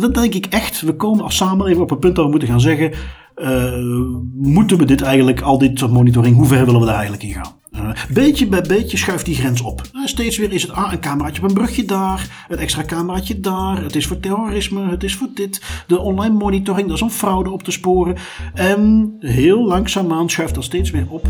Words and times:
Dat 0.00 0.14
denk 0.14 0.34
ik 0.34 0.46
echt. 0.46 0.80
We 0.80 0.96
komen 0.96 1.24
als 1.24 1.36
samenleving 1.36 1.82
op 1.82 1.90
een 1.90 1.98
punt 1.98 2.16
dat 2.16 2.24
we 2.24 2.30
moeten 2.30 2.48
gaan 2.48 2.60
zeggen: 2.60 2.92
uh, 3.36 3.72
moeten 4.34 4.78
we 4.78 4.84
dit 4.84 5.02
eigenlijk, 5.02 5.40
al 5.40 5.58
dit 5.58 5.78
soort 5.78 5.92
monitoring, 5.92 6.36
hoe 6.36 6.46
ver 6.46 6.64
willen 6.64 6.80
we 6.80 6.86
daar 6.86 6.94
eigenlijk 6.94 7.22
in 7.22 7.32
gaan? 7.32 7.52
Uh, 7.72 7.90
beetje 8.12 8.46
bij 8.46 8.62
beetje 8.62 8.96
schuift 8.96 9.24
die 9.24 9.34
grens 9.34 9.60
op. 9.60 9.82
Uh, 9.92 10.06
steeds 10.06 10.38
weer 10.38 10.52
is 10.52 10.62
het 10.62 10.72
ah, 10.72 10.92
een 10.92 11.00
cameraatje 11.00 11.42
op 11.42 11.48
een 11.48 11.54
brugje 11.54 11.84
daar, 11.84 12.46
een 12.48 12.58
extra 12.58 12.84
cameraatje 12.84 13.40
daar, 13.40 13.82
het 13.82 13.96
is 13.96 14.06
voor 14.06 14.20
terrorisme, 14.20 14.90
het 14.90 15.04
is 15.04 15.14
voor 15.14 15.28
dit, 15.34 15.62
de 15.86 15.98
online 15.98 16.34
monitoring, 16.34 16.86
dat 16.86 16.96
is 16.96 17.02
om 17.02 17.10
fraude 17.10 17.50
op 17.50 17.62
te 17.62 17.70
sporen. 17.70 18.16
En 18.54 19.14
heel 19.18 19.66
langzaamaan 19.66 20.30
schuift 20.30 20.54
dat 20.54 20.64
steeds 20.64 20.90
weer 20.90 21.06
op. 21.08 21.26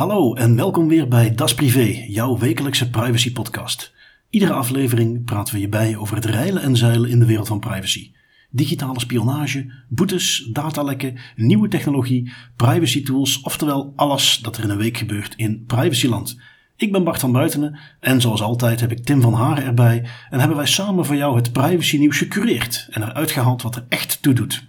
Hallo 0.00 0.34
en 0.34 0.56
welkom 0.56 0.88
weer 0.88 1.08
bij 1.08 1.34
Das 1.34 1.54
Privé, 1.54 2.04
jouw 2.08 2.38
wekelijkse 2.38 2.90
privacy 2.90 3.32
podcast. 3.32 3.92
Iedere 4.30 4.52
aflevering 4.52 5.24
praten 5.24 5.54
we 5.54 5.60
je 5.60 5.68
bij 5.68 5.96
over 5.96 6.16
het 6.16 6.24
reilen 6.24 6.62
en 6.62 6.76
zeilen 6.76 7.10
in 7.10 7.18
de 7.18 7.26
wereld 7.26 7.48
van 7.48 7.60
privacy. 7.60 8.12
Digitale 8.50 9.00
spionage, 9.00 9.72
boetes, 9.88 10.48
datalekken, 10.52 11.18
nieuwe 11.36 11.68
technologie, 11.68 12.32
privacy 12.56 13.02
tools, 13.02 13.40
oftewel 13.40 13.92
alles 13.96 14.38
dat 14.42 14.56
er 14.56 14.64
in 14.64 14.70
een 14.70 14.76
week 14.76 14.96
gebeurt 14.96 15.34
in 15.36 15.64
privacyland. 15.66 16.40
Ik 16.76 16.92
ben 16.92 17.04
Bart 17.04 17.20
van 17.20 17.32
Buitenen 17.32 17.78
en 18.00 18.20
zoals 18.20 18.42
altijd 18.42 18.80
heb 18.80 18.92
ik 18.92 19.04
Tim 19.04 19.20
van 19.20 19.34
Haren 19.34 19.64
erbij 19.64 20.08
en 20.30 20.38
hebben 20.38 20.56
wij 20.56 20.66
samen 20.66 21.04
voor 21.04 21.16
jou 21.16 21.36
het 21.36 21.52
privacy 21.52 21.98
nieuws 21.98 22.18
gecureerd 22.18 22.88
en 22.90 23.02
eruit 23.02 23.30
gehaald 23.30 23.62
wat 23.62 23.76
er 23.76 23.86
echt 23.88 24.22
toe 24.22 24.34
doet. 24.34 24.64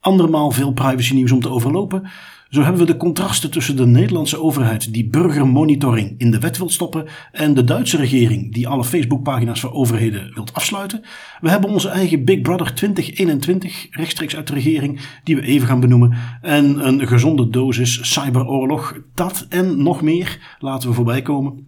Andermaal 0.00 0.50
veel 0.50 0.72
privacy 0.72 1.14
nieuws 1.14 1.32
om 1.32 1.40
te 1.40 1.50
overlopen, 1.50 2.10
zo 2.52 2.62
hebben 2.62 2.80
we 2.80 2.92
de 2.92 2.96
contrasten 2.96 3.50
tussen 3.50 3.76
de 3.76 3.86
Nederlandse 3.86 4.40
overheid 4.40 4.92
die 4.92 5.08
burgermonitoring 5.08 6.14
in 6.18 6.30
de 6.30 6.38
wet 6.38 6.58
wil 6.58 6.68
stoppen 6.68 7.06
en 7.32 7.54
de 7.54 7.64
Duitse 7.64 7.96
regering 7.96 8.54
die 8.54 8.68
alle 8.68 8.84
Facebookpagina's 8.84 9.60
voor 9.60 9.72
overheden 9.72 10.34
wilt 10.34 10.54
afsluiten. 10.54 11.02
We 11.40 11.50
hebben 11.50 11.70
onze 11.70 11.88
eigen 11.88 12.24
Big 12.24 12.40
Brother 12.40 12.74
2021 12.74 13.86
rechtstreeks 13.90 14.36
uit 14.36 14.46
de 14.46 14.54
regering 14.54 15.00
die 15.24 15.36
we 15.36 15.42
even 15.42 15.68
gaan 15.68 15.80
benoemen 15.80 16.16
en 16.40 16.86
een 16.86 17.06
gezonde 17.06 17.48
dosis 17.48 18.12
cyberoorlog. 18.12 18.98
Dat 19.14 19.46
en 19.48 19.82
nog 19.82 20.02
meer 20.02 20.56
laten 20.58 20.88
we 20.88 20.94
voorbij 20.94 21.22
komen. 21.22 21.66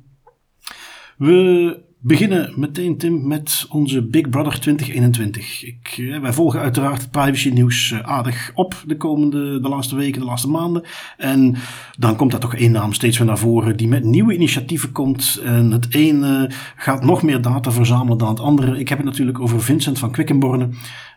We 1.16 1.82
beginnen 2.06 2.52
meteen, 2.56 2.96
Tim, 2.96 3.26
met 3.26 3.66
onze 3.68 4.02
Big 4.02 4.28
Brother 4.28 4.60
2021. 4.60 5.64
Ik, 5.64 5.94
eh, 5.98 6.20
wij 6.20 6.32
volgen 6.32 6.60
uiteraard 6.60 7.00
het 7.00 7.10
privacy 7.10 7.50
nieuws 7.50 7.90
eh, 7.90 7.98
aardig 7.98 8.52
op 8.54 8.82
de 8.86 8.96
komende, 8.96 9.60
de 9.60 9.68
laatste 9.68 9.96
weken, 9.96 10.20
de 10.20 10.26
laatste 10.26 10.48
maanden. 10.48 10.82
En 11.16 11.54
dan 11.98 12.16
komt 12.16 12.30
daar 12.30 12.40
toch 12.40 12.54
één 12.54 12.72
naam 12.72 12.92
steeds 12.92 13.18
weer 13.18 13.26
naar 13.26 13.38
voren 13.38 13.76
die 13.76 13.88
met 13.88 14.04
nieuwe 14.04 14.34
initiatieven 14.34 14.92
komt. 14.92 15.40
En 15.44 15.70
het 15.70 15.94
ene 15.94 16.50
gaat 16.76 17.04
nog 17.04 17.22
meer 17.22 17.42
data 17.42 17.70
verzamelen 17.70 18.18
dan 18.18 18.28
het 18.28 18.40
andere. 18.40 18.78
Ik 18.78 18.88
heb 18.88 18.98
het 18.98 19.06
natuurlijk 19.06 19.40
over 19.40 19.62
Vincent 19.62 19.98
van 19.98 20.10
Quickenborne. 20.10 20.68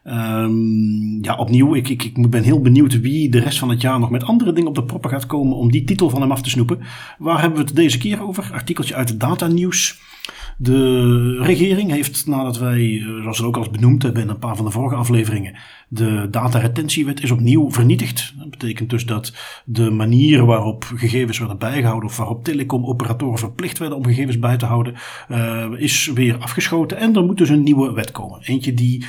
Um, 0.04 1.24
ja, 1.24 1.36
opnieuw, 1.36 1.76
ik, 1.76 1.90
ik, 1.90 2.04
ik 2.04 2.30
ben 2.30 2.44
heel 2.44 2.62
benieuwd 2.62 3.00
wie 3.00 3.30
de 3.30 3.40
rest 3.40 3.60
van 3.60 3.70
het 3.70 3.82
jaar 3.82 4.00
nog 4.00 4.10
met 4.10 4.24
andere 4.24 4.54
dingen 4.54 4.70
op 4.70 4.76
de 4.76 4.84
proppen 4.84 5.10
gaat 5.10 5.26
komen 5.26 5.58
om 5.58 5.72
die 5.72 5.84
titel 5.84 6.10
van 6.10 6.22
hem 6.22 6.32
af 6.32 6.42
te 6.42 6.50
snoepen. 6.50 6.80
Waar 7.18 7.42
hebben 7.42 7.60
we 7.60 7.66
het 7.66 7.76
deze 7.76 7.98
keer 7.98 8.28
over? 8.28 8.50
Artikeltje 8.54 8.96
uit 8.96 9.10
het 9.10 9.20
Data 9.20 9.48
Nieuws. 9.48 10.06
De 10.60 11.38
regering 11.42 11.92
heeft, 11.92 12.28
nadat 12.28 12.58
wij, 12.58 13.02
eh, 13.02 13.22
zoals 13.22 13.40
we 13.40 13.46
ook 13.46 13.58
al 13.58 13.68
benoemd 13.72 14.04
hebben 14.04 14.22
in 14.22 14.30
een 14.30 14.40
paar 14.40 14.56
van 14.56 14.66
de 14.66 14.72
vorige 14.72 14.96
afleveringen, 14.96 15.56
de 15.88 16.28
dataretentiewet 16.32 17.24
is 17.24 17.32
opnieuw 17.32 17.72
vernietigd. 17.72 18.34
Dat 18.38 18.50
betekent 18.50 18.90
dus 18.90 19.06
dat 19.06 19.34
de 19.66 19.90
manier 19.90 20.46
waarop 20.46 20.84
gegevens 20.96 21.40
werden 21.40 21.58
bijgehouden 21.58 22.10
of 22.10 22.18
waarop 22.18 22.44
telecomoperatoren 22.44 23.40
verplicht 23.40 23.78
werden 23.78 23.98
om 23.98 24.06
gegevens 24.06 24.40
bij 24.40 24.58
te 24.58 24.66
houden, 24.66 24.94
uh, 25.32 25.66
is 25.76 26.12
weer 26.14 26.38
afgeschoten. 26.38 26.98
En 26.98 27.16
er 27.16 27.24
moet 27.24 27.38
dus 27.38 27.50
een 27.50 27.64
nieuwe 27.64 27.94
wet 27.94 28.12
komen. 28.12 28.40
Eentje 28.42 28.74
die 28.74 29.06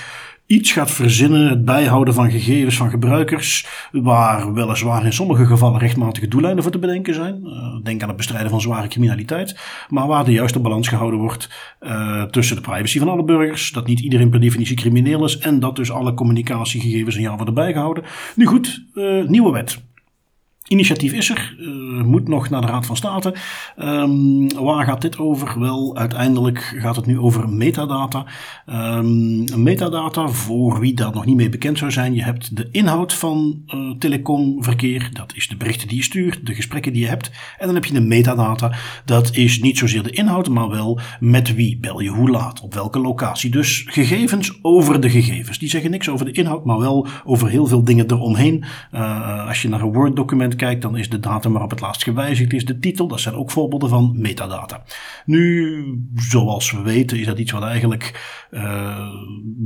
iets 0.48 0.72
gaat 0.72 0.90
verzinnen, 0.90 1.48
het 1.48 1.64
bijhouden 1.64 2.14
van 2.14 2.30
gegevens 2.30 2.76
van 2.76 2.90
gebruikers, 2.90 3.66
waar 3.92 4.52
weliswaar 4.52 5.04
in 5.04 5.12
sommige 5.12 5.46
gevallen 5.46 5.80
rechtmatige 5.80 6.28
doeleinden 6.28 6.62
voor 6.62 6.72
te 6.72 6.78
bedenken 6.78 7.14
zijn. 7.14 7.40
Uh, 7.44 7.84
denk 7.84 8.02
aan 8.02 8.08
het 8.08 8.16
bestrijden 8.16 8.50
van 8.50 8.60
zware 8.60 8.88
criminaliteit, 8.88 9.58
maar 9.88 10.06
waar 10.06 10.24
de 10.24 10.32
juiste 10.32 10.60
balans 10.60 10.88
gehouden 10.88 11.20
wordt 11.20 11.50
uh, 11.80 12.22
tussen 12.22 12.56
de 12.56 12.62
privacy 12.62 12.98
van 12.98 13.08
alle 13.08 13.24
burgers, 13.24 13.70
dat 13.70 13.86
niet 13.86 14.00
iedereen 14.00 14.30
per 14.30 14.40
definitie 14.40 14.76
crimineel 14.76 15.24
is 15.24 15.38
en 15.38 15.60
dat 15.60 15.76
dus 15.76 15.90
alle 15.90 16.14
communicatiegegevens 16.14 17.16
aan 17.16 17.22
jou 17.22 17.36
worden 17.36 17.54
bijgehouden. 17.54 18.04
Nu 18.34 18.46
goed, 18.46 18.84
uh, 18.94 19.24
nieuwe 19.26 19.52
wet. 19.52 19.78
Initiatief 20.68 21.12
is 21.12 21.30
er, 21.30 21.56
moet 22.04 22.28
nog 22.28 22.50
naar 22.50 22.60
de 22.60 22.66
Raad 22.66 22.86
van 22.86 22.96
State. 22.96 23.34
Um, 23.78 24.54
waar 24.54 24.84
gaat 24.84 25.00
dit 25.00 25.18
over? 25.18 25.60
Wel, 25.60 25.96
uiteindelijk 25.96 26.76
gaat 26.78 26.96
het 26.96 27.06
nu 27.06 27.18
over 27.18 27.48
metadata. 27.48 28.24
Um, 28.66 29.62
metadata, 29.62 30.28
voor 30.28 30.80
wie 30.80 30.94
daar 30.94 31.12
nog 31.12 31.26
niet 31.26 31.36
mee 31.36 31.48
bekend 31.48 31.78
zou 31.78 31.90
zijn, 31.90 32.14
je 32.14 32.22
hebt 32.22 32.56
de 32.56 32.68
inhoud 32.70 33.14
van 33.14 33.62
uh, 33.66 33.90
telecomverkeer, 33.98 35.10
dat 35.12 35.32
is 35.34 35.48
de 35.48 35.56
berichten 35.56 35.88
die 35.88 35.96
je 35.96 36.02
stuurt, 36.02 36.46
de 36.46 36.54
gesprekken 36.54 36.92
die 36.92 37.02
je 37.02 37.08
hebt. 37.08 37.30
En 37.58 37.66
dan 37.66 37.74
heb 37.74 37.84
je 37.84 37.92
de 37.92 38.00
metadata, 38.00 38.72
dat 39.04 39.36
is 39.36 39.60
niet 39.60 39.78
zozeer 39.78 40.02
de 40.02 40.10
inhoud, 40.10 40.48
maar 40.48 40.68
wel 40.68 41.00
met 41.20 41.54
wie 41.54 41.78
bel 41.80 42.00
je 42.00 42.10
hoe 42.10 42.30
laat, 42.30 42.60
op 42.60 42.74
welke 42.74 42.98
locatie. 42.98 43.50
Dus 43.50 43.84
gegevens 43.86 44.58
over 44.62 45.00
de 45.00 45.10
gegevens. 45.10 45.58
Die 45.58 45.68
zeggen 45.68 45.90
niks 45.90 46.08
over 46.08 46.26
de 46.26 46.32
inhoud, 46.32 46.64
maar 46.64 46.78
wel 46.78 47.06
over 47.24 47.48
heel 47.48 47.66
veel 47.66 47.84
dingen 47.84 48.10
eromheen. 48.10 48.64
Uh, 48.94 49.46
als 49.48 49.62
je 49.62 49.68
naar 49.68 49.80
een 49.80 49.92
Word-document 49.92 50.56
kijkt, 50.58 50.82
dan 50.82 50.96
is 50.96 51.08
de 51.08 51.20
datum 51.20 51.52
waarop 51.52 51.70
het 51.70 51.80
laatst 51.80 52.02
gewijzigd 52.02 52.52
is 52.52 52.64
de 52.64 52.78
titel. 52.78 53.08
Dat 53.08 53.20
zijn 53.20 53.34
ook 53.34 53.50
voorbeelden 53.50 53.88
van 53.88 54.14
metadata. 54.16 54.82
Nu, 55.24 55.82
zoals 56.14 56.70
we 56.70 56.82
weten, 56.82 57.18
is 57.18 57.26
dat 57.26 57.38
iets 57.38 57.52
wat 57.52 57.62
eigenlijk 57.62 58.46
uh, 58.50 59.08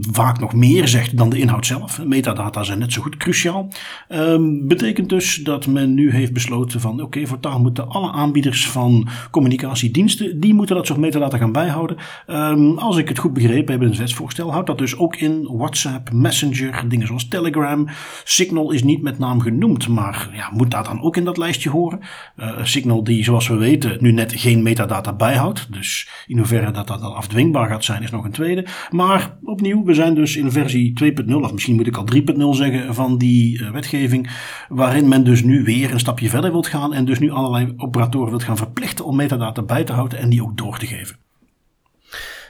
vaak 0.00 0.40
nog 0.40 0.54
meer 0.54 0.88
zegt 0.88 1.16
dan 1.16 1.30
de 1.30 1.38
inhoud 1.38 1.66
zelf. 1.66 2.04
Metadata 2.04 2.62
zijn 2.62 2.78
net 2.78 2.92
zo 2.92 3.02
goed 3.02 3.16
cruciaal. 3.16 3.68
Um, 4.08 4.68
betekent 4.68 5.08
dus 5.08 5.34
dat 5.34 5.66
men 5.66 5.94
nu 5.94 6.12
heeft 6.12 6.32
besloten 6.32 6.80
van 6.80 6.92
oké, 6.92 7.02
okay, 7.02 7.26
voortaan 7.26 7.62
moeten 7.62 7.88
alle 7.88 8.12
aanbieders 8.12 8.68
van 8.68 9.08
communicatiediensten, 9.30 10.40
die 10.40 10.54
moeten 10.54 10.76
dat 10.76 10.86
soort 10.86 10.98
metadata 10.98 11.36
gaan 11.36 11.52
bijhouden. 11.52 11.96
Um, 12.26 12.78
als 12.78 12.96
ik 12.96 13.08
het 13.08 13.18
goed 13.18 13.32
begrepen 13.32 13.72
heb 13.72 13.82
in 13.82 13.88
het 13.88 13.98
wetsvoorstel, 13.98 14.52
houdt 14.52 14.66
dat 14.66 14.78
dus 14.78 14.96
ook 14.98 15.16
in 15.16 15.48
WhatsApp, 15.52 16.12
Messenger, 16.12 16.84
dingen 16.88 17.06
zoals 17.06 17.28
Telegram. 17.28 17.88
Signal 18.24 18.70
is 18.70 18.82
niet 18.82 19.02
met 19.02 19.18
naam 19.18 19.40
genoemd, 19.40 19.88
maar 19.88 20.30
ja, 20.32 20.50
moet 20.52 20.70
daar 20.70 20.81
dan 20.84 21.02
ook 21.02 21.16
in 21.16 21.24
dat 21.24 21.36
lijstje 21.36 21.70
horen. 21.70 22.00
Uh, 22.36 22.64
Signal 22.64 23.04
die, 23.04 23.24
zoals 23.24 23.48
we 23.48 23.56
weten, 23.56 23.96
nu 24.00 24.12
net 24.12 24.32
geen 24.36 24.62
metadata 24.62 25.12
bijhoudt. 25.12 25.72
Dus 25.72 26.08
in 26.26 26.38
hoeverre 26.38 26.70
dat 26.70 26.86
dat 26.86 27.00
dan 27.00 27.14
afdwingbaar 27.14 27.68
gaat 27.68 27.84
zijn, 27.84 28.02
is 28.02 28.10
nog 28.10 28.24
een 28.24 28.30
tweede. 28.30 28.66
Maar 28.90 29.36
opnieuw, 29.42 29.84
we 29.84 29.94
zijn 29.94 30.14
dus 30.14 30.36
in 30.36 30.52
versie 30.52 31.14
2.0, 31.26 31.34
of 31.34 31.52
misschien 31.52 31.76
moet 31.76 31.86
ik 31.86 31.96
al 31.96 32.06
3.0 32.14 32.48
zeggen, 32.50 32.94
van 32.94 33.18
die 33.18 33.60
uh, 33.60 33.70
wetgeving. 33.70 34.30
Waarin 34.68 35.08
men 35.08 35.24
dus 35.24 35.42
nu 35.42 35.64
weer 35.64 35.92
een 35.92 36.00
stapje 36.00 36.28
verder 36.28 36.50
wilt 36.52 36.66
gaan. 36.66 36.94
En 36.94 37.04
dus 37.04 37.18
nu 37.18 37.30
allerlei 37.30 37.72
operatoren 37.76 38.30
wilt 38.30 38.44
gaan 38.44 38.56
verplichten 38.56 39.04
om 39.04 39.16
metadata 39.16 39.62
bij 39.62 39.84
te 39.84 39.92
houden 39.92 40.18
en 40.18 40.28
die 40.28 40.42
ook 40.42 40.56
door 40.56 40.78
te 40.78 40.86
geven. 40.86 41.16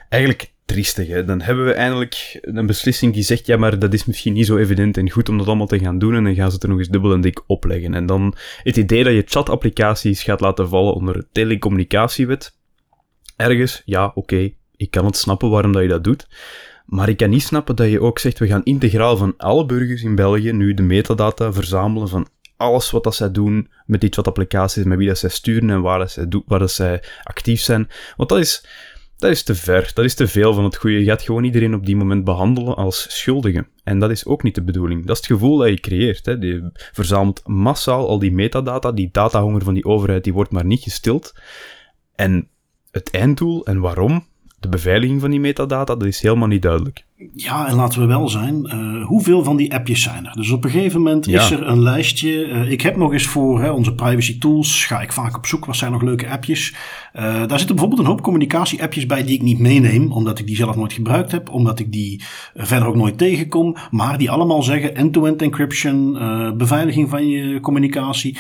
Eigenlijk 0.09 0.52
triestig. 0.65 1.09
Hè? 1.09 1.25
Dan 1.25 1.41
hebben 1.41 1.65
we 1.65 1.73
eindelijk 1.73 2.39
een 2.41 2.67
beslissing 2.67 3.15
die 3.15 3.23
zegt, 3.23 3.47
ja, 3.47 3.57
maar 3.57 3.79
dat 3.79 3.93
is 3.93 4.05
misschien 4.05 4.33
niet 4.33 4.47
zo 4.47 4.57
evident 4.57 4.97
en 4.97 5.11
goed 5.11 5.29
om 5.29 5.39
dat 5.39 5.47
allemaal 5.47 5.67
te 5.67 5.79
gaan 5.79 5.99
doen. 5.99 6.15
En 6.15 6.25
dan 6.25 6.35
gaan 6.35 6.49
ze 6.49 6.55
het 6.55 6.63
er 6.63 6.69
nog 6.69 6.79
eens 6.79 6.89
dubbel 6.89 7.13
en 7.13 7.21
dik 7.21 7.43
opleggen. 7.47 7.95
En 7.95 8.07
dan 8.07 8.35
het 8.63 8.77
idee 8.77 9.05
dat 9.05 9.13
je 9.13 9.23
chatapplicaties 9.27 10.23
gaat 10.23 10.41
laten 10.41 10.69
vallen 10.69 10.95
onder 10.95 11.15
de 11.15 11.27
telecommunicatiewet. 11.33 12.57
Ergens, 13.37 13.83
ja, 13.85 14.13
oké, 14.15 14.51
ik 14.77 14.91
kan 14.91 15.05
het 15.05 15.17
snappen 15.17 15.51
waarom 15.51 15.73
dat 15.73 15.83
je 15.83 15.89
dat 15.89 16.05
doet. 16.05 16.29
Maar 16.87 17.09
ik 17.09 17.17
kan 17.17 17.31
niet 17.31 17.43
snappen 17.43 17.77
dat 17.77 17.91
je 17.91 18.01
ook 18.01 18.19
zegt, 18.19 18.39
we 18.39 18.47
gaan 18.47 18.65
integraal 18.65 19.17
van 19.17 19.35
alle 19.37 19.67
burgers 19.67 20.03
in 20.03 20.15
België 20.15 20.53
nu 20.53 20.75
de 20.75 20.83
metadata 20.83 21.53
verzamelen 21.53 22.09
van 22.09 22.29
alles 22.57 22.91
wat 22.91 23.05
dat 23.05 23.15
zij 23.15 23.31
doen 23.31 23.71
met 23.87 24.01
die 24.01 24.13
chatapplicaties, 24.13 24.85
met 24.85 24.99
wie 24.99 25.09
dat 25.09 25.19
zij 25.19 25.29
sturen 25.29 25.71
en 25.71 25.81
waar, 25.81 25.99
dat 25.99 26.11
zij, 26.11 26.27
waar 26.47 26.59
dat 26.59 26.71
zij 26.71 27.03
actief 27.23 27.61
zijn. 27.61 27.89
Want 28.17 28.29
dat 28.29 28.39
is 28.39 28.67
dat 29.23 29.31
is 29.31 29.43
te 29.43 29.55
ver. 29.55 29.91
Dat 29.95 30.05
is 30.05 30.15
te 30.15 30.29
veel 30.29 30.55
van 30.55 30.65
het 30.65 30.77
goede. 30.77 30.99
Je 30.99 31.05
gaat 31.05 31.23
gewoon 31.23 31.45
iedereen 31.45 31.75
op 31.75 31.87
die 31.87 31.97
moment 31.97 32.25
behandelen 32.25 32.77
als 32.77 33.19
schuldige. 33.19 33.67
En 33.85 33.99
dat 33.99 34.11
is 34.11 34.27
ook 34.27 34.43
niet 34.43 34.55
de 34.55 34.63
bedoeling. 34.63 35.07
Dat 35.07 35.17
is 35.17 35.27
het 35.27 35.33
gevoel 35.33 35.57
dat 35.57 35.69
je 35.69 35.81
creëert. 35.81 36.27
Hè. 36.27 36.33
Je 36.33 36.71
verzamelt 36.73 37.43
massaal 37.47 38.09
al 38.09 38.19
die 38.19 38.33
metadata. 38.33 38.93
Die 38.93 39.09
datahonger 39.13 39.63
van 39.63 39.75
die 39.75 39.85
overheid, 39.85 40.25
die 40.25 40.33
wordt 40.33 40.51
maar 40.51 40.65
niet 40.65 40.83
gestild. 40.83 41.35
En 42.15 42.49
het 42.91 43.11
einddoel 43.11 43.67
en 43.67 43.81
waarom, 43.81 44.27
de 44.61 44.69
beveiliging 44.69 45.21
van 45.21 45.31
die 45.31 45.41
metadata, 45.41 45.95
dat 45.95 46.09
is 46.09 46.23
helemaal 46.23 46.49
niet 46.49 46.63
duidelijk. 46.63 47.05
Ja, 47.35 47.67
en 47.67 47.75
laten 47.75 48.01
we 48.01 48.07
wel 48.07 48.29
zijn, 48.29 48.71
uh, 48.75 49.07
hoeveel 49.07 49.45
van 49.45 49.57
die 49.57 49.75
appjes 49.75 50.03
zijn 50.03 50.27
er? 50.27 50.33
Dus 50.33 50.51
op 50.51 50.65
een 50.65 50.71
gegeven 50.71 51.01
moment 51.01 51.29
is 51.29 51.51
er 51.51 51.67
een 51.67 51.83
lijstje. 51.83 52.49
Uh, 52.49 52.71
ik 52.71 52.81
heb 52.81 52.97
nog 52.97 53.13
eens 53.13 53.27
voor 53.27 53.63
hè, 53.63 53.71
onze 53.71 53.95
privacy 53.95 54.39
tools, 54.39 54.85
ga 54.85 55.01
ik 55.01 55.13
vaak 55.13 55.37
op 55.37 55.47
zoek, 55.47 55.65
wat 55.65 55.77
zijn 55.77 55.93
nog 55.93 56.03
leuke 56.03 56.29
appjes. 56.29 56.75
Uh, 57.15 57.23
daar 57.23 57.59
zitten 57.59 57.67
bijvoorbeeld 57.67 58.01
een 58.01 58.07
hoop 58.07 58.23
communicatie-appjes 58.23 59.07
bij 59.07 59.25
die 59.25 59.35
ik 59.35 59.43
niet 59.43 59.59
meeneem, 59.59 60.13
omdat 60.13 60.39
ik 60.39 60.47
die 60.47 60.57
zelf 60.57 60.77
nooit 60.77 60.93
gebruikt 60.93 61.33
heb, 61.33 61.51
omdat 61.51 61.79
ik 61.79 61.93
die 61.93 62.23
verder 62.55 62.89
ook 62.89 62.97
nooit 62.97 63.19
tegenkom, 63.19 63.77
maar 63.91 64.19
die 64.19 64.31
allemaal 64.31 64.63
zeggen 64.63 64.97
end-to-end 64.97 65.43
encryption, 65.43 66.19
beveiliging 66.57 67.09
van 67.09 67.29
je 67.29 67.61
communicatie. 67.61 68.37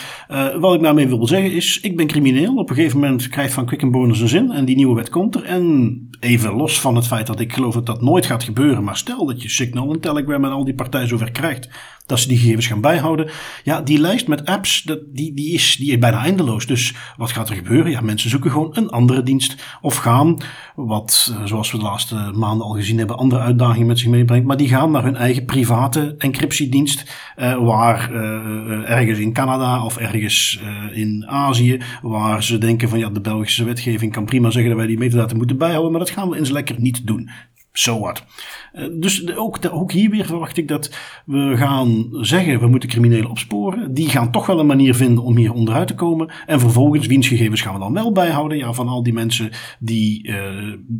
wat 0.60 0.74
ik 0.74 0.82
daarmee 0.82 1.08
wil 1.08 1.26
zeggen 1.26 1.52
is, 1.52 1.80
ik 1.82 1.96
ben 1.96 2.06
crimineel. 2.06 2.54
Op 2.56 2.70
een 2.70 2.76
gegeven 2.76 3.00
moment 3.00 3.28
krijgt 3.28 3.54
Van 3.54 3.66
Quicken 3.66 3.90
Bonus 3.90 4.20
een 4.20 4.28
zin 4.28 4.50
en 4.50 4.64
die 4.64 4.76
nieuwe 4.76 4.94
wet 4.94 5.10
komt 5.10 5.34
er. 5.34 5.44
En 5.44 6.10
even 6.22 6.52
los 6.52 6.80
van 6.80 6.94
het 6.96 7.06
feit 7.06 7.26
dat 7.26 7.40
ik 7.40 7.52
geloof 7.52 7.74
dat 7.74 7.86
dat 7.86 8.02
nooit 8.02 8.26
gaat 8.26 8.44
gebeuren, 8.44 8.84
maar 8.84 8.96
stel 8.96 9.26
dat 9.26 9.42
je 9.42 9.48
Signal 9.48 9.92
en 9.92 10.00
Telegram 10.00 10.44
en 10.44 10.50
al 10.50 10.64
die 10.64 10.74
partijen 10.74 11.08
zover 11.08 11.30
krijgt 11.30 11.68
dat 12.06 12.20
ze 12.20 12.28
die 12.28 12.38
gegevens 12.38 12.66
gaan 12.66 12.80
bijhouden. 12.80 13.30
Ja, 13.64 13.80
die 13.80 13.98
lijst 13.98 14.28
met 14.28 14.46
apps, 14.46 14.82
dat, 14.82 14.98
die, 15.06 15.34
die, 15.34 15.52
is, 15.52 15.76
die 15.76 15.90
is 15.90 15.98
bijna 15.98 16.18
eindeloos. 16.18 16.66
Dus 16.66 16.94
wat 17.16 17.30
gaat 17.30 17.48
er 17.48 17.56
gebeuren? 17.56 17.90
Ja, 17.90 18.00
mensen 18.00 18.30
zoeken 18.30 18.50
gewoon 18.50 18.70
een 18.72 18.90
andere 18.90 19.22
dienst 19.22 19.78
of 19.80 19.96
gaan, 19.96 20.36
wat 20.74 21.32
eh, 21.32 21.44
zoals 21.44 21.70
we 21.72 21.78
de 21.78 21.84
laatste 21.84 22.14
maanden 22.34 22.66
al 22.66 22.72
gezien 22.72 22.98
hebben, 22.98 23.16
andere 23.16 23.40
uitdagingen 23.40 23.86
met 23.86 23.98
zich 23.98 24.08
meebrengt. 24.08 24.46
Maar 24.46 24.56
die 24.56 24.68
gaan 24.68 24.90
naar 24.90 25.04
hun 25.04 25.16
eigen 25.16 25.44
private 25.44 26.14
encryptiedienst, 26.18 27.04
uh, 27.36 27.58
waar 27.58 28.12
uh, 28.12 28.90
ergens 28.90 29.18
in 29.18 29.32
Canada 29.32 29.84
of 29.84 29.96
ergens 29.96 30.60
in 30.92 31.24
Azië, 31.26 31.80
waar 32.02 32.42
ze 32.42 32.58
denken 32.58 32.88
van 32.88 32.98
ja, 32.98 33.08
de 33.08 33.20
Belgische 33.20 33.64
wetgeving 33.64 34.12
kan 34.12 34.24
prima 34.24 34.50
zeggen 34.50 34.70
dat 34.70 34.78
wij 34.78 34.88
die 34.88 34.98
metadata 34.98 35.36
moeten 35.36 35.58
bijhouden, 35.58 35.90
maar 35.90 36.00
dat 36.00 36.10
gaan 36.10 36.28
we 36.28 36.36
eens 36.36 36.50
lekker 36.50 36.80
niet 36.80 37.06
doen. 37.06 37.30
So 37.72 38.00
what? 38.00 38.24
Eh, 38.72 38.86
dus 38.92 39.36
ook, 39.36 39.58
ook 39.70 39.92
hier 39.92 40.10
weer 40.10 40.24
verwacht 40.24 40.56
ik 40.56 40.68
dat 40.68 40.94
we 41.26 41.56
gaan 41.56 42.08
zeggen, 42.12 42.60
we 42.60 42.66
moeten 42.66 42.88
criminelen 42.88 43.30
opsporen. 43.30 43.94
Die 43.94 44.08
gaan 44.08 44.32
toch 44.32 44.46
wel 44.46 44.58
een 44.58 44.66
manier 44.66 44.94
vinden 44.94 45.24
om 45.24 45.36
hier 45.36 45.52
onderuit 45.52 45.88
te 45.88 45.94
komen. 45.94 46.32
En 46.46 46.60
vervolgens, 46.60 47.06
wiens 47.06 47.28
gegevens 47.28 47.60
gaan 47.60 47.74
we 47.74 47.78
dan 47.78 47.92
wel 47.92 48.12
bijhouden? 48.12 48.58
Ja, 48.58 48.72
van 48.72 48.88
al 48.88 49.02
die 49.02 49.12
mensen 49.12 49.50
die 49.78 50.28
uh, 50.28 50.36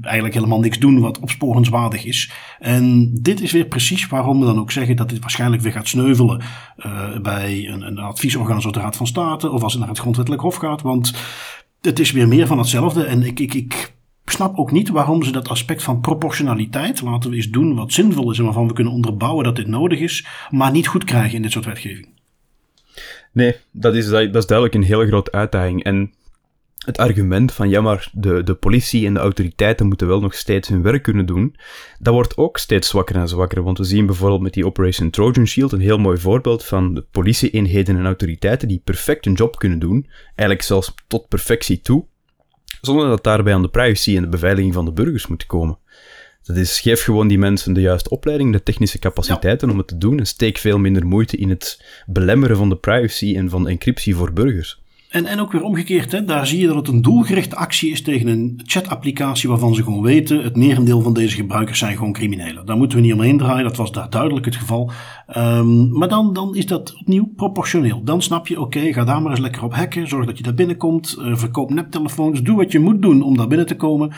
eigenlijk 0.01 0.35
helemaal 0.35 0.61
niks 0.61 0.79
doen 0.79 1.01
wat 1.01 1.19
opsporenswaardig 1.19 2.05
is. 2.05 2.33
En 2.59 3.15
dit 3.21 3.41
is 3.41 3.53
weer 3.53 3.67
precies 3.67 4.07
waarom 4.07 4.41
we 4.41 4.47
dan 4.47 4.61
ook 4.61 4.73
zeggen 4.73 4.97
dat 4.97 5.09
dit 5.09 5.21
waarschijnlijk 5.21 5.63
weer 5.63 5.73
gaat 5.73 5.89
sneuvelen 5.89 6.43
uh, 6.77 7.19
bij 7.21 7.69
een, 7.69 7.83
een 7.87 7.99
adviesorgaan 7.99 8.61
zoals 8.61 8.77
de 8.77 8.83
Raad 8.83 8.97
van 8.97 9.07
State 9.07 9.51
of 9.51 9.63
als 9.63 9.73
het 9.73 9.81
naar 9.81 9.91
het 9.91 9.99
Grondwettelijk 9.99 10.43
Hof 10.43 10.57
gaat. 10.57 10.83
Want 10.83 11.15
het 11.81 11.99
is 11.99 12.13
weer 12.13 12.29
meer 12.29 12.47
van 12.47 12.59
hetzelfde. 12.59 13.05
En 13.05 13.23
ik, 13.23 13.41
ik, 13.41 13.55
ik 13.55 13.92
snap 14.25 14.59
ook 14.59 14.73
niet 14.73 14.89
waarom 14.89 15.23
ze 15.23 15.33
dat 15.33 15.49
aspect 15.49 15.83
van 15.83 16.01
proportionaliteit, 16.01 17.03
laten 17.03 17.31
we 17.31 17.37
eens 17.37 17.51
doen 17.51 17.75
wat 17.75 17.93
zinvol 17.93 18.31
is 18.31 18.39
en 18.39 18.45
waarvan 18.45 18.69
we 18.69 18.73
kunnen 18.73 18.93
onderbouwen 18.93 19.45
dat 19.45 19.57
dit 19.57 19.67
nodig 19.67 20.01
is, 20.01 20.27
maar 20.51 20.71
niet 20.71 20.87
goed 20.87 21.05
krijgen 21.05 21.37
in 21.37 21.43
dit 21.43 21.53
soort 21.53 21.65
wetgeving. 21.65 22.09
Nee, 23.33 23.57
dat 23.71 23.95
is, 23.95 24.09
dat 24.09 24.37
is 24.37 24.47
duidelijk 24.47 24.75
een 24.75 24.83
hele 24.83 25.07
grote 25.07 25.33
uitdaging. 25.33 25.85
En 25.85 26.13
het 26.85 26.99
argument 26.99 27.53
van 27.53 27.69
ja, 27.69 27.81
maar 27.81 28.11
de, 28.13 28.43
de 28.43 28.55
politie 28.55 29.07
en 29.07 29.15
de 29.15 29.21
autoriteiten 29.21 29.87
moeten 29.87 30.07
wel 30.07 30.21
nog 30.21 30.35
steeds 30.35 30.69
hun 30.69 30.83
werk 30.83 31.03
kunnen 31.03 31.27
doen, 31.27 31.57
dat 31.99 32.15
wordt 32.15 32.37
ook 32.37 32.59
steeds 32.59 32.89
zwakker 32.89 33.17
en 33.17 33.29
zwakker. 33.29 33.63
Want 33.63 33.79
we 33.79 33.85
zien 33.85 34.07
bijvoorbeeld 34.07 34.41
met 34.41 34.53
die 34.53 34.67
Operation 34.67 35.11
Trojan 35.11 35.47
Shield 35.47 35.73
een 35.73 35.81
heel 35.81 35.99
mooi 35.99 36.19
voorbeeld 36.19 36.65
van 36.65 36.95
de 36.95 37.05
politieeenheden 37.11 37.97
en 37.97 38.05
autoriteiten 38.05 38.69
die 38.69 38.81
perfect 38.85 39.25
hun 39.25 39.35
job 39.35 39.59
kunnen 39.59 39.79
doen, 39.79 40.07
eigenlijk 40.27 40.63
zelfs 40.63 40.95
tot 41.07 41.29
perfectie 41.29 41.81
toe, 41.81 42.05
zonder 42.87 43.09
dat 43.09 43.25
daarbij 43.25 43.55
aan 43.55 43.63
de 43.63 43.69
privacy 43.69 44.17
en 44.17 44.23
de 44.23 44.29
beveiliging 44.29 44.75
van 44.75 44.85
de 44.85 44.93
burgers 44.93 45.27
moet 45.27 45.47
komen. 45.47 45.79
Dat 46.43 46.57
is, 46.57 46.81
geef 46.81 47.03
gewoon 47.03 47.29
die 47.29 47.39
mensen 47.39 47.73
de 47.73 47.81
juiste 47.81 48.11
opleiding, 48.11 48.53
de 48.53 48.63
technische 48.63 48.99
capaciteiten 48.99 49.71
om 49.71 49.79
het 49.79 49.87
te 49.89 49.99
doen 49.99 50.19
en 50.19 50.27
steek 50.27 50.59
veel 50.59 50.79
minder 50.79 51.07
moeite 51.07 51.37
in 51.37 51.51
het 51.51 51.85
belemmeren 52.07 52.57
van 52.57 52.69
de 52.69 52.77
privacy 52.77 53.37
en 53.37 53.51
van 53.51 53.69
encryptie 53.69 54.17
voor 54.17 54.33
burgers. 54.33 54.82
En, 55.13 55.27
en 55.27 55.41
ook 55.41 55.53
weer 55.53 55.63
omgekeerd, 55.63 56.13
hè, 56.13 56.25
daar 56.25 56.47
zie 56.47 56.61
je 56.61 56.67
dat 56.67 56.77
het 56.77 56.89
een 56.89 57.03
doelgerichte 57.03 57.57
actie 57.57 57.91
is 57.91 58.03
tegen 58.03 58.27
een 58.27 58.61
chatapplicatie 58.65 59.49
waarvan 59.49 59.75
ze 59.75 59.83
gewoon 59.83 60.03
weten, 60.03 60.43
het 60.43 60.57
merendeel 60.57 61.01
van 61.01 61.13
deze 61.13 61.37
gebruikers 61.37 61.79
zijn 61.79 61.97
gewoon 61.97 62.13
criminelen. 62.13 62.67
Daar 62.67 62.77
moeten 62.77 62.99
we 62.99 63.05
niet 63.05 63.13
omheen 63.13 63.39
draaien, 63.39 63.65
dat 63.65 63.77
was 63.77 63.93
daar 63.93 64.11
duidelijk 64.11 64.45
het 64.45 64.57
geval. 64.57 64.91
Um, 65.37 65.99
maar 65.99 66.09
dan, 66.09 66.33
dan 66.33 66.57
is 66.57 66.67
dat 66.67 66.97
opnieuw 67.01 67.33
proportioneel. 67.37 68.05
Dan 68.05 68.23
snap 68.23 68.47
je, 68.47 68.61
oké, 68.61 68.93
ga 68.93 69.05
daar 69.05 69.23
maar 69.23 69.31
eens 69.31 69.41
lekker 69.41 69.65
op 69.65 69.75
hacken, 69.75 70.09
zorg 70.09 70.27
dat 70.27 70.37
je 70.37 70.43
daar 70.43 70.55
binnenkomt, 70.55 71.17
uh, 71.19 71.37
verkoop 71.37 71.71
neptelefoons, 71.71 72.43
doe 72.43 72.57
wat 72.57 72.73
je 72.73 72.79
moet 72.79 73.03
doen 73.03 73.23
om 73.23 73.37
daar 73.37 73.49
binnen 73.49 73.67
te 73.67 73.77
komen. 73.77 74.13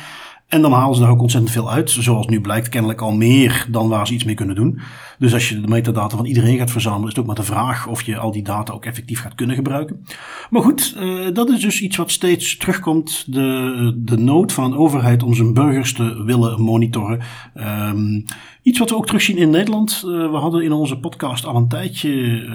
En 0.49 0.63
dan 0.63 0.73
halen 0.73 0.95
ze 0.95 1.01
daar 1.01 1.11
ook 1.11 1.21
ontzettend 1.21 1.53
veel 1.53 1.71
uit. 1.71 1.91
Zoals 1.91 2.27
nu 2.27 2.41
blijkt, 2.41 2.69
kennelijk 2.69 3.01
al 3.01 3.13
meer 3.13 3.67
dan 3.71 3.89
waar 3.89 4.07
ze 4.07 4.15
iets 4.15 4.25
mee 4.25 4.35
kunnen 4.35 4.55
doen. 4.55 4.81
Dus 5.25 5.35
als 5.35 5.49
je 5.49 5.61
de 5.61 5.69
metadata 5.69 6.17
van 6.17 6.27
iedereen 6.27 6.59
gaat 6.59 6.71
verzamelen, 6.71 7.09
is 7.09 7.11
het 7.11 7.19
ook 7.19 7.27
maar 7.27 7.35
de 7.35 7.43
vraag 7.43 7.87
of 7.87 8.03
je 8.03 8.19
al 8.19 8.33
die 8.33 8.43
data 8.43 8.73
ook 8.73 8.85
effectief 8.85 9.21
gaat 9.21 9.35
kunnen 9.35 9.57
gebruiken. 9.57 10.07
Maar 10.51 10.63
goed, 10.63 10.95
uh, 10.99 11.27
dat 11.33 11.51
is 11.51 11.61
dus 11.61 11.81
iets 11.81 11.97
wat 11.97 12.11
steeds 12.11 12.57
terugkomt. 12.57 13.25
De, 13.27 13.93
de 13.97 14.19
nood 14.19 14.53
van 14.53 14.77
overheid 14.77 15.23
om 15.23 15.35
zijn 15.35 15.55
burgers 15.55 15.93
te 15.93 16.25
willen 16.25 16.63
monitoren. 16.63 17.21
Um, 17.57 18.25
Iets 18.65 18.79
wat 18.79 18.91
we 18.91 18.97
ook 18.97 19.07
terugzien 19.07 19.37
in 19.37 19.51
Nederland. 19.51 20.03
Uh, 20.07 20.31
we 20.31 20.37
hadden 20.37 20.65
in 20.65 20.73
onze 20.73 20.99
podcast 20.99 21.47
al 21.47 21.57
een 21.57 21.69
tijdje, 21.69 22.11
uh, 22.11 22.53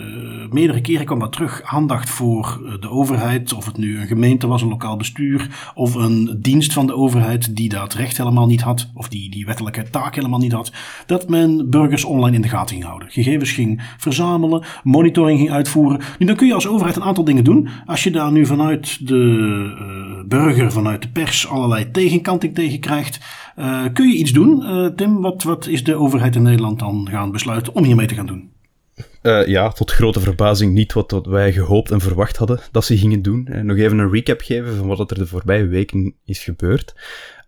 meerdere 0.51 0.81
keren 0.81 1.05
kwam 1.05 1.19
dat 1.19 1.31
terug, 1.31 1.61
aandacht 1.63 2.09
voor 2.09 2.77
de 2.79 2.89
overheid. 2.89 3.53
Of 3.53 3.65
het 3.65 3.77
nu 3.77 3.99
een 3.99 4.07
gemeente 4.07 4.47
was, 4.47 4.61
een 4.61 4.69
lokaal 4.69 4.97
bestuur. 4.97 5.71
Of 5.75 5.95
een 5.95 6.37
dienst 6.41 6.73
van 6.73 6.87
de 6.87 6.95
overheid 6.95 7.55
die 7.55 7.69
dat 7.69 7.93
recht 7.93 8.17
helemaal 8.17 8.45
niet 8.45 8.61
had. 8.61 8.89
Of 8.93 9.09
die 9.09 9.31
die 9.31 9.45
wettelijke 9.45 9.89
taak 9.89 10.15
helemaal 10.15 10.39
niet 10.39 10.51
had. 10.51 10.71
Dat 11.05 11.29
men 11.29 11.69
burgers 11.69 12.03
online 12.03 12.35
in 12.35 12.41
de 12.41 12.47
gaten 12.47 12.58
ging 12.67 12.83
houden. 12.83 13.09
Gegevens 13.09 13.51
ging 13.51 13.81
verzamelen, 13.97 14.63
monitoring 14.83 15.39
ging 15.39 15.51
uitvoeren. 15.51 16.01
Nu 16.19 16.25
dan 16.25 16.35
kun 16.35 16.47
je 16.47 16.53
als 16.53 16.67
overheid 16.67 16.95
een 16.95 17.03
aantal 17.03 17.23
dingen 17.23 17.43
doen. 17.43 17.69
Als 17.85 18.03
je 18.03 18.11
daar 18.11 18.31
nu 18.31 18.45
vanuit 18.45 19.07
de 19.07 20.23
burger, 20.27 20.71
vanuit 20.71 21.01
de 21.01 21.09
pers 21.09 21.47
allerlei 21.47 21.91
tegenkanting 21.91 22.55
tegen 22.55 22.79
krijgt. 22.79 23.19
Uh, 23.59 23.83
kun 23.93 24.07
je 24.07 24.15
iets 24.15 24.31
doen? 24.31 24.61
Uh, 24.61 24.85
Tim, 24.85 25.21
wat, 25.21 25.43
wat 25.43 25.67
is 25.67 25.83
de 25.83 25.95
overheid 25.95 26.35
in 26.35 26.41
Nederland 26.41 26.79
dan 26.79 27.07
gaan 27.11 27.31
besluiten 27.31 27.73
om 27.73 27.83
hiermee 27.83 28.07
te 28.07 28.15
gaan 28.15 28.25
doen? 28.25 28.51
Uh, 29.23 29.47
ja, 29.47 29.69
tot 29.69 29.91
grote 29.91 30.19
verbazing 30.19 30.73
niet 30.73 30.93
wat, 30.93 31.11
wat 31.11 31.25
wij 31.25 31.53
gehoopt 31.53 31.91
en 31.91 32.01
verwacht 32.01 32.37
hadden 32.37 32.59
dat 32.71 32.85
ze 32.85 32.97
gingen 32.97 33.21
doen. 33.21 33.47
nog 33.61 33.77
even 33.77 33.97
een 33.97 34.11
recap 34.11 34.41
geven 34.41 34.75
van 34.75 34.87
wat 34.87 35.11
er 35.11 35.17
de 35.17 35.27
voorbije 35.27 35.67
weken 35.67 36.15
is 36.25 36.43
gebeurd. 36.43 36.95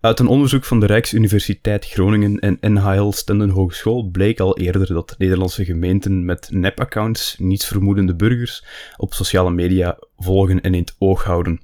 Uit 0.01 0.19
een 0.19 0.27
onderzoek 0.27 0.63
van 0.63 0.79
de 0.79 0.85
Rijksuniversiteit 0.85 1.85
Groningen 1.85 2.39
en 2.39 2.73
NHL 2.73 3.11
Stenden 3.11 3.49
Hogeschool 3.49 4.09
bleek 4.09 4.39
al 4.39 4.57
eerder 4.57 4.93
dat 4.93 5.15
Nederlandse 5.17 5.65
gemeenten 5.65 6.25
met 6.25 6.47
nep-accounts 6.51 7.35
nietsvermoedende 7.39 8.15
burgers 8.15 8.65
op 8.97 9.13
sociale 9.13 9.51
media 9.51 9.97
volgen 10.17 10.61
en 10.61 10.73
in 10.73 10.81
het 10.81 10.95
oog 10.99 11.23
houden 11.23 11.61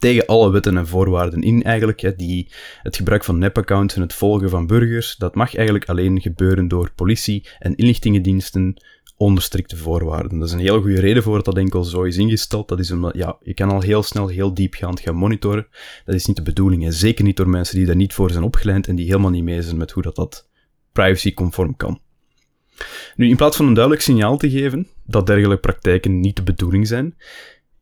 tegen 0.00 0.26
alle 0.26 0.50
wetten 0.50 0.76
en 0.76 0.86
voorwaarden 0.86 1.42
in 1.42 1.62
eigenlijk. 1.62 2.18
Die, 2.18 2.48
het 2.82 2.96
gebruik 2.96 3.24
van 3.24 3.38
nepaccounts 3.38 3.94
en 3.94 4.00
het 4.00 4.14
volgen 4.14 4.50
van 4.50 4.66
burgers, 4.66 5.16
dat 5.16 5.34
mag 5.34 5.54
eigenlijk 5.54 5.88
alleen 5.88 6.20
gebeuren 6.20 6.68
door 6.68 6.92
politie 6.94 7.48
en 7.58 7.74
inlichtingendiensten 7.74 8.82
onder 9.20 9.42
strikte 9.42 9.76
voorwaarden. 9.76 10.38
Dat 10.38 10.48
is 10.48 10.54
een 10.54 10.60
hele 10.60 10.80
goede 10.80 11.00
reden 11.00 11.22
voor 11.22 11.34
dat 11.34 11.44
dat 11.44 11.56
enkel 11.56 11.84
zo 11.84 12.02
is 12.02 12.16
ingesteld. 12.16 12.68
Dat 12.68 12.78
is 12.78 12.90
omdat, 12.90 13.14
ja, 13.14 13.36
je 13.42 13.54
kan 13.54 13.70
al 13.70 13.80
heel 13.80 14.02
snel, 14.02 14.28
heel 14.28 14.54
diepgaand 14.54 15.00
gaan 15.00 15.14
monitoren. 15.14 15.66
Dat 16.04 16.14
is 16.14 16.26
niet 16.26 16.36
de 16.36 16.42
bedoeling. 16.42 16.84
En 16.84 16.92
zeker 16.92 17.24
niet 17.24 17.36
door 17.36 17.48
mensen 17.48 17.76
die 17.76 17.86
daar 17.86 17.96
niet 17.96 18.14
voor 18.14 18.30
zijn 18.30 18.44
opgeleid 18.44 18.88
en 18.88 18.96
die 18.96 19.06
helemaal 19.06 19.30
niet 19.30 19.42
mee 19.42 19.62
zijn 19.62 19.76
met 19.76 19.90
hoe 19.90 20.02
dat, 20.02 20.16
dat 20.16 20.48
privacy-conform 20.92 21.76
kan. 21.76 22.00
Nu, 23.16 23.28
in 23.28 23.36
plaats 23.36 23.56
van 23.56 23.66
een 23.66 23.74
duidelijk 23.74 24.04
signaal 24.04 24.36
te 24.36 24.50
geven 24.50 24.88
dat 25.06 25.26
dergelijke 25.26 25.60
praktijken 25.60 26.20
niet 26.20 26.36
de 26.36 26.42
bedoeling 26.42 26.86
zijn, 26.86 27.14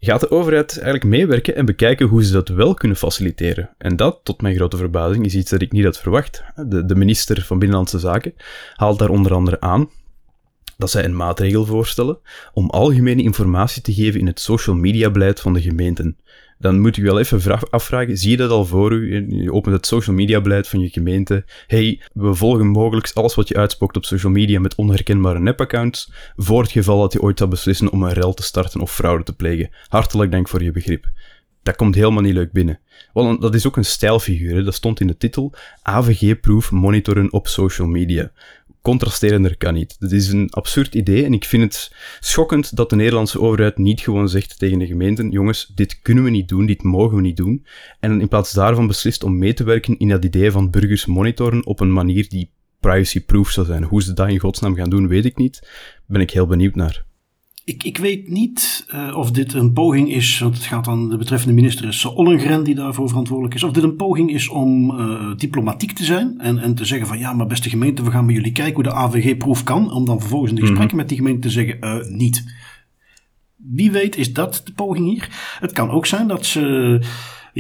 gaat 0.01 0.21
de 0.21 0.31
overheid 0.31 0.73
eigenlijk 0.73 1.05
meewerken 1.05 1.55
en 1.55 1.67
bekijken 1.67 2.07
hoe 2.07 2.25
ze 2.25 2.33
dat 2.33 2.49
wel 2.49 2.75
kunnen 2.75 2.97
faciliteren. 2.97 3.75
En 3.79 3.97
dat, 3.97 4.21
tot 4.23 4.43
mijn 4.43 4.55
grote 4.55 4.77
verbazing, 4.77 5.25
is 5.25 5.35
iets 5.35 5.51
dat 5.51 5.63
ik 5.63 5.73
niet 5.73 5.85
had 5.85 5.99
verwacht. 5.99 6.45
De, 6.55 6.85
de 6.85 6.95
minister 6.95 7.43
van 7.43 7.59
Binnenlandse 7.59 7.99
Zaken 7.99 8.35
haalt 8.75 8.99
daar 8.99 9.11
onder 9.11 9.35
andere 9.35 9.61
aan 9.61 9.89
dat 10.79 10.91
zij 10.91 11.05
een 11.05 11.17
maatregel 11.17 11.65
voorstellen 11.65 12.19
om 12.53 12.71
algemene 12.71 13.23
informatie 13.23 13.83
te 13.83 13.95
geven 13.95 14.21
in 14.21 14.27
het 14.27 14.41
social 14.41 14.77
media 14.77 15.11
beleid 15.11 15.41
van 15.41 15.53
de 15.53 15.63
gemeenten 15.63 16.17
dan 16.59 16.81
moet 16.81 16.97
u 16.97 17.03
wel 17.03 17.19
even 17.19 17.61
afvragen, 17.71 18.17
zie 18.17 18.31
je 18.31 18.37
dat 18.37 18.51
al 18.51 18.65
voor 18.65 18.93
u? 18.93 19.27
Je 19.43 19.53
opent 19.53 19.75
het 19.75 19.87
social 19.87 20.17
media 20.17 20.41
beleid 20.41 20.69
van 20.69 20.81
je 20.81 20.89
gemeente. 20.89 21.45
Hey, 21.67 22.01
we 22.13 22.35
volgen 22.35 22.67
mogelijk 22.67 23.11
alles 23.15 23.35
wat 23.35 23.49
je 23.49 23.57
uitspookt 23.57 23.97
op 23.97 24.05
social 24.05 24.33
media 24.33 24.61
met 24.61 24.75
onherkenbare 24.75 25.41
nepaccounts, 25.41 26.13
voor 26.37 26.63
het 26.63 26.71
geval 26.71 27.01
dat 27.01 27.13
je 27.13 27.23
ooit 27.23 27.39
zou 27.39 27.51
beslissen 27.51 27.91
om 27.91 28.03
een 28.03 28.13
rel 28.13 28.35
te 28.35 28.43
starten 28.43 28.81
of 28.81 28.95
fraude 28.95 29.25
te 29.25 29.35
plegen. 29.35 29.71
Hartelijk 29.89 30.31
dank 30.31 30.49
voor 30.49 30.63
je 30.63 30.71
begrip. 30.71 31.11
Dat 31.63 31.77
komt 31.77 31.95
helemaal 31.95 32.23
niet 32.23 32.35
leuk 32.35 32.53
binnen. 32.53 32.81
Want 33.13 33.41
dat 33.41 33.55
is 33.55 33.67
ook 33.67 33.77
een 33.77 33.85
stijlfiguur, 33.85 34.65
dat 34.65 34.75
stond 34.75 35.01
in 35.01 35.07
de 35.07 35.17
titel 35.17 35.55
AVG-proof 35.83 36.71
monitoren 36.71 37.33
op 37.33 37.49
social 37.49 37.89
media 37.89 38.31
contrasterender 38.83 39.57
kan 39.57 39.75
niet. 39.75 39.97
Dat 39.99 40.13
is 40.13 40.29
een 40.29 40.51
absurd 40.51 40.95
idee 40.95 41.25
en 41.25 41.33
ik 41.33 41.45
vind 41.45 41.63
het 41.63 41.95
schokkend 42.21 42.77
dat 42.77 42.91
de 42.91 42.97
Nederlandse 42.97 43.41
overheid 43.41 43.79
niet 43.79 44.01
gewoon 44.01 44.29
zegt 44.29 44.59
tegen 44.59 44.79
de 44.79 44.87
gemeenten: 44.87 45.31
jongens, 45.31 45.73
dit 45.75 46.03
kunnen 46.03 46.25
we 46.25 46.31
niet 46.31 46.49
doen, 46.49 46.67
dit 46.67 46.83
mogen 46.83 47.17
we 47.17 47.23
niet 47.23 47.37
doen. 47.37 47.67
En 48.01 48.21
in 48.21 48.29
plaats 48.29 48.53
daarvan 48.53 48.87
beslist 48.87 49.23
om 49.25 49.39
mee 49.39 49.55
te 49.55 49.65
werken 49.65 49.99
in 49.99 50.09
dat 50.09 50.25
idee 50.25 50.51
van 50.51 50.71
burgers 50.71 51.07
monitoren 51.07 51.67
op 51.67 51.81
een 51.81 51.93
manier 51.93 52.29
die 52.29 52.51
privacy-proof 52.81 53.51
zou 53.51 53.67
zijn. 53.67 53.85
Hoe 53.85 54.03
ze 54.03 54.13
dat 54.13 54.29
in 54.29 54.39
godsnaam 54.39 54.75
gaan 54.75 54.91
doen, 54.91 55.09
weet 55.09 55.25
ik 55.25 55.37
niet. 55.37 55.69
Ben 56.07 56.21
ik 56.21 56.31
heel 56.31 56.47
benieuwd 56.47 56.75
naar. 56.75 57.08
Ik, 57.69 57.83
ik 57.83 57.99
weet 57.99 58.29
niet 58.29 58.87
uh, 58.95 59.17
of 59.17 59.31
dit 59.31 59.53
een 59.53 59.73
poging 59.73 60.13
is, 60.13 60.39
want 60.39 60.55
het 60.55 60.65
gaat 60.65 60.85
dan 60.85 61.09
de 61.09 61.17
betreffende 61.17 61.55
minister 61.55 61.89
is 61.89 62.05
Ollengren 62.05 62.65
die 62.65 62.75
daarvoor 62.75 63.09
verantwoordelijk 63.09 63.55
is, 63.55 63.63
of 63.63 63.73
dit 63.73 63.83
een 63.83 63.97
poging 63.97 64.31
is 64.31 64.49
om 64.49 64.91
uh, 64.91 65.37
diplomatiek 65.37 65.93
te 65.93 66.05
zijn 66.05 66.39
en, 66.39 66.59
en 66.59 66.75
te 66.75 66.85
zeggen 66.85 67.07
van 67.07 67.19
ja, 67.19 67.33
maar 67.33 67.47
beste 67.47 67.71
gemeente, 67.71 68.03
we 68.03 68.11
gaan 68.11 68.27
bij 68.27 68.35
jullie 68.35 68.53
kijken 68.53 68.75
hoe 68.75 68.83
de 68.83 68.93
AVG-proef 68.93 69.63
kan, 69.63 69.93
om 69.93 70.05
dan 70.05 70.21
vervolgens 70.21 70.51
in 70.51 70.57
de 70.57 70.67
gesprekken 70.67 70.97
mm 70.97 71.03
-hmm. 71.03 71.09
met 71.09 71.09
die 71.09 71.19
gemeente 71.19 71.49
te 71.49 71.55
zeggen 71.55 71.77
uh, 71.81 72.17
niet. 72.17 72.45
Wie 73.57 73.91
weet 73.91 74.17
is 74.17 74.33
dat 74.33 74.61
de 74.65 74.73
poging 74.73 75.07
hier. 75.07 75.57
Het 75.61 75.73
kan 75.73 75.91
ook 75.91 76.07
zijn 76.07 76.29
dat 76.29 76.47
ze 76.47 77.01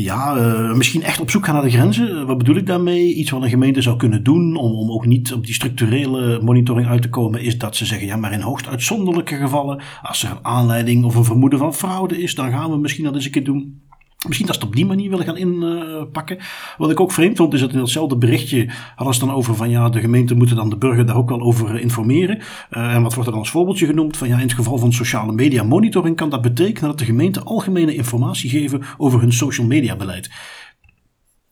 ja, 0.02 0.36
uh, 0.36 0.74
misschien 0.74 1.02
echt 1.02 1.20
op 1.20 1.30
zoek 1.30 1.44
gaan 1.44 1.54
naar 1.54 1.62
de 1.62 1.70
grenzen. 1.70 2.26
Wat 2.26 2.38
bedoel 2.38 2.56
ik 2.56 2.66
daarmee? 2.66 3.14
Iets 3.14 3.30
wat 3.30 3.42
een 3.42 3.48
gemeente 3.48 3.82
zou 3.82 3.96
kunnen 3.96 4.22
doen 4.22 4.56
om, 4.56 4.72
om 4.72 4.90
ook 4.90 5.06
niet 5.06 5.32
op 5.32 5.44
die 5.44 5.54
structurele 5.54 6.40
monitoring 6.42 6.88
uit 6.88 7.02
te 7.02 7.08
komen, 7.08 7.42
is 7.42 7.58
dat 7.58 7.76
ze 7.76 7.86
zeggen, 7.86 8.06
ja, 8.06 8.16
maar 8.16 8.32
in 8.32 8.40
hoogst 8.40 8.68
uitzonderlijke 8.68 9.36
gevallen, 9.36 9.80
als 10.02 10.22
er 10.22 10.30
een 10.30 10.44
aanleiding 10.44 11.04
of 11.04 11.14
een 11.14 11.24
vermoeden 11.24 11.58
van 11.58 11.74
fraude 11.74 12.22
is, 12.22 12.34
dan 12.34 12.50
gaan 12.50 12.70
we 12.70 12.78
misschien 12.78 13.04
dat 13.04 13.14
eens 13.14 13.24
een 13.24 13.30
keer 13.30 13.44
doen. 13.44 13.82
Misschien 14.26 14.46
dat 14.46 14.54
ze 14.54 14.60
het 14.60 14.70
op 14.70 14.76
die 14.76 14.86
manier 14.86 15.10
willen 15.10 15.24
gaan 15.24 15.36
inpakken. 15.36 16.38
Wat 16.78 16.90
ik 16.90 17.00
ook 17.00 17.12
vreemd 17.12 17.36
vond, 17.36 17.54
is 17.54 17.60
dat 17.60 17.72
in 17.72 17.78
hetzelfde 17.78 18.16
berichtje 18.16 18.68
hadden 18.94 19.14
ze 19.14 19.20
dan 19.20 19.34
over 19.34 19.54
van 19.54 19.70
ja, 19.70 19.88
de 19.88 20.00
gemeente 20.00 20.34
moeten 20.34 20.56
dan 20.56 20.70
de 20.70 20.76
burger 20.76 21.06
daar 21.06 21.16
ook 21.16 21.28
wel 21.28 21.40
over 21.40 21.80
informeren. 21.80 22.38
Uh, 22.70 22.94
en 22.94 23.02
wat 23.02 23.14
wordt 23.14 23.26
er 23.26 23.32
dan 23.32 23.42
als 23.42 23.50
voorbeeldje 23.50 23.86
genoemd? 23.86 24.16
Van 24.16 24.28
ja, 24.28 24.34
in 24.34 24.42
het 24.42 24.52
geval 24.52 24.78
van 24.78 24.92
sociale 24.92 25.32
media 25.32 25.62
monitoring 25.62 26.16
kan 26.16 26.30
dat 26.30 26.42
betekenen 26.42 26.88
dat 26.88 26.98
de 26.98 27.04
gemeente 27.04 27.42
algemene 27.42 27.94
informatie 27.94 28.50
geven 28.50 28.82
over 28.96 29.20
hun 29.20 29.32
social 29.32 29.66
media 29.66 29.96
beleid. 29.96 30.30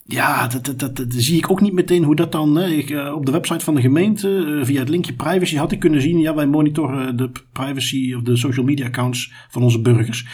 Ja, 0.05 0.47
dat, 0.47 0.65
dat, 0.79 0.97
dat, 0.97 1.07
zie 1.09 1.37
ik 1.37 1.51
ook 1.51 1.61
niet 1.61 1.73
meteen 1.73 2.05
hoe 2.05 2.17
dat 2.17 2.33
dan. 2.33 2.57
Hè. 2.57 2.69
Ik, 2.69 2.91
uh, 2.91 3.15
op 3.15 3.27
de 3.27 3.33
website 3.33 3.65
van 3.65 3.75
de 3.75 3.81
gemeente, 3.81 4.29
uh, 4.29 4.65
via 4.65 4.79
het 4.79 4.89
linkje 4.89 5.15
privacy, 5.15 5.57
had 5.57 5.73
ik 5.73 5.79
kunnen 5.79 6.01
zien. 6.01 6.19
Ja, 6.19 6.35
wij 6.35 6.47
monitoren 6.47 7.17
de 7.17 7.31
privacy 7.53 8.15
of 8.15 8.23
de 8.23 8.37
social 8.37 8.65
media 8.65 8.87
accounts 8.87 9.33
van 9.49 9.63
onze 9.63 9.81
burgers 9.81 10.27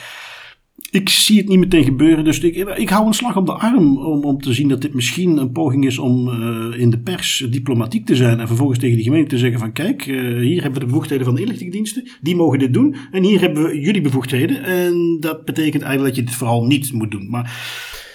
ik 0.92 1.08
zie 1.08 1.38
het 1.38 1.48
niet 1.48 1.58
meteen 1.58 1.84
gebeuren. 1.84 2.24
Dus 2.24 2.40
ik, 2.40 2.56
ik 2.56 2.88
hou 2.88 3.06
een 3.06 3.12
slag 3.12 3.36
op 3.36 3.46
de 3.46 3.52
arm 3.52 3.98
om, 3.98 4.24
om 4.24 4.40
te 4.40 4.52
zien 4.52 4.68
dat 4.68 4.80
dit 4.80 4.94
misschien 4.94 5.36
een 5.36 5.52
poging 5.52 5.86
is 5.86 5.98
om 5.98 6.28
uh, 6.28 6.80
in 6.80 6.90
de 6.90 6.98
pers 6.98 7.46
diplomatiek 7.50 8.06
te 8.06 8.16
zijn. 8.16 8.40
En 8.40 8.46
vervolgens 8.46 8.78
tegen 8.78 8.96
die 8.96 9.04
gemeente 9.04 9.28
te 9.28 9.38
zeggen 9.38 9.58
van 9.58 9.72
kijk, 9.72 10.06
uh, 10.06 10.40
hier 10.40 10.62
hebben 10.62 10.72
we 10.72 10.86
de 10.86 10.92
bevoegdheden 10.92 11.24
van 11.24 11.34
de 11.34 11.40
inlichtingendiensten. 11.40 12.08
Die 12.20 12.36
mogen 12.36 12.58
dit 12.58 12.72
doen. 12.72 12.96
En 13.10 13.22
hier 13.22 13.40
hebben 13.40 13.62
we 13.62 13.80
jullie 13.80 14.00
bevoegdheden. 14.00 14.62
En 14.64 15.16
dat 15.20 15.44
betekent 15.44 15.82
eigenlijk 15.82 16.14
dat 16.14 16.24
je 16.24 16.30
dit 16.30 16.38
vooral 16.38 16.66
niet 16.66 16.92
moet 16.92 17.10
doen. 17.10 17.30
Maar 17.30 17.52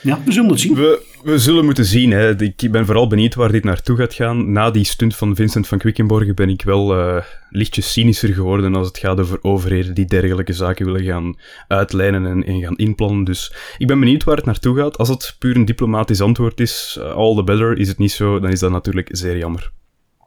ja, 0.08 0.22
we 0.26 0.32
zullen 0.32 0.50
het 0.50 0.60
zien. 0.60 0.76
We, 0.76 1.06
we 1.24 1.40
zullen 1.40 1.66
moeten 1.66 1.86
zien. 1.86 2.12
Hè. 2.12 2.42
Ik 2.42 2.72
ben 2.72 2.86
vooral 2.86 3.08
benieuwd 3.08 3.36
waar 3.36 3.52
dit 3.52 3.64
naartoe 3.64 3.98
gaat 3.98 4.14
gaan. 4.14 4.52
Na 4.52 4.72
die 4.72 4.84
stunt 4.84 5.16
van 5.16 5.36
Vincent 5.36 5.68
van 5.68 5.78
Quickenborgen 5.78 6.36
ben 6.36 6.50
ik 6.50 6.62
wel 6.62 7.00
uh, 7.00 7.24
lichtjes 7.50 7.92
cynischer 7.92 8.34
geworden 8.34 8.76
als 8.76 8.88
het 8.88 8.98
gaat 8.98 9.20
over 9.20 9.40
overheden 9.42 9.94
die 9.94 10.06
dergelijke 10.06 10.54
zaken 10.54 10.86
willen 10.86 11.04
gaan 11.04 11.36
uitlijnen 11.68 12.26
en, 12.26 12.44
en, 12.44 12.62
gaan 12.62 12.76
inplannen. 12.76 13.24
Dus 13.24 13.54
ik 13.78 13.88
ben 13.88 14.00
benieuwd 14.00 14.24
waar 14.24 14.36
het 14.36 14.46
naartoe 14.46 14.78
gaat. 14.78 14.98
Als 14.98 15.10
het 15.10 15.36
puur 15.40 15.56
een 15.56 15.66
diplomatisch 15.66 16.22
antwoord 16.22 16.60
is, 16.60 16.98
uh, 17.00 17.12
all 17.12 17.36
the 17.36 17.44
better. 17.44 17.78
Is 17.78 17.88
het 17.88 17.98
niet 17.98 18.12
zo, 18.12 18.40
dan 18.40 18.52
is 18.52 18.60
dat 18.60 18.72
natuurlijk 18.72 19.10
zeer 19.12 19.38
jammer. 19.38 19.72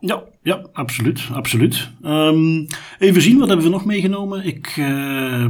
Ja, 0.01 0.23
ja, 0.43 0.69
absoluut, 0.73 1.29
absoluut. 1.33 1.91
Um, 2.05 2.67
even 2.99 3.23
zien, 3.23 3.39
wat 3.39 3.49
hebben 3.49 3.67
we 3.67 3.73
nog 3.73 3.85
meegenomen? 3.85 4.45
Ik, 4.45 4.77
uh, 4.77 5.47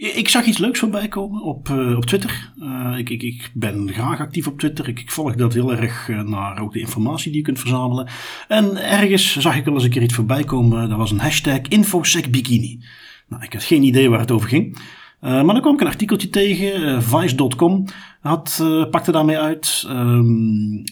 ik 0.00 0.28
zag 0.28 0.44
iets 0.44 0.58
leuks 0.58 0.78
voorbij 0.78 1.08
komen 1.08 1.42
op, 1.42 1.68
uh, 1.68 1.96
op 1.96 2.04
Twitter. 2.04 2.52
Uh, 2.62 2.94
ik, 2.98 3.10
ik, 3.10 3.22
ik 3.22 3.50
ben 3.54 3.92
graag 3.92 4.20
actief 4.20 4.46
op 4.46 4.58
Twitter. 4.58 4.88
Ik, 4.88 5.10
volg 5.10 5.34
dat 5.34 5.54
heel 5.54 5.72
erg 5.72 6.08
uh, 6.08 6.22
naar 6.22 6.60
ook 6.60 6.72
de 6.72 6.80
informatie 6.80 7.30
die 7.30 7.38
je 7.38 7.44
kunt 7.44 7.58
verzamelen. 7.58 8.08
En 8.48 8.76
ergens 8.76 9.36
zag 9.36 9.56
ik 9.56 9.64
wel 9.64 9.74
eens 9.74 9.84
een 9.84 9.90
keer 9.90 10.02
iets 10.02 10.14
voorbij 10.14 10.44
komen. 10.44 10.88
Dat 10.88 10.98
was 10.98 11.10
een 11.10 11.20
hashtag 11.20 11.60
InfoSecBikini. 11.68 12.80
Nou, 13.28 13.42
ik 13.42 13.52
had 13.52 13.62
geen 13.62 13.82
idee 13.82 14.10
waar 14.10 14.18
het 14.18 14.30
over 14.30 14.48
ging. 14.48 14.78
maar 15.20 15.44
dan 15.44 15.60
kwam 15.60 15.74
ik 15.74 15.80
een 15.80 15.86
artikeltje 15.86 16.30
tegen. 16.30 17.02
Vice.com 17.02 17.84
had, 18.20 18.64
pakte 18.90 19.12
daarmee 19.12 19.38
uit. 19.38 19.86
Um, 19.88 20.84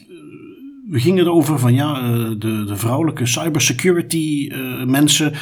we 0.89 1.01
gingen 1.01 1.25
erover 1.25 1.59
van 1.59 1.75
ja, 1.75 2.01
de, 2.39 2.65
de 2.65 2.77
vrouwelijke 2.77 3.27
cybersecurity 3.27 4.53
mensen 4.87 5.33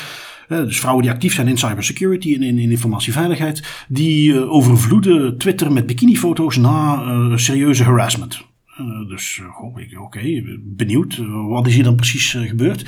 dus 0.48 0.80
vrouwen 0.80 1.02
die 1.02 1.12
actief 1.12 1.34
zijn 1.34 1.48
in 1.48 1.58
cybersecurity 1.58 2.34
en 2.34 2.42
in, 2.42 2.58
in 2.58 2.70
informatieveiligheid, 2.70 3.84
die 3.88 4.32
uh, 4.32 4.52
overvloeden 4.52 5.38
Twitter 5.38 5.72
met 5.72 5.86
bikinifoto's 5.86 6.56
na 6.56 7.02
uh, 7.02 7.36
serieuze 7.36 7.84
harassment. 7.84 8.44
Uh, 8.80 9.08
dus 9.08 9.42
oké, 9.60 9.98
okay, 10.00 10.58
benieuwd. 10.62 11.16
wat 11.48 11.66
is 11.66 11.74
hier 11.74 11.84
dan 11.84 11.94
precies 11.94 12.30
gebeurd? 12.30 12.84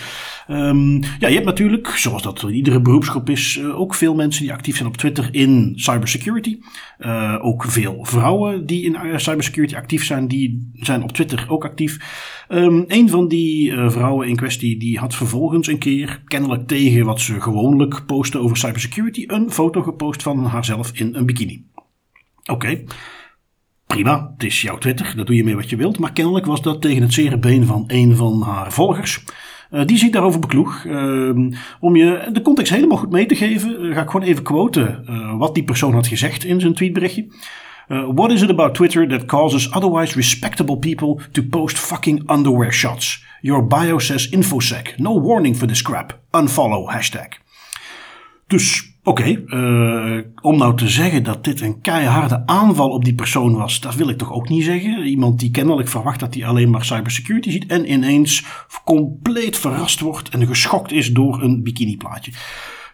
Um, 0.49 1.02
ja, 1.18 1.28
je 1.28 1.35
hebt 1.35 1.45
natuurlijk, 1.45 1.87
zoals 1.88 2.23
dat 2.23 2.42
in 2.42 2.54
iedere 2.54 2.80
beroepsgroep 2.80 3.30
is, 3.30 3.62
ook 3.62 3.95
veel 3.95 4.14
mensen 4.14 4.42
die 4.42 4.52
actief 4.52 4.76
zijn 4.76 4.88
op 4.88 4.97
Twitter 4.97 5.28
in 5.30 5.73
cybersecurity. 5.76 6.59
ook 7.40 7.64
veel 7.64 8.04
vrouwen 8.04 8.66
die 8.66 8.83
in 8.83 9.21
cybersecurity 9.21 9.75
actief 9.75 10.04
zijn, 10.04 10.28
die 10.28 10.71
zijn 10.73 11.02
op 11.02 11.12
Twitter 11.12 11.45
ook 11.49 11.64
actief. 11.64 11.99
Um, 12.49 12.85
een 12.87 13.09
van 13.09 13.28
die 13.28 13.73
vrouwen 13.73 14.28
in 14.28 14.37
kwestie 14.37 14.78
die 14.78 14.99
had 14.99 15.14
vervolgens 15.14 15.68
een 15.68 15.78
keer, 15.78 16.23
kennelijk 16.25 16.66
tegen 16.66 17.04
wat 17.04 17.21
ze 17.21 17.40
gewoonlijk 17.40 18.07
posten 18.07 18.40
over 18.40 18.57
cybersecurity, 18.57 19.25
een 19.26 19.50
foto 19.50 19.83
gepost 19.83 20.23
van 20.23 20.45
haarzelf 20.45 20.90
in 20.95 21.14
een 21.14 21.26
bikini. 21.26 21.64
Oké. 22.45 22.85
Prima, 23.88 24.30
het 24.33 24.45
is 24.45 24.61
jouw 24.62 24.78
Twitter, 24.78 25.12
daar 25.16 25.25
doe 25.25 25.37
je 25.37 25.45
mee 25.45 25.57
wat 25.57 25.71
je 25.71 25.76
wilt. 25.76 25.99
Maar 25.99 26.12
kennelijk 26.12 26.47
was 26.47 26.62
dat 26.62 26.80
tegen 26.80 27.02
het 27.02 27.12
zere 27.12 27.38
been 27.38 27.66
van 27.66 27.85
een 27.87 28.16
van 28.16 28.42
haar 28.42 28.73
volgers. 28.73 29.25
Uh, 29.71 29.85
die 29.85 29.99
zich 29.99 30.11
daarover 30.11 30.40
bekloeg. 30.40 30.85
Uh, 30.85 31.52
om 31.80 31.97
je 31.97 32.28
de 32.33 32.42
context 32.42 32.73
helemaal 32.73 32.97
goed 32.97 33.11
mee 33.11 33.26
te 33.26 33.35
geven, 33.35 33.85
uh, 33.85 33.95
ga 33.95 34.02
ik 34.02 34.11
gewoon 34.11 34.26
even 34.26 34.42
quoten 34.42 35.04
wat 35.38 35.54
die 35.54 35.64
persoon 35.64 35.95
had 35.95 36.07
gezegd 36.07 36.45
in 36.45 36.61
zijn 36.61 36.75
tweetberichtje. 36.75 37.26
What 38.14 38.30
is 38.30 38.42
it 38.42 38.50
about 38.50 38.75
Twitter 38.75 39.09
that 39.09 39.25
causes 39.25 39.71
otherwise 39.71 40.14
respectable 40.14 40.76
people 40.76 41.16
to 41.33 41.42
post 41.50 41.78
fucking 41.78 42.30
underwear 42.30 42.73
shots? 42.73 43.25
Your 43.40 43.66
bio 43.66 43.99
says 43.99 44.28
infosec. 44.28 44.95
No 44.97 45.21
warning 45.21 45.57
for 45.57 45.66
this 45.68 45.83
crap. 45.83 46.18
Unfollow 46.30 46.88
hashtag. 46.88 47.28
Dus 48.47 48.88
oké, 49.05 49.21
okay, 49.21 49.45
uh, 49.47 50.25
om 50.40 50.59
nou 50.59 50.76
te 50.76 50.88
zeggen 50.88 51.23
dat 51.23 51.45
dit 51.45 51.61
een 51.61 51.81
keiharde 51.81 52.47
aanval 52.47 52.90
op 52.90 53.05
die 53.05 53.14
persoon 53.14 53.57
was, 53.57 53.81
dat 53.81 53.95
wil 53.95 54.09
ik 54.09 54.19
toch 54.19 54.33
ook 54.33 54.49
niet 54.49 54.64
zeggen. 54.64 55.07
Iemand 55.07 55.40
die 55.40 55.50
kennelijk 55.50 55.88
verwacht 55.88 56.21
dat 56.21 56.35
hij 56.35 56.47
alleen 56.47 56.71
maar 56.71 56.85
cybersecurity 56.85 57.50
ziet 57.50 57.67
en 57.67 57.93
ineens 57.93 58.45
compleet 58.85 59.57
verrast 59.57 60.00
wordt 60.00 60.28
en 60.28 60.47
geschokt 60.47 60.93
is 60.93 61.12
door 61.12 61.43
een 61.43 61.62
bikiniplaatje. 61.62 62.33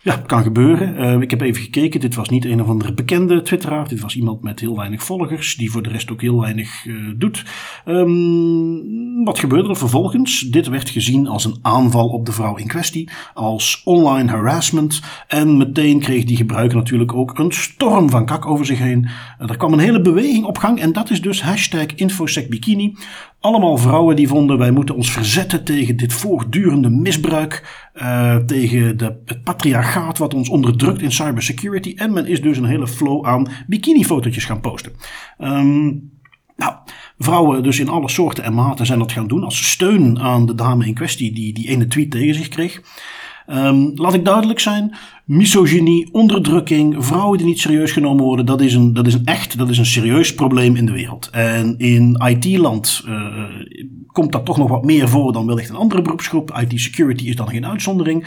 Ja, 0.04 0.16
kan 0.16 0.42
gebeuren. 0.42 1.00
Uh, 1.00 1.20
ik 1.20 1.30
heb 1.30 1.40
even 1.40 1.62
gekeken. 1.62 2.00
Dit 2.00 2.14
was 2.14 2.28
niet 2.28 2.44
een 2.44 2.62
of 2.62 2.68
andere 2.68 2.94
bekende 2.94 3.42
twitteraar. 3.42 3.88
Dit 3.88 4.00
was 4.00 4.16
iemand 4.16 4.42
met 4.42 4.60
heel 4.60 4.76
weinig 4.76 5.02
volgers. 5.02 5.56
Die 5.56 5.70
voor 5.70 5.82
de 5.82 5.88
rest 5.88 6.10
ook 6.10 6.20
heel 6.20 6.40
weinig 6.40 6.84
uh, 6.84 7.12
doet. 7.16 7.44
Um, 7.86 9.24
wat 9.24 9.38
gebeurde 9.38 9.68
er 9.68 9.76
vervolgens? 9.76 10.40
Dit 10.40 10.68
werd 10.68 10.88
gezien 10.88 11.26
als 11.26 11.44
een 11.44 11.58
aanval 11.62 12.08
op 12.08 12.26
de 12.26 12.32
vrouw 12.32 12.56
in 12.56 12.66
kwestie. 12.66 13.10
Als 13.34 13.82
online 13.84 14.30
harassment. 14.30 15.00
En 15.28 15.56
meteen 15.56 16.00
kreeg 16.00 16.24
die 16.24 16.36
gebruiker 16.36 16.76
natuurlijk 16.76 17.14
ook 17.14 17.38
een 17.38 17.52
storm 17.52 18.10
van 18.10 18.26
kak 18.26 18.46
over 18.46 18.66
zich 18.66 18.78
heen. 18.78 19.08
Er 19.38 19.56
kwam 19.56 19.72
een 19.72 19.78
hele 19.78 20.00
beweging 20.00 20.44
op 20.44 20.58
gang. 20.58 20.80
En 20.80 20.92
dat 20.92 21.10
is 21.10 21.22
dus 21.22 21.42
hashtag 21.42 21.86
InfoSecBikini. 21.86 22.94
Allemaal 23.44 23.76
vrouwen 23.76 24.16
die 24.16 24.28
vonden 24.28 24.58
wij 24.58 24.70
moeten 24.70 24.94
ons 24.94 25.12
verzetten 25.12 25.64
tegen 25.64 25.96
dit 25.96 26.12
voortdurende 26.12 26.90
misbruik. 26.90 27.88
Uh, 27.94 28.36
tegen 28.36 28.96
de, 28.96 29.16
het 29.24 29.42
patriarchaat 29.42 30.18
wat 30.18 30.34
ons 30.34 30.48
onderdrukt 30.48 31.02
in 31.02 31.12
cybersecurity. 31.12 31.92
En 31.96 32.12
men 32.12 32.26
is 32.26 32.42
dus 32.42 32.56
een 32.56 32.64
hele 32.64 32.86
flow 32.86 33.26
aan 33.26 33.48
bikinifotootjes 33.66 34.44
gaan 34.44 34.60
posten. 34.60 34.92
Um, 35.38 36.10
nou, 36.56 36.74
vrouwen 37.18 37.62
dus 37.62 37.80
in 37.80 37.88
alle 37.88 38.08
soorten 38.08 38.44
en 38.44 38.54
maten 38.54 38.86
zijn 38.86 38.98
dat 38.98 39.12
gaan 39.12 39.26
doen 39.26 39.44
als 39.44 39.70
steun 39.70 40.18
aan 40.18 40.46
de 40.46 40.54
dame 40.54 40.86
in 40.86 40.94
kwestie 40.94 41.32
die 41.32 41.52
die 41.52 41.68
ene 41.68 41.86
tweet 41.86 42.10
tegen 42.10 42.34
zich 42.34 42.48
kreeg. 42.48 42.82
Um, 43.46 43.92
laat 43.94 44.14
ik 44.14 44.24
duidelijk 44.24 44.60
zijn, 44.60 44.94
misogynie, 45.24 46.08
onderdrukking, 46.12 47.04
vrouwen 47.04 47.38
die 47.38 47.46
niet 47.46 47.60
serieus 47.60 47.92
genomen 47.92 48.24
worden, 48.24 48.46
dat 48.46 48.60
is 48.60 48.74
een, 48.74 48.92
dat 48.92 49.06
is 49.06 49.14
een 49.14 49.24
echt, 49.24 49.58
dat 49.58 49.68
is 49.68 49.78
een 49.78 49.86
serieus 49.86 50.34
probleem 50.34 50.76
in 50.76 50.86
de 50.86 50.92
wereld. 50.92 51.28
En 51.32 51.78
in 51.78 52.20
IT-land 52.28 53.04
uh, 53.08 53.44
komt 54.06 54.32
dat 54.32 54.44
toch 54.44 54.58
nog 54.58 54.68
wat 54.68 54.84
meer 54.84 55.08
voor 55.08 55.32
dan 55.32 55.46
wellicht 55.46 55.68
een 55.68 55.76
andere 55.76 56.02
beroepsgroep. 56.02 56.58
IT-security 56.60 57.24
is 57.24 57.36
dan 57.36 57.48
geen 57.48 57.66
uitzondering. 57.66 58.26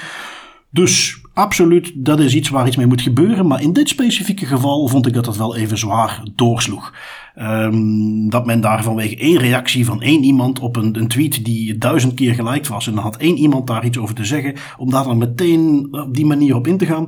Dus 0.69 1.21
absoluut, 1.37 1.91
dat 1.95 2.19
is 2.19 2.35
iets 2.35 2.49
waar 2.49 2.67
iets 2.67 2.75
mee 2.75 2.85
moet 2.85 3.01
gebeuren. 3.01 3.47
Maar 3.47 3.61
in 3.61 3.73
dit 3.73 3.89
specifieke 3.89 4.45
geval 4.45 4.87
vond 4.87 5.07
ik 5.07 5.13
dat 5.13 5.25
dat 5.25 5.37
wel 5.37 5.55
even 5.55 5.77
zwaar 5.77 6.23
doorsloeg. 6.35 6.93
Um, 7.35 8.29
dat 8.29 8.45
men 8.45 8.61
daar 8.61 8.83
vanwege 8.83 9.17
één 9.17 9.37
reactie 9.37 9.85
van 9.85 10.01
één 10.01 10.23
iemand 10.23 10.59
op 10.59 10.75
een, 10.75 10.99
een, 10.99 11.07
tweet 11.07 11.45
die 11.45 11.77
duizend 11.77 12.13
keer 12.13 12.33
geliked 12.33 12.67
was. 12.67 12.87
En 12.87 12.93
dan 12.93 13.03
had 13.03 13.17
één 13.17 13.37
iemand 13.37 13.67
daar 13.67 13.85
iets 13.85 13.97
over 13.97 14.15
te 14.15 14.25
zeggen. 14.25 14.53
Om 14.77 14.89
daar 14.89 15.03
dan 15.03 15.17
meteen 15.17 15.87
op 15.91 16.13
die 16.13 16.25
manier 16.25 16.55
op 16.55 16.67
in 16.67 16.77
te 16.77 16.85
gaan. 16.85 17.07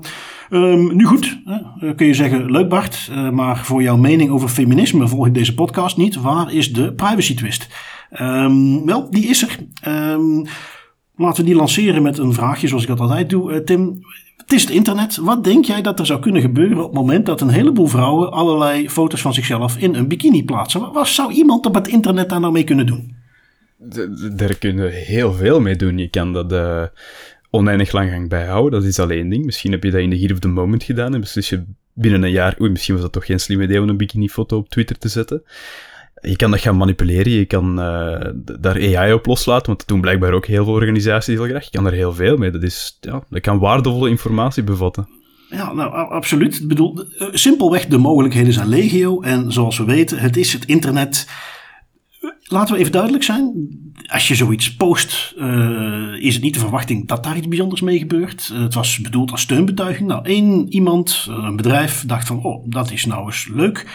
Um, 0.50 0.96
nu 0.96 1.06
goed, 1.06 1.40
hè, 1.46 1.96
kun 1.96 2.08
je 2.08 2.14
zeggen, 2.14 2.52
leuk 2.52 2.70
Bart. 2.70 3.10
Uh, 3.12 3.30
maar 3.30 3.58
voor 3.58 3.82
jouw 3.82 3.98
mening 3.98 4.30
over 4.30 4.50
feminisme 4.50 5.08
volg 5.08 5.28
ik 5.28 5.34
deze 5.34 5.54
podcast 5.54 5.98
niet. 5.98 6.16
Waar 6.16 6.54
is 6.54 6.74
de 6.74 6.94
privacy 6.94 7.36
twist? 7.36 7.68
Um, 8.22 8.86
wel, 8.86 9.10
die 9.10 9.28
is 9.28 9.42
er. 9.42 9.58
Laten 11.20 11.44
we 11.44 11.50
die 11.50 11.60
lanceren 11.60 12.02
met 12.02 12.18
een 12.18 12.34
vraagje 12.34 12.68
zoals 12.68 12.84
ik 12.84 12.90
dat 12.90 13.00
altijd 13.00 13.30
doe. 13.30 13.52
Uh, 13.52 13.58
Tim, 13.58 14.00
het 14.38 14.52
is 14.52 14.62
het 14.62 14.72
internet. 14.72 15.18
Wat 15.18 15.44
denk 15.44 15.66
jij 15.66 15.82
dat 15.82 16.00
er 16.00 16.06
zou 16.06 16.20
kunnen 16.20 16.42
gebeuren 16.42 16.78
op 16.78 16.84
het 16.84 16.94
moment 16.94 17.26
dat 17.26 17.42
een 17.42 17.50
heleboel 17.50 17.88
vrouwen 17.88 18.32
allerlei 18.32 18.90
foto's 18.90 19.22
van 19.22 19.34
zichzelf 19.34 19.78
in 19.78 19.96
een 19.96 20.08
bikini 20.08 20.44
plaatsen? 20.44 20.94
Wat 20.94 21.08
zou 21.08 21.34
iemand 21.34 21.66
op 21.66 21.76
het 21.76 21.88
internet 21.88 22.30
daar 22.30 22.40
nou 22.40 22.54
mee 22.54 22.64
kunnen 22.64 22.86
doen? 22.86 23.16
Daar 24.36 24.58
kunnen 24.58 24.92
heel 24.92 25.34
veel 25.34 25.62
mee 25.62 25.76
doen. 25.76 25.98
Je 25.98 26.10
kan 26.10 26.34
dat 26.34 26.52
uh, 26.52 26.84
oneindig 27.50 27.92
lang 27.92 28.10
gaan 28.10 28.28
bijhouden. 28.28 28.80
Dat 28.80 28.90
is 28.90 29.00
alleen 29.00 29.30
ding. 29.30 29.46
Misschien 29.46 29.72
heb 29.72 29.84
je 29.84 29.92
dat 29.92 30.02
in 30.02 30.10
de 30.10 30.20
heat 30.20 30.32
of 30.32 30.40
the 30.40 30.48
moment 30.48 30.84
gedaan 30.84 31.14
en 31.14 31.20
beslis 31.20 31.50
je 31.50 31.64
binnen 31.94 32.24
een 32.24 32.32
jaar, 32.32 32.56
oei, 32.62 32.70
misschien 32.70 32.94
was 32.94 33.04
dat 33.04 33.12
toch 33.12 33.26
geen 33.26 33.40
slim 33.40 33.62
idee 33.62 33.82
om 33.82 33.90
een 33.90 33.98
bikini-foto 33.98 34.58
op 34.58 34.70
Twitter 34.70 34.98
te 34.98 35.08
zetten. 35.08 35.44
Je 36.22 36.36
kan 36.36 36.52
dat 36.52 36.60
gaan 36.60 36.78
manipuleren, 36.78 37.32
je 37.32 37.46
kan 37.46 37.80
uh, 37.80 38.20
daar 38.60 38.98
AI 38.98 39.14
op 39.14 39.26
loslaten, 39.26 39.66
want 39.66 39.80
dat 39.80 39.88
doen 39.88 40.02
blijkbaar 40.02 40.34
ook 40.34 40.46
heel 40.46 40.64
veel 40.64 40.74
organisaties 40.74 41.36
heel 41.36 41.48
graag. 41.48 41.64
Je 41.64 41.72
kan 41.72 41.86
er 41.86 41.94
heel 41.94 42.14
veel 42.14 42.38
mee. 42.38 42.52
Dat, 42.52 42.64
is, 42.64 42.98
ja, 43.02 43.24
dat 43.30 43.42
kan 43.42 43.60
waardevolle 43.60 44.10
informatie 44.10 44.64
bevatten. 44.64 45.08
Ja, 45.50 45.74
nou, 45.74 45.92
absoluut. 46.10 46.68
Bedoel, 46.68 47.00
eh, 47.18 47.28
simpelweg 47.32 47.86
de 47.86 47.98
mogelijkheden 47.98 48.54
zijn 48.54 48.68
legio. 48.68 49.22
En 49.22 49.52
zoals 49.52 49.78
we 49.78 49.84
weten, 49.84 50.20
het 50.20 50.38
is 50.38 50.54
het 50.54 50.66
internet. 50.66 51.28
Laten 52.44 52.74
we 52.74 52.80
even 52.80 52.92
duidelijk 52.92 53.24
zijn. 53.24 53.54
Als 54.06 54.28
je 54.28 54.36
zoiets 54.36 54.76
post, 54.76 55.34
uh, 55.38 56.14
is 56.20 56.34
het 56.34 56.44
niet 56.44 56.54
de 56.54 56.60
verwachting 56.60 57.08
dat 57.08 57.24
daar 57.24 57.38
iets 57.38 57.48
bijzonders 57.48 57.82
mee 57.82 57.98
gebeurt. 57.98 58.52
Het 58.54 58.74
was 58.74 59.00
bedoeld 59.00 59.32
als 59.32 59.42
steunbetuiging. 59.42 60.08
Nou, 60.08 60.26
één 60.26 60.74
iemand, 60.74 61.28
een 61.30 61.56
bedrijf, 61.56 62.04
dacht 62.06 62.28
van, 62.28 62.44
oh, 62.44 62.66
dat 62.70 62.92
is 62.92 63.06
nou 63.06 63.26
eens 63.26 63.50
leuk. 63.54 63.86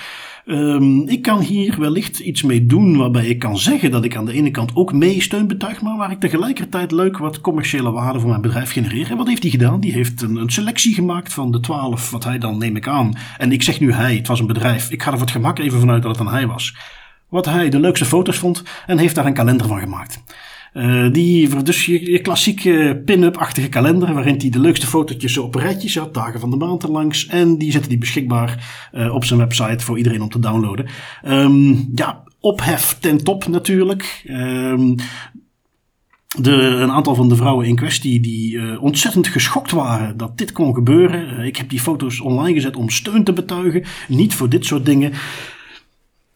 Um, 0.46 1.08
ik 1.08 1.22
kan 1.22 1.40
hier 1.40 1.80
wellicht 1.80 2.18
iets 2.18 2.42
mee 2.42 2.66
doen 2.66 2.96
waarbij 2.96 3.26
ik 3.26 3.38
kan 3.38 3.58
zeggen 3.58 3.90
dat 3.90 4.04
ik 4.04 4.16
aan 4.16 4.24
de 4.24 4.32
ene 4.32 4.50
kant 4.50 4.70
ook 4.74 4.92
mee 4.92 5.22
steun 5.22 5.46
betuig, 5.46 5.82
maar 5.82 5.96
waar 5.96 6.10
ik 6.10 6.20
tegelijkertijd 6.20 6.92
leuk 6.92 7.18
wat 7.18 7.40
commerciële 7.40 7.90
waarde 7.90 8.20
voor 8.20 8.28
mijn 8.28 8.40
bedrijf 8.40 8.70
genereer. 8.70 9.10
En 9.10 9.16
wat 9.16 9.26
heeft 9.26 9.42
hij 9.42 9.50
gedaan? 9.50 9.80
Die 9.80 9.92
heeft 9.92 10.22
een, 10.22 10.36
een 10.36 10.50
selectie 10.50 10.94
gemaakt 10.94 11.32
van 11.32 11.50
de 11.50 11.60
twaalf, 11.60 12.10
wat 12.10 12.24
hij 12.24 12.38
dan 12.38 12.58
neem 12.58 12.76
ik 12.76 12.88
aan. 12.88 13.16
En 13.38 13.52
ik 13.52 13.62
zeg 13.62 13.80
nu 13.80 13.92
hij, 13.92 14.16
het 14.16 14.26
was 14.26 14.40
een 14.40 14.46
bedrijf. 14.46 14.90
Ik 14.90 15.02
ga 15.02 15.10
er 15.10 15.18
voor 15.18 15.26
het 15.26 15.36
gemak 15.36 15.58
even 15.58 15.80
vanuit 15.80 16.02
dat 16.02 16.18
het 16.18 16.26
een 16.26 16.32
hij 16.32 16.46
was. 16.46 16.76
Wat 17.28 17.44
hij 17.44 17.70
de 17.70 17.80
leukste 17.80 18.04
foto's 18.04 18.38
vond 18.38 18.62
en 18.86 18.98
heeft 18.98 19.14
daar 19.14 19.26
een 19.26 19.34
kalender 19.34 19.66
van 19.66 19.80
gemaakt. 19.80 20.22
Uh, 20.74 21.12
die, 21.12 21.62
dus 21.62 21.86
je, 21.86 22.18
klassieke 22.20 23.02
pin-up-achtige 23.04 23.68
kalender, 23.68 24.14
waarin 24.14 24.38
hij 24.38 24.50
de 24.50 24.58
leukste 24.58 24.86
fotootjes 24.86 25.38
op 25.38 25.54
een 25.54 25.60
rijtje 25.60 25.88
zet, 25.88 26.14
dagen 26.14 26.40
van 26.40 26.50
de 26.50 26.56
maand 26.56 26.82
erlangs. 26.82 27.26
En 27.26 27.58
die 27.58 27.70
zetten 27.70 27.90
die 27.90 27.98
beschikbaar 27.98 28.88
uh, 28.92 29.14
op 29.14 29.24
zijn 29.24 29.38
website 29.38 29.84
voor 29.84 29.96
iedereen 29.96 30.22
om 30.22 30.28
te 30.28 30.38
downloaden. 30.38 30.86
Um, 31.24 31.90
ja, 31.94 32.22
ophef 32.40 32.96
ten 33.00 33.24
top 33.24 33.46
natuurlijk. 33.46 34.24
Um, 34.30 34.94
de, 36.38 36.52
een 36.52 36.90
aantal 36.90 37.14
van 37.14 37.28
de 37.28 37.36
vrouwen 37.36 37.66
in 37.66 37.76
kwestie 37.76 38.20
die 38.20 38.54
uh, 38.54 38.82
ontzettend 38.82 39.26
geschokt 39.26 39.70
waren 39.70 40.16
dat 40.16 40.38
dit 40.38 40.52
kon 40.52 40.74
gebeuren. 40.74 41.44
Ik 41.44 41.56
heb 41.56 41.68
die 41.68 41.80
foto's 41.80 42.20
online 42.20 42.54
gezet 42.54 42.76
om 42.76 42.90
steun 42.90 43.24
te 43.24 43.32
betuigen, 43.32 43.84
niet 44.08 44.34
voor 44.34 44.48
dit 44.48 44.66
soort 44.66 44.86
dingen. 44.86 45.12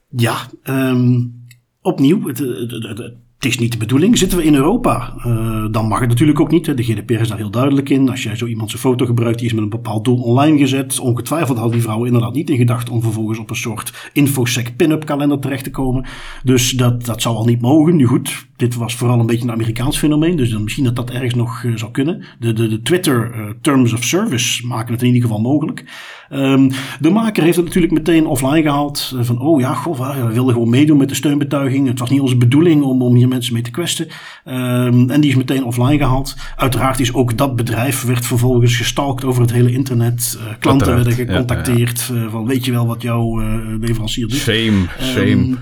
Ja, 0.09 0.37
um, 0.65 1.35
opnieuw, 1.81 2.27
het 2.27 3.17
is 3.45 3.59
niet 3.59 3.73
de 3.73 3.79
bedoeling. 3.79 4.19
Zitten 4.19 4.39
we 4.39 4.45
in 4.45 4.55
Europa, 4.55 5.15
uh, 5.27 5.67
dan 5.71 5.89
mag 5.89 6.01
het 6.01 6.09
natuurlijk 6.09 6.41
ook 6.41 6.51
niet. 6.51 6.67
Hè. 6.67 6.75
De 6.75 6.83
GDPR 6.83 7.13
is 7.13 7.29
daar 7.29 7.39
heel 7.39 7.51
duidelijk 7.51 7.89
in. 7.89 8.09
Als 8.09 8.23
jij 8.23 8.37
zo 8.37 8.47
iemand 8.47 8.71
zijn 8.71 8.83
foto 8.83 9.07
gebruikt, 9.07 9.39
die 9.39 9.47
is 9.47 9.53
met 9.53 9.63
een 9.63 9.69
bepaald 9.69 10.05
doel 10.05 10.23
online 10.23 10.59
gezet. 10.59 10.99
Ongetwijfeld 10.99 11.57
hadden 11.57 11.75
die 11.75 11.83
vrouwen 11.83 12.07
inderdaad 12.07 12.35
niet 12.35 12.51
in 12.51 12.57
gedachten 12.57 12.95
om 12.95 13.03
vervolgens 13.03 13.39
op 13.39 13.51
een 13.51 13.57
soort 13.57 14.11
infosec 14.13 14.77
pin-up 14.77 15.05
kalender 15.05 15.39
terecht 15.39 15.65
te 15.65 15.71
komen. 15.71 16.07
Dus 16.43 16.71
dat, 16.71 17.05
dat 17.05 17.23
zou 17.23 17.37
al 17.37 17.45
niet 17.45 17.61
mogen. 17.61 17.97
Nu 17.97 18.07
goed, 18.07 18.47
dit 18.57 18.75
was 18.75 18.95
vooral 18.95 19.21
een 19.21 19.27
beetje 19.27 19.45
een 19.45 19.53
Amerikaans 19.53 19.99
fenomeen. 19.99 20.37
Dus 20.37 20.51
dan 20.51 20.63
misschien 20.63 20.85
dat 20.85 20.97
dat 20.97 21.11
ergens 21.11 21.35
nog 21.35 21.63
uh, 21.63 21.77
zou 21.77 21.91
kunnen. 21.91 22.25
De, 22.39 22.53
de, 22.53 22.69
de 22.69 22.83
Twitter 22.83 23.35
uh, 23.35 23.51
Terms 23.61 23.93
of 23.93 24.05
Service 24.05 24.67
maken 24.67 24.93
het 24.93 25.03
in 25.03 25.07
ieder 25.07 25.23
geval 25.23 25.41
mogelijk. 25.41 25.85
Um, 26.33 26.71
de 27.01 27.11
maker 27.11 27.43
heeft 27.43 27.57
het 27.57 27.65
natuurlijk 27.65 27.93
meteen 27.93 28.27
offline 28.27 28.63
gehaald. 28.63 29.15
van, 29.21 29.41
oh 29.41 29.61
ja, 29.61 29.75
goh, 29.75 30.27
we 30.27 30.33
wilden 30.33 30.53
gewoon 30.53 30.71
meedoen 30.71 30.97
met 30.97 31.09
de 31.09 31.15
steunbetuiging. 31.15 31.87
Het 31.87 31.99
was 31.99 32.11
niet 32.11 32.21
onze 32.21 32.37
bedoeling 32.37 32.83
om, 32.83 33.03
om 33.03 33.15
hier 33.15 33.29
mensen 33.29 33.53
mee 33.53 33.63
te 33.63 33.71
kwesten. 33.71 34.07
Um, 34.45 35.11
en 35.11 35.21
die 35.21 35.31
is 35.31 35.37
meteen 35.37 35.65
offline 35.65 35.99
gehaald. 35.99 36.37
Uiteraard 36.57 37.01
is 37.01 37.15
ook 37.15 37.37
dat 37.37 37.57
bedrijf 37.57 38.03
werd 38.03 38.27
vervolgens 38.27 38.77
gestalkt 38.77 39.25
over 39.25 39.43
het 39.43 39.53
hele 39.53 39.73
internet. 39.73 40.39
Uh, 40.41 40.53
klanten 40.59 40.95
werden 40.95 41.13
gecontacteerd 41.13 42.11
ja, 42.13 42.21
ja. 42.21 42.31
van, 42.31 42.47
weet 42.47 42.65
je 42.65 42.73
wel 42.73 42.87
wat 42.87 43.03
jouw 43.03 43.41
leverancier 43.81 44.29
doet. 44.29 44.39
Shame, 44.39 44.87
shame. 45.01 45.31
Um, 45.31 45.59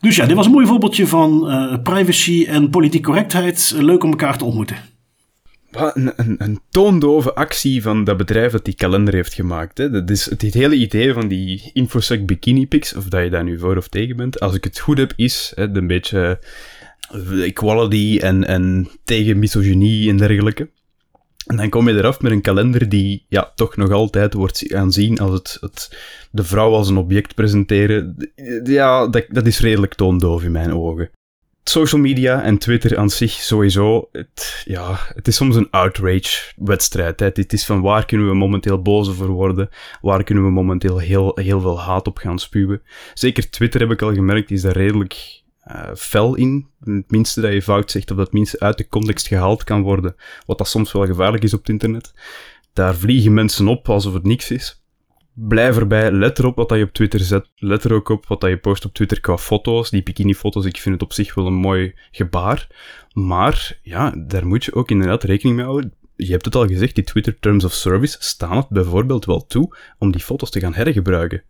dus 0.00 0.16
ja, 0.16 0.26
dit 0.26 0.36
was 0.36 0.46
een 0.46 0.52
mooi 0.52 0.66
voorbeeldje 0.66 1.06
van 1.06 1.48
privacy 1.82 2.46
en 2.48 2.70
politiek 2.70 3.02
correctheid. 3.02 3.74
Leuk 3.78 4.04
om 4.04 4.10
elkaar 4.10 4.38
te 4.38 4.44
ontmoeten. 4.44 4.76
Een, 5.70 6.12
een, 6.16 6.34
een, 6.38 6.60
toondove 6.70 7.34
actie 7.34 7.82
van 7.82 8.04
dat 8.04 8.16
bedrijf 8.16 8.52
dat 8.52 8.64
die 8.64 8.74
kalender 8.74 9.14
heeft 9.14 9.34
gemaakt. 9.34 9.78
Hè. 9.78 9.90
Dat 9.90 10.10
is 10.10 10.30
het, 10.30 10.42
hele 10.42 10.74
idee 10.74 11.12
van 11.12 11.28
die 11.28 11.70
infosec 11.72 12.26
bikini 12.26 12.66
pics, 12.66 12.94
of 12.94 13.04
dat 13.04 13.22
je 13.22 13.30
daar 13.30 13.44
nu 13.44 13.58
voor 13.58 13.76
of 13.76 13.88
tegen 13.88 14.16
bent, 14.16 14.40
als 14.40 14.54
ik 14.54 14.64
het 14.64 14.78
goed 14.78 14.98
heb, 14.98 15.12
is 15.16 15.52
hè, 15.54 15.76
een 15.76 15.86
beetje 15.86 16.40
equality 17.42 18.18
en, 18.22 18.46
en 18.46 18.88
tegen 19.04 19.38
misogynie 19.38 20.10
en 20.10 20.16
dergelijke. 20.16 20.70
En 21.46 21.56
dan 21.56 21.68
kom 21.68 21.88
je 21.88 21.94
eraf 21.94 22.20
met 22.20 22.32
een 22.32 22.40
kalender 22.40 22.88
die 22.88 23.24
ja, 23.28 23.52
toch 23.54 23.76
nog 23.76 23.90
altijd 23.90 24.34
wordt 24.34 24.74
aanzien 24.74 25.18
als 25.18 25.32
het, 25.32 25.56
het 25.60 25.98
de 26.30 26.44
vrouw 26.44 26.72
als 26.72 26.88
een 26.88 26.96
object 26.96 27.34
presenteren. 27.34 28.30
Ja, 28.64 29.06
dat, 29.06 29.26
dat 29.28 29.46
is 29.46 29.60
redelijk 29.60 29.94
toondoof 29.94 30.42
in 30.42 30.52
mijn 30.52 30.72
ogen. 30.72 31.10
Social 31.64 32.00
media 32.00 32.42
en 32.42 32.58
Twitter 32.58 32.98
aan 32.98 33.10
zich 33.10 33.32
sowieso, 33.32 34.08
het, 34.12 34.62
ja, 34.64 34.98
het 35.14 35.28
is 35.28 35.36
soms 35.36 35.56
een 35.56 35.70
outrage-wedstrijd. 35.70 37.20
Het 37.20 37.52
is 37.52 37.66
van 37.66 37.80
waar 37.80 38.04
kunnen 38.04 38.28
we 38.28 38.34
momenteel 38.34 38.82
boos 38.82 39.08
over 39.08 39.28
worden, 39.28 39.68
waar 40.00 40.24
kunnen 40.24 40.44
we 40.44 40.50
momenteel 40.50 40.98
heel, 40.98 41.32
heel 41.34 41.60
veel 41.60 41.80
haat 41.80 42.06
op 42.06 42.18
gaan 42.18 42.38
spuwen. 42.38 42.82
Zeker 43.14 43.50
Twitter 43.50 43.80
heb 43.80 43.90
ik 43.90 44.02
al 44.02 44.14
gemerkt, 44.14 44.50
is 44.50 44.62
daar 44.62 44.76
redelijk 44.76 45.42
uh, 45.68 45.94
fel 45.94 46.34
in. 46.34 46.66
Het 46.84 47.10
minste 47.10 47.40
dat 47.40 47.52
je 47.52 47.62
fout 47.62 47.90
zegt 47.90 48.10
of 48.10 48.16
dat 48.16 48.32
minste 48.32 48.60
uit 48.60 48.78
de 48.78 48.88
context 48.88 49.26
gehaald 49.26 49.64
kan 49.64 49.82
worden. 49.82 50.14
Wat 50.46 50.58
dat 50.58 50.68
soms 50.68 50.92
wel 50.92 51.06
gevaarlijk 51.06 51.42
is 51.42 51.54
op 51.54 51.60
het 51.60 51.68
internet. 51.68 52.12
Daar 52.72 52.94
vliegen 52.94 53.34
mensen 53.34 53.68
op 53.68 53.88
alsof 53.88 54.14
het 54.14 54.24
niks 54.24 54.50
is. 54.50 54.79
Blijf 55.48 55.76
erbij, 55.76 56.12
let 56.12 56.38
erop 56.38 56.56
wat 56.56 56.70
je 56.70 56.82
op 56.82 56.92
Twitter 56.92 57.20
zet. 57.20 57.48
Let 57.56 57.84
er 57.84 57.92
ook 57.92 58.08
op 58.08 58.26
wat 58.26 58.42
je 58.42 58.58
post 58.58 58.84
op 58.84 58.92
Twitter 58.92 59.20
qua 59.20 59.38
foto's. 59.38 59.90
Die 59.90 60.02
bikini-foto's, 60.02 60.64
ik 60.64 60.76
vind 60.76 60.94
het 60.94 61.04
op 61.04 61.12
zich 61.12 61.34
wel 61.34 61.46
een 61.46 61.54
mooi 61.54 61.94
gebaar. 62.10 62.66
Maar 63.12 63.78
ja, 63.82 64.14
daar 64.26 64.46
moet 64.46 64.64
je 64.64 64.74
ook 64.74 64.90
inderdaad 64.90 65.22
rekening 65.22 65.56
mee 65.56 65.66
houden. 65.66 65.92
Je 66.16 66.30
hebt 66.30 66.44
het 66.44 66.54
al 66.54 66.66
gezegd, 66.66 66.94
die 66.94 67.04
Twitter 67.04 67.38
Terms 67.38 67.64
of 67.64 67.72
Service 67.72 68.16
staan 68.20 68.56
het 68.56 68.68
bijvoorbeeld 68.68 69.24
wel 69.24 69.46
toe 69.46 69.76
om 69.98 70.12
die 70.12 70.20
foto's 70.20 70.50
te 70.50 70.60
gaan 70.60 70.74
hergebruiken. 70.74 71.42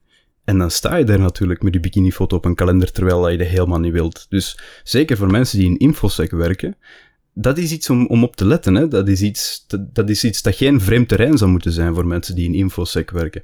En 0.45 0.59
dan 0.59 0.71
sta 0.71 0.97
je 0.97 1.05
daar 1.05 1.19
natuurlijk 1.19 1.63
met 1.63 1.75
je 1.75 1.81
bikinifoto 1.81 2.37
op 2.37 2.45
een 2.45 2.55
kalender 2.55 2.93
terwijl 2.93 3.29
je 3.29 3.39
dat 3.39 3.47
helemaal 3.47 3.81
niet 3.81 3.93
wilt. 3.93 4.27
Dus 4.29 4.59
zeker 4.85 5.17
voor 5.17 5.31
mensen 5.31 5.59
die 5.59 5.69
in 5.69 5.79
infosec 5.79 6.31
werken, 6.31 6.77
dat 7.35 7.59
is 7.59 7.73
iets 7.73 7.91
om, 7.91 8.07
om 8.07 8.25
op 8.25 8.37
te 8.37 8.47
letten. 8.47 8.75
Hè? 8.75 8.89
Dat, 8.89 9.09
is 9.09 9.23
iets, 9.23 9.65
dat, 9.67 9.95
dat 9.95 10.11
is 10.11 10.25
iets 10.25 10.43
dat 10.43 10.55
geen 10.55 10.81
vreemd 10.81 11.09
terrein 11.09 11.39
zou 11.39 11.51
moeten 11.51 11.73
zijn 11.73 11.95
voor 11.95 12.07
mensen 12.07 12.35
die 12.35 12.47
in 12.47 12.55
infosec 12.55 13.11
werken. 13.11 13.43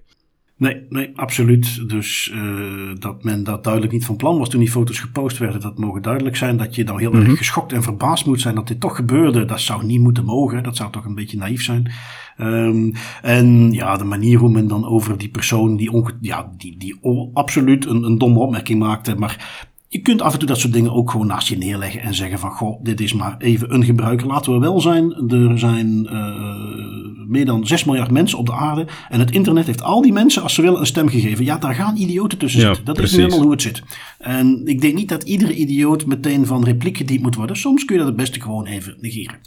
Nee, 0.58 0.86
nee, 0.88 1.10
absoluut. 1.14 1.88
Dus 1.88 2.32
uh, 2.34 2.94
dat 2.98 3.24
men 3.24 3.44
dat 3.44 3.64
duidelijk 3.64 3.92
niet 3.92 4.04
van 4.04 4.16
plan 4.16 4.38
was 4.38 4.48
toen 4.48 4.60
die 4.60 4.70
foto's 4.70 5.00
gepost 5.00 5.38
werden, 5.38 5.60
dat 5.60 5.78
mogen 5.78 6.02
duidelijk 6.02 6.36
zijn. 6.36 6.56
Dat 6.56 6.74
je 6.74 6.84
dan 6.84 6.98
heel 6.98 7.10
mm 7.10 7.20
-hmm. 7.20 7.28
erg 7.28 7.38
geschokt 7.38 7.72
en 7.72 7.82
verbaasd 7.82 8.26
moet 8.26 8.40
zijn 8.40 8.54
dat 8.54 8.68
dit 8.68 8.80
toch 8.80 8.96
gebeurde. 8.96 9.44
Dat 9.44 9.60
zou 9.60 9.84
niet 9.84 10.00
moeten 10.00 10.24
mogen. 10.24 10.62
Dat 10.62 10.76
zou 10.76 10.92
toch 10.92 11.04
een 11.04 11.14
beetje 11.14 11.36
naïef 11.36 11.62
zijn. 11.62 11.92
Um, 12.38 12.92
en 13.22 13.72
ja, 13.72 13.96
de 13.96 14.04
manier 14.04 14.38
hoe 14.38 14.50
men 14.50 14.68
dan 14.68 14.86
over 14.86 15.18
die 15.18 15.28
persoon, 15.28 15.76
die, 15.76 15.92
onge 15.92 16.12
ja, 16.20 16.52
die, 16.56 16.76
die 16.78 16.98
absoluut 17.32 17.86
een, 17.86 18.02
een 18.02 18.18
domme 18.18 18.38
opmerking 18.38 18.78
maakte, 18.78 19.14
maar 19.14 19.66
je 19.96 20.02
kunt 20.02 20.22
af 20.22 20.32
en 20.32 20.38
toe 20.38 20.48
dat 20.48 20.58
soort 20.58 20.72
dingen 20.72 20.92
ook 20.92 21.10
gewoon 21.10 21.26
naast 21.26 21.48
je 21.48 21.58
neerleggen 21.58 22.00
en 22.00 22.14
zeggen 22.14 22.38
van, 22.38 22.50
goh, 22.50 22.80
dit 22.82 23.00
is 23.00 23.12
maar 23.12 23.36
even 23.38 23.74
een 23.74 23.84
gebruiker. 23.84 24.26
Laten 24.26 24.52
we 24.52 24.58
wel 24.58 24.80
zijn, 24.80 25.30
er 25.30 25.58
zijn 25.58 26.08
uh, 26.12 27.28
meer 27.28 27.44
dan 27.44 27.66
6 27.66 27.84
miljard 27.84 28.10
mensen 28.10 28.38
op 28.38 28.46
de 28.46 28.52
aarde. 28.52 28.86
En 29.08 29.20
het 29.20 29.30
internet 29.30 29.66
heeft 29.66 29.82
al 29.82 30.02
die 30.02 30.12
mensen, 30.12 30.42
als 30.42 30.54
ze 30.54 30.62
willen, 30.62 30.80
een 30.80 30.86
stem 30.86 31.08
gegeven. 31.08 31.44
Ja, 31.44 31.58
daar 31.58 31.74
gaan 31.74 31.96
idioten 31.96 32.38
tussen 32.38 32.60
ja, 32.60 32.66
zitten. 32.66 32.84
Dat 32.84 32.94
precies. 32.94 33.12
is 33.12 33.22
helemaal 33.22 33.42
hoe 33.42 33.50
het 33.50 33.62
zit. 33.62 33.82
En 34.18 34.62
ik 34.64 34.80
denk 34.80 34.94
niet 34.94 35.08
dat 35.08 35.22
iedere 35.22 35.54
idioot 35.54 36.06
meteen 36.06 36.46
van 36.46 36.64
repliek 36.64 36.96
gediend 36.96 37.22
moet 37.22 37.34
worden. 37.34 37.56
Soms 37.56 37.84
kun 37.84 37.94
je 37.94 38.00
dat 38.00 38.10
het 38.10 38.20
beste 38.20 38.40
gewoon 38.40 38.66
even 38.66 38.96
negeren. 39.00 39.38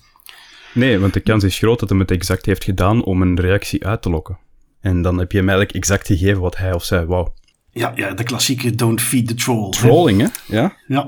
Nee, 0.74 1.00
want 1.00 1.14
de 1.14 1.20
kans 1.20 1.44
is 1.44 1.58
groot 1.58 1.80
dat 1.80 1.90
hij 1.90 2.00
het 2.00 2.12
exact 2.12 2.46
heeft 2.46 2.64
gedaan 2.64 3.04
om 3.04 3.22
een 3.22 3.40
reactie 3.40 3.86
uit 3.86 4.02
te 4.02 4.10
lokken. 4.10 4.38
En 4.82 5.02
dan 5.02 5.20
heb 5.20 5.32
je 5.32 5.38
hem 5.38 5.50
eigenlijk 5.50 5.78
exact 5.78 6.08
gegeven 6.08 6.42
wat 6.42 6.58
hij 6.58 6.74
of 6.74 6.84
zij 6.84 7.06
wou. 7.06 7.28
Ja, 7.80 7.92
ja, 7.96 8.14
de 8.14 8.24
klassieke 8.24 8.76
don't 8.76 9.02
feed 9.02 9.28
the 9.28 9.34
troll. 9.34 9.70
Trolling, 9.70 10.22
hè? 10.22 10.28
Ja. 10.58 10.74
Ja, 10.88 11.08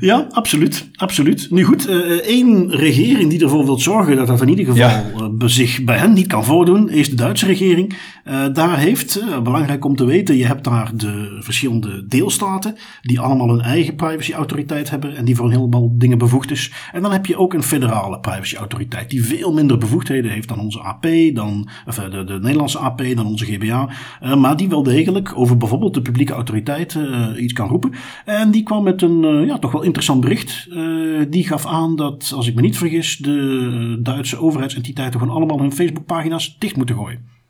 ja 0.00 0.26
absoluut, 0.30 0.88
absoluut. 0.94 1.46
Nu 1.50 1.64
goed, 1.64 1.88
uh, 1.88 1.96
één 2.10 2.70
regering 2.70 3.30
die 3.30 3.42
ervoor 3.42 3.64
wil 3.64 3.78
zorgen 3.78 4.16
dat 4.16 4.26
dat 4.26 4.42
in 4.42 4.48
ieder 4.48 4.64
geval 4.64 4.88
ja. 4.88 5.04
uh, 5.16 5.48
zich 5.48 5.84
bij 5.84 5.98
hen 5.98 6.12
niet 6.12 6.26
kan 6.26 6.44
voordoen, 6.44 6.88
is 6.90 7.10
de 7.10 7.14
Duitse 7.14 7.46
regering. 7.46 7.96
Uh, 8.28 8.44
daar 8.52 8.78
heeft, 8.78 9.24
belangrijk 9.42 9.84
om 9.84 9.96
te 9.96 10.04
weten, 10.04 10.36
je 10.36 10.46
hebt 10.46 10.64
daar 10.64 10.90
de 10.94 11.38
verschillende 11.40 12.06
deelstaten 12.06 12.76
die 13.02 13.20
allemaal 13.20 13.48
een 13.48 13.60
eigen 13.60 13.94
privacyautoriteit 13.94 14.90
hebben 14.90 15.16
en 15.16 15.24
die 15.24 15.36
voor 15.36 15.44
een 15.44 15.52
heleboel 15.52 15.94
dingen 15.98 16.18
bevoegd 16.18 16.50
is. 16.50 16.72
En 16.92 17.02
dan 17.02 17.12
heb 17.12 17.26
je 17.26 17.36
ook 17.36 17.54
een 17.54 17.62
federale 17.62 18.20
privacyautoriteit 18.20 19.10
die 19.10 19.24
veel 19.24 19.52
minder 19.52 19.78
bevoegdheden 19.78 20.30
heeft 20.30 20.48
dan 20.48 20.60
onze 20.60 20.80
AP, 20.80 21.06
dan, 21.34 21.68
of, 21.86 21.94
de, 21.94 22.24
de 22.24 22.38
Nederlandse 22.40 22.78
AP, 22.78 23.02
dan 23.14 23.26
onze 23.26 23.44
GBA. 23.44 23.88
maar 24.36 24.56
die 24.56 24.68
wel 24.68 24.82
degelijk 24.82 25.38
over 25.38 25.56
bijvoorbeeld 25.56 25.91
de 25.94 26.02
publieke 26.02 26.32
autoriteit 26.32 26.94
uh, 26.94 27.28
iets 27.36 27.52
kan 27.52 27.68
roepen. 27.68 27.92
En 28.24 28.50
die 28.50 28.62
kwam 28.62 28.82
met 28.82 29.02
een 29.02 29.22
uh, 29.22 29.46
ja, 29.46 29.58
toch 29.58 29.72
wel 29.72 29.82
interessant 29.82 30.20
bericht. 30.20 30.66
Uh, 30.70 31.24
die 31.28 31.46
gaf 31.46 31.66
aan 31.66 31.96
dat, 31.96 32.32
als 32.34 32.48
ik 32.48 32.54
me 32.54 32.60
niet 32.60 32.78
vergis, 32.78 33.16
de 33.16 33.98
Duitse 34.02 34.38
overheidsentiteiten 34.38 35.20
gewoon 35.20 35.34
allemaal 35.34 35.60
hun 35.60 35.72
Facebookpagina's 35.72 36.56
dicht 36.58 36.76
moeten 36.76 36.96
gooien. 36.96 37.41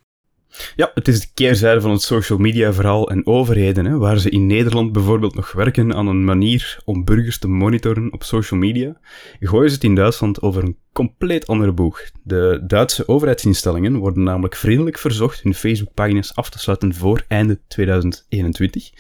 Ja, 0.77 0.91
het 0.95 1.09
is 1.09 1.21
de 1.21 1.27
keerzijde 1.35 1.81
van 1.81 1.91
het 1.91 2.03
social 2.03 2.39
media 2.39 2.73
verhaal 2.73 3.11
en 3.11 3.27
overheden, 3.27 3.85
hè, 3.85 3.97
waar 3.97 4.19
ze 4.19 4.31
in 4.31 4.47
Nederland 4.47 4.93
bijvoorbeeld 4.93 5.35
nog 5.35 5.53
werken 5.53 5.95
aan 5.95 6.07
een 6.07 6.25
manier 6.25 6.81
om 6.85 7.05
burgers 7.05 7.39
te 7.39 7.49
monitoren 7.49 8.13
op 8.13 8.23
social 8.23 8.61
media, 8.61 8.97
gooien 9.41 9.69
ze 9.69 9.75
het 9.75 9.85
in 9.85 9.95
Duitsland 9.95 10.43
over 10.43 10.63
een 10.63 10.77
compleet 10.93 11.47
andere 11.47 11.73
boeg. 11.73 12.01
De 12.23 12.63
Duitse 12.67 13.09
overheidsinstellingen 13.09 13.97
worden 13.97 14.23
namelijk 14.23 14.57
vriendelijk 14.57 14.99
verzocht 14.99 15.43
hun 15.43 15.55
Facebookpagina's 15.55 16.35
af 16.35 16.51
te 16.51 16.59
sluiten 16.59 16.95
voor 16.95 17.25
einde 17.29 17.61
2021. 17.69 18.91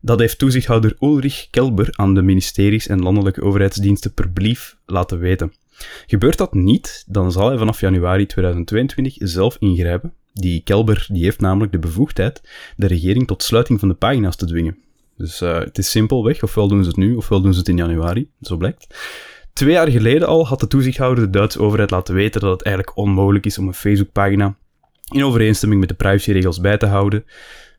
Dat 0.00 0.18
heeft 0.18 0.38
toezichthouder 0.38 0.96
Ulrich 1.00 1.50
Kelber 1.50 1.88
aan 1.92 2.14
de 2.14 2.22
ministeries 2.22 2.86
en 2.86 3.02
landelijke 3.02 3.42
overheidsdiensten 3.42 4.14
per 4.14 4.30
brief 4.30 4.76
laten 4.86 5.18
weten. 5.18 5.52
Gebeurt 6.06 6.38
dat 6.38 6.54
niet, 6.54 7.04
dan 7.06 7.32
zal 7.32 7.48
hij 7.48 7.58
vanaf 7.58 7.80
januari 7.80 8.26
2022 8.26 9.14
zelf 9.18 9.56
ingrijpen 9.58 10.12
die 10.40 10.60
Kelber 10.60 11.06
die 11.12 11.24
heeft 11.24 11.40
namelijk 11.40 11.72
de 11.72 11.78
bevoegdheid 11.78 12.40
de 12.76 12.86
regering 12.86 13.26
tot 13.26 13.42
sluiting 13.42 13.80
van 13.80 13.88
de 13.88 13.94
pagina's 13.94 14.36
te 14.36 14.46
dwingen. 14.46 14.78
Dus 15.16 15.42
uh, 15.42 15.58
het 15.58 15.78
is 15.78 15.90
simpelweg, 15.90 16.42
ofwel 16.42 16.68
doen 16.68 16.82
ze 16.82 16.88
het 16.88 16.98
nu, 16.98 17.14
ofwel 17.14 17.40
doen 17.40 17.52
ze 17.52 17.58
het 17.58 17.68
in 17.68 17.76
januari, 17.76 18.28
zo 18.40 18.56
blijkt. 18.56 18.86
Twee 19.52 19.72
jaar 19.72 19.90
geleden 19.90 20.28
al 20.28 20.46
had 20.46 20.60
de 20.60 20.66
toezichthouder 20.66 21.24
de 21.24 21.30
Duitse 21.30 21.60
overheid 21.60 21.90
laten 21.90 22.14
weten 22.14 22.40
dat 22.40 22.50
het 22.50 22.62
eigenlijk 22.62 22.96
onmogelijk 22.96 23.46
is 23.46 23.58
om 23.58 23.66
een 23.66 23.74
Facebookpagina 23.74 24.56
in 25.12 25.24
overeenstemming 25.24 25.80
met 25.80 25.88
de 25.88 25.94
privacyregels 25.94 26.60
bij 26.60 26.76
te 26.76 26.86
houden. 26.86 27.24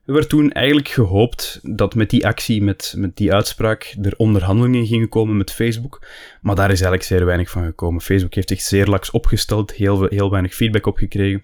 Er 0.05 0.13
werd 0.13 0.29
toen 0.29 0.51
eigenlijk 0.51 0.87
gehoopt 0.87 1.59
dat 1.63 1.95
met 1.95 2.09
die 2.09 2.25
actie, 2.27 2.63
met, 2.63 2.93
met 2.97 3.17
die 3.17 3.33
uitspraak, 3.33 3.95
er 4.01 4.13
onderhandelingen 4.17 4.85
gingen 4.85 5.09
komen 5.09 5.37
met 5.37 5.51
Facebook. 5.51 6.05
Maar 6.41 6.55
daar 6.55 6.71
is 6.71 6.81
eigenlijk 6.81 7.03
zeer 7.03 7.25
weinig 7.25 7.49
van 7.49 7.65
gekomen. 7.65 8.01
Facebook 8.01 8.33
heeft 8.33 8.49
zich 8.49 8.61
zeer 8.61 8.87
laks 8.87 9.11
opgesteld, 9.11 9.73
heel, 9.73 10.05
heel 10.05 10.31
weinig 10.31 10.55
feedback 10.55 10.85
opgekregen. 10.85 11.43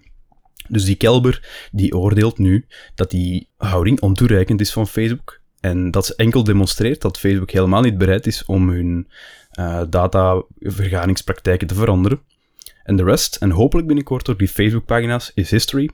Dus 0.68 0.84
die 0.84 0.96
Kelber 0.96 1.68
die 1.72 1.96
oordeelt 1.96 2.38
nu 2.38 2.66
dat 2.94 3.10
die 3.10 3.48
houding 3.56 4.00
ontoereikend 4.00 4.60
is 4.60 4.72
van 4.72 4.86
Facebook. 4.86 5.40
En 5.60 5.90
dat 5.90 6.06
ze 6.06 6.14
enkel 6.16 6.44
demonstreert 6.44 7.00
dat 7.00 7.18
Facebook 7.18 7.50
helemaal 7.50 7.82
niet 7.82 7.98
bereid 7.98 8.26
is 8.26 8.44
om 8.44 8.68
hun 8.68 9.08
uh, 9.58 9.82
datavergaringspraktijken 9.90 11.66
te 11.66 11.74
veranderen. 11.74 12.20
En 12.84 12.96
de 12.96 13.04
rest, 13.04 13.36
en 13.36 13.50
hopelijk 13.50 13.86
binnenkort 13.86 14.24
door 14.24 14.36
die 14.36 14.48
Facebookpagina's, 14.48 15.32
is 15.34 15.50
history. 15.50 15.90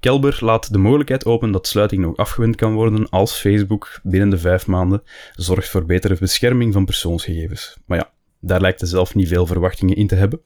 Kelber 0.00 0.38
laat 0.40 0.72
de 0.72 0.78
mogelijkheid 0.78 1.24
open 1.24 1.50
dat 1.50 1.66
sluiting 1.66 2.02
nog 2.02 2.16
afgewend 2.16 2.56
kan 2.56 2.74
worden 2.74 3.08
als 3.08 3.32
Facebook 3.32 4.00
binnen 4.02 4.30
de 4.30 4.38
vijf 4.38 4.66
maanden 4.66 5.02
zorgt 5.32 5.68
voor 5.68 5.84
betere 5.84 6.16
bescherming 6.20 6.72
van 6.72 6.84
persoonsgegevens. 6.84 7.76
Maar 7.86 7.98
ja, 7.98 8.10
daar 8.40 8.60
lijkt 8.60 8.80
hij 8.80 8.88
zelf 8.88 9.14
niet 9.14 9.28
veel 9.28 9.46
verwachtingen 9.46 9.96
in 9.96 10.06
te 10.06 10.14
hebben 10.14 10.40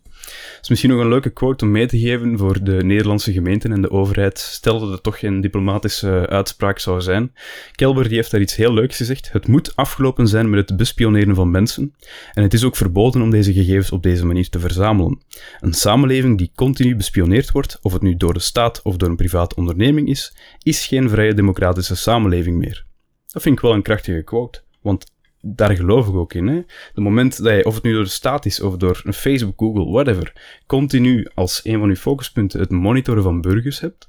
is 0.60 0.68
misschien 0.68 0.90
nog 0.90 1.00
een 1.00 1.08
leuke 1.08 1.30
quote 1.30 1.64
om 1.64 1.70
mee 1.70 1.86
te 1.86 1.98
geven 1.98 2.38
voor 2.38 2.64
de 2.64 2.84
Nederlandse 2.84 3.32
gemeenten 3.32 3.72
en 3.72 3.82
de 3.82 3.90
overheid. 3.90 4.38
Stel 4.38 4.80
dat 4.80 4.90
het 4.90 5.02
toch 5.02 5.18
geen 5.18 5.40
diplomatische 5.40 6.26
uitspraak 6.28 6.78
zou 6.78 7.00
zijn. 7.00 7.32
Kelber 7.72 8.08
die 8.08 8.16
heeft 8.16 8.30
daar 8.30 8.40
iets 8.40 8.56
heel 8.56 8.72
leuks 8.72 8.96
gezegd. 8.96 9.32
Het 9.32 9.46
moet 9.46 9.76
afgelopen 9.76 10.28
zijn 10.28 10.50
met 10.50 10.68
het 10.68 10.78
bespioneren 10.78 11.34
van 11.34 11.50
mensen. 11.50 11.94
En 12.32 12.42
het 12.42 12.54
is 12.54 12.64
ook 12.64 12.76
verboden 12.76 13.22
om 13.22 13.30
deze 13.30 13.52
gegevens 13.52 13.90
op 13.92 14.02
deze 14.02 14.26
manier 14.26 14.48
te 14.48 14.58
verzamelen. 14.58 15.22
Een 15.60 15.74
samenleving 15.74 16.38
die 16.38 16.52
continu 16.54 16.96
bespioneerd 16.96 17.50
wordt, 17.50 17.78
of 17.82 17.92
het 17.92 18.02
nu 18.02 18.16
door 18.16 18.34
de 18.34 18.40
staat 18.40 18.82
of 18.82 18.96
door 18.96 19.08
een 19.08 19.16
private 19.16 19.54
onderneming 19.54 20.08
is, 20.08 20.36
is 20.62 20.86
geen 20.86 21.08
vrije 21.08 21.34
democratische 21.34 21.96
samenleving 21.96 22.58
meer. 22.58 22.86
Dat 23.26 23.42
vind 23.42 23.56
ik 23.56 23.62
wel 23.62 23.72
een 23.72 23.82
krachtige 23.82 24.22
quote. 24.22 24.62
Want 24.80 25.12
daar 25.44 25.76
geloof 25.76 26.08
ik 26.08 26.14
ook 26.14 26.34
in. 26.34 26.46
Hè. 26.46 26.62
De 26.94 27.00
moment 27.00 27.42
dat 27.42 27.56
je, 27.56 27.64
of 27.64 27.74
het 27.74 27.82
nu 27.82 27.92
door 27.92 28.04
de 28.04 28.08
staat 28.10 28.46
is 28.46 28.60
of 28.60 28.76
door 28.76 29.00
een 29.04 29.12
Facebook, 29.12 29.54
Google, 29.56 29.90
whatever, 29.90 30.32
continu 30.66 31.28
als 31.34 31.60
een 31.64 31.78
van 31.78 31.88
je 31.88 31.96
focuspunten 31.96 32.60
het 32.60 32.70
monitoren 32.70 33.22
van 33.22 33.40
burgers 33.40 33.80
hebt, 33.80 34.08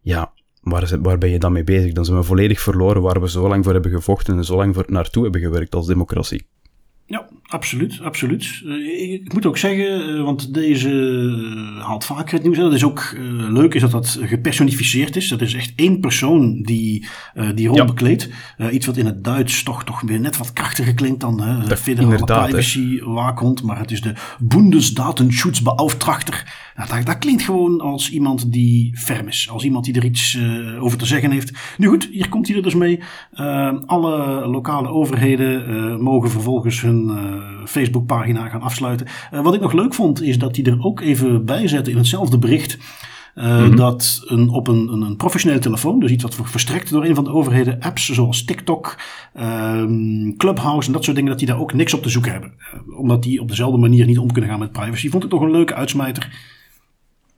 ja, 0.00 0.32
waar, 0.60 0.98
waar 1.02 1.18
ben 1.18 1.30
je 1.30 1.38
dan 1.38 1.52
mee 1.52 1.64
bezig? 1.64 1.92
Dan 1.92 2.04
zijn 2.04 2.18
we 2.18 2.24
volledig 2.24 2.60
verloren 2.60 3.02
waar 3.02 3.20
we 3.20 3.30
zo 3.30 3.48
lang 3.48 3.64
voor 3.64 3.72
hebben 3.72 3.90
gevochten 3.90 4.36
en 4.36 4.44
zo 4.44 4.56
lang 4.56 4.74
voor 4.74 4.84
naartoe 4.86 5.22
hebben 5.22 5.40
gewerkt 5.40 5.74
als 5.74 5.86
democratie. 5.86 6.46
Ja, 7.06 7.28
absoluut, 7.46 8.00
absoluut. 8.02 8.62
Uh, 8.64 9.12
ik, 9.12 9.32
moet 9.32 9.46
ook 9.46 9.58
zeggen, 9.58 10.08
uh, 10.08 10.22
want 10.22 10.54
deze 10.54 10.90
uh, 10.90 11.84
haalt 11.84 12.04
vaker 12.04 12.34
het 12.34 12.42
nieuws. 12.42 12.56
Dat 12.56 12.72
is 12.72 12.84
ook 12.84 13.16
leuk, 13.48 13.74
is 13.74 13.80
dat 13.80 13.90
dat 13.90 14.18
gepersonificeerd 14.22 15.16
is. 15.16 15.28
Dat 15.28 15.40
is 15.40 15.54
echt 15.54 15.72
één 15.76 16.00
persoon 16.00 16.62
die 16.62 17.06
die 17.54 17.66
rol 17.66 17.76
ja. 17.76 17.84
bekleedt. 17.84 18.28
iets 18.70 18.86
wat 18.86 18.96
in 18.96 19.06
het 19.06 19.24
Duits 19.24 19.62
toch, 19.62 19.84
toch 19.84 20.00
weer 20.00 20.20
net 20.20 20.36
wat 20.36 20.52
krachtiger 20.52 20.94
klinkt 20.94 21.20
dan 21.20 21.36
de 21.68 21.76
federale 21.76 22.24
privacy 22.24 23.00
waakhond. 23.00 23.62
Maar 23.62 23.78
het 23.78 23.90
is 23.90 24.00
de 24.00 24.14
Bundesdatenschutzbeauftragter. 24.38 26.62
Nou, 26.76 26.88
dat, 26.88 27.06
dat, 27.06 27.18
klinkt 27.18 27.42
gewoon 27.42 27.80
als 27.80 28.10
iemand 28.10 28.52
die 28.52 28.98
ferm 28.98 29.28
is. 29.28 29.48
Als 29.50 29.64
iemand 29.64 29.84
die 29.84 29.94
er 29.94 30.04
iets 30.04 30.38
over 30.80 30.98
te 30.98 31.06
zeggen 31.06 31.30
heeft. 31.30 31.52
Nu 31.78 31.88
goed, 31.88 32.08
hier 32.12 32.28
komt 32.28 32.46
hij 32.46 32.56
er 32.56 32.62
dus 32.62 32.74
mee. 32.74 33.00
alle 33.86 34.46
lokale 34.46 34.88
overheden 34.88 36.02
mogen 36.02 36.30
vervolgens 36.30 36.80
hun 36.80 36.93
uh, 36.94 37.66
Facebookpagina 37.66 38.48
gaan 38.48 38.62
afsluiten. 38.62 39.06
Uh, 39.32 39.42
wat 39.42 39.54
ik 39.54 39.60
nog 39.60 39.72
leuk 39.72 39.94
vond, 39.94 40.22
is 40.22 40.38
dat 40.38 40.56
hij 40.56 40.64
er 40.64 40.82
ook 40.84 41.00
even 41.00 41.44
bij 41.44 41.68
zette 41.68 41.90
in 41.90 41.96
hetzelfde 41.96 42.38
bericht. 42.38 42.78
Uh, 43.34 43.44
mm-hmm. 43.44 43.76
Dat 43.76 44.22
een, 44.24 44.48
op 44.48 44.68
een, 44.68 44.88
een, 44.88 45.02
een, 45.02 45.16
professionele 45.16 45.60
telefoon, 45.60 46.00
dus 46.00 46.10
iets 46.10 46.22
wat 46.22 46.36
verstrekt 46.42 46.90
door 46.90 47.04
een 47.04 47.14
van 47.14 47.24
de 47.24 47.30
overheden, 47.30 47.80
apps 47.80 48.08
zoals 48.08 48.44
TikTok, 48.44 48.98
um, 49.40 50.36
Clubhouse 50.36 50.86
en 50.86 50.92
dat 50.92 51.04
soort 51.04 51.16
dingen, 51.16 51.30
dat 51.30 51.38
die 51.38 51.48
daar 51.48 51.60
ook 51.60 51.72
niks 51.72 51.94
op 51.94 52.02
te 52.02 52.08
zoeken 52.08 52.32
hebben. 52.32 52.52
omdat 52.98 53.22
die 53.22 53.40
op 53.40 53.48
dezelfde 53.48 53.78
manier 53.78 54.06
niet 54.06 54.18
om 54.18 54.32
kunnen 54.32 54.50
gaan 54.50 54.58
met 54.58 54.72
privacy. 54.72 55.10
Vond 55.10 55.24
ik 55.24 55.30
toch 55.30 55.40
een 55.40 55.50
leuke 55.50 55.74
uitsmijter. 55.74 56.28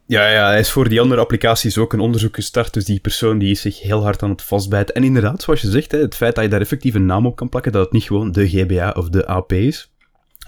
Ja, 0.09 0.29
ja, 0.29 0.47
hij 0.47 0.59
is 0.59 0.71
voor 0.71 0.89
die 0.89 1.01
andere 1.01 1.21
applicaties 1.21 1.79
ook 1.79 1.93
een 1.93 2.01
onderzoek 2.01 2.35
gestart. 2.35 2.73
Dus 2.73 2.85
die 2.85 3.01
persoon 3.01 3.39
die 3.39 3.51
is 3.51 3.61
zich 3.61 3.83
heel 3.83 4.03
hard 4.03 4.23
aan 4.23 4.31
het 4.31 4.43
vastbijten. 4.43 4.95
En 4.95 5.05
inderdaad, 5.05 5.43
zoals 5.43 5.61
je 5.61 5.71
zegt, 5.71 5.93
hè, 5.93 5.99
het 5.99 6.17
feit 6.17 6.35
dat 6.35 6.45
je 6.45 6.51
daar 6.51 6.61
effectief 6.61 6.95
een 6.95 7.07
naam 7.07 7.27
op 7.27 7.37
kan 7.37 7.49
plakken, 7.49 7.73
dat 7.73 7.85
het 7.85 7.93
niet 7.93 8.03
gewoon 8.03 8.33
de 8.33 8.49
GBA 8.49 8.91
of 8.91 9.09
de 9.09 9.27
AP 9.27 9.53
is, 9.53 9.91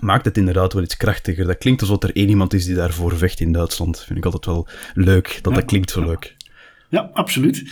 maakt 0.01 0.25
het 0.25 0.37
inderdaad 0.37 0.73
wel 0.73 0.83
iets 0.83 0.97
krachtiger. 0.97 1.47
Dat 1.47 1.59
klinkt 1.59 1.81
alsof 1.81 2.03
er 2.03 2.17
één 2.17 2.29
iemand 2.29 2.55
is 2.55 2.65
die 2.65 2.75
daarvoor 2.75 3.17
vecht 3.17 3.41
in 3.41 3.53
Duitsland. 3.53 4.01
Vind 4.01 4.19
ik 4.19 4.25
altijd 4.25 4.47
wel 4.47 4.67
leuk, 4.95 5.39
dat 5.43 5.55
dat 5.55 5.65
klinkt 5.65 5.91
zo 5.91 6.05
leuk. 6.05 6.37
Ja, 6.89 7.11
absoluut. 7.13 7.71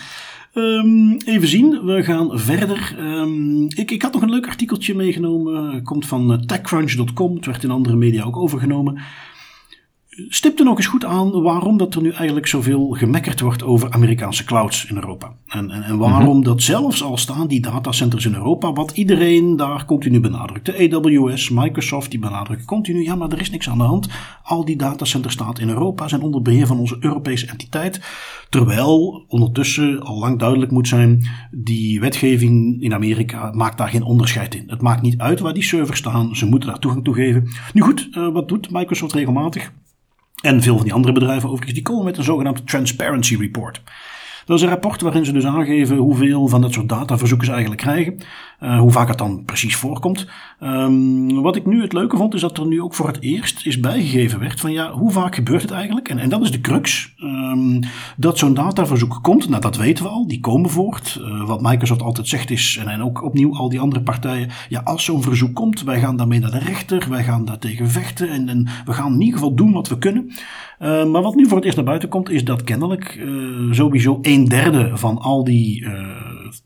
Um, 0.55 1.16
even 1.27 1.49
zien, 1.49 1.85
we 1.85 2.03
gaan 2.03 2.38
verder. 2.38 2.94
Um, 2.99 3.64
ik, 3.68 3.90
ik 3.90 4.03
had 4.03 4.12
nog 4.12 4.22
een 4.22 4.31
leuk 4.31 4.46
artikeltje 4.46 4.94
meegenomen. 4.94 5.83
Komt 5.83 6.07
van 6.07 6.33
eh, 6.33 6.38
techcrunch.com. 6.38 7.35
Het 7.35 7.46
werd 7.46 7.64
in 7.64 7.70
andere 7.70 7.96
media 7.96 8.25
ook 8.25 8.37
overgenomen 8.37 9.03
stipte 10.29 10.64
nog 10.64 10.76
eens 10.76 10.87
goed 10.87 11.05
aan 11.05 11.42
waarom 11.42 11.76
dat 11.76 11.94
er 11.94 12.02
nu 12.02 12.11
eigenlijk 12.11 12.46
zoveel 12.46 12.88
gemekkerd 12.88 13.40
wordt 13.40 13.62
over 13.62 13.90
Amerikaanse 13.90 14.44
clouds 14.44 14.87
in 14.87 14.96
Europa. 14.96 15.33
En, 15.46 15.70
en, 15.70 15.83
en 15.83 15.98
waarom 15.98 16.37
mhm. 16.37 16.44
dat 16.44 16.62
zelfs 16.62 17.02
al 17.02 17.16
staan 17.16 17.46
die 17.46 17.61
datacenters 17.61 18.24
in 18.24 18.35
Europa, 18.35 18.72
wat 18.72 18.90
iedereen 18.90 19.57
daar 19.57 19.85
continu 19.85 20.20
benadrukt. 20.20 20.66
De 20.66 20.90
AWS, 20.90 21.50
Microsoft, 21.50 22.11
die 22.11 22.20
benadrukken 22.20 22.66
continu, 22.66 23.05
ja 23.05 23.14
maar 23.14 23.33
er 23.33 23.40
is 23.40 23.50
niks 23.50 23.68
aan 23.68 23.79
de 23.79 23.85
hand. 23.85 24.09
Al 24.42 24.64
die 24.64 24.76
datacenters 24.76 25.35
staan 25.35 25.55
in 25.55 25.68
Europa, 25.68 26.09
zijn 26.09 26.22
onder 26.22 26.42
beheer 26.42 26.66
van 26.66 26.79
onze 26.79 26.96
Europese 27.00 27.46
entiteit. 27.46 28.00
Terwijl 28.50 29.24
ondertussen 29.29 30.02
al 30.02 30.18
lang 30.18 30.38
duidelijk 30.38 30.70
moet 30.70 30.88
zijn, 30.88 31.29
die 31.50 32.00
wetgeving 32.00 32.83
in 32.83 32.94
Amerika 32.94 33.52
maakt 33.52 33.79
daar 33.79 33.88
geen 33.88 34.02
onderscheid 34.02 34.55
in. 34.55 34.64
Het 34.66 34.81
maakt 34.81 35.02
niet 35.02 35.18
uit 35.18 35.40
waar 35.40 35.55
die 35.55 35.62
servers 35.62 35.98
staan, 35.98 36.37
ze 36.37 36.46
moeten 36.46 36.68
daar 36.68 36.79
toegang 36.79 37.05
toe 37.05 37.14
geven. 37.14 37.48
Nu 37.72 37.81
goed, 37.83 38.09
uh, 38.11 38.29
wat 38.33 38.48
doet 38.48 38.70
Microsoft 38.70 39.12
regelmatig? 39.12 39.72
En 40.42 40.62
veel 40.62 40.75
van 40.75 40.85
die 40.85 40.94
andere 40.94 41.14
bedrijven 41.14 41.49
overigens, 41.49 41.75
die 41.75 41.83
komen 41.83 42.05
met 42.05 42.16
een 42.16 42.25
zogenaamd 42.25 42.66
Transparency 42.66 43.37
Report. 43.37 43.81
Dat 44.47 44.57
is 44.57 44.63
een 44.63 44.69
rapport 44.69 45.01
waarin 45.01 45.25
ze 45.25 45.33
dus 45.33 45.45
aangeven 45.45 45.97
hoeveel 45.97 46.49
van 46.49 46.61
dat 46.61 46.73
soort 46.73 46.89
dataverzoeken 46.89 47.47
ze 47.47 47.53
eigenlijk 47.53 47.83
krijgen. 47.83 48.19
Uh, 48.63 48.79
hoe 48.79 48.91
vaak 48.91 49.09
het 49.09 49.19
dan 49.19 49.43
precies 49.45 49.77
voorkomt. 49.77 50.27
Um, 50.63 51.43
wat 51.43 51.57
ik 51.57 51.67
nu 51.67 51.83
het 51.83 51.93
leuke 51.93 52.17
vond, 52.17 52.35
is 52.35 52.41
dat 52.41 52.59
er 52.59 52.67
nu 52.67 52.83
ook 52.83 52.95
voor 52.95 53.07
het 53.07 53.21
eerst 53.21 53.67
is 53.67 53.81
bijgegeven 53.81 54.41
werd 54.41 54.61
van 54.61 54.73
ja, 54.73 54.93
hoe 54.93 55.11
vaak 55.11 55.35
gebeurt 55.35 55.63
het 55.63 55.71
eigenlijk? 55.71 56.09
En, 56.09 56.19
en 56.19 56.29
dat 56.29 56.43
is 56.43 56.51
de 56.51 56.61
crux. 56.61 57.15
Um, 57.23 57.81
dat 58.17 58.39
zo'n 58.39 58.55
dataverzoek 58.55 59.19
komt, 59.23 59.49
nou 59.49 59.61
dat 59.61 59.77
weten 59.77 60.05
we 60.05 60.11
al, 60.11 60.27
die 60.27 60.41
komen 60.41 60.71
voort. 60.71 61.21
Uh, 61.21 61.47
wat 61.47 61.63
Microsoft 61.63 62.03
altijd 62.03 62.29
zegt 62.29 62.51
is, 62.51 62.77
en, 62.81 62.89
en 62.89 63.03
ook 63.03 63.23
opnieuw 63.23 63.57
al 63.57 63.69
die 63.69 63.81
andere 63.81 64.03
partijen, 64.03 64.49
ja, 64.69 64.81
als 64.85 65.05
zo'n 65.05 65.23
verzoek 65.23 65.55
komt, 65.55 65.83
wij 65.83 66.01
gaan 66.01 66.17
daarmee 66.17 66.41
naar 66.41 66.51
de 66.51 66.59
rechter, 66.59 67.07
wij 67.09 67.25
gaan 67.25 67.45
daartegen 67.45 67.91
vechten 67.91 68.29
en, 68.29 68.49
en 68.49 68.69
we 68.85 68.93
gaan 68.93 69.13
in 69.13 69.21
ieder 69.21 69.39
geval 69.39 69.55
doen 69.55 69.73
wat 69.73 69.89
we 69.89 69.99
kunnen. 69.99 70.33
Uh, 70.83 71.05
maar 71.05 71.23
wat 71.23 71.35
nu 71.35 71.47
voor 71.47 71.57
het 71.57 71.65
eerst 71.65 71.77
naar 71.77 71.87
buiten 71.87 72.09
komt, 72.09 72.31
is 72.31 72.45
dat 72.45 72.65
kennelijk 72.65 73.15
uh, 73.15 73.73
sowieso 73.73 74.19
een 74.37 74.49
derde 74.49 74.90
van 74.94 75.18
al 75.18 75.44
die 75.44 75.83
uh, 75.83 75.90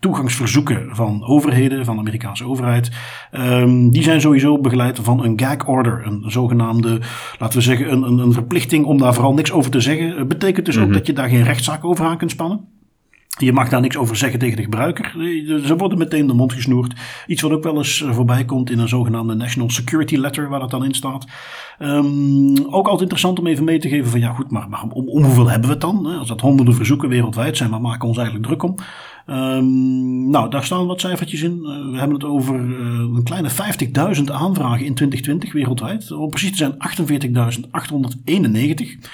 toegangsverzoeken 0.01 0.97
van 0.97 1.25
overheden, 1.25 1.85
van 1.85 1.95
de 1.95 2.01
Amerikaanse 2.01 2.45
overheid, 2.45 2.91
um, 3.33 3.91
die 3.91 4.03
zijn 4.03 4.21
sowieso 4.21 4.59
begeleid 4.59 4.99
van 5.03 5.25
een 5.25 5.41
gag 5.41 5.67
order. 5.67 6.07
Een 6.07 6.25
zogenaamde, 6.27 7.01
laten 7.39 7.59
we 7.59 7.65
zeggen, 7.65 7.93
een, 7.93 8.03
een, 8.03 8.19
een 8.19 8.33
verplichting 8.33 8.85
om 8.85 8.99
daar 8.99 9.15
vooral 9.15 9.35
niks 9.35 9.53
over 9.53 9.71
te 9.71 9.81
zeggen. 9.81 10.19
Het 10.19 10.29
betekent 10.29 10.67
dus 10.67 10.75
mm 10.75 10.83
-hmm. 10.83 10.91
ook 10.91 10.97
dat 10.97 11.07
je 11.07 11.13
daar 11.13 11.29
geen 11.29 11.45
rechtszaak 11.45 11.85
over 11.85 12.05
aan 12.05 12.19
kunt 12.19 12.31
spannen. 12.31 12.80
Je 13.41 13.53
mag 13.53 13.69
daar 13.69 13.81
niks 13.81 13.97
over 13.97 14.17
zeggen 14.17 14.39
tegen 14.39 14.57
de 14.57 14.63
gebruiker. 14.63 15.15
Ze 15.65 15.77
worden 15.77 15.99
meteen 15.99 16.27
de 16.27 16.35
mond 16.35 16.53
gesnoerd. 16.53 16.95
Iets 17.27 17.43
wat 17.43 17.51
ook 17.51 17.63
wel 17.63 17.77
eens 17.77 18.05
voorbij 18.11 18.45
komt 18.45 18.71
in 18.71 18.79
een 18.79 18.89
zogenaamde 18.89 19.35
National 19.35 19.71
Security 19.71 20.17
Letter, 20.17 20.49
waar 20.49 20.61
dat 20.61 20.71
dan 20.71 20.85
in 20.85 20.95
staat. 20.95 21.27
Um, 21.79 22.67
ook 22.67 22.85
altijd 22.85 23.01
interessant 23.01 23.39
om 23.39 23.47
even 23.47 23.65
mee 23.65 23.79
te 23.79 23.89
geven 23.89 24.11
van 24.11 24.21
ja 24.21 24.33
goed, 24.33 24.51
maar, 24.51 24.69
maar 24.69 24.83
om, 24.83 25.09
om, 25.09 25.25
hoeveel 25.25 25.49
hebben 25.49 25.69
we 25.69 25.75
het 25.75 25.83
dan? 25.83 26.07
Als 26.07 26.29
dat 26.29 26.41
honderden 26.41 26.75
verzoeken 26.75 27.09
wereldwijd 27.09 27.57
zijn, 27.57 27.71
waar 27.71 27.81
maken 27.81 28.01
we 28.01 28.07
ons 28.07 28.19
eigenlijk 28.19 28.47
druk 28.47 28.63
om? 28.63 28.75
Um, 29.27 30.31
nou, 30.31 30.51
daar 30.51 30.65
staan 30.65 30.87
wat 30.87 31.01
cijfertjes 31.01 31.43
in. 31.43 31.59
Uh, 31.63 31.91
we 31.91 31.99
hebben 31.99 32.17
het 32.17 32.25
over 32.25 32.55
uh, 32.61 32.79
een 32.99 33.23
kleine 33.25 33.51
50.000 34.17 34.25
aanvragen 34.25 34.87
in 34.87 34.95
2020 34.95 35.53
wereldwijd. 35.53 36.13
Om 36.13 36.31
precies 36.31 36.51
te 36.51 36.57
zijn 36.57 36.75
48.891. 39.03 39.09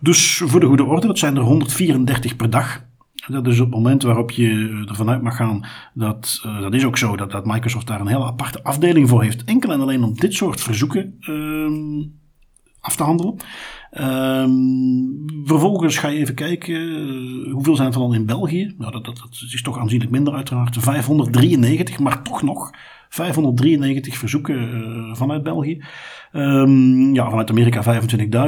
Dus 0.00 0.42
voor 0.44 0.60
de 0.60 0.66
goede 0.66 0.84
orde, 0.84 1.06
dat 1.06 1.18
zijn 1.18 1.36
er 1.36 1.42
134 1.42 2.36
per 2.36 2.50
dag. 2.50 2.90
Dat 3.26 3.46
is 3.46 3.58
het 3.58 3.70
moment 3.70 4.02
waarop 4.02 4.30
je 4.30 4.84
ervan 4.88 5.10
uit 5.10 5.22
mag 5.22 5.36
gaan 5.36 5.66
dat, 5.94 6.42
uh, 6.46 6.60
dat 6.60 6.74
is 6.74 6.84
ook 6.84 6.98
zo, 6.98 7.16
dat, 7.16 7.30
dat 7.30 7.46
Microsoft 7.46 7.86
daar 7.86 8.00
een 8.00 8.06
hele 8.06 8.24
aparte 8.24 8.62
afdeling 8.62 9.08
voor 9.08 9.22
heeft. 9.22 9.44
Enkel 9.44 9.72
en 9.72 9.80
alleen 9.80 10.04
om 10.04 10.14
dit 10.14 10.34
soort 10.34 10.60
verzoeken 10.60 11.18
uh, 11.28 12.06
af 12.80 12.96
te 12.96 13.02
handelen. 13.02 13.36
Uh, 13.92 14.46
vervolgens 15.44 15.98
ga 15.98 16.08
je 16.08 16.18
even 16.18 16.34
kijken, 16.34 16.74
uh, 16.74 17.52
hoeveel 17.52 17.76
zijn 17.76 17.92
er 17.92 17.98
dan 17.98 18.14
in 18.14 18.26
België? 18.26 18.74
Nou, 18.78 18.92
dat, 18.92 19.04
dat 19.04 19.44
is 19.52 19.62
toch 19.62 19.78
aanzienlijk 19.78 20.10
minder 20.10 20.34
uiteraard. 20.34 20.76
593, 20.78 21.98
maar 21.98 22.22
toch 22.22 22.42
nog 22.42 22.70
593 23.12 24.18
verzoeken 24.18 24.56
uh, 24.56 25.14
vanuit 25.14 25.42
België. 25.42 25.84
Um, 26.32 27.14
ja, 27.14 27.28
vanuit 27.28 27.50
Amerika 27.50 28.00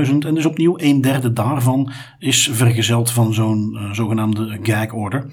25.000. 0.07 0.13
En 0.19 0.35
dus 0.35 0.47
opnieuw 0.47 0.75
een 0.79 1.01
derde 1.01 1.33
daarvan 1.33 1.93
is 2.19 2.49
vergezeld 2.53 3.11
van 3.11 3.35
zo'n 3.35 3.71
uh, 3.75 3.93
zogenaamde 3.93 4.59
gag 4.63 4.93
order. 4.93 5.27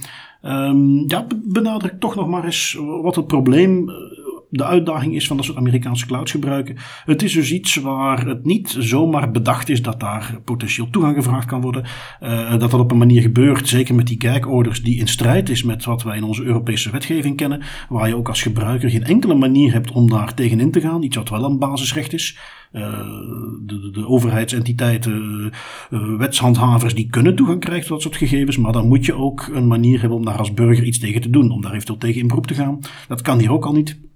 Um, 0.44 1.04
ja, 1.08 1.28
benadruk 1.44 2.00
toch 2.00 2.15
nog 2.15 2.28
maar 2.28 2.46
eens 2.46 2.78
wat 3.02 3.15
het 3.15 3.28
probleem 3.28 3.91
de 4.51 4.65
uitdaging 4.65 5.15
is 5.15 5.27
van 5.27 5.37
dat 5.37 5.45
soort 5.45 5.57
Amerikaanse 5.57 6.05
clouds 6.05 6.31
gebruiken. 6.31 6.75
Het 7.05 7.23
is 7.23 7.33
dus 7.33 7.51
iets 7.51 7.75
waar 7.75 8.25
het 8.25 8.45
niet 8.45 8.75
zomaar 8.79 9.31
bedacht 9.31 9.69
is 9.69 9.81
dat 9.81 9.99
daar 9.99 10.39
potentieel 10.45 10.89
toegang 10.89 11.15
gevraagd 11.15 11.47
kan 11.47 11.61
worden. 11.61 11.83
Uh, 12.23 12.49
dat 12.49 12.71
dat 12.71 12.79
op 12.79 12.91
een 12.91 12.97
manier 12.97 13.21
gebeurt, 13.21 13.67
zeker 13.67 13.95
met 13.95 14.07
die 14.07 14.17
kijkorders, 14.17 14.83
die 14.83 14.99
in 14.99 15.07
strijd 15.07 15.49
is 15.49 15.63
met 15.63 15.85
wat 15.85 16.03
wij 16.03 16.17
in 16.17 16.23
onze 16.23 16.43
Europese 16.43 16.91
wetgeving 16.91 17.35
kennen. 17.35 17.61
Waar 17.89 18.07
je 18.07 18.15
ook 18.15 18.27
als 18.27 18.41
gebruiker 18.41 18.89
geen 18.89 19.03
enkele 19.03 19.35
manier 19.35 19.73
hebt 19.73 19.91
om 19.91 20.09
daar 20.09 20.33
tegenin 20.33 20.71
te 20.71 20.81
gaan. 20.81 21.03
Iets 21.03 21.15
wat 21.15 21.29
wel 21.29 21.43
een 21.43 21.59
basisrecht 21.59 22.13
is. 22.13 22.37
Uh, 22.73 22.81
de, 23.65 23.89
de, 23.91 24.07
overheidsentiteiten, 24.07 25.51
uh, 25.89 26.17
wetshandhavers, 26.17 26.95
die 26.95 27.09
kunnen 27.09 27.35
toegang 27.35 27.59
krijgen 27.59 27.87
tot 27.87 27.93
dat 27.93 28.01
soort 28.01 28.29
gegevens. 28.29 28.57
Maar 28.57 28.71
dan 28.71 28.87
moet 28.87 29.05
je 29.05 29.13
ook 29.13 29.49
een 29.53 29.67
manier 29.67 29.99
hebben 29.99 30.17
om 30.17 30.25
daar 30.25 30.37
als 30.37 30.53
burger 30.53 30.83
iets 30.83 30.99
tegen 30.99 31.21
te 31.21 31.29
doen. 31.29 31.51
Om 31.51 31.61
daar 31.61 31.73
eventueel 31.73 31.97
tegen 31.97 32.21
in 32.21 32.27
beroep 32.27 32.47
te 32.47 32.53
gaan. 32.53 32.79
Dat 33.07 33.21
kan 33.21 33.39
hier 33.39 33.51
ook 33.51 33.65
al 33.65 33.73
niet. 33.73 34.11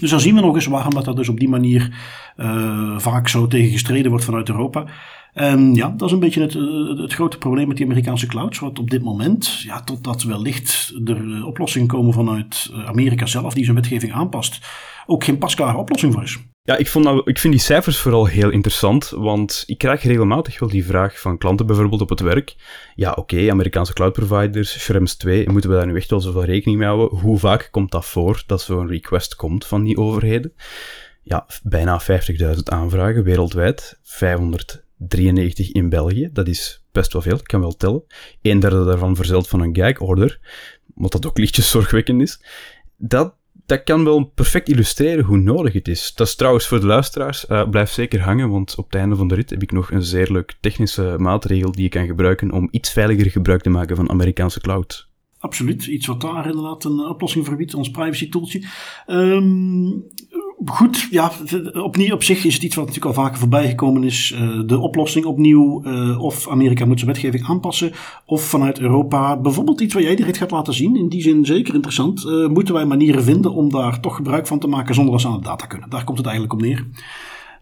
Dus 0.00 0.10
dan 0.10 0.20
zien 0.20 0.34
we 0.34 0.40
nog 0.40 0.54
eens 0.54 0.66
waarom 0.66 0.94
dat 0.94 1.16
dus 1.16 1.28
op 1.28 1.38
die 1.38 1.48
manier 1.48 1.96
uh, 2.36 2.98
vaak 2.98 3.28
zo 3.28 3.46
tegen 3.46 3.70
gestreden 3.70 4.10
wordt 4.10 4.24
vanuit 4.24 4.48
Europa. 4.48 4.84
En 5.32 5.74
ja, 5.74 5.88
dat 5.88 6.08
is 6.08 6.14
een 6.14 6.20
beetje 6.20 6.40
het, 6.40 6.52
het 6.98 7.12
grote 7.12 7.38
probleem 7.38 7.68
met 7.68 7.76
die 7.76 7.86
Amerikaanse 7.86 8.26
clouds. 8.26 8.58
Wat 8.58 8.78
op 8.78 8.90
dit 8.90 9.02
moment, 9.02 9.60
ja, 9.62 9.80
totdat 9.80 10.22
wellicht 10.22 10.94
er 11.04 11.46
oplossingen 11.46 11.88
komen 11.88 12.12
vanuit 12.12 12.72
Amerika 12.86 13.26
zelf 13.26 13.54
die 13.54 13.64
zijn 13.64 13.76
wetgeving 13.76 14.12
aanpast, 14.12 14.66
ook 15.06 15.24
geen 15.24 15.38
pasklare 15.38 15.78
oplossing 15.78 16.12
voor 16.12 16.22
is. 16.22 16.38
Ja, 16.66 16.76
ik, 16.76 16.86
vond 16.86 17.04
dat, 17.04 17.28
ik 17.28 17.38
vind 17.38 17.54
die 17.54 17.62
cijfers 17.62 17.98
vooral 17.98 18.26
heel 18.26 18.50
interessant, 18.50 19.08
want 19.10 19.62
ik 19.66 19.78
krijg 19.78 20.02
regelmatig 20.02 20.58
wel 20.58 20.68
die 20.68 20.84
vraag 20.84 21.20
van 21.20 21.38
klanten 21.38 21.66
bijvoorbeeld 21.66 22.00
op 22.00 22.08
het 22.08 22.20
werk. 22.20 22.54
Ja, 22.94 23.12
oké, 23.12 23.50
Amerikaanse 23.50 23.92
cloud 23.92 24.12
providers, 24.12 24.82
Schrems 24.82 25.14
2, 25.14 25.50
moeten 25.50 25.70
we 25.70 25.76
daar 25.76 25.86
nu 25.86 25.96
echt 25.96 26.10
wel 26.10 26.20
zoveel 26.20 26.44
rekening 26.44 26.78
mee 26.78 26.88
houden? 26.88 27.18
Hoe 27.18 27.38
vaak 27.38 27.68
komt 27.70 27.90
dat 27.90 28.06
voor 28.06 28.42
dat 28.46 28.62
zo'n 28.62 28.86
request 28.86 29.36
komt 29.36 29.66
van 29.66 29.82
die 29.82 29.96
overheden? 29.96 30.52
Ja, 31.22 31.46
bijna 31.62 32.02
50.000 32.02 32.56
aanvragen 32.64 33.24
wereldwijd, 33.24 33.98
593 34.02 35.72
in 35.72 35.88
België, 35.88 36.30
dat 36.32 36.48
is 36.48 36.84
best 36.92 37.12
wel 37.12 37.22
veel, 37.22 37.36
ik 37.36 37.44
kan 37.44 37.60
wel 37.60 37.76
tellen. 37.76 38.04
Een 38.42 38.60
derde 38.60 38.84
daarvan 38.84 39.16
verzeld 39.16 39.48
van 39.48 39.60
een 39.60 39.76
gag 39.76 39.98
order, 39.98 40.40
wat 40.94 41.12
dat 41.12 41.26
ook 41.26 41.38
lichtjes 41.38 41.70
zorgwekkend 41.70 42.22
is. 42.22 42.40
Dat 42.96 43.34
dat 43.66 43.82
kan 43.84 44.04
wel 44.04 44.24
perfect 44.24 44.68
illustreren 44.68 45.24
hoe 45.24 45.36
nodig 45.36 45.72
het 45.72 45.88
is. 45.88 46.12
Dat 46.14 46.26
is 46.26 46.34
trouwens 46.34 46.66
voor 46.66 46.80
de 46.80 46.86
luisteraars, 46.86 47.48
uh, 47.48 47.68
blijf 47.68 47.90
zeker 47.90 48.20
hangen, 48.20 48.50
want 48.50 48.74
op 48.76 48.84
het 48.84 48.94
einde 48.94 49.16
van 49.16 49.28
de 49.28 49.34
rit 49.34 49.50
heb 49.50 49.62
ik 49.62 49.72
nog 49.72 49.90
een 49.90 50.02
zeer 50.02 50.30
leuk 50.30 50.54
technische 50.60 51.14
maatregel 51.18 51.72
die 51.72 51.82
je 51.82 51.88
kan 51.88 52.06
gebruiken 52.06 52.52
om 52.52 52.68
iets 52.70 52.92
veiliger 52.92 53.30
gebruik 53.30 53.62
te 53.62 53.70
maken 53.70 53.96
van 53.96 54.10
Amerikaanse 54.10 54.60
cloud. 54.60 55.08
Absoluut, 55.38 55.86
iets 55.86 56.06
wat 56.06 56.20
daar 56.20 56.46
inderdaad 56.46 56.84
een 56.84 56.98
oplossing 56.98 57.46
voor 57.46 57.56
biedt, 57.56 57.74
ons 57.74 57.90
privacy 57.90 58.28
tooltje. 58.28 58.64
Um, 59.06 60.04
goed, 60.64 61.08
ja, 61.10 61.32
opnieuw 61.72 62.14
op 62.14 62.22
zich 62.22 62.44
is 62.44 62.54
het 62.54 62.62
iets 62.62 62.76
wat 62.76 62.86
natuurlijk 62.86 63.16
al 63.16 63.22
vaker 63.22 63.38
voorbij 63.38 63.68
gekomen 63.68 64.04
is. 64.04 64.34
Uh, 64.34 64.60
de 64.66 64.78
oplossing 64.78 65.24
opnieuw, 65.24 65.82
uh, 65.84 66.20
of 66.20 66.48
Amerika 66.48 66.84
moet 66.84 66.98
zijn 67.00 67.10
wetgeving 67.10 67.48
aanpassen, 67.48 67.92
of 68.26 68.42
vanuit 68.42 68.78
Europa 68.78 69.36
bijvoorbeeld 69.40 69.80
iets 69.80 69.94
wat 69.94 70.02
jij 70.02 70.16
direct 70.16 70.36
gaat 70.36 70.50
laten 70.50 70.74
zien. 70.74 70.96
In 70.96 71.08
die 71.08 71.22
zin 71.22 71.44
zeker 71.44 71.74
interessant. 71.74 72.24
Uh, 72.24 72.48
moeten 72.48 72.74
wij 72.74 72.84
manieren 72.84 73.24
vinden 73.24 73.52
om 73.52 73.70
daar 73.70 74.00
toch 74.00 74.16
gebruik 74.16 74.46
van 74.46 74.58
te 74.58 74.66
maken 74.66 74.94
zonder 74.94 75.12
dat 75.12 75.20
ze 75.20 75.28
aan 75.28 75.38
de 75.38 75.48
data 75.48 75.66
kunnen. 75.66 75.90
Daar 75.90 76.04
komt 76.04 76.18
het 76.18 76.26
eigenlijk 76.26 76.54
op 76.54 76.62
neer. 76.62 76.86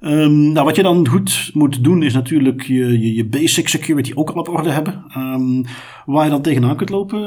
Um, 0.05 0.53
nou, 0.53 0.67
wat 0.67 0.77
je 0.77 0.83
dan 0.83 1.09
goed 1.09 1.51
moet 1.53 1.85
doen 1.85 2.03
is 2.03 2.13
natuurlijk 2.13 2.63
je, 2.63 3.01
je, 3.01 3.15
je 3.15 3.27
basic 3.27 3.69
security 3.69 4.13
ook 4.15 4.31
al 4.31 4.41
op 4.41 4.49
orde 4.49 4.71
hebben. 4.71 5.05
Um, 5.17 5.65
waar 6.07 6.25
je 6.25 6.31
dan 6.31 6.43
tegenaan 6.43 6.77
kunt 6.77 6.91
lopen, 6.91 7.21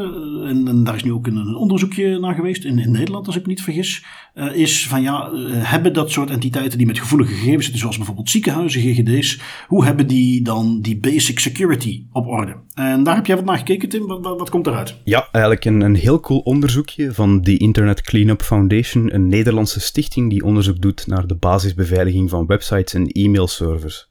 en, 0.48 0.68
en 0.68 0.84
daar 0.84 0.96
is 0.96 1.04
nu 1.04 1.12
ook 1.12 1.28
een, 1.28 1.56
onderzoekje 1.56 2.20
naar 2.20 2.36
geweest 2.36 2.64
in, 2.64 2.92
Nederland, 2.92 3.28
als 3.28 3.36
ik 3.36 3.42
me 3.42 3.48
niet 3.48 3.62
vergis, 3.62 4.06
uh, 4.36 4.56
is 4.56 4.88
van 4.88 5.02
ja, 5.02 5.30
uh, 5.34 5.50
hebben 5.52 5.94
dat 5.94 6.12
soort 6.12 6.30
entiteiten 6.30 6.78
die 6.78 6.88
met 6.88 7.00
gevoelige 7.00 7.34
gegevens 7.34 7.64
zitten, 7.64 7.80
zoals 7.80 7.98
bijvoorbeeld 7.98 8.30
ziekenhuizen, 8.30 8.82
GGD's, 8.82 9.40
hoe 9.68 9.86
hebben 9.86 10.08
die 10.08 10.42
dan 10.42 10.82
die 10.82 10.98
basic 10.98 11.40
security 11.40 12.06
op 12.12 12.28
orde? 12.28 12.56
En 12.74 13.04
daar 13.04 13.16
heb 13.16 13.26
jij 13.26 13.36
wat 13.36 13.46
naar 13.46 13.58
gekeken, 13.58 13.90
Tim. 13.90 14.08
Wat, 14.08 14.22
wat, 14.22 14.40
wat 14.40 14.50
komt 14.50 14.68
eruit? 14.68 14.96
Ja, 15.04 15.28
eigenlijk 15.32 15.66
een, 15.66 15.82
een 15.82 15.96
heel 15.96 16.20
cool 16.20 16.40
onderzoekje 16.40 17.14
van 17.14 17.42
de 17.42 17.58
Internet 17.58 18.02
Cleanup 18.02 18.42
Foundation, 18.42 19.14
een 19.14 19.28
Nederlandse 19.28 19.80
stichting 19.80 20.30
die 20.30 20.44
onderzoek 20.44 20.82
doet 20.82 21.08
naar 21.08 21.28
de 21.28 21.36
basisbeveiliging 21.36 22.30
van 22.30 22.46
websites 22.46 22.65
en 22.72 23.08
e-mailservers. 23.12 24.10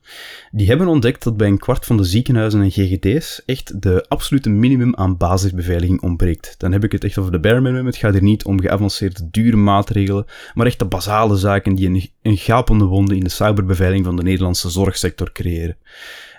Die 0.51 0.67
hebben 0.67 0.87
ontdekt 0.87 1.25
dat 1.25 1.37
bij 1.37 1.49
een 1.49 1.59
kwart 1.59 1.85
van 1.85 1.97
de 1.97 2.05
ziekenhuizen 2.05 2.63
en 2.63 2.71
GGD's 2.71 3.43
echt 3.47 3.83
de 3.83 4.05
absolute 4.09 4.51
minimum 4.51 4.97
aan 4.97 5.17
basisbeveiliging 5.17 6.03
ontbreekt. 6.03 6.55
Dan 6.59 6.73
heb 6.73 6.85
ik 6.85 6.93
het 6.93 7.05
echt 7.05 7.19
over 7.19 7.33
de 7.33 7.41
bare 7.41 7.61
minimum. 7.61 7.87
Het 7.87 7.97
gaat 7.97 8.13
hier 8.13 8.23
niet 8.23 8.45
om 8.45 8.61
geavanceerde 8.61 9.29
dure 9.31 9.57
maatregelen, 9.57 10.27
maar 10.55 10.67
echt 10.67 10.79
de 10.79 10.85
basale 10.85 11.37
zaken 11.37 11.75
die 11.75 11.89
een, 11.89 12.11
een 12.23 12.37
gapende 12.37 12.85
wonde 12.85 13.17
in 13.17 13.25
de 13.25 13.31
cyberbeveiliging 13.31 14.07
van 14.07 14.17
de 14.17 14.23
Nederlandse 14.23 14.71
zorgsector 14.71 15.33
creëren. 15.33 15.77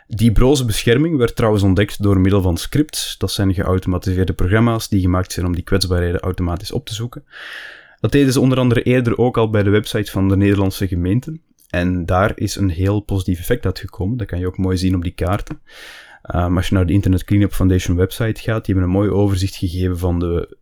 Die 0.08 0.32
broze 0.32 0.66
bescherming 0.66 1.18
werd 1.18 1.36
trouwens 1.36 1.64
ontdekt 1.64 2.04
door 2.04 2.20
middel 2.20 2.42
van 2.42 2.58
scripts. 2.58 3.16
Dat 3.18 3.32
zijn 3.32 3.54
geautomatiseerde 3.54 4.34
programma's 4.34 4.90
die 4.90 5.02
gemaakt 5.02 5.32
zijn 5.32 5.46
om 5.46 5.56
die 5.56 5.64
kwetsbaarheden 5.64 6.20
automatisch 6.20 6.72
op 6.72 6.86
te 6.86 6.94
zoeken. 6.94 7.24
Dat 8.00 8.12
deden 8.12 8.34
ze 8.34 8.40
onder 8.40 8.58
andere 8.58 8.84
eerder 8.84 9.18
ook 9.18 9.38
al 9.38 9.50
bij 9.50 9.64
de 9.64 9.70
website 9.70 10.12
van 10.12 10.30
de 10.30 10.38
Nederlandse 10.38 10.88
gemeenten. 10.88 11.42
En 11.76 12.06
daar 12.06 12.32
is 12.36 12.56
een 12.56 12.70
heel 12.70 13.00
positief 13.00 13.40
effect 13.40 13.66
uitgekomen. 13.66 14.18
Dat 14.18 14.28
kan 14.28 14.40
je 14.40 14.48
ook 14.48 14.58
mooi 14.58 14.78
zien 14.78 14.96
op 14.96 15.04
die 15.04 15.12
kaarten. 15.12 15.60
Um, 16.36 16.58
als 16.58 16.68
je 16.68 16.76
naar 16.76 16.86
de 16.86 16.94
Internet 16.94 17.24
Cleanup 17.24 17.54
Foundation 17.54 17.98
website 17.98 18.42
gaat, 18.42 18.66
die 18.66 18.76
hebben 18.76 18.84
een 18.84 19.00
mooi 19.00 19.10
overzicht 19.10 19.56
gegeven 19.56 19.98
van 19.98 20.20
de 20.20 20.58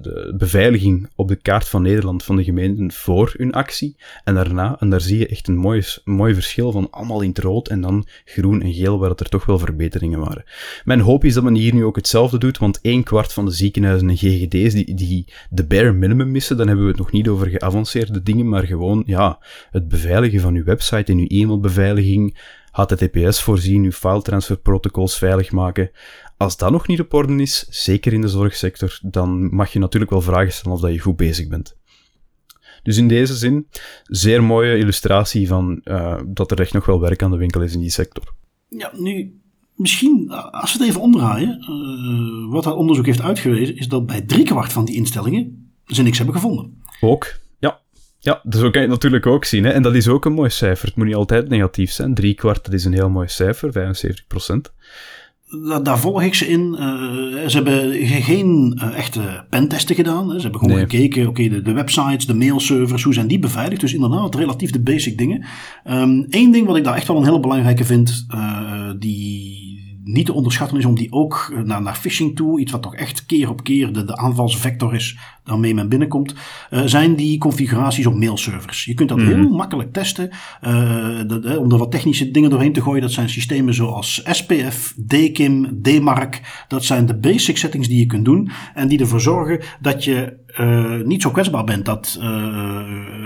de 0.00 0.34
beveiliging 0.38 1.08
op 1.14 1.28
de 1.28 1.36
kaart 1.36 1.68
van 1.68 1.82
Nederland 1.82 2.24
van 2.24 2.36
de 2.36 2.44
gemeenten 2.44 2.92
voor 2.92 3.34
hun 3.36 3.52
actie. 3.52 3.96
En 4.24 4.34
daarna, 4.34 4.76
en 4.78 4.90
daar 4.90 5.00
zie 5.00 5.18
je 5.18 5.26
echt 5.26 5.48
een 5.48 5.56
mooi, 5.56 5.84
mooi 6.04 6.34
verschil 6.34 6.72
van 6.72 6.90
allemaal 6.90 7.20
in 7.20 7.28
het 7.28 7.38
rood 7.38 7.68
en 7.68 7.80
dan 7.80 8.06
groen 8.24 8.62
en 8.62 8.72
geel, 8.72 8.98
waar 8.98 9.10
er 9.10 9.28
toch 9.28 9.44
wel 9.44 9.58
verbeteringen 9.58 10.20
waren. 10.20 10.44
Mijn 10.84 11.00
hoop 11.00 11.24
is 11.24 11.34
dat 11.34 11.44
men 11.44 11.54
hier 11.54 11.74
nu 11.74 11.84
ook 11.84 11.96
hetzelfde 11.96 12.38
doet, 12.38 12.58
want 12.58 12.78
een 12.82 13.02
kwart 13.02 13.32
van 13.32 13.44
de 13.44 13.50
ziekenhuizen 13.50 14.08
en 14.08 14.16
GGD's 14.16 14.74
die, 14.74 14.94
die 14.94 15.32
de 15.50 15.66
bare 15.66 15.92
minimum 15.92 16.30
missen, 16.30 16.56
dan 16.56 16.66
hebben 16.66 16.84
we 16.84 16.90
het 16.90 17.00
nog 17.00 17.12
niet 17.12 17.28
over 17.28 17.46
geavanceerde 17.46 18.22
dingen, 18.22 18.48
maar 18.48 18.66
gewoon, 18.66 19.02
ja, 19.06 19.38
het 19.70 19.88
beveiligen 19.88 20.40
van 20.40 20.54
uw 20.54 20.64
website 20.64 21.12
en 21.12 21.18
uw 21.18 21.26
e-mailbeveiliging, 21.28 22.38
HTTPS 22.70 23.42
voorzien, 23.42 23.84
uw 23.84 23.90
filetransferprotocols 23.90 25.18
veilig 25.18 25.52
maken. 25.52 25.90
Als 26.40 26.56
dat 26.56 26.70
nog 26.70 26.86
niet 26.86 27.00
op 27.00 27.14
orde 27.14 27.42
is, 27.42 27.66
zeker 27.68 28.12
in 28.12 28.20
de 28.20 28.28
zorgsector, 28.28 28.98
dan 29.02 29.54
mag 29.54 29.72
je 29.72 29.78
natuurlijk 29.78 30.10
wel 30.10 30.20
vragen 30.20 30.52
stellen 30.52 30.76
of 30.76 30.82
dat 30.82 30.92
je 30.92 30.98
goed 30.98 31.16
bezig 31.16 31.48
bent. 31.48 31.76
Dus 32.82 32.96
in 32.96 33.08
deze 33.08 33.34
zin, 33.34 33.66
zeer 34.04 34.44
mooie 34.44 34.78
illustratie 34.78 35.48
van 35.48 35.80
uh, 35.84 36.20
dat 36.26 36.50
er 36.50 36.60
echt 36.60 36.72
nog 36.72 36.86
wel 36.86 37.00
werk 37.00 37.22
aan 37.22 37.30
de 37.30 37.36
winkel 37.36 37.62
is 37.62 37.74
in 37.74 37.80
die 37.80 37.90
sector. 37.90 38.34
Ja, 38.68 38.90
nu, 38.96 39.40
misschien, 39.74 40.30
als 40.30 40.72
we 40.72 40.78
het 40.78 40.88
even 40.88 41.00
omdraaien, 41.00 41.58
uh, 41.60 42.52
wat 42.52 42.64
dat 42.64 42.76
onderzoek 42.76 43.06
heeft 43.06 43.22
uitgewezen, 43.22 43.76
is 43.76 43.88
dat 43.88 44.06
bij 44.06 44.20
driekwart 44.20 44.72
van 44.72 44.84
die 44.84 44.96
instellingen 44.96 45.72
ze 45.86 46.02
niks 46.02 46.16
hebben 46.16 46.34
gevonden. 46.34 46.82
Ook, 47.00 47.34
ja. 47.58 47.80
Ja, 48.18 48.40
dus 48.42 48.60
zo 48.60 48.70
kan 48.70 48.82
je 48.82 48.88
het 48.88 48.96
natuurlijk 48.96 49.26
ook 49.26 49.44
zien. 49.44 49.64
Hè? 49.64 49.70
En 49.70 49.82
dat 49.82 49.94
is 49.94 50.08
ook 50.08 50.24
een 50.24 50.32
mooi 50.32 50.50
cijfer. 50.50 50.86
Het 50.86 50.96
moet 50.96 51.06
niet 51.06 51.14
altijd 51.14 51.48
negatief 51.48 51.92
zijn. 51.92 52.14
Drie 52.14 52.34
kwart, 52.34 52.64
dat 52.64 52.74
is 52.74 52.84
een 52.84 52.92
heel 52.92 53.10
mooi 53.10 53.28
cijfer, 53.28 53.72
75 53.72 54.26
procent 54.26 54.72
daar, 55.82 55.98
volg 55.98 56.22
ik 56.22 56.34
ze 56.34 56.48
in. 56.48 56.76
Uh, 56.78 57.48
ze 57.48 57.56
hebben 57.56 58.06
geen 58.06 58.78
uh, 58.82 58.98
echte 58.98 59.44
pentesten 59.48 59.94
gedaan. 59.94 60.28
Hè. 60.28 60.36
Ze 60.36 60.42
hebben 60.42 60.60
gewoon 60.60 60.78
gekeken, 60.78 61.28
oké, 61.28 61.48
de, 61.48 61.62
de, 61.62 61.72
websites, 61.72 62.26
de 62.26 62.34
mailservers, 62.34 63.02
hoe 63.02 63.14
zijn 63.14 63.26
die 63.26 63.38
beveiligd? 63.38 63.80
Dus 63.80 63.94
inderdaad, 63.94 64.34
relatief 64.34 64.70
de 64.70 64.80
basic 64.80 65.18
dingen. 65.18 65.44
Eén 65.84 66.26
ehm, 66.30 66.50
ding 66.50 66.66
wat 66.66 66.76
ik 66.76 66.84
daar 66.84 66.96
echt 66.96 67.06
wel 67.06 67.16
een 67.16 67.24
hele 67.24 67.40
belangrijke 67.40 67.84
vind, 67.84 68.26
uh, 68.34 68.90
die 68.98 69.79
niet 70.12 70.26
te 70.26 70.32
onderschatten 70.32 70.78
is 70.78 70.84
om 70.84 70.94
die 70.94 71.12
ook 71.12 71.52
naar, 71.64 71.82
naar 71.82 71.94
phishing 71.94 72.36
toe, 72.36 72.60
iets 72.60 72.72
wat 72.72 72.82
toch 72.82 72.94
echt 72.94 73.26
keer 73.26 73.48
op 73.48 73.64
keer 73.64 73.92
de, 73.92 74.04
de 74.04 74.16
aanvalsvector 74.16 74.94
is 74.94 75.18
waarmee 75.50 75.74
men 75.74 75.88
binnenkomt, 75.88 76.34
uh, 76.70 76.82
zijn 76.84 77.16
die 77.16 77.38
configuraties 77.38 78.06
op 78.06 78.14
mailservers. 78.14 78.84
Je 78.84 78.94
kunt 78.94 79.08
dat 79.08 79.18
mhm. 79.18 79.26
heel 79.26 79.48
makkelijk 79.48 79.92
testen. 79.92 80.30
Uh, 80.66 81.58
om 81.58 81.72
er 81.72 81.78
wat 81.78 81.90
technische 81.90 82.30
dingen 82.30 82.50
doorheen 82.50 82.72
te 82.72 82.82
gooien, 82.82 83.02
dat 83.02 83.12
zijn 83.12 83.28
systemen 83.28 83.74
zoals 83.74 84.22
SPF, 84.24 84.94
DKIM, 85.06 85.78
DMARC. 85.82 86.40
Dat 86.68 86.84
zijn 86.84 87.06
de 87.06 87.18
basic 87.18 87.56
settings 87.56 87.88
die 87.88 87.98
je 87.98 88.06
kunt 88.06 88.24
doen 88.24 88.50
en 88.74 88.88
die 88.88 89.00
ervoor 89.00 89.20
zorgen 89.20 89.60
dat 89.80 90.04
je 90.04 90.38
uh, 90.58 91.04
niet 91.04 91.22
zo 91.22 91.30
kwetsbaar 91.30 91.64
bent 91.64 91.84
dat 91.84 92.18
uh, 92.20 92.80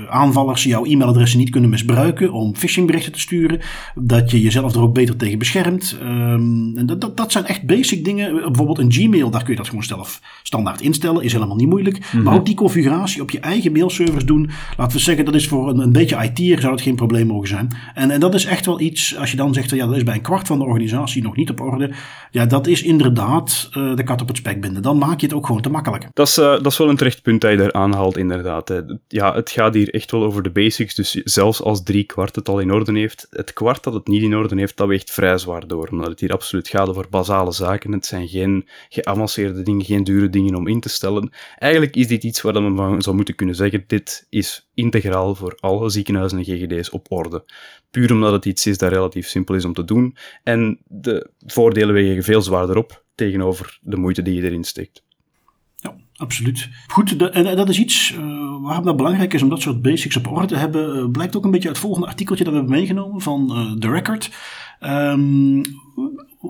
aanvallers 0.08 0.64
jouw 0.64 0.84
e-mailadressen 0.84 1.38
niet 1.38 1.50
kunnen 1.50 1.70
misbruiken 1.70 2.32
om 2.32 2.56
phishingberichten 2.56 3.12
te 3.12 3.20
sturen. 3.20 3.60
Dat 3.94 4.30
je 4.30 4.40
jezelf 4.40 4.74
er 4.74 4.80
ook 4.80 4.94
beter 4.94 5.16
tegen 5.16 5.38
beschermt. 5.38 5.98
Um, 6.02 6.76
en 6.76 6.87
dat, 6.87 7.00
dat, 7.00 7.16
dat 7.16 7.32
zijn 7.32 7.46
echt 7.46 7.66
basic 7.66 8.04
dingen. 8.04 8.34
Bijvoorbeeld 8.34 8.78
een 8.78 8.92
Gmail, 8.92 9.30
daar 9.30 9.42
kun 9.42 9.50
je 9.50 9.58
dat 9.58 9.68
gewoon 9.68 9.84
zelf 9.84 10.20
standaard 10.42 10.80
instellen. 10.80 11.22
Is 11.22 11.32
helemaal 11.32 11.56
niet 11.56 11.68
moeilijk. 11.68 11.98
Maar 12.12 12.22
mhm. 12.22 12.34
ook 12.34 12.46
die 12.46 12.54
configuratie 12.54 13.22
op 13.22 13.30
je 13.30 13.40
eigen 13.40 13.72
mailservers 13.72 14.24
doen. 14.24 14.50
Laten 14.76 14.96
we 14.96 15.02
zeggen, 15.02 15.24
dat 15.24 15.34
is 15.34 15.48
voor 15.48 15.68
een, 15.68 15.78
een 15.78 15.92
beetje 15.92 16.30
IT'er 16.32 16.60
zou 16.60 16.72
het 16.72 16.82
geen 16.82 16.96
probleem 16.96 17.26
mogen 17.26 17.48
zijn. 17.48 17.76
En, 17.94 18.10
en 18.10 18.20
dat 18.20 18.34
is 18.34 18.44
echt 18.44 18.66
wel 18.66 18.80
iets, 18.80 19.16
als 19.16 19.30
je 19.30 19.37
dan 19.37 19.54
zegt, 19.54 19.70
ja, 19.70 19.87
dat 19.87 19.96
is 19.96 20.02
bij 20.02 20.14
een 20.14 20.20
kwart 20.20 20.46
van 20.46 20.58
de 20.58 20.64
organisatie 20.64 21.22
nog 21.22 21.37
niet 21.37 21.50
op 21.50 21.60
orde. 21.60 21.90
Ja, 22.30 22.46
dat 22.46 22.66
is 22.66 22.82
inderdaad 22.82 23.70
uh, 23.76 23.96
de 23.96 24.02
kat 24.02 24.22
op 24.22 24.28
het 24.28 24.37
spek 24.37 24.60
binden. 24.60 24.82
Dan 24.82 24.98
maak 24.98 25.20
je 25.20 25.26
het 25.26 25.34
ook 25.34 25.46
gewoon 25.46 25.60
te 25.60 25.70
makkelijk. 25.70 26.08
Dat 26.12 26.28
is, 26.28 26.34
dat 26.34 26.66
is 26.66 26.78
wel 26.78 26.88
een 26.88 26.96
terecht 26.96 27.13
punt 27.22 27.40
dat 27.40 27.50
je 27.50 27.57
daar 27.57 27.72
aanhaalt, 27.72 28.16
inderdaad. 28.16 28.83
Ja, 29.09 29.35
het 29.35 29.50
gaat 29.50 29.74
hier 29.74 29.94
echt 29.94 30.11
wel 30.11 30.24
over 30.24 30.42
de 30.42 30.50
basics. 30.50 30.94
Dus 30.94 31.11
zelfs 31.11 31.62
als 31.62 31.83
drie 31.83 32.05
kwart 32.05 32.37
het 32.37 32.48
al 32.48 32.59
in 32.59 32.72
orde 32.72 32.98
heeft, 32.98 33.27
het 33.31 33.53
kwart 33.53 33.83
dat 33.83 33.94
het 33.94 34.07
niet 34.07 34.22
in 34.22 34.37
orde 34.37 34.57
heeft, 34.57 34.77
dat 34.77 34.88
weegt 34.88 35.12
vrij 35.12 35.38
zwaar 35.38 35.66
door. 35.66 35.88
Omdat 35.88 36.09
het 36.09 36.20
hier 36.20 36.33
absoluut 36.33 36.68
gaat 36.68 36.88
over 36.88 37.07
basale 37.11 37.53
zaken. 37.53 37.92
Het 37.92 38.07
zijn 38.07 38.29
geen 38.29 38.68
geavanceerde 38.88 39.62
dingen, 39.62 39.85
geen 39.85 40.05
dure 40.05 40.31
dingen 40.31 40.55
om 40.55 40.66
in 40.66 40.81
te 40.81 40.88
stellen. 40.88 41.31
Eigenlijk 41.59 41.96
is 41.96 42.07
dit 42.07 42.24
iets 42.24 42.40
waar 42.40 42.62
men 42.62 42.77
van 42.77 43.03
zou 43.03 43.16
moeten 43.16 43.35
kunnen 43.35 43.55
zeggen, 43.55 43.85
dit 43.87 44.27
is 44.29 44.68
integraal 44.74 45.35
voor 45.35 45.57
alle 45.61 45.90
ziekenhuizen 45.90 46.38
en 46.38 46.44
GGD's 46.44 46.90
op 46.90 47.07
orde. 47.12 47.44
Puur 47.90 48.12
omdat 48.12 48.33
het 48.33 48.44
iets 48.44 48.66
is 48.66 48.79
dat 48.79 48.92
relatief 48.92 49.29
simpel 49.29 49.55
is 49.55 49.64
om 49.64 49.72
te 49.72 49.85
doen. 49.85 50.16
En 50.42 50.79
de 50.87 51.31
voordelen 51.46 51.94
wegen 51.94 52.22
veel 52.22 52.42
zwaarder 52.42 52.77
op 52.77 53.05
tegenover 53.14 53.79
de 53.83 53.96
moeite 53.96 54.22
die 54.22 54.35
je 54.35 54.42
erin 54.42 54.64
steekt. 54.64 55.03
Absoluut. 56.24 56.68
Goed, 56.87 57.30
en 57.30 57.56
dat 57.56 57.68
is 57.68 57.78
iets 57.78 58.12
uh, 58.12 58.18
waarom 58.62 58.84
dat 58.84 58.96
belangrijk 58.96 59.34
is 59.34 59.42
om 59.42 59.48
dat 59.48 59.60
soort 59.60 59.82
basics 59.82 60.16
op 60.16 60.30
orde 60.30 60.46
te 60.46 60.56
hebben. 60.56 60.96
Uh, 60.96 61.10
blijkt 61.10 61.37
ook 61.37 61.44
een 61.44 61.50
beetje 61.50 61.68
uit 61.68 61.76
het 61.76 61.87
volgende 61.87 62.08
artikeltje 62.08 62.44
dat 62.44 62.52
we 62.52 62.58
hebben 62.58 62.76
meegenomen 62.76 63.20
van 63.20 63.50
uh, 63.50 63.72
The 63.72 63.90
Record. 63.90 64.30
Um, 64.80 65.62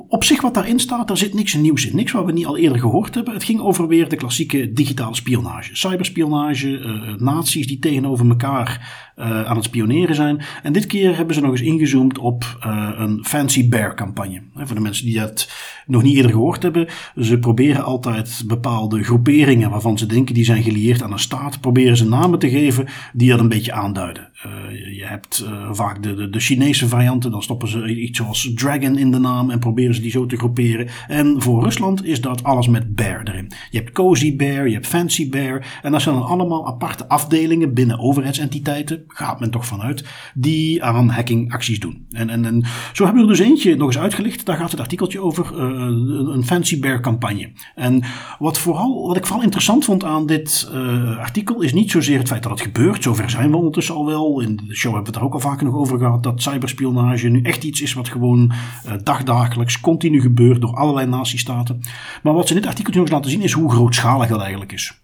op 0.09 0.25
zich 0.25 0.41
wat 0.41 0.55
daarin 0.55 0.79
staat, 0.79 1.09
daar 1.09 1.17
zit 1.17 1.35
niks 1.35 1.55
nieuws 1.55 1.87
in. 1.87 1.97
Niks 1.97 2.13
wat 2.13 2.25
we 2.25 2.33
niet 2.33 2.47
al 2.47 2.57
eerder 2.57 2.79
gehoord 2.79 3.15
hebben. 3.15 3.35
Het 3.35 3.45
ging 3.45 3.61
over 3.61 3.89
weer 3.89 4.09
de 4.09 4.17
klassieke 4.17 4.73
digitale 4.73 5.15
spionage. 5.15 5.77
Cyberspionage, 5.77 6.69
uh, 6.69 7.15
naties 7.17 7.67
die 7.67 7.79
tegenover 7.79 8.29
elkaar 8.29 9.03
uh, 9.17 9.45
aan 9.45 9.57
het 9.57 9.65
spioneren 9.65 10.15
zijn. 10.15 10.43
En 10.63 10.73
dit 10.73 10.87
keer 10.87 11.17
hebben 11.17 11.35
ze 11.35 11.41
nog 11.41 11.51
eens 11.51 11.61
ingezoomd 11.61 12.19
op 12.19 12.57
een 12.99 13.25
Fancy 13.25 13.69
Bear 13.69 13.95
campagne. 13.95 14.43
voor 14.55 14.77
de 14.77 14.83
mensen 14.83 15.05
die 15.07 15.19
dat 15.19 15.51
nog 15.87 16.03
niet 16.03 16.17
eerder 16.17 16.31
gehoord 16.31 16.63
hebben. 16.63 16.89
Ze 17.21 17.39
proberen 17.39 17.85
altijd 17.85 18.43
bepaalde 18.47 19.03
groeperingen 19.03 19.71
waarvan 19.71 19.99
ze 19.99 20.07
denken 20.07 20.35
die 20.35 20.45
zijn 20.45 20.63
gelieerd 20.63 21.03
aan 21.03 21.13
een 21.13 21.19
staat. 21.19 21.61
Proberen 21.61 21.97
ze 21.97 22.09
namen 22.09 22.39
te 22.39 22.51
geven 22.51 22.87
die 23.13 23.31
dat 23.31 23.41
een 23.41 23.49
beetje 23.49 23.73
aanduiden. 23.73 24.29
Uh, 24.47 24.97
je 24.97 25.05
hebt 25.07 25.47
vaak 25.71 26.03
de, 26.03 26.15
de, 26.15 26.31
de, 26.31 26.41
Chinese 26.41 26.89
varianten. 26.89 27.31
Dan 27.31 27.43
stoppen 27.43 27.69
ze 27.69 27.95
iets 27.95 28.19
zoals 28.19 28.51
Dragon 28.55 28.99
in 28.99 29.11
de 29.11 29.19
naam 29.19 29.51
en 29.51 29.59
proberen 29.59 29.95
ze 29.95 30.01
die 30.01 30.11
zo 30.11 30.27
te 30.27 30.37
groeperen. 30.37 30.89
En 31.07 31.43
voor 31.43 31.63
Rusland 31.63 32.05
is 32.05 32.21
dat 32.21 32.45
alles 32.45 32.69
met 32.69 32.95
Bear 32.95 33.23
erin. 33.25 33.53
Je 33.71 33.79
hebt 33.79 33.93
Cozy 33.93 34.37
Bear, 34.37 34.69
je 34.69 34.75
hebt 34.75 34.87
Fancy 34.87 35.31
Bear. 35.31 35.81
En 35.83 35.93
dat 35.93 36.03
zijn 36.03 36.15
dan 36.15 36.25
allemaal 36.25 36.67
aparte 36.67 37.09
afdelingen 37.09 37.75
binnen 37.75 37.99
overheidsentiteiten 37.99 39.05
gaat 39.07 39.41
men 39.41 39.51
toch 39.51 39.67
vanuit, 39.67 40.05
die 40.35 40.85
aan 40.85 41.09
hackingacties 41.09 41.81
doen. 41.81 42.07
En, 42.11 42.31
en, 42.31 42.65
zo 42.93 43.05
hebben 43.05 43.23
we 43.23 43.31
er 43.31 43.37
dus 43.37 43.47
eentje 43.47 43.77
nog 43.77 43.87
eens 43.87 43.99
uitgelicht. 43.99 44.47
Daar 44.47 44.57
gaat 44.57 44.71
het 44.71 44.81
artikeltje 44.81 45.21
over, 45.21 45.53
uh, 45.55 46.35
een 46.35 46.45
Fancy 46.45 46.81
Bear 46.81 47.01
campagne. 47.01 47.53
En 47.75 48.03
wat, 48.39 48.59
vooral, 48.59 49.07
wat 49.07 49.17
ik 49.17 49.27
vooral 49.27 49.45
interessant 49.45 49.85
vond 49.85 50.05
aan 50.05 50.27
dit 50.27 50.71
artikel 51.19 51.61
is 51.61 51.73
niet 51.73 51.91
zozeer 51.91 52.19
het 52.19 52.29
feit 52.29 52.43
dat 52.43 52.53
het 52.53 52.61
gebeurt. 52.61 53.03
Zover 53.03 53.31
zijn 53.31 53.51
we 53.51 53.57
ondertussen 53.57 53.95
al 53.95 54.07
wel. 54.07 54.24
In 54.25 54.57
de 54.57 54.75
show 54.75 54.93
hebben 54.93 55.01
we 55.01 55.07
het 55.07 55.17
er 55.17 55.23
ook 55.23 55.35
al 55.35 55.51
vaker 55.51 55.67
nog 55.67 55.75
over 55.75 55.99
gehad. 55.99 56.23
Dat 56.23 56.43
cyberspionage 56.43 57.29
nu 57.29 57.43
echt 57.43 57.65
iets 57.65 57.81
is 57.81 57.93
wat 57.93 58.09
gewoon 58.09 58.53
uh, 58.87 58.93
dagdagelijks 59.03 59.81
continu 59.81 60.21
gebeurt 60.21 60.61
door 60.61 60.77
allerlei 60.77 61.07
natiestaten. 61.07 61.81
Maar 62.23 62.35
wat 62.35 62.49
ze 62.49 62.55
in 62.55 62.61
dit 62.61 62.69
artikeltje 62.69 63.01
nog 63.01 63.11
laten 63.11 63.31
zien 63.31 63.43
is 63.43 63.53
hoe 63.53 63.71
grootschalig 63.71 64.29
dat 64.29 64.41
eigenlijk 64.41 64.73
is. 64.73 65.03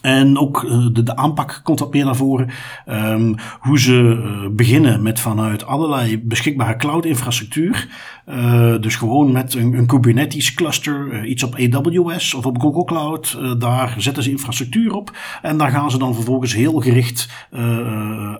En 0.00 0.38
ook 0.38 0.64
eh, 0.64 0.86
de, 0.92 1.02
de 1.02 1.16
aanpak 1.16 1.60
komt 1.62 1.78
wat 1.78 1.92
meer 1.92 2.04
naar 2.04 2.16
voren. 2.16 2.50
Um, 2.88 3.34
hoe 3.60 3.80
ze 3.80 3.92
uh, 3.92 4.48
beginnen 4.56 5.02
met 5.02 5.20
vanuit 5.20 5.66
allerlei 5.66 6.18
beschikbare 6.18 6.76
cloud-infrastructuur. 6.76 7.88
Uh, 8.30 8.80
dus 8.80 8.96
gewoon 8.96 9.32
met 9.32 9.54
een, 9.54 9.74
een 9.74 9.86
Kubernetes 9.86 10.54
cluster, 10.54 11.24
iets 11.24 11.42
op 11.42 11.54
AWS 11.54 12.34
of 12.34 12.46
op 12.46 12.60
Google 12.60 12.84
Cloud. 12.84 13.38
daar 13.58 13.94
zetten 13.98 14.22
ze 14.22 14.30
infrastructuur 14.30 14.94
op. 14.94 15.16
En 15.42 15.56
daar 15.56 15.70
gaan 15.70 15.90
ze 15.90 15.98
dan 15.98 16.14
vervolgens 16.14 16.54
heel 16.54 16.80
gericht 16.80 17.28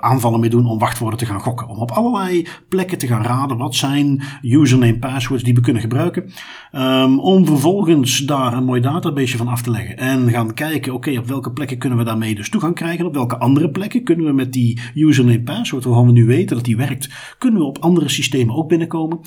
aanvallen 0.00 0.40
mee 0.40 0.50
doen 0.50 0.66
om 0.66 0.78
wachtwoorden 0.78 1.18
te 1.18 1.26
gaan 1.26 1.40
gokken. 1.40 1.68
Om 1.68 1.78
op 1.78 1.90
allerlei 1.90 2.46
plekken 2.68 2.98
te 2.98 3.06
gaan 3.06 3.22
raden 3.22 3.56
wat 3.56 3.74
zijn 3.74 4.22
username 4.42 4.98
passwords 4.98 5.42
die 5.44 5.54
we 5.54 5.60
kunnen 5.60 5.82
gebruiken. 5.82 6.30
Um, 6.72 7.20
om 7.20 7.46
vervolgens 7.46 8.18
daar 8.18 8.52
een 8.52 8.64
mooi 8.64 8.80
database 8.80 9.36
van 9.36 9.48
af 9.48 9.62
te 9.62 9.70
leggen. 9.70 9.96
En 9.96 10.30
gaan 10.30 10.54
kijken, 10.54 10.94
oké, 10.94 11.18
op 11.18 11.26
welke 11.26 11.52
plekken 11.52 11.78
kunnen 11.78 11.98
we 11.98 12.04
daarmee 12.04 12.34
dus 12.34 12.50
toegang 12.50 12.74
krijgen? 12.74 13.06
Op 13.06 13.14
welke 13.14 13.38
andere 13.38 13.70
plekken 13.70 14.04
kunnen 14.04 14.26
we 14.26 14.32
met 14.32 14.52
die 14.52 14.80
username 14.94 15.42
password, 15.42 15.84
waarvan 15.84 16.06
we 16.06 16.12
nu 16.12 16.26
weten 16.26 16.56
dat 16.56 16.64
die 16.64 16.76
werkt, 16.76 17.08
kunnen 17.38 17.60
we 17.60 17.66
op 17.66 17.78
andere 17.78 18.08
systemen 18.08 18.54
ook 18.54 18.68
binnenkomen? 18.68 19.20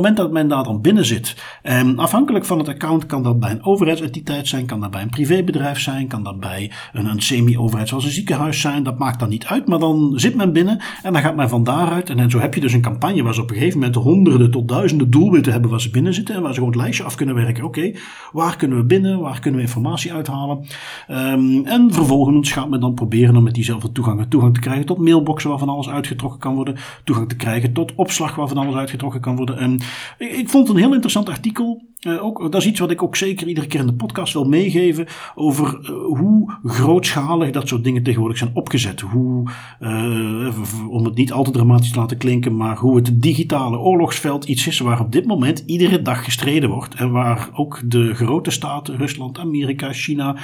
Moment 0.00 0.16
dat 0.16 0.32
men 0.32 0.48
daar 0.48 0.64
dan 0.64 0.80
binnen 0.80 1.04
zit, 1.04 1.36
en 1.62 1.98
afhankelijk 1.98 2.44
van 2.44 2.58
het 2.58 2.68
account 2.68 3.06
kan 3.06 3.22
dat 3.22 3.40
bij 3.40 3.50
een 3.50 3.64
overheidsentiteit 3.64 4.48
zijn, 4.48 4.66
kan 4.66 4.80
dat 4.80 4.90
bij 4.90 5.02
een 5.02 5.10
privébedrijf 5.10 5.80
zijn, 5.80 6.06
kan 6.06 6.22
dat 6.22 6.40
bij 6.40 6.70
een, 6.92 7.06
een 7.06 7.22
semi-overheid 7.22 7.88
zoals 7.88 8.04
een 8.04 8.10
ziekenhuis 8.10 8.60
zijn, 8.60 8.82
dat 8.82 8.98
maakt 8.98 9.20
dan 9.20 9.28
niet 9.28 9.46
uit, 9.46 9.68
maar 9.68 9.78
dan 9.78 10.12
zit 10.14 10.34
men 10.34 10.52
binnen 10.52 10.80
en 11.02 11.12
dan 11.12 11.22
gaat 11.22 11.36
men 11.36 11.48
van 11.48 11.64
daaruit, 11.64 12.10
en 12.10 12.30
zo 12.30 12.38
heb 12.38 12.54
je 12.54 12.60
dus 12.60 12.72
een 12.72 12.80
campagne 12.80 13.22
waar 13.22 13.34
ze 13.34 13.42
op 13.42 13.50
een 13.50 13.56
gegeven 13.56 13.78
moment 13.78 13.96
honderden 13.96 14.50
tot 14.50 14.68
duizenden 14.68 15.10
doelwitten 15.10 15.52
hebben 15.52 15.70
waar 15.70 15.80
ze 15.80 15.90
binnen 15.90 16.14
zitten 16.14 16.34
en 16.34 16.42
waar 16.42 16.52
ze 16.52 16.58
gewoon 16.58 16.72
het 16.72 16.80
lijstje 16.80 17.04
af 17.04 17.14
kunnen 17.14 17.34
werken. 17.34 17.64
Oké, 17.64 17.92
waar 18.32 18.56
kunnen 18.56 18.78
we 18.78 18.84
binnen, 18.84 19.20
waar 19.20 19.40
kunnen 19.40 19.60
we 19.60 19.66
informatie 19.66 20.12
uithalen? 20.12 20.64
Um, 21.10 21.66
en 21.66 21.92
vervolgens 21.92 22.52
gaat 22.52 22.70
men 22.70 22.80
dan 22.80 22.94
proberen 22.94 23.36
om 23.36 23.42
met 23.42 23.54
diezelfde 23.54 23.92
toegang 23.92 24.26
toegang 24.28 24.54
te 24.54 24.60
krijgen 24.60 24.86
tot 24.86 24.98
mailboxen 24.98 25.50
waarvan 25.50 25.68
alles 25.68 25.88
uitgetrokken 25.88 26.40
kan 26.40 26.54
worden. 26.54 26.76
Toegang 27.04 27.28
te 27.28 27.36
krijgen 27.36 27.72
tot 27.72 27.94
opslag 27.94 28.34
waarvan 28.34 28.56
alles 28.56 28.74
uitgetrokken 28.74 29.20
kan 29.20 29.36
worden. 29.36 29.58
En 29.58 29.80
ik, 30.18 30.48
vond 30.48 30.68
een 30.68 30.76
heel 30.76 30.92
interessant 30.92 31.28
artikel. 31.28 31.88
Uh, 32.06 32.24
ook, 32.24 32.52
dat 32.52 32.60
is 32.60 32.66
iets 32.66 32.80
wat 32.80 32.90
ik 32.90 33.02
ook 33.02 33.16
zeker 33.16 33.48
iedere 33.48 33.66
keer 33.66 33.80
in 33.80 33.86
de 33.86 33.92
podcast 33.92 34.32
wil 34.32 34.44
meegeven. 34.44 35.06
Over 35.34 35.78
uh, 35.82 35.88
hoe 36.18 36.52
grootschalig 36.64 37.50
dat 37.50 37.68
soort 37.68 37.84
dingen 37.84 38.02
tegenwoordig 38.02 38.38
zijn 38.38 38.50
opgezet. 38.54 39.00
Hoe, 39.00 39.50
uh, 39.80 40.88
om 40.88 41.04
het 41.04 41.14
niet 41.14 41.32
al 41.32 41.44
te 41.44 41.50
dramatisch 41.50 41.90
te 41.90 41.98
laten 41.98 42.16
klinken, 42.16 42.56
maar 42.56 42.76
hoe 42.76 42.96
het 42.96 43.22
digitale 43.22 43.78
oorlogsveld 43.78 44.44
iets 44.44 44.66
is 44.66 44.78
waar 44.78 45.00
op 45.00 45.12
dit 45.12 45.26
moment 45.26 45.62
iedere 45.66 46.02
dag 46.02 46.24
gestreden 46.24 46.70
wordt. 46.70 46.94
En 46.94 47.10
waar 47.10 47.50
ook 47.54 47.80
de 47.84 48.14
grote 48.14 48.50
staten, 48.50 48.96
Rusland, 48.96 49.38
Amerika, 49.38 49.92
China, 49.92 50.36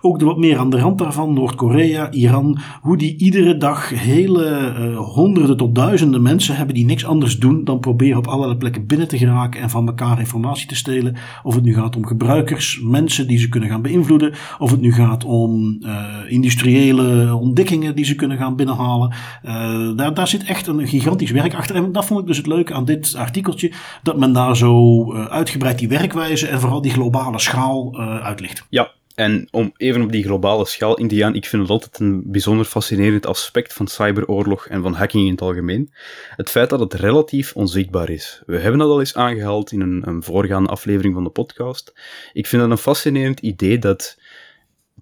ook 0.00 0.18
de 0.18 0.24
wat 0.24 0.38
meer 0.38 0.58
aan 0.58 0.70
de 0.70 0.78
rand 0.78 0.98
daarvan, 0.98 1.32
Noord-Korea, 1.32 2.10
Iran, 2.10 2.58
hoe 2.80 2.96
die 2.96 3.16
iedere 3.16 3.56
dag 3.56 3.88
hele 3.88 4.94
honderden 4.96 5.56
tot 5.56 5.74
duizenden 5.74 6.22
mensen 6.22 6.56
hebben 6.56 6.74
die 6.74 6.84
niks 6.84 7.04
anders 7.04 7.38
doen 7.38 7.64
dan 7.64 7.80
proberen 7.80 8.18
op 8.18 8.26
allerlei 8.26 8.58
plekken 8.58 8.86
binnen 8.86 9.08
te 9.08 9.18
geraken 9.18 9.60
en 9.60 9.70
van 9.70 9.86
elkaar 9.86 10.18
informatie 10.18 10.68
te 10.68 10.74
stelen. 10.74 10.98
Of 11.42 11.54
het 11.54 11.64
nu 11.64 11.74
gaat 11.74 11.96
om 11.96 12.06
gebruikers, 12.06 12.80
mensen 12.82 13.26
die 13.26 13.38
ze 13.38 13.48
kunnen 13.48 13.68
gaan 13.68 13.82
beïnvloeden. 13.82 14.34
Of 14.58 14.70
het 14.70 14.80
nu 14.80 14.92
gaat 14.92 15.24
om 15.24 15.78
uh, 15.80 16.06
industriële 16.28 17.34
ontdekkingen 17.34 17.94
die 17.96 18.04
ze 18.04 18.14
kunnen 18.14 18.36
gaan 18.36 18.56
binnenhalen. 18.56 19.12
Uh, 19.44 19.96
daar, 19.96 20.14
daar 20.14 20.28
zit 20.28 20.44
echt 20.44 20.66
een 20.66 20.86
gigantisch 20.86 21.30
werk 21.30 21.54
achter. 21.54 21.76
En 21.76 21.92
dat 21.92 22.04
vond 22.04 22.20
ik 22.20 22.26
dus 22.26 22.36
het 22.36 22.46
leuke 22.46 22.74
aan 22.74 22.84
dit 22.84 23.14
artikeltje. 23.16 23.72
Dat 24.02 24.18
men 24.18 24.32
daar 24.32 24.56
zo 24.56 25.04
uh, 25.14 25.24
uitgebreid 25.24 25.78
die 25.78 25.88
werkwijze 25.88 26.46
en 26.46 26.60
vooral 26.60 26.82
die 26.82 26.92
globale 26.92 27.38
schaal 27.38 27.98
uitlicht. 28.22 28.66
Ja, 28.68 28.90
en 29.20 29.48
om 29.50 29.72
even 29.76 30.02
op 30.02 30.12
die 30.12 30.24
globale 30.24 30.66
schaal 30.66 30.96
in 30.96 31.08
te 31.08 31.16
gaan, 31.16 31.34
ik 31.34 31.46
vind 31.46 31.62
het 31.62 31.70
altijd 31.70 31.98
een 31.98 32.22
bijzonder 32.24 32.64
fascinerend 32.64 33.26
aspect 33.26 33.72
van 33.72 33.86
cyberoorlog 33.86 34.66
en 34.66 34.82
van 34.82 34.94
hacking 34.94 35.24
in 35.24 35.30
het 35.30 35.40
algemeen. 35.40 35.92
Het 36.36 36.50
feit 36.50 36.70
dat 36.70 36.80
het 36.80 36.94
relatief 36.94 37.56
onzichtbaar 37.56 38.10
is. 38.10 38.42
We 38.46 38.58
hebben 38.58 38.80
dat 38.80 38.88
al 38.88 39.00
eens 39.00 39.14
aangehaald 39.14 39.72
in 39.72 39.80
een, 39.80 40.02
een 40.08 40.22
voorgaande 40.22 40.68
aflevering 40.68 41.14
van 41.14 41.24
de 41.24 41.30
podcast. 41.30 41.92
Ik 42.32 42.46
vind 42.46 42.62
het 42.62 42.70
een 42.70 42.78
fascinerend 42.78 43.40
idee 43.40 43.78
dat, 43.78 44.18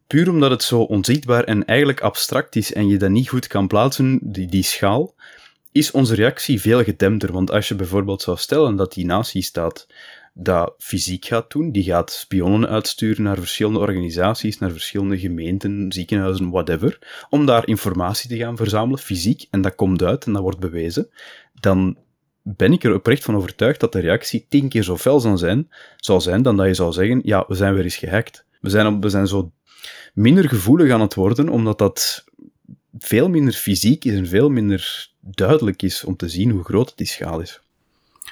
puur 0.06 0.30
omdat 0.30 0.50
het 0.50 0.62
zo 0.62 0.80
onzichtbaar 0.80 1.44
en 1.44 1.64
eigenlijk 1.64 2.00
abstract 2.00 2.56
is 2.56 2.72
en 2.72 2.88
je 2.88 2.96
dat 2.96 3.10
niet 3.10 3.28
goed 3.28 3.46
kan 3.46 3.66
plaatsen, 3.66 4.18
die, 4.22 4.46
die 4.46 4.62
schaal, 4.62 5.14
is 5.72 5.90
onze 5.90 6.14
reactie 6.14 6.60
veel 6.60 6.84
gedempter. 6.84 7.32
Want 7.32 7.50
als 7.50 7.68
je 7.68 7.74
bijvoorbeeld 7.74 8.22
zou 8.22 8.36
stellen 8.36 8.76
dat 8.76 8.92
die 8.92 9.06
nazistaat 9.06 9.86
dat 10.40 10.74
fysiek 10.78 11.24
gaat 11.24 11.50
doen. 11.50 11.72
Die 11.72 11.82
gaat 11.82 12.12
spionnen 12.12 12.68
uitsturen 12.68 13.22
naar 13.22 13.36
verschillende 13.36 13.78
organisaties, 13.78 14.58
naar 14.58 14.70
verschillende 14.70 15.18
gemeenten, 15.18 15.92
ziekenhuizen, 15.92 16.50
whatever, 16.50 16.98
om 17.30 17.46
daar 17.46 17.68
informatie 17.68 18.28
te 18.28 18.36
gaan 18.36 18.56
verzamelen, 18.56 18.98
fysiek, 18.98 19.46
en 19.50 19.60
dat 19.60 19.74
komt 19.74 20.02
uit 20.02 20.24
en 20.24 20.32
dat 20.32 20.42
wordt 20.42 20.58
bewezen. 20.58 21.08
Dan 21.60 21.96
ben 22.42 22.72
ik 22.72 22.84
er 22.84 22.94
oprecht 22.94 23.24
van 23.24 23.36
overtuigd 23.36 23.80
dat 23.80 23.92
de 23.92 24.00
reactie 24.00 24.46
tien 24.48 24.68
keer 24.68 24.82
zo 24.82 24.96
fel 24.96 25.20
zal 25.20 25.38
zijn, 25.38 25.68
zal 25.96 26.20
zijn 26.20 26.42
dan 26.42 26.56
dat 26.56 26.66
je 26.66 26.74
zou 26.74 26.92
zeggen, 26.92 27.20
ja, 27.24 27.44
we 27.48 27.54
zijn 27.54 27.74
weer 27.74 27.84
eens 27.84 27.96
gehackt. 27.96 28.44
We 28.60 28.70
zijn, 28.70 29.00
we 29.00 29.08
zijn 29.08 29.26
zo 29.26 29.52
minder 30.14 30.48
gevoelig 30.48 30.92
aan 30.92 31.00
het 31.00 31.14
worden, 31.14 31.48
omdat 31.48 31.78
dat 31.78 32.24
veel 32.98 33.28
minder 33.28 33.54
fysiek 33.54 34.04
is 34.04 34.14
en 34.14 34.26
veel 34.26 34.48
minder 34.48 35.10
duidelijk 35.20 35.82
is 35.82 36.04
om 36.04 36.16
te 36.16 36.28
zien 36.28 36.50
hoe 36.50 36.64
groot 36.64 36.92
die 36.96 37.06
schaal 37.06 37.40
is. 37.40 37.60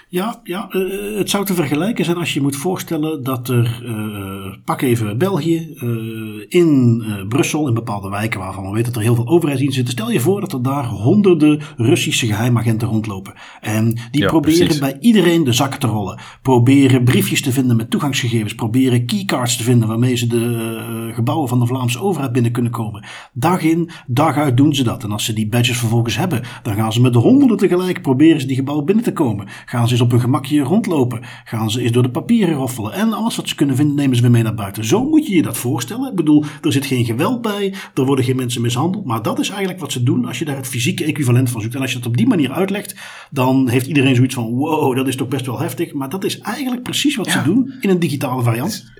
Ja, 0.08 0.40
ja 0.44 0.68
uh, 0.72 1.18
het 1.18 1.30
zou 1.30 1.44
te 1.44 1.54
vergelijken 1.54 2.04
zijn 2.04 2.16
als 2.16 2.34
je 2.34 2.40
moet 2.40 2.56
voorstellen 2.56 3.22
dat 3.22 3.48
er, 3.48 3.82
uh, 3.84 4.54
pak 4.64 4.80
even 4.80 5.18
België, 5.18 5.76
uh, 5.82 6.44
in 6.48 7.04
Brussel, 7.28 7.68
in 7.68 7.74
bepaalde 7.74 8.08
wijken 8.08 8.40
waarvan 8.40 8.64
we 8.64 8.70
weten 8.70 8.84
dat 8.84 8.96
er 8.96 9.02
heel 9.02 9.14
veel 9.14 9.26
overheidsdiensten 9.26 9.86
zitten. 9.86 10.04
Stel 10.04 10.14
je 10.14 10.20
voor 10.20 10.40
dat 10.40 10.52
er 10.52 10.62
daar 10.62 10.84
honderden 10.84 11.60
Russische 11.76 12.26
geheimagenten 12.26 12.88
rondlopen. 12.88 13.34
En 13.60 13.98
die 14.10 14.22
ja, 14.22 14.28
proberen 14.28 14.64
precies. 14.64 14.78
bij 14.78 14.96
iedereen 15.00 15.44
de 15.44 15.52
zakken 15.52 15.80
te 15.80 15.86
rollen. 15.86 16.18
Proberen 16.42 17.04
briefjes 17.04 17.42
te 17.42 17.52
vinden 17.52 17.76
met 17.76 17.90
toegangsgegevens. 17.90 18.54
Proberen 18.54 19.06
keycards 19.06 19.56
te 19.56 19.62
vinden 19.62 19.88
waarmee 19.88 20.16
ze 20.16 20.26
de 20.26 21.12
gebouwen 21.14 21.48
van 21.48 21.58
de 21.58 21.66
Vlaamse 21.66 22.00
overheid 22.00 22.32
binnen 22.32 22.52
kunnen 22.52 22.72
komen. 22.72 23.04
Dag 23.32 23.62
in, 23.62 23.90
dag 24.06 24.36
uit 24.36 24.56
doen 24.56 24.74
ze 24.74 24.82
dat. 24.82 25.04
En 25.04 25.10
als 25.10 25.24
ze 25.24 25.32
die 25.32 25.48
badges 25.48 25.78
vervolgens 25.78 26.16
hebben, 26.16 26.42
dan 26.62 26.74
gaan 26.74 26.92
ze 26.92 27.00
met 27.00 27.12
de 27.12 27.18
honderden 27.18 27.56
tegelijk 27.56 28.02
proberen 28.02 28.40
ze 28.40 28.46
die 28.46 28.56
gebouwen 28.56 28.86
binnen 28.86 29.04
te 29.04 29.12
komen. 29.12 29.46
Gaan 29.66 29.88
ze 29.88 29.95
eens 29.96 30.04
op 30.04 30.12
een 30.12 30.20
gemakje 30.20 30.60
rondlopen. 30.60 31.20
Gaan 31.44 31.70
ze 31.70 31.82
eens 31.82 31.92
door 31.92 32.02
de 32.02 32.10
papieren 32.10 32.54
roffelen. 32.54 32.92
En 32.92 33.12
alles 33.12 33.36
wat 33.36 33.48
ze 33.48 33.54
kunnen 33.54 33.76
vinden 33.76 33.94
nemen 33.94 34.16
ze 34.16 34.22
weer 34.22 34.30
mee 34.30 34.42
naar 34.42 34.54
buiten. 34.54 34.84
Zo 34.84 35.04
moet 35.04 35.26
je 35.26 35.34
je 35.34 35.42
dat 35.42 35.56
voorstellen. 35.56 36.10
Ik 36.10 36.16
bedoel, 36.16 36.44
er 36.62 36.72
zit 36.72 36.86
geen 36.86 37.04
geweld 37.04 37.42
bij. 37.42 37.74
Er 37.94 38.04
worden 38.04 38.24
geen 38.24 38.36
mensen 38.36 38.62
mishandeld. 38.62 39.04
Maar 39.04 39.22
dat 39.22 39.38
is 39.38 39.48
eigenlijk 39.48 39.80
wat 39.80 39.92
ze 39.92 40.02
doen 40.02 40.24
als 40.24 40.38
je 40.38 40.44
daar 40.44 40.56
het 40.56 40.68
fysieke 40.68 41.04
equivalent 41.04 41.50
van 41.50 41.60
zoekt. 41.60 41.74
En 41.74 41.80
als 41.80 41.90
je 41.90 41.96
het 41.96 42.06
op 42.06 42.16
die 42.16 42.26
manier 42.26 42.52
uitlegt, 42.52 42.94
dan 43.30 43.68
heeft 43.68 43.86
iedereen 43.86 44.14
zoiets 44.14 44.34
van: 44.34 44.54
wow, 44.54 44.96
dat 44.96 45.08
is 45.08 45.16
toch 45.16 45.28
best 45.28 45.46
wel 45.46 45.60
heftig. 45.60 45.92
Maar 45.92 46.08
dat 46.08 46.24
is 46.24 46.38
eigenlijk 46.38 46.82
precies 46.82 47.16
wat 47.16 47.26
ja. 47.26 47.32
ze 47.32 47.42
doen 47.42 47.74
in 47.80 47.90
een 47.90 47.98
digitale 47.98 48.42
variant 48.42 48.94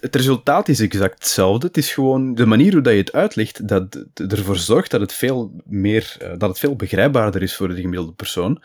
het 0.00 0.16
resultaat 0.16 0.68
is 0.68 0.80
exact 0.80 1.14
hetzelfde. 1.14 1.66
Het 1.66 1.76
is 1.76 1.92
gewoon 1.92 2.34
de 2.34 2.46
manier 2.46 2.72
hoe 2.72 2.82
dat 2.82 2.92
je 2.92 2.98
het 2.98 3.12
uitlegt 3.12 3.68
dat 3.68 4.04
ervoor 4.14 4.56
zorgt 4.56 4.90
dat 4.90 5.00
het 5.00 5.12
veel 5.12 5.62
meer, 5.64 6.16
dat 6.38 6.48
het 6.48 6.58
veel 6.58 6.76
begrijpbaarder 6.76 7.42
is 7.42 7.56
voor 7.56 7.68
de 7.68 7.80
gemiddelde 7.80 8.12
persoon 8.12 8.62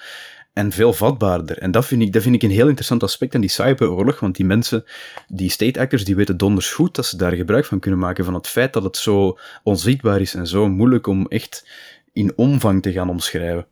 en 0.53 0.71
veel 0.71 0.93
vatbaarder. 0.93 1.57
En 1.57 1.71
dat 1.71 1.85
vind 1.85 2.01
ik, 2.01 2.13
dat 2.13 2.21
vind 2.21 2.35
ik 2.35 2.43
een 2.43 2.49
heel 2.49 2.67
interessant 2.67 3.03
aspect 3.03 3.35
aan 3.35 3.41
die 3.41 3.49
cyberoorlog, 3.49 4.19
want 4.19 4.35
die 4.35 4.45
mensen, 4.45 4.83
die 5.27 5.49
state 5.49 5.79
actors, 5.79 6.05
die 6.05 6.15
weten 6.15 6.37
donders 6.37 6.71
goed 6.71 6.95
dat 6.95 7.05
ze 7.05 7.17
daar 7.17 7.33
gebruik 7.33 7.65
van 7.65 7.79
kunnen 7.79 7.99
maken, 7.99 8.25
van 8.25 8.33
het 8.33 8.47
feit 8.47 8.73
dat 8.73 8.83
het 8.83 8.97
zo 8.97 9.37
onzichtbaar 9.63 10.21
is 10.21 10.33
en 10.33 10.47
zo 10.47 10.69
moeilijk 10.69 11.07
om 11.07 11.27
echt 11.27 11.67
in 12.13 12.33
omvang 12.35 12.81
te 12.81 12.91
gaan 12.91 13.09
omschrijven. 13.09 13.65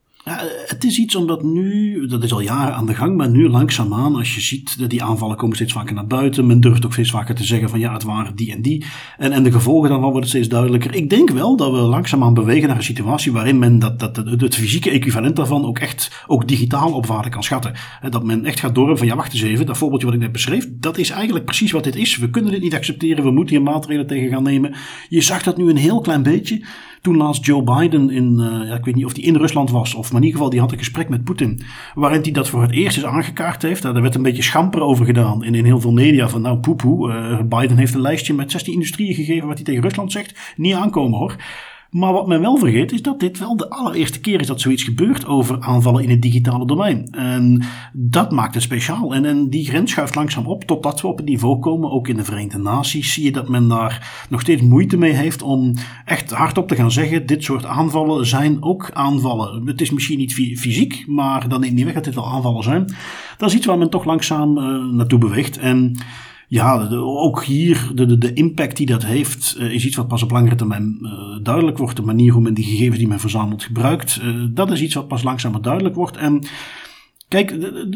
Het 0.66 0.84
is 0.84 0.98
iets 0.98 1.16
omdat 1.16 1.44
nu, 1.44 2.06
dat 2.08 2.24
is 2.24 2.34
al 2.34 2.40
jaren 2.40 2.76
aan 2.76 2.86
de 2.86 2.96
gang, 2.96 3.18
maar 3.18 3.30
nu 3.30 3.50
langzaamaan, 3.50 4.16
als 4.16 4.36
je 4.36 4.42
ziet 4.42 4.80
dat 4.80 4.90
die 4.90 5.04
aanvallen 5.04 5.38
komen 5.38 5.56
steeds 5.56 5.74
vaker 5.74 5.96
naar 5.96 6.08
buiten, 6.08 6.48
men 6.48 6.60
durft 6.60 6.86
ook 6.86 6.94
steeds 6.94 7.12
vaker 7.12 7.36
te 7.36 7.44
zeggen 7.44 7.70
van 7.70 7.80
ja, 7.80 7.94
het 7.94 8.04
waren 8.04 8.36
die 8.36 8.52
en 8.52 8.62
die. 8.62 8.86
En, 9.18 9.32
en 9.32 9.44
de 9.44 9.52
gevolgen 9.52 9.90
daarvan 9.90 10.12
worden 10.12 10.30
steeds 10.30 10.48
duidelijker. 10.48 10.96
Ik 10.96 11.10
denk 11.10 11.30
wel 11.30 11.56
dat 11.56 11.72
we 11.72 11.78
langzaamaan 11.78 12.34
bewegen 12.34 12.68
naar 12.68 12.78
een 12.78 12.84
situatie 12.84 13.32
waarin 13.32 13.60
men 13.60 13.80
dat, 13.80 14.00
dat, 14.00 14.16
het 14.16 14.56
fysieke 14.56 14.90
equivalent 14.90 15.36
daarvan 15.36 15.66
ook 15.66 15.80
echt 15.80 16.24
ook 16.28 16.48
digitaal 16.48 16.92
op 16.92 17.06
waarde 17.06 17.30
kan 17.30 17.44
schatten. 17.44 17.74
Dat 18.10 18.24
men 18.24 18.46
echt 18.46 18.60
gaat 18.60 18.76
door 18.76 18.98
van 18.98 19.08
ja, 19.08 19.16
wacht 19.16 19.34
eens 19.34 19.42
even, 19.42 19.66
dat 19.66 19.78
voorbeeldje 19.78 20.06
wat 20.06 20.16
ik 20.16 20.22
net 20.22 20.32
beschreef, 20.32 20.68
dat 20.72 20.98
is 20.98 21.10
eigenlijk 21.10 21.46
precies 21.46 21.72
wat 21.72 21.84
dit 21.84 21.96
is. 21.96 22.18
We 22.18 22.30
kunnen 22.30 22.52
dit 22.52 22.62
niet 22.62 22.76
accepteren, 22.76 23.24
we 23.24 23.32
moeten 23.32 23.56
hier 23.56 23.66
maatregelen 23.66 24.08
tegen 24.08 24.30
gaan 24.30 24.44
nemen. 24.44 24.76
Je 25.10 25.22
zag 25.22 25.44
dat 25.44 25.58
nu 25.58 25.70
een 25.70 25.78
heel 25.78 26.02
klein 26.02 26.24
beetje. 26.24 26.62
Toen 27.02 27.18
laatst 27.18 27.45
Joe 27.45 27.64
Biden 27.64 28.10
in, 28.10 28.39
uh, 28.39 28.68
ja, 28.68 28.76
ik 28.76 28.86
weet 28.86 28.95
niet 28.95 29.06
of 29.06 29.14
hij 29.14 29.24
in 29.24 29.36
Rusland 29.36 29.72
was, 29.72 29.93
of 29.93 30.12
maar 30.12 30.22
in 30.22 30.28
ieder 30.28 30.38
geval 30.38 30.50
die 30.50 30.60
had 30.60 30.72
een 30.72 30.78
gesprek 30.78 31.10
met 31.10 31.24
Poetin. 31.24 31.62
Waarin 31.95 32.22
hij 32.22 32.32
dat 32.32 32.50
voor 32.50 32.62
het 32.62 32.72
eerst 32.72 32.97
eens 32.97 33.06
aangekaart 33.06 33.62
heeft. 33.62 33.82
Daar 33.82 34.02
werd 34.02 34.16
een 34.16 34.22
beetje 34.22 34.43
schamper 34.43 34.82
over 34.82 35.06
gedaan 35.06 35.43
in, 35.43 35.56
in 35.56 35.66
heel 35.66 35.80
veel 35.80 35.91
media. 35.91 36.30
Van 36.30 36.41
nou 36.41 36.58
poepoe, 36.58 37.10
uh, 37.10 37.41
Biden 37.41 37.78
heeft 37.78 37.93
een 37.93 38.02
lijstje 38.02 38.34
met 38.34 38.52
16 38.52 38.74
industrieën 38.74 39.14
gegeven 39.14 39.47
wat 39.47 39.56
hij 39.56 39.66
tegen 39.66 39.82
Rusland 39.82 40.12
zegt. 40.12 40.54
Niet 40.56 40.74
aankomen 40.74 41.20
hoor. 41.20 41.36
Maar 41.90 42.14
wat 42.14 42.28
men 42.28 42.42
wel 42.42 42.58
vergeet 42.58 42.92
is 42.92 43.02
dat 43.02 43.20
dit 43.20 43.40
wel 43.40 43.58
de 43.58 43.70
allereerste 43.70 44.20
keer 44.20 44.40
is 44.40 44.48
dat 44.48 44.62
zoiets 44.62 44.84
gebeurt 44.84 45.26
over 45.26 45.62
aanvallen 45.62 46.04
in 46.04 46.10
het 46.10 46.22
digitale 46.22 46.66
domein. 46.66 47.08
En 47.12 47.64
dat 47.94 48.32
maakt 48.32 48.54
het 48.54 48.64
speciaal. 48.64 49.14
En, 49.14 49.26
en 49.26 49.50
die 49.50 49.66
grens 49.66 49.92
schuift 49.92 50.16
langzaam 50.16 50.46
op 50.46 50.64
totdat 50.64 51.02
we 51.02 51.08
op 51.08 51.18
het 51.18 51.26
niveau 51.26 51.60
komen. 51.60 51.92
Ook 51.92 52.08
in 52.08 52.16
de 52.16 52.24
Verenigde 52.24 52.58
Naties 52.58 53.14
zie 53.14 53.24
je 53.24 53.32
dat 53.32 53.50
men 53.50 53.68
daar 53.68 54.26
nog 54.30 54.42
steeds 54.42 54.62
moeite 54.62 54.98
mee 54.98 55.14
heeft 55.14 55.42
om 55.42 55.74
echt 56.06 56.32
hardop 56.32 56.68
te 56.68 56.76
gaan 56.76 56.92
zeggen: 56.92 57.26
dit 57.26 57.44
soort 57.44 57.66
aanvallen 57.66 58.26
zijn 58.26 58.64
ook 58.64 58.92
aanvallen. 58.94 59.68
Het 59.68 59.82
is 59.82 59.92
misschien 59.92 60.18
niet 60.18 60.34
fysiek, 60.34 61.04
maar 61.08 61.50
dan 61.50 61.60
neemt 61.60 61.76
niet 61.76 61.86
weg 61.86 61.94
dat 61.94 62.04
dit 62.04 62.16
wel 62.16 62.32
aanvallen 62.32 62.64
zijn. 62.64 62.94
Dat 63.38 63.50
is 63.50 63.56
iets 63.56 63.66
waar 63.66 63.78
men 63.78 63.90
toch 63.90 64.06
langzaam 64.06 64.58
uh, 64.58 64.94
naartoe 64.94 65.20
beweegt. 65.20 65.58
En 65.58 65.98
ja, 66.50 66.88
ook 66.91 67.43
hier, 67.43 67.91
de, 67.93 68.06
de, 68.06 68.18
de, 68.18 68.34
impact 68.34 68.78
die 68.78 68.86
dat 68.86 69.06
heeft, 69.06 69.56
uh, 69.60 69.74
is 69.74 69.86
iets 69.86 69.95
wat 69.95 70.08
pas 70.08 70.24
op 70.24 70.32
langere 70.32 70.56
termijn 70.56 70.97
uh, 71.02 71.12
duidelijk 71.43 71.78
wordt. 71.78 71.95
De 71.95 72.02
manier 72.02 72.32
hoe 72.32 72.41
men 72.41 72.54
die 72.54 72.66
gegevens 72.66 72.97
die 72.97 73.08
men 73.08 73.20
verzamelt 73.20 73.64
gebruikt, 73.64 74.22
uh, 74.24 74.45
dat 74.50 74.72
is 74.72 74.82
iets 74.82 74.93
wat 74.93 75.08
pas 75.08 75.24
langzamer 75.24 75.62
duidelijk 75.62 75.95
wordt. 75.95 76.18
En 76.18 76.43
Kijk, 77.30 77.50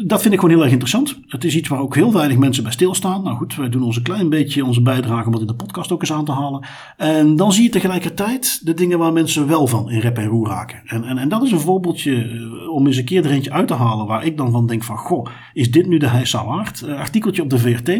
dat 0.08 0.22
vind 0.22 0.34
ik 0.34 0.40
gewoon 0.40 0.54
heel 0.54 0.62
erg 0.62 0.72
interessant. 0.72 1.18
Het 1.26 1.44
is 1.44 1.56
iets 1.56 1.68
waar 1.68 1.80
ook 1.80 1.94
heel 1.94 2.12
weinig 2.12 2.38
mensen 2.38 2.62
bij 2.62 2.72
stilstaan. 2.72 3.22
Nou 3.22 3.36
goed, 3.36 3.56
wij 3.56 3.68
doen 3.68 3.82
ons 3.82 3.96
een 3.96 4.02
klein 4.02 4.28
beetje 4.28 4.64
onze 4.64 4.82
bijdrage 4.82 5.26
om 5.26 5.32
dat 5.32 5.40
in 5.40 5.46
de 5.46 5.54
podcast 5.54 5.92
ook 5.92 6.00
eens 6.00 6.12
aan 6.12 6.24
te 6.24 6.32
halen. 6.32 6.66
En 6.96 7.36
dan 7.36 7.52
zie 7.52 7.62
je 7.62 7.68
tegelijkertijd 7.68 8.66
de 8.66 8.74
dingen 8.74 8.98
waar 8.98 9.12
mensen 9.12 9.46
wel 9.46 9.66
van 9.66 9.90
in 9.90 9.98
rep 9.98 10.18
en 10.18 10.26
roer 10.26 10.48
raken. 10.48 10.82
En, 10.84 11.04
en, 11.04 11.18
en 11.18 11.28
dat 11.28 11.42
is 11.42 11.50
een 11.50 11.60
voorbeeldje 11.60 12.68
om 12.70 12.86
eens 12.86 12.96
een 12.96 13.04
keer 13.04 13.24
er 13.24 13.30
eentje 13.30 13.52
uit 13.52 13.68
te 13.68 13.74
halen 13.74 14.06
waar 14.06 14.24
ik 14.24 14.36
dan 14.36 14.50
van 14.50 14.66
denk 14.66 14.84
van, 14.84 14.96
goh, 14.96 15.26
is 15.52 15.70
dit 15.70 15.86
nu 15.86 15.98
de 15.98 16.08
heisa 16.08 16.46
waard? 16.46 16.82
Uh, 16.84 16.98
artikeltje 16.98 17.42
op 17.42 17.50
de 17.50 17.58
VRT. 17.58 17.90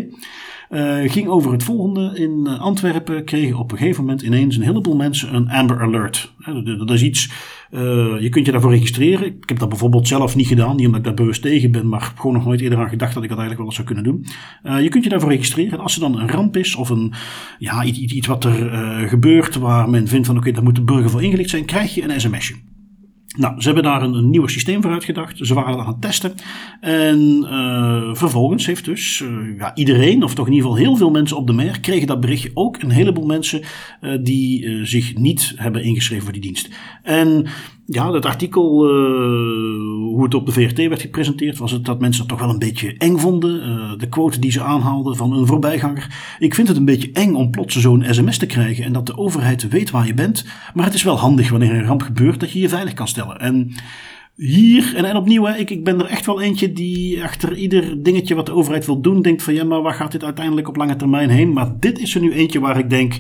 Uh, 0.71 1.11
ging 1.11 1.29
over 1.29 1.53
het 1.53 1.63
volgende. 1.63 2.13
In 2.15 2.47
Antwerpen 2.47 3.25
kregen 3.25 3.59
op 3.59 3.73
een 3.73 3.79
gegeven 3.79 4.05
moment 4.05 4.23
ineens 4.23 4.57
een 4.57 4.63
heleboel 4.63 4.97
mensen 4.97 5.35
een 5.35 5.51
Amber 5.51 5.81
Alert. 5.81 6.35
Dat 6.79 6.91
is 6.91 7.03
iets, 7.03 7.31
uh, 7.71 7.81
je 8.21 8.29
kunt 8.29 8.47
je 8.47 8.53
daarvoor 8.53 8.71
registreren. 8.71 9.27
Ik 9.27 9.49
heb 9.49 9.59
dat 9.59 9.69
bijvoorbeeld 9.69 10.09
zelf 10.09 10.37
niet 10.37 10.47
gedaan, 10.47 10.77
niet 10.77 10.87
omdat 10.87 11.01
ik 11.01 11.07
daar 11.07 11.15
bewust 11.15 11.43
tegen 11.43 11.71
ben, 11.71 11.89
maar 11.89 12.13
gewoon 12.17 12.33
nog 12.33 12.45
nooit 12.45 12.61
eerder 12.61 12.79
aan 12.79 12.89
gedacht 12.89 13.15
dat 13.15 13.23
ik 13.23 13.29
dat 13.29 13.39
eigenlijk 13.39 13.59
wel 13.59 13.67
eens 13.67 13.77
zou 13.77 13.87
kunnen 13.87 14.05
doen. 14.05 14.83
Je 14.83 14.89
kunt 14.89 15.05
je 15.05 15.11
daarvoor 15.11 15.31
registreren. 15.31 15.73
En 15.73 15.81
als 15.81 15.95
er 15.95 16.01
dan 16.01 16.21
een 16.21 16.31
ramp 16.31 16.57
is 16.57 16.75
of 16.75 16.89
een, 16.89 17.13
ja, 17.59 17.85
iets, 17.85 17.99
iets 17.99 18.27
wat 18.27 18.45
er 18.45 19.09
gebeurt 19.09 19.55
waar 19.55 19.91
men 19.91 20.09
vindt 20.09 20.27
van 20.27 20.37
oké, 20.37 20.49
okay, 20.49 20.53
daar 20.53 20.65
moet 20.65 20.77
de 20.77 20.93
burger 20.93 21.11
voor 21.11 21.23
ingelicht 21.23 21.51
zijn, 21.51 21.65
krijg 21.65 21.95
je 21.95 22.03
een 22.03 22.21
sms'je. 22.21 22.55
Nou, 23.37 23.61
ze 23.61 23.67
hebben 23.67 23.85
daar 23.85 24.03
een, 24.03 24.15
een 24.15 24.31
nieuw 24.31 24.47
systeem 24.47 24.83
voor 24.83 24.91
uitgedacht. 24.91 25.39
Ze 25.47 25.55
waren 25.55 25.79
aan 25.79 25.87
het 25.87 26.01
testen. 26.01 26.35
En 26.81 27.47
uh, 27.51 28.15
vervolgens 28.15 28.67
heeft 28.67 28.85
dus 28.85 29.21
uh, 29.21 29.59
ja, 29.59 29.75
iedereen, 29.75 30.23
of 30.23 30.35
toch 30.35 30.47
in 30.47 30.53
ieder 30.53 30.69
geval 30.69 30.85
heel 30.85 30.97
veel 30.97 31.11
mensen 31.11 31.37
op 31.37 31.47
de 31.47 31.53
mer, 31.53 31.81
kregen 31.81 32.07
dat 32.07 32.21
berichtje 32.21 32.51
ook. 32.55 32.83
Een 32.83 32.91
heleboel 32.91 33.27
mensen 33.27 33.63
uh, 34.01 34.19
die 34.23 34.87
zich 34.87 35.17
niet 35.17 35.53
hebben 35.57 35.85
ingeschreven 35.85 36.25
voor 36.25 36.33
die 36.33 36.43
dienst. 36.43 36.69
En 37.03 37.47
ja, 37.87 38.11
dat 38.11 38.27
artikel, 38.27 38.87
hoe 40.15 40.23
het 40.23 40.35
op 40.35 40.47
de 40.47 40.53
VRT 40.53 40.77
werd 40.77 41.01
gepresenteerd, 41.01 41.59
was 41.59 41.71
het 41.71 41.85
dat 41.85 42.01
mensen 42.01 42.21
het 42.21 42.31
toch 42.31 42.41
wel 42.41 42.51
een 42.51 42.59
beetje 42.59 42.95
eng 42.99 43.17
vonden. 43.17 43.99
de 43.99 44.09
quote 44.09 44.39
die 44.39 44.51
ze 44.51 44.63
aanhaalden 44.63 45.17
van 45.17 45.33
een 45.33 45.47
voorbijganger. 45.47 46.37
Ik 46.39 46.55
vind 46.55 46.69
het 46.69 46.77
een 46.77 46.85
beetje 46.85 47.13
eng 47.13 47.35
om 47.35 47.51
plots 47.51 47.77
zo'n 47.77 48.05
sms 48.11 48.39
te 48.39 48.47
krijgen 48.47 48.85
en 48.85 48.93
dat 48.93 49.07
de 49.07 49.17
overheid 49.17 49.69
weet 49.69 49.91
waar 49.91 50.07
je 50.07 50.15
bent. 50.15 50.45
Maar 50.75 50.85
het 50.85 50.95
is 50.95 51.03
wel 51.03 51.19
handig 51.19 51.51
wanneer 51.51 51.75
een 51.75 51.87
ramp 51.87 52.03
gebeurt 52.03 52.41
dat 52.41 52.53
je 52.53 52.61
je 52.61 52.69
veilig 52.69 52.93
kan 52.93 53.09
stellen. 53.09 53.41
En 53.41 53.75
hier, 54.37 54.93
en, 54.97 55.05
en 55.05 55.17
opnieuw, 55.17 55.47
ik, 55.49 55.71
ik 55.71 55.85
ben 55.85 56.01
er 56.01 56.07
echt 56.07 56.27
wel 56.27 56.41
eentje 56.41 56.73
die 56.73 57.23
achter 57.23 57.57
ieder 57.57 58.03
dingetje 58.03 58.35
wat 58.35 58.47
de 58.47 58.55
overheid 58.55 58.87
wil 58.87 59.01
doen, 59.01 59.23
denkt 59.23 59.43
van 59.43 59.55
ja, 59.55 59.65
maar 59.65 59.83
waar 59.83 59.95
gaat 59.95 60.13
dit 60.13 60.25
uiteindelijk 60.25 60.69
op 60.69 60.77
lange 60.77 60.97
termijn 60.97 61.31
heen? 61.31 61.53
Maar 61.53 61.73
dit 61.81 61.99
is 61.99 62.15
er 62.15 62.21
nu 62.21 62.33
eentje 62.33 62.61
waar 62.61 62.79
ik 62.79 62.91
denk, 62.91 63.19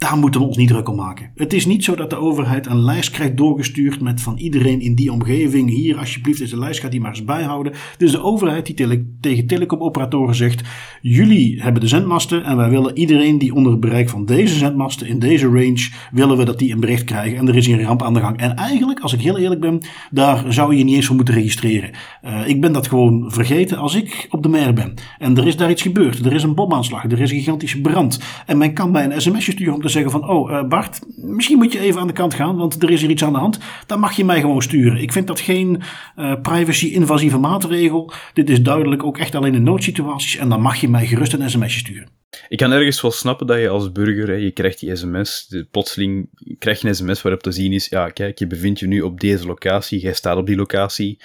daar 0.00 0.18
moeten 0.18 0.40
we 0.40 0.46
ons 0.46 0.56
niet 0.56 0.68
druk 0.68 0.88
om 0.88 0.96
maken. 0.96 1.30
Het 1.34 1.52
is 1.52 1.66
niet 1.66 1.84
zo 1.84 1.94
dat 1.94 2.10
de 2.10 2.16
overheid 2.16 2.66
een 2.66 2.80
lijst 2.80 3.10
krijgt 3.10 3.36
doorgestuurd 3.36 4.00
met 4.00 4.20
van 4.20 4.38
iedereen 4.38 4.80
in 4.80 4.94
die 4.94 5.12
omgeving. 5.12 5.70
Hier, 5.70 5.98
alsjeblieft, 5.98 6.38
deze 6.38 6.58
lijst, 6.58 6.80
gaat 6.80 6.90
die 6.90 7.00
maar 7.00 7.10
eens 7.10 7.24
bijhouden. 7.24 7.72
Is 7.98 8.10
de 8.10 8.22
overheid 8.22 8.66
die 8.66 9.06
tegen 9.20 9.46
telecomoperatoren 9.46 10.34
zegt: 10.34 10.62
Jullie 11.00 11.62
hebben 11.62 11.82
de 11.82 11.88
zendmasten 11.88 12.44
en 12.44 12.56
wij 12.56 12.70
willen 12.70 12.98
iedereen 12.98 13.38
die 13.38 13.54
onder 13.54 13.72
het 13.72 13.80
bereik 13.80 14.08
van 14.08 14.24
deze 14.24 14.54
zendmasten 14.54 15.06
in 15.06 15.18
deze 15.18 15.46
range, 15.46 15.88
willen 16.12 16.36
we 16.36 16.44
dat 16.44 16.58
die 16.58 16.72
een 16.72 16.80
bericht 16.80 17.04
krijgen. 17.04 17.38
En 17.38 17.48
er 17.48 17.56
is 17.56 17.66
hier 17.66 17.78
een 17.78 17.86
ramp 17.86 18.02
aan 18.02 18.14
de 18.14 18.20
gang. 18.20 18.38
En 18.38 18.56
eigenlijk, 18.56 19.00
als 19.00 19.12
ik 19.12 19.20
heel 19.20 19.38
eerlijk 19.38 19.60
ben, 19.60 19.80
daar 20.10 20.52
zou 20.52 20.76
je 20.76 20.84
niet 20.84 20.94
eens 20.94 21.06
voor 21.06 21.16
moeten 21.16 21.34
registreren. 21.34 21.90
Uh, 22.24 22.48
ik 22.48 22.60
ben 22.60 22.72
dat 22.72 22.88
gewoon 22.88 23.32
vergeten 23.32 23.78
als 23.78 23.94
ik 23.94 24.26
op 24.30 24.42
de 24.42 24.48
mer 24.48 24.72
ben. 24.72 24.94
En 25.18 25.36
er 25.36 25.46
is 25.46 25.56
daar 25.56 25.70
iets 25.70 25.82
gebeurd. 25.82 26.24
Er 26.26 26.32
is 26.32 26.42
een 26.42 26.54
bomaanslag. 26.54 27.04
Er 27.04 27.20
is 27.20 27.30
een 27.30 27.38
gigantische 27.38 27.80
brand. 27.80 28.20
En 28.46 28.58
men 28.58 28.74
kan 28.74 28.90
mij 28.90 29.04
een 29.04 29.20
sms'je 29.20 29.52
sturen 29.52 29.74
om 29.74 29.80
te 29.80 29.88
zeggen 29.90 30.10
van, 30.10 30.28
oh 30.28 30.50
uh, 30.50 30.68
Bart, 30.68 31.00
misschien 31.16 31.58
moet 31.58 31.72
je 31.72 31.78
even 31.78 32.00
aan 32.00 32.06
de 32.06 32.12
kant 32.12 32.34
gaan, 32.34 32.56
want 32.56 32.82
er 32.82 32.90
is 32.90 33.00
hier 33.00 33.10
iets 33.10 33.24
aan 33.24 33.32
de 33.32 33.38
hand. 33.38 33.58
Dan 33.86 34.00
mag 34.00 34.12
je 34.12 34.24
mij 34.24 34.40
gewoon 34.40 34.62
sturen. 34.62 35.00
Ik 35.00 35.12
vind 35.12 35.26
dat 35.26 35.40
geen 35.40 35.82
uh, 36.16 36.34
privacy-invasieve 36.42 37.38
maatregel. 37.38 38.12
Dit 38.32 38.50
is 38.50 38.62
duidelijk 38.62 39.04
ook 39.04 39.18
echt 39.18 39.34
alleen 39.34 39.54
in 39.54 39.62
noodsituaties 39.62 40.36
en 40.36 40.48
dan 40.48 40.60
mag 40.60 40.76
je 40.76 40.88
mij 40.88 41.06
gerust 41.06 41.32
een 41.32 41.50
sms'je 41.50 41.78
sturen. 41.78 42.08
Ik 42.48 42.58
kan 42.58 42.70
ergens 42.72 43.00
wel 43.00 43.10
snappen 43.10 43.46
dat 43.46 43.58
je 43.58 43.68
als 43.68 43.92
burger, 43.92 44.28
hè, 44.28 44.34
je 44.34 44.50
krijgt 44.50 44.80
die 44.80 44.96
sms, 44.96 45.56
plotseling 45.70 46.28
krijg 46.58 46.80
je 46.80 46.88
een 46.88 46.94
sms 46.94 47.22
waarop 47.22 47.42
te 47.42 47.52
zien 47.52 47.72
is, 47.72 47.88
ja 47.88 48.08
kijk, 48.08 48.38
je 48.38 48.46
bevindt 48.46 48.78
je 48.78 48.86
nu 48.86 49.00
op 49.00 49.20
deze 49.20 49.46
locatie, 49.46 50.00
jij 50.00 50.12
staat 50.12 50.36
op 50.36 50.46
die 50.46 50.56
locatie, 50.56 51.22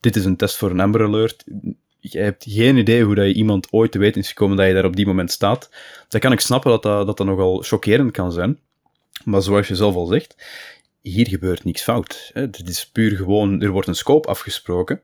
dit 0.00 0.16
is 0.16 0.24
een 0.24 0.36
test 0.36 0.56
voor 0.56 0.70
een 0.70 0.80
Amber 0.80 1.04
Alert 1.04 1.44
je 2.00 2.18
hebt 2.18 2.44
geen 2.48 2.76
idee 2.76 3.04
hoe 3.04 3.14
dat 3.14 3.26
je 3.26 3.34
iemand 3.34 3.72
ooit 3.72 3.92
te 3.92 3.98
weten 3.98 4.20
is 4.20 4.28
gekomen 4.28 4.56
dat 4.56 4.66
je 4.66 4.74
daar 4.74 4.84
op 4.84 4.96
die 4.96 5.06
moment 5.06 5.30
staat. 5.30 5.70
Dan 6.08 6.20
kan 6.20 6.32
ik 6.32 6.40
snappen 6.40 6.70
dat 6.70 6.82
dat, 6.82 7.06
dat, 7.06 7.16
dat 7.16 7.26
nogal 7.26 7.62
chockerend 7.62 8.10
kan 8.10 8.32
zijn. 8.32 8.58
Maar 9.24 9.42
zoals 9.42 9.68
je 9.68 9.76
zelf 9.76 9.94
al 9.94 10.06
zegt, 10.06 10.36
hier 11.00 11.28
gebeurt 11.28 11.64
niks 11.64 11.82
fout. 11.82 12.30
Hè. 12.32 12.40
Het 12.40 12.68
is 12.68 12.90
puur 12.90 13.16
gewoon, 13.16 13.62
er 13.62 13.70
wordt 13.70 13.88
een 13.88 13.94
scope 13.94 14.28
afgesproken. 14.28 15.00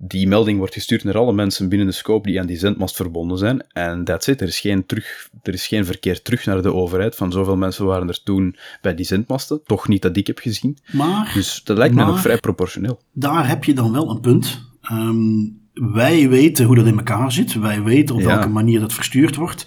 Die 0.00 0.28
melding 0.28 0.58
wordt 0.58 0.74
gestuurd 0.74 1.04
naar 1.04 1.18
alle 1.18 1.32
mensen 1.32 1.68
binnen 1.68 1.86
de 1.86 1.92
scope 1.92 2.28
die 2.28 2.40
aan 2.40 2.46
die 2.46 2.58
zendmast 2.58 2.96
verbonden 2.96 3.38
zijn. 3.38 3.66
En 3.68 4.04
that's 4.04 4.26
it. 4.26 4.40
Er 4.40 4.46
is, 4.46 4.60
geen 4.60 4.86
terug, 4.86 5.28
er 5.42 5.52
is 5.52 5.66
geen 5.66 5.84
verkeer 5.84 6.22
terug 6.22 6.44
naar 6.44 6.62
de 6.62 6.74
overheid. 6.74 7.14
Van 7.14 7.32
zoveel 7.32 7.56
mensen 7.56 7.86
waren 7.86 8.08
er 8.08 8.22
toen 8.22 8.56
bij 8.80 8.94
die 8.94 9.06
zendmasten. 9.06 9.62
Toch 9.64 9.88
niet 9.88 10.02
dat 10.02 10.16
ik 10.16 10.26
heb 10.26 10.38
gezien. 10.38 10.78
Maar, 10.92 11.30
dus 11.34 11.60
dat 11.64 11.76
lijkt 11.76 11.94
me 11.94 12.04
nog 12.04 12.20
vrij 12.20 12.38
proportioneel. 12.38 13.00
Daar 13.12 13.48
heb 13.48 13.64
je 13.64 13.74
dan 13.74 13.92
wel 13.92 14.10
een 14.10 14.20
punt. 14.20 14.66
Um, 14.92 15.57
wij 15.80 16.28
weten 16.28 16.64
hoe 16.64 16.74
dat 16.74 16.86
in 16.86 16.96
elkaar 16.96 17.32
zit. 17.32 17.54
Wij 17.54 17.82
weten 17.82 18.14
op 18.14 18.22
welke 18.22 18.48
manier 18.48 18.80
dat 18.80 18.92
verstuurd 18.92 19.36
wordt. 19.36 19.66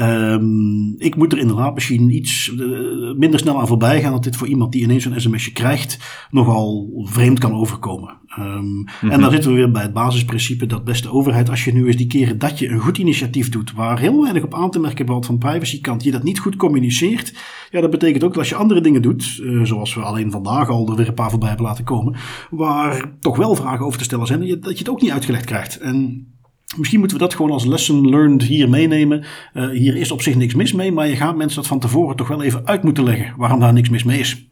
Um, 0.00 0.94
ik 0.98 1.16
moet 1.16 1.32
er 1.32 1.38
inderdaad 1.38 1.74
misschien 1.74 2.10
iets 2.10 2.48
uh, 2.48 3.14
minder 3.16 3.38
snel 3.38 3.60
aan 3.60 3.66
voorbij 3.66 4.00
gaan 4.00 4.12
dat 4.12 4.22
dit 4.22 4.36
voor 4.36 4.46
iemand 4.46 4.72
die 4.72 4.82
ineens 4.82 5.04
een 5.04 5.20
sms'je 5.20 5.52
krijgt 5.52 5.98
nogal 6.30 6.90
vreemd 7.04 7.38
kan 7.38 7.54
overkomen. 7.54 8.18
Um, 8.38 8.44
mm 8.44 8.86
-hmm. 9.00 9.10
En 9.10 9.20
dan 9.20 9.30
zitten 9.30 9.50
we 9.50 9.56
weer 9.56 9.70
bij 9.70 9.82
het 9.82 9.92
basisprincipe 9.92 10.66
dat 10.66 10.84
beste 10.84 11.10
overheid, 11.10 11.50
als 11.50 11.64
je 11.64 11.72
nu 11.72 11.86
eens 11.86 11.96
die 11.96 12.06
keren 12.06 12.38
dat 12.38 12.58
je 12.58 12.68
een 12.68 12.80
goed 12.80 12.98
initiatief 12.98 13.48
doet, 13.48 13.72
waar 13.72 13.98
heel 13.98 14.22
weinig 14.22 14.42
op 14.44 14.54
aan 14.54 14.70
te 14.70 14.78
merken 14.78 15.06
valt 15.06 15.26
van 15.26 15.38
privacykant, 15.38 16.04
je 16.04 16.10
dat 16.10 16.22
niet 16.22 16.38
goed 16.38 16.56
communiceert, 16.56 17.34
ja, 17.70 17.80
dat 17.80 17.90
betekent 17.90 18.24
ook 18.24 18.30
dat 18.30 18.38
als 18.38 18.48
je 18.48 18.54
andere 18.54 18.80
dingen 18.80 19.02
doet, 19.02 19.40
uh, 19.42 19.64
zoals 19.64 19.94
we 19.94 20.00
alleen 20.00 20.30
vandaag 20.30 20.68
al 20.68 20.88
er 20.88 20.96
weer 20.96 21.08
een 21.08 21.14
paar 21.14 21.30
voorbij 21.30 21.48
hebben 21.48 21.66
laten 21.66 21.84
komen, 21.84 22.16
waar 22.50 23.16
toch 23.20 23.36
wel 23.36 23.54
vragen 23.54 23.86
over 23.86 23.98
te 23.98 24.04
stellen 24.04 24.26
zijn, 24.26 24.38
dat 24.38 24.48
je, 24.48 24.58
dat 24.58 24.72
je 24.72 24.78
het 24.78 24.88
ook 24.88 25.02
niet 25.02 25.10
uitgelegd 25.10 25.44
krijgt. 25.44 25.78
En 25.78 26.26
Misschien 26.76 26.98
moeten 26.98 27.16
we 27.16 27.22
dat 27.22 27.34
gewoon 27.34 27.50
als 27.50 27.64
lesson 27.64 28.08
learned 28.08 28.42
hier 28.42 28.68
meenemen. 28.68 29.24
Uh, 29.54 29.68
hier 29.68 29.96
is 29.96 30.10
op 30.10 30.22
zich 30.22 30.34
niks 30.34 30.54
mis 30.54 30.72
mee, 30.72 30.92
maar 30.92 31.08
je 31.08 31.16
gaat 31.16 31.36
mensen 31.36 31.56
dat 31.56 31.66
van 31.66 31.80
tevoren 31.80 32.16
toch 32.16 32.28
wel 32.28 32.42
even 32.42 32.66
uit 32.66 32.82
moeten 32.82 33.04
leggen 33.04 33.34
waarom 33.36 33.60
daar 33.60 33.72
niks 33.72 33.88
mis 33.88 34.04
mee 34.04 34.18
is. 34.18 34.46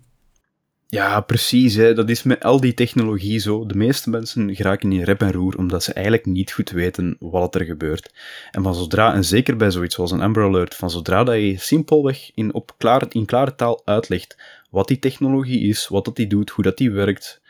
Ja, 0.86 1.20
precies. 1.20 1.74
Hè. 1.74 1.94
Dat 1.94 2.08
is 2.08 2.22
met 2.22 2.44
al 2.44 2.60
die 2.60 2.74
technologie 2.74 3.38
zo. 3.38 3.66
De 3.66 3.74
meeste 3.74 4.10
mensen 4.10 4.54
geraken 4.54 4.92
in 4.92 5.02
rep 5.02 5.20
en 5.20 5.32
roer 5.32 5.56
omdat 5.56 5.82
ze 5.82 5.92
eigenlijk 5.92 6.26
niet 6.26 6.52
goed 6.52 6.70
weten 6.70 7.16
wat 7.18 7.54
er 7.54 7.64
gebeurt. 7.64 8.14
En 8.50 8.62
van 8.62 8.74
zodra, 8.74 9.14
en 9.14 9.24
zeker 9.24 9.56
bij 9.56 9.70
zoiets 9.70 9.94
zoals 9.94 10.10
een 10.10 10.20
Amber 10.20 10.44
Alert, 10.44 10.74
van 10.74 10.90
zodra 10.90 11.24
dat 11.24 11.34
je 11.34 11.58
simpelweg 11.58 12.30
in, 12.34 12.54
op 12.54 12.74
klaar, 12.78 13.06
in 13.08 13.24
klare 13.24 13.54
taal 13.54 13.82
uitlegt 13.84 14.36
wat 14.70 14.88
die 14.88 14.98
technologie 14.98 15.60
is, 15.60 15.88
wat 15.88 16.04
dat 16.04 16.16
die 16.16 16.26
doet, 16.26 16.50
hoe 16.50 16.64
dat 16.64 16.76
die 16.76 16.90
werkt, 16.90 17.40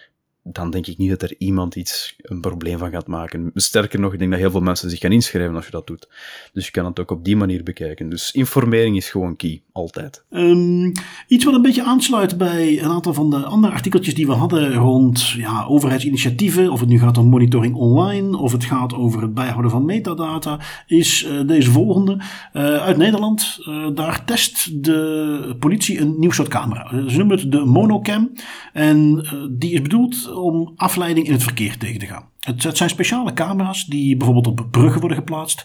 dan 0.47 0.71
denk 0.71 0.87
ik 0.87 0.99
niet 0.99 1.11
dat 1.11 1.23
er 1.23 1.35
iemand 1.39 1.75
iets 1.75 2.15
een 2.19 2.41
probleem 2.41 2.79
van 2.79 2.91
gaat 2.91 3.07
maken. 3.07 3.51
Sterker 3.55 4.01
nog, 4.01 4.13
ik 4.13 4.19
denk 4.19 4.31
dat 4.31 4.41
heel 4.41 4.51
veel 4.51 4.61
mensen 4.61 4.91
zich 4.91 4.99
gaan 4.99 5.13
inschrijven 5.13 5.57
als 5.57 5.65
je 5.65 5.71
dat 5.71 5.87
doet. 5.87 6.09
Dus 6.53 6.65
je 6.65 6.71
kan 6.71 6.85
het 6.85 7.01
ook 7.01 7.11
op 7.11 7.25
die 7.25 7.37
manier 7.37 7.63
bekijken. 7.63 8.09
Dus 8.09 8.33
informering 8.33 8.97
is 8.97 9.11
gewoon 9.11 9.37
key, 9.37 9.63
altijd. 9.75 10.25
Um, 10.31 10.93
iets 11.27 11.45
wat 11.45 11.55
een 11.55 11.63
beetje 11.63 11.85
aansluit 11.85 12.39
bij 12.39 12.83
een 12.83 12.91
aantal 12.91 13.15
van 13.15 13.31
de 13.31 13.45
andere 13.45 13.73
artikeltjes 13.73 14.15
die 14.15 14.27
we 14.27 14.33
hadden 14.33 14.75
rond 14.75 15.29
ja, 15.29 15.65
overheidsinitiatieven, 15.65 16.73
of 16.73 16.81
het 16.81 16.89
nu 16.89 16.99
gaat 16.99 17.19
om 17.19 17.29
monitoring 17.29 17.75
online, 17.75 18.37
of 18.37 18.53
het 18.53 18.65
gaat 18.65 18.95
over 18.95 19.23
het 19.23 19.35
bijhouden 19.35 19.71
van 19.71 19.85
metadata, 19.85 20.61
is 20.87 21.25
uh, 21.25 21.47
deze 21.47 21.71
volgende. 21.71 22.13
Uh, 22.13 22.63
uit 22.63 22.97
Nederland, 22.97 23.59
uh, 23.69 23.87
daar 23.95 24.25
test 24.25 24.85
de 24.85 25.57
politie 25.59 26.01
een 26.01 26.19
nieuw 26.19 26.31
soort 26.31 26.49
camera. 26.49 26.89
Ze 27.09 27.17
noemen 27.17 27.39
het 27.39 27.53
de 27.53 27.65
monocam. 27.65 28.33
En 28.73 29.27
die 29.59 29.73
is 29.73 29.83
bedoeld 29.83 30.33
om 30.35 30.73
afleiding 30.77 31.27
in 31.27 31.33
het 31.33 31.43
verkeer 31.43 31.79
tegen 31.79 31.99
te 31.99 32.07
gaan. 32.07 32.29
Het 32.39 32.77
zijn 32.77 32.91
speciale 32.91 33.33
camera's 33.33 33.85
die 33.85 34.17
bijvoorbeeld 34.17 34.47
op 34.47 34.67
bruggen 34.71 35.01
worden 35.01 35.19
geplaatst. 35.19 35.65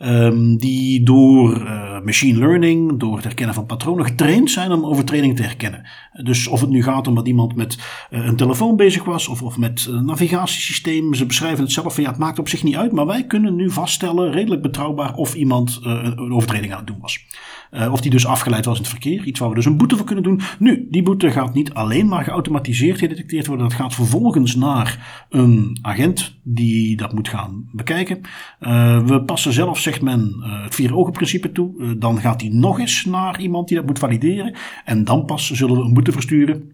Um, 0.00 0.56
die 0.56 1.02
door 1.02 1.62
uh, 1.62 2.00
machine 2.04 2.38
learning, 2.38 2.98
door 2.98 3.14
het 3.14 3.24
herkennen 3.24 3.54
van 3.54 3.66
patronen 3.66 4.04
getraind 4.04 4.50
zijn 4.50 4.72
om 4.72 4.86
overtredingen 4.86 5.36
te 5.36 5.42
herkennen. 5.42 5.86
Dus 6.22 6.46
of 6.46 6.60
het 6.60 6.70
nu 6.70 6.82
gaat 6.82 7.06
om 7.06 7.14
dat 7.14 7.26
iemand 7.26 7.54
met 7.54 7.78
uh, 8.10 8.24
een 8.26 8.36
telefoon 8.36 8.76
bezig 8.76 9.04
was 9.04 9.28
of, 9.28 9.42
of 9.42 9.58
met 9.58 9.86
een 9.90 10.04
navigatiesysteem. 10.04 11.14
Ze 11.14 11.26
beschrijven 11.26 11.64
het 11.64 11.72
zelf 11.72 11.94
van 11.94 12.02
ja, 12.02 12.10
het 12.10 12.18
maakt 12.18 12.38
op 12.38 12.48
zich 12.48 12.62
niet 12.62 12.76
uit, 12.76 12.92
maar 12.92 13.06
wij 13.06 13.24
kunnen 13.24 13.54
nu 13.54 13.70
vaststellen, 13.70 14.32
redelijk 14.32 14.62
betrouwbaar, 14.62 15.14
of 15.14 15.34
iemand 15.34 15.80
een 15.82 16.32
overtreding 16.32 16.72
aan 16.72 16.78
het 16.78 16.86
doen 16.86 17.00
was. 17.00 17.26
Uh, 17.70 17.92
of 17.92 18.00
die 18.00 18.10
dus 18.10 18.26
afgeleid 18.26 18.64
was 18.64 18.76
in 18.76 18.82
het 18.82 18.90
verkeer. 18.90 19.24
Iets 19.24 19.40
waar 19.40 19.48
we 19.48 19.54
dus 19.54 19.64
een 19.64 19.76
boete 19.76 19.96
voor 19.96 20.06
kunnen 20.06 20.24
doen. 20.24 20.40
Nu, 20.58 20.86
die 20.90 21.02
boete 21.02 21.30
gaat 21.30 21.54
niet 21.54 21.72
alleen 21.72 22.08
maar 22.08 22.24
geautomatiseerd 22.24 22.98
gedetecteerd 22.98 23.46
worden. 23.46 23.68
Dat 23.68 23.78
gaat 23.78 23.94
vervolgens 23.94 24.54
naar 24.54 25.26
een 25.30 25.78
agent 25.82 26.38
die 26.42 26.96
dat 26.96 27.12
moet 27.12 27.28
gaan 27.28 27.68
bekijken. 27.72 28.20
Uh, 28.60 29.06
we 29.06 29.22
passen 29.22 29.52
zelf, 29.52 29.78
zegt 29.78 30.02
men, 30.02 30.34
uh, 30.38 30.62
het 30.62 30.74
vier 30.74 30.96
ogen 30.96 31.12
principe 31.12 31.52
toe. 31.52 31.98
dan 31.98 32.20
gaat 32.20 32.40
die 32.40 32.54
nog 32.54 32.78
eens 32.78 33.04
naar 33.04 33.40
iemand 33.40 33.68
die 33.68 33.76
dat 33.76 33.86
moet 33.86 33.98
valideren. 33.98 34.54
En 34.84 35.04
dan 35.04 35.24
pas 35.24 35.50
zullen 35.50 35.76
we 35.76 35.84
een 35.84 35.94
boete 35.94 36.12
versturen. 36.12 36.72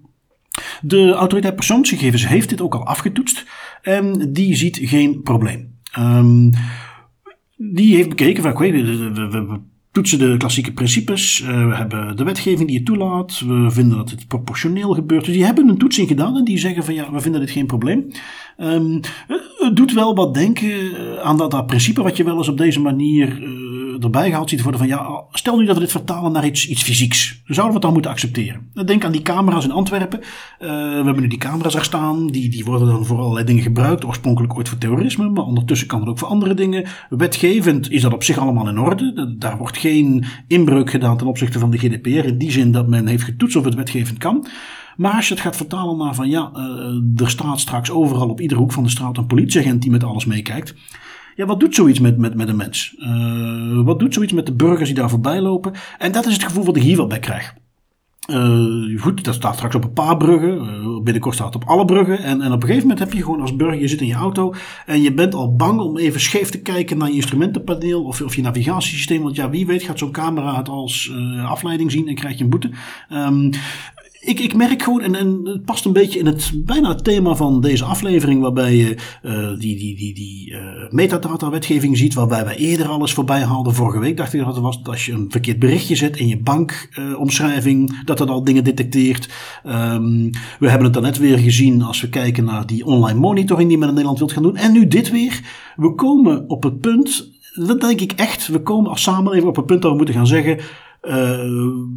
De 0.81 1.13
autoriteit 1.13 1.55
persoonsgegevens 1.55 2.29
heeft 2.29 2.49
dit 2.49 2.61
ook 2.61 2.75
al 2.75 2.87
afgetoetst. 2.87 3.47
En 3.83 4.33
die 4.33 4.55
ziet 4.55 4.79
geen 4.83 5.23
probleem. 5.23 5.73
Um, 5.99 6.51
die 7.57 7.95
heeft 7.95 8.09
bekeken 8.09 8.43
van, 8.43 8.53
oké, 8.53 8.71
we, 8.71 9.29
we 9.29 9.61
toetsen 9.95 10.19
de 10.19 10.37
klassieke 10.37 10.73
principes. 10.73 11.41
Uh, 11.41 11.69
we 11.69 11.75
hebben 11.75 12.17
de 12.17 12.25
wetgeving 12.25 12.69
die 12.69 12.77
het 12.77 12.87
toelaat. 12.87 13.43
We 13.47 13.71
vinden 13.71 13.97
dat 13.97 14.11
het 14.11 14.29
proportioneel 14.29 14.93
gebeurt. 14.95 15.25
Dus 15.25 15.35
die 15.35 15.45
hebben 15.45 15.69
een 15.69 15.79
toetsing 15.79 16.09
gedaan 16.09 16.37
en 16.37 16.45
die 16.45 16.59
zeggen 16.59 16.85
van 16.85 16.95
ja, 16.95 17.13
we 17.13 17.21
vinden 17.21 17.41
dit 17.41 17.51
geen 17.51 17.67
probleem. 17.67 18.07
Um, 18.59 19.01
het 19.59 19.77
doet 19.77 19.93
wel 19.93 20.15
wat 20.15 20.35
denken 20.35 20.73
aan 21.23 21.37
dat, 21.37 21.51
dat 21.51 21.67
principe 21.67 22.03
wat 22.03 22.17
je 22.17 22.25
wel 22.25 22.37
eens 22.37 22.49
op 22.49 22.59
deze 22.59 22.81
manier 22.81 23.43
erbij 24.05 24.29
gehaald 24.29 24.51
ziet 24.51 24.63
worden 24.63 24.81
van 24.81 24.89
ja, 24.89 25.25
stel 25.31 25.59
nu 25.59 25.65
dat 25.65 25.75
we 25.75 25.81
dit 25.81 25.91
vertalen 25.91 26.33
naar 26.33 26.47
iets, 26.47 26.69
iets 26.69 26.83
fysieks. 26.83 27.43
Zouden 27.45 27.67
we 27.67 27.73
het 27.73 27.83
dan 27.83 27.93
moeten 27.93 28.11
accepteren? 28.11 28.71
Denk 28.87 29.05
aan 29.05 29.13
die 29.13 29.23
camera's 29.23 29.65
in 29.65 29.71
Antwerpen. 29.71 30.21
Uh, 30.21 30.69
we 30.69 31.03
hebben 31.05 31.21
nu 31.21 31.29
die 31.29 31.39
camera's 31.39 31.73
daar 31.73 31.85
staan. 31.85 32.27
Die, 32.27 32.49
die 32.49 32.65
worden 32.65 32.89
dan 32.89 33.07
voor 33.07 33.19
allerlei 33.19 33.47
dingen 33.47 33.63
gebruikt. 33.63 34.05
Oorspronkelijk 34.05 34.57
ooit 34.57 34.69
voor 34.69 34.79
terrorisme, 34.79 35.29
maar 35.29 35.45
ondertussen 35.45 35.87
kan 35.87 36.01
het 36.01 36.09
ook 36.09 36.19
voor 36.19 36.29
andere 36.29 36.55
dingen. 36.55 36.85
Wetgevend 37.09 37.91
is 37.91 38.03
dat 38.03 38.13
op 38.13 38.23
zich 38.23 38.39
allemaal 38.39 38.69
in 38.69 38.79
orde. 38.79 39.35
Daar 39.39 39.59
wordt 39.59 39.79
geen 39.79 40.25
inbreuk 40.49 40.91
gedaan 40.91 41.17
ten 41.17 41.27
opzichte 41.27 41.59
van 41.59 41.71
de 41.71 41.79
GDPR. 41.79 42.09
In 42.09 42.39
die 42.39 42.51
zin 42.51 42.73
dat 42.73 42.89
men 42.89 43.07
heeft 43.07 43.25
getoetst 43.25 43.57
of 43.57 43.65
het 43.65 43.75
wetgevend 43.75 44.19
kan. 44.19 44.47
Maar 44.97 45.13
als 45.13 45.29
je 45.29 45.35
het 45.35 45.43
gaat 45.43 45.57
vertalen 45.57 45.97
naar 45.97 46.15
van 46.15 46.29
ja, 46.29 46.51
uh, 46.57 47.21
er 47.23 47.31
staat 47.31 47.61
straks 47.61 47.91
overal 47.91 48.29
op 48.29 48.41
iedere 48.41 48.61
hoek 48.61 48.73
van 48.73 48.83
de 48.83 48.89
straat 48.89 49.17
een 49.17 49.27
politieagent 49.27 49.83
die 49.83 49.91
met 49.91 50.05
alles 50.05 50.25
meekijkt. 50.25 50.75
Ja, 51.37 51.47
wat 51.47 51.61
doet 51.61 51.74
zoiets 51.74 52.01
met, 52.01 52.18
met, 52.18 52.35
met 52.35 52.49
een 52.49 52.57
mens? 52.57 52.95
Uh, 52.99 53.85
wat 53.85 53.99
doet 53.99 54.14
zoiets 54.14 54.32
met 54.32 54.47
de 54.47 54.55
burgers 54.55 54.89
die 54.89 54.99
daar 54.99 55.11
voorbij 55.11 55.41
lopen? 55.41 55.72
En 55.99 56.12
dat 56.12 56.26
is 56.26 56.32
het 56.32 56.45
gevoel 56.45 56.64
wat 56.64 56.76
ik 56.76 56.82
hier 56.82 56.97
wel 56.97 57.07
bij 57.07 57.18
krijg. 57.18 57.55
Uh, 58.30 59.01
goed, 59.01 59.24
dat 59.24 59.35
staat 59.35 59.55
straks 59.55 59.74
op 59.74 59.85
een 59.85 59.93
paar 59.93 60.16
bruggen. 60.16 60.55
Uh, 60.55 61.03
binnenkort 61.03 61.35
staat 61.35 61.55
het 61.55 61.62
op 61.62 61.68
alle 61.68 61.85
bruggen. 61.85 62.18
En, 62.18 62.41
en 62.41 62.53
op 62.53 62.62
een 62.62 62.68
gegeven 62.68 62.89
moment 62.89 62.99
heb 62.99 63.12
je 63.12 63.22
gewoon 63.22 63.41
als 63.41 63.57
burger, 63.57 63.80
je 63.80 63.89
zit 63.89 64.01
in 64.01 64.07
je 64.07 64.14
auto 64.14 64.55
en 64.87 65.03
je 65.03 65.12
bent 65.12 65.35
al 65.35 65.57
bang 65.57 65.80
om 65.80 65.99
even 65.99 66.20
scheef 66.20 66.51
te 66.51 66.61
kijken 66.61 66.99
naar 66.99 67.09
je 67.09 67.14
instrumentenpaneel 67.14 68.05
of, 68.05 68.20
of 68.20 68.37
je 68.37 68.43
navigatiesysteem. 68.43 69.22
Want 69.22 69.37
ja, 69.37 69.51
wie 69.51 69.66
weet 69.66 69.82
gaat 69.82 69.99
zo'n 69.99 70.11
camera 70.11 70.57
het 70.57 70.68
als 70.68 71.12
afleiding 71.47 71.91
zien 71.91 72.09
en 72.09 72.14
krijg 72.14 72.39
je 72.39 72.45
een 72.45 72.51
boete. 72.51 72.70
Um, 73.12 73.51
ik, 74.25 74.41
ik 74.41 74.55
merk 74.55 74.83
gewoon, 74.83 75.01
en, 75.01 75.14
en 75.14 75.41
het 75.45 75.64
past 75.64 75.85
een 75.85 75.93
beetje 75.93 76.18
in 76.18 76.27
het 76.27 76.53
bijna 76.55 76.89
het 76.89 77.05
thema 77.05 77.35
van 77.35 77.61
deze 77.61 77.85
aflevering, 77.85 78.41
waarbij 78.41 78.77
je 78.77 78.97
uh, 79.22 79.59
die, 79.59 79.77
die, 79.79 79.97
die, 79.97 80.14
die 80.14 80.51
uh, 80.51 80.59
metadata-wetgeving 80.91 81.97
ziet, 81.97 82.14
waarbij 82.14 82.45
wij 82.45 82.57
eerder 82.57 82.89
alles 82.89 83.12
voorbij 83.12 83.41
haalden. 83.41 83.75
Vorige 83.75 83.99
week 83.99 84.16
dacht 84.16 84.33
ik 84.33 84.41
dat 84.41 84.55
het 84.55 84.62
was 84.62 84.77
dat 84.77 84.89
als 84.89 85.07
je 85.07 85.12
een 85.12 85.27
verkeerd 85.31 85.59
berichtje 85.59 85.97
zet 85.97 86.16
in 86.16 86.29
je 86.29 86.39
bankomschrijving, 86.39 88.05
dat 88.05 88.18
dat 88.18 88.29
al 88.29 88.45
dingen 88.45 88.64
detecteert. 88.64 89.29
Um, 89.66 90.31
we 90.59 90.68
hebben 90.68 90.85
het 90.85 90.93
daarnet 90.93 91.18
weer 91.18 91.39
gezien 91.39 91.83
als 91.83 92.01
we 92.01 92.09
kijken 92.09 92.45
naar 92.45 92.66
die 92.66 92.85
online 92.85 93.18
monitoring 93.18 93.68
die 93.68 93.79
men 93.79 93.89
in 93.89 93.95
Nederland 93.95 94.18
wilt 94.18 94.33
gaan 94.33 94.43
doen. 94.43 94.57
En 94.57 94.72
nu 94.72 94.89
dit 94.89 95.11
weer. 95.11 95.41
We 95.77 95.95
komen 95.95 96.49
op 96.49 96.62
het 96.62 96.81
punt, 96.81 97.31
dat 97.55 97.81
denk 97.81 98.01
ik 98.01 98.12
echt, 98.12 98.47
we 98.47 98.62
komen 98.62 98.91
als 98.91 99.03
samenleving 99.03 99.49
op 99.49 99.57
het 99.57 99.66
punt 99.66 99.83
dat 99.83 99.91
we 99.91 99.97
moeten 99.97 100.14
gaan 100.14 100.27
zeggen 100.27 100.59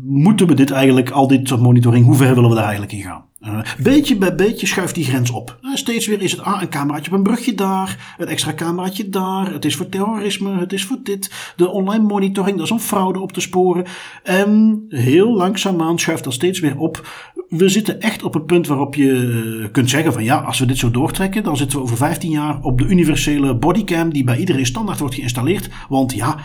moeten 0.04 0.48
we 0.48 0.54
dit 0.54 0.72
eigenlijk, 0.72 1.10
al 1.10 1.28
dit 1.28 1.48
soort 1.48 1.62
monitoring, 1.62 2.06
hoe 2.06 2.16
ver 2.16 2.36
willen 2.36 2.50
we 2.50 2.56
daar 2.56 2.64
eigenlijk 2.64 2.94
in 2.94 3.02
gaan? 3.02 3.26
Uh, 3.46 3.60
beetje 3.78 4.18
bij 4.18 4.36
beetje 4.36 4.68
schuift 4.68 4.96
die 4.96 5.04
grens 5.04 5.30
op. 5.30 5.58
Uh, 5.62 5.76
steeds 5.76 6.08
weer 6.08 6.22
is 6.22 6.32
het 6.32 6.42
ah, 6.42 6.62
een 6.62 6.70
cameraatje 6.70 7.12
op 7.12 7.18
een 7.18 7.24
brugje 7.24 7.56
daar, 7.56 8.16
een 8.18 8.28
extra 8.28 8.54
cameraatje 8.54 9.10
daar, 9.10 9.52
het 9.54 9.66
is 9.66 9.76
voor 9.76 9.90
terrorisme, 9.90 10.60
het 10.60 10.74
is 10.74 10.86
voor 10.86 10.98
dit, 11.04 11.54
de 11.56 11.70
online 11.70 12.04
monitoring, 12.04 12.58
dat 12.58 12.66
is 12.66 12.72
om 12.72 12.80
fraude 12.80 13.20
op 13.20 13.32
te 13.32 13.42
sporen. 13.42 13.86
En 14.24 14.86
heel 14.90 15.34
langzaamaan 15.34 16.00
schuift 16.00 16.24
dat 16.24 16.34
steeds 16.34 16.60
weer 16.60 16.78
op. 16.78 17.08
We 17.50 17.70
zitten 17.70 18.02
echt 18.02 18.24
op 18.24 18.34
het 18.34 18.46
punt 18.46 18.68
waarop 18.68 18.96
je 18.96 19.70
kunt 19.72 19.90
zeggen 19.90 20.14
van 20.14 20.24
ja, 20.24 20.38
als 20.38 20.60
we 20.60 20.66
dit 20.66 20.78
zo 20.78 20.92
doortrekken, 20.92 21.44
dan 21.44 21.58
zitten 21.58 21.78
we 21.78 21.84
over 21.84 21.98
15 21.98 22.30
jaar 22.30 22.62
op 22.62 22.78
de 22.78 22.86
universele 22.86 23.56
bodycam 23.56 24.14
die 24.14 24.24
bij 24.24 24.38
iedereen 24.38 24.66
standaard 24.66 25.00
wordt 25.00 25.16
geïnstalleerd. 25.16 25.70
Want 25.90 26.14
ja, 26.14 26.38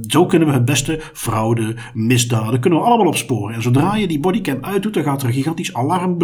zo 0.00 0.26
kunnen 0.26 0.48
we 0.48 0.54
het 0.54 0.64
beste 0.64 1.00
fraude, 1.12 1.74
misdaden, 1.94 2.60
kunnen 2.60 2.78
we 2.78 2.84
allemaal 2.84 3.06
opsporen. 3.06 3.54
En 3.54 3.62
zodra 3.62 3.96
je 3.96 4.06
die 4.06 4.20
bodycam 4.20 4.58
uitdoet, 4.60 4.94
dan 4.94 5.02
gaat 5.02 5.22
er 5.22 5.28
een 5.28 5.34
gigantisch 5.34 5.74
alarm 5.74 6.18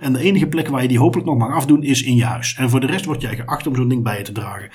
en 0.00 0.12
de 0.12 0.22
enige 0.22 0.46
plek 0.46 0.68
waar 0.68 0.82
je 0.82 0.88
die 0.88 0.98
hopelijk 0.98 1.28
nog 1.28 1.38
mag 1.38 1.54
afdoen 1.54 1.82
is 1.82 2.02
in 2.02 2.14
je 2.14 2.24
huis. 2.24 2.54
En 2.58 2.70
voor 2.70 2.80
de 2.80 2.86
rest 2.86 3.04
word 3.04 3.20
jij 3.20 3.36
geacht 3.36 3.66
om 3.66 3.76
zo'n 3.76 3.88
ding 3.88 4.02
bij 4.02 4.18
je 4.18 4.24
te 4.24 4.32
dragen. 4.32 4.70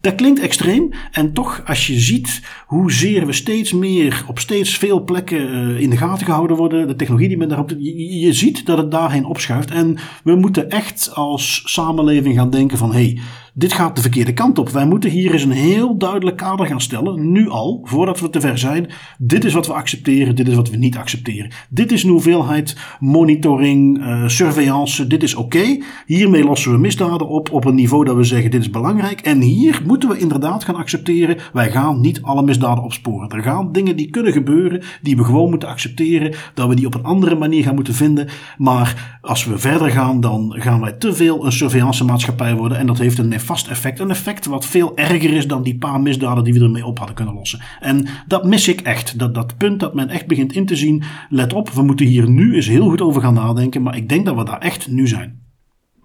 Dat 0.00 0.14
klinkt 0.14 0.40
extreem 0.40 0.90
en 1.10 1.32
toch 1.32 1.62
als 1.66 1.86
je 1.86 2.00
ziet 2.00 2.42
hoezeer 2.66 3.26
we 3.26 3.32
steeds 3.32 3.72
meer 3.72 4.24
op 4.26 4.38
steeds 4.38 4.76
veel 4.76 5.04
plekken 5.04 5.54
uh, 5.54 5.80
in 5.80 5.90
de 5.90 5.96
gaten 5.96 6.26
gehouden 6.26 6.56
worden, 6.56 6.88
de 6.88 6.96
technologie 6.96 7.28
die 7.28 7.36
men 7.36 7.48
daarop 7.48 7.70
je, 7.70 8.18
je 8.18 8.32
ziet 8.32 8.66
dat 8.66 8.78
het 8.78 8.90
daarheen 8.90 9.24
opschuift 9.24 9.70
en 9.70 9.98
we 10.24 10.34
moeten 10.34 10.70
echt 10.70 11.14
als 11.14 11.62
samenleving 11.64 12.34
gaan 12.34 12.50
denken 12.50 12.78
van 12.78 12.92
hey, 12.92 13.18
dit 13.54 13.72
gaat 13.72 13.96
de 13.96 14.02
verkeerde 14.02 14.32
kant 14.32 14.58
op. 14.58 14.68
Wij 14.68 14.86
moeten 14.86 15.10
hier 15.10 15.32
eens 15.32 15.42
een 15.42 15.50
heel 15.50 15.98
duidelijk 15.98 16.36
kader 16.36 16.66
gaan 16.66 16.80
stellen, 16.80 17.32
nu 17.32 17.48
al, 17.48 17.80
voordat 17.84 18.20
we 18.20 18.30
te 18.30 18.40
ver 18.40 18.58
zijn. 18.58 18.90
Dit 19.18 19.44
is 19.44 19.52
wat 19.52 19.66
we 19.66 19.72
accepteren, 19.72 20.36
dit 20.36 20.48
is 20.48 20.54
wat 20.54 20.70
we 20.70 20.76
niet 20.76 20.96
accepteren. 20.96 21.50
Dit 21.68 21.92
is 21.92 22.02
een 22.02 22.10
hoeveelheid 22.10 22.76
monitoring, 23.00 23.98
uh, 23.98 24.28
surveillance, 24.28 25.06
dit 25.06 25.22
is 25.22 25.34
oké. 25.34 25.78
Hiermee 26.06 26.44
lossen 26.44 26.72
we 26.72 26.78
misdaden 26.78 27.28
op 27.28 27.52
op 27.52 27.64
een 27.64 27.74
niveau 27.74 28.04
dat 28.04 28.16
we 28.16 28.24
zeggen 28.24 28.50
dit 28.50 28.60
is 28.60 28.70
belangrijk. 28.70 29.20
En 29.20 29.40
hier 29.40 29.82
moeten 29.86 30.08
we 30.08 30.18
inderdaad 30.18 30.64
gaan 30.64 30.76
accepteren, 30.76 31.36
wij 31.52 31.70
gaan 31.70 32.00
niet 32.00 32.22
alle 32.22 32.42
misdaden 32.42 32.84
opsporen. 32.84 33.28
Er 33.28 33.42
gaan 33.42 33.72
dingen 33.72 33.96
die 33.96 34.10
kunnen 34.10 34.32
gebeuren, 34.32 34.82
die 35.02 35.16
we 35.16 35.24
gewoon 35.24 35.50
moeten 35.50 35.68
accepteren, 35.68 36.34
dat 36.54 36.68
we 36.68 36.74
die 36.74 36.86
op 36.86 36.94
een 36.94 37.04
andere 37.04 37.34
manier 37.34 37.62
gaan 37.62 37.74
moeten 37.74 37.94
vinden. 37.94 38.28
Maar 38.56 39.18
als 39.20 39.44
we 39.44 39.58
verder 39.58 39.90
gaan, 39.90 40.20
dan 40.20 40.54
gaan 40.58 40.80
wij 40.80 40.92
te 40.92 41.12
veel 41.14 41.44
een 41.44 41.52
surveillance 41.52 42.04
maatschappij 42.04 42.54
worden 42.54 42.78
en 42.78 42.86
dat 42.86 42.98
heeft 42.98 43.18
een 43.18 43.32
vast 43.48 43.68
effect. 43.68 43.98
Een 43.98 44.10
effect 44.10 44.46
wat 44.46 44.66
veel 44.66 44.96
erger 44.96 45.32
is 45.32 45.46
dan 45.46 45.62
die 45.62 45.78
paar 45.78 46.00
misdaden 46.00 46.44
die 46.44 46.54
we 46.54 46.60
ermee 46.60 46.86
op 46.86 46.98
hadden 46.98 47.16
kunnen 47.16 47.34
lossen. 47.34 47.60
En 47.80 48.06
dat 48.26 48.44
mis 48.44 48.68
ik 48.68 48.80
echt. 48.80 49.18
Dat, 49.18 49.34
dat 49.34 49.56
punt 49.56 49.80
dat 49.80 49.94
men 49.94 50.08
echt 50.08 50.26
begint 50.26 50.52
in 50.52 50.66
te 50.66 50.76
zien. 50.76 51.02
Let 51.30 51.52
op, 51.52 51.70
we 51.70 51.82
moeten 51.82 52.06
hier 52.06 52.30
nu 52.30 52.54
eens 52.54 52.66
heel 52.66 52.88
goed 52.88 53.00
over 53.00 53.20
gaan 53.20 53.34
nadenken. 53.34 53.82
Maar 53.82 53.96
ik 53.96 54.08
denk 54.08 54.26
dat 54.26 54.36
we 54.36 54.44
daar 54.44 54.60
echt 54.60 54.88
nu 54.88 55.08
zijn. 55.08 55.46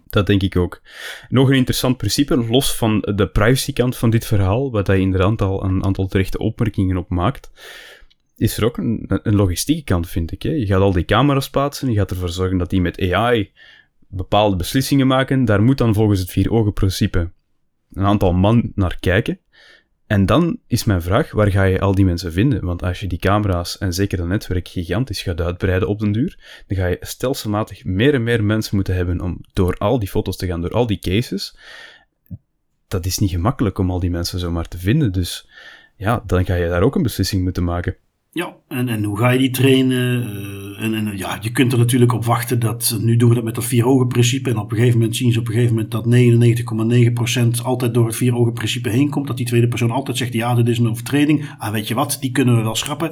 Dat 0.09 0.27
denk 0.27 0.41
ik 0.41 0.55
ook. 0.55 0.81
Nog 1.29 1.49
een 1.49 1.55
interessant 1.55 1.97
principe, 1.97 2.37
los 2.37 2.75
van 2.75 2.99
de 3.15 3.27
privacykant 3.27 3.97
van 3.97 4.09
dit 4.09 4.25
verhaal, 4.25 4.71
wat 4.71 4.87
hij 4.87 4.99
inderdaad 4.99 5.41
al 5.41 5.63
een 5.63 5.85
aantal 5.85 6.07
terechte 6.07 6.37
opmerkingen 6.37 6.97
op 6.97 7.09
maakt, 7.09 7.51
is 8.37 8.57
er 8.57 8.65
ook 8.65 8.77
een, 8.77 9.05
een 9.07 9.35
logistieke 9.35 9.83
kant, 9.83 10.09
vind 10.09 10.31
ik. 10.31 10.41
Hè. 10.41 10.49
Je 10.49 10.65
gaat 10.65 10.81
al 10.81 10.91
die 10.91 11.05
camera's 11.05 11.49
plaatsen, 11.49 11.91
je 11.91 11.97
gaat 11.97 12.11
ervoor 12.11 12.29
zorgen 12.29 12.57
dat 12.57 12.69
die 12.69 12.81
met 12.81 13.11
AI 13.11 13.51
bepaalde 14.15 14.55
beslissingen 14.55 15.07
maken. 15.07 15.45
Daar 15.45 15.63
moet 15.63 15.77
dan 15.77 15.93
volgens 15.93 16.19
het 16.19 16.31
vier-ogen-principe 16.31 17.31
een 17.93 18.05
aantal 18.05 18.33
man 18.33 18.71
naar 18.75 18.97
kijken. 18.99 19.39
En 20.07 20.25
dan 20.25 20.59
is 20.67 20.83
mijn 20.83 21.01
vraag, 21.01 21.31
waar 21.31 21.51
ga 21.51 21.63
je 21.63 21.79
al 21.79 21.95
die 21.95 22.05
mensen 22.05 22.31
vinden? 22.31 22.65
Want 22.65 22.83
als 22.83 22.99
je 22.99 23.07
die 23.07 23.19
camera's 23.19 23.77
en 23.77 23.93
zeker 23.93 24.17
dat 24.17 24.27
netwerk 24.27 24.67
gigantisch 24.67 25.21
gaat 25.21 25.41
uitbreiden 25.41 25.87
op 25.87 25.99
den 25.99 26.11
duur, 26.11 26.63
dan 26.67 26.77
ga 26.77 26.85
je 26.85 26.97
stelselmatig 26.99 27.85
meer 27.85 28.13
en 28.13 28.23
meer 28.23 28.43
mensen 28.43 28.75
moeten 28.75 28.95
hebben 28.95 29.21
om 29.21 29.41
door 29.53 29.77
al 29.77 29.99
die 29.99 30.09
foto's 30.09 30.37
te 30.37 30.47
gaan, 30.47 30.61
door 30.61 30.71
al 30.71 30.87
die 30.87 30.99
cases. 30.99 31.57
Dat 32.87 33.05
is 33.05 33.17
niet 33.17 33.29
gemakkelijk 33.29 33.77
om 33.77 33.91
al 33.91 33.99
die 33.99 34.09
mensen 34.09 34.39
zomaar 34.39 34.67
te 34.67 34.77
vinden. 34.77 35.11
Dus 35.11 35.49
ja, 35.95 36.23
dan 36.25 36.45
ga 36.45 36.55
je 36.55 36.67
daar 36.67 36.83
ook 36.83 36.95
een 36.95 37.03
beslissing 37.03 37.43
moeten 37.43 37.63
maken. 37.63 37.95
Ja, 38.33 38.55
en, 38.67 38.89
en 38.89 39.03
hoe 39.03 39.17
ga 39.17 39.29
je 39.29 39.39
die 39.39 39.49
trainen? 39.49 40.23
Uh, 40.23 40.83
en, 40.83 40.93
en 40.93 41.17
ja, 41.17 41.37
je 41.41 41.51
kunt 41.51 41.71
er 41.71 41.77
natuurlijk 41.77 42.13
op 42.13 42.25
wachten 42.25 42.59
dat, 42.59 42.97
nu 43.01 43.15
doen 43.15 43.29
we 43.29 43.35
dat 43.35 43.43
met 43.43 43.55
dat 43.55 43.65
vier 43.65 43.85
ogen 43.85 44.07
principe. 44.07 44.49
En 44.49 44.57
op 44.57 44.71
een 44.71 44.77
gegeven 44.77 44.99
moment 44.99 45.15
zien 45.15 45.31
ze 45.31 45.39
op 45.39 45.47
een 45.47 45.53
gegeven 45.53 45.75
moment 45.75 45.91
dat 45.91 47.59
99,9% 47.59 47.63
altijd 47.63 47.93
door 47.93 48.05
het 48.05 48.15
vier 48.15 48.35
ogen 48.35 48.53
principe 48.53 48.89
heen 48.89 49.09
komt. 49.09 49.27
Dat 49.27 49.37
die 49.37 49.45
tweede 49.45 49.67
persoon 49.67 49.91
altijd 49.91 50.17
zegt, 50.17 50.33
ja, 50.33 50.55
dit 50.55 50.67
is 50.67 50.77
een 50.77 50.89
overtreding. 50.89 51.49
Ah, 51.57 51.71
weet 51.71 51.87
je 51.87 51.93
wat, 51.93 52.17
die 52.19 52.31
kunnen 52.31 52.55
we 52.55 52.61
wel 52.61 52.75
schrappen. 52.75 53.11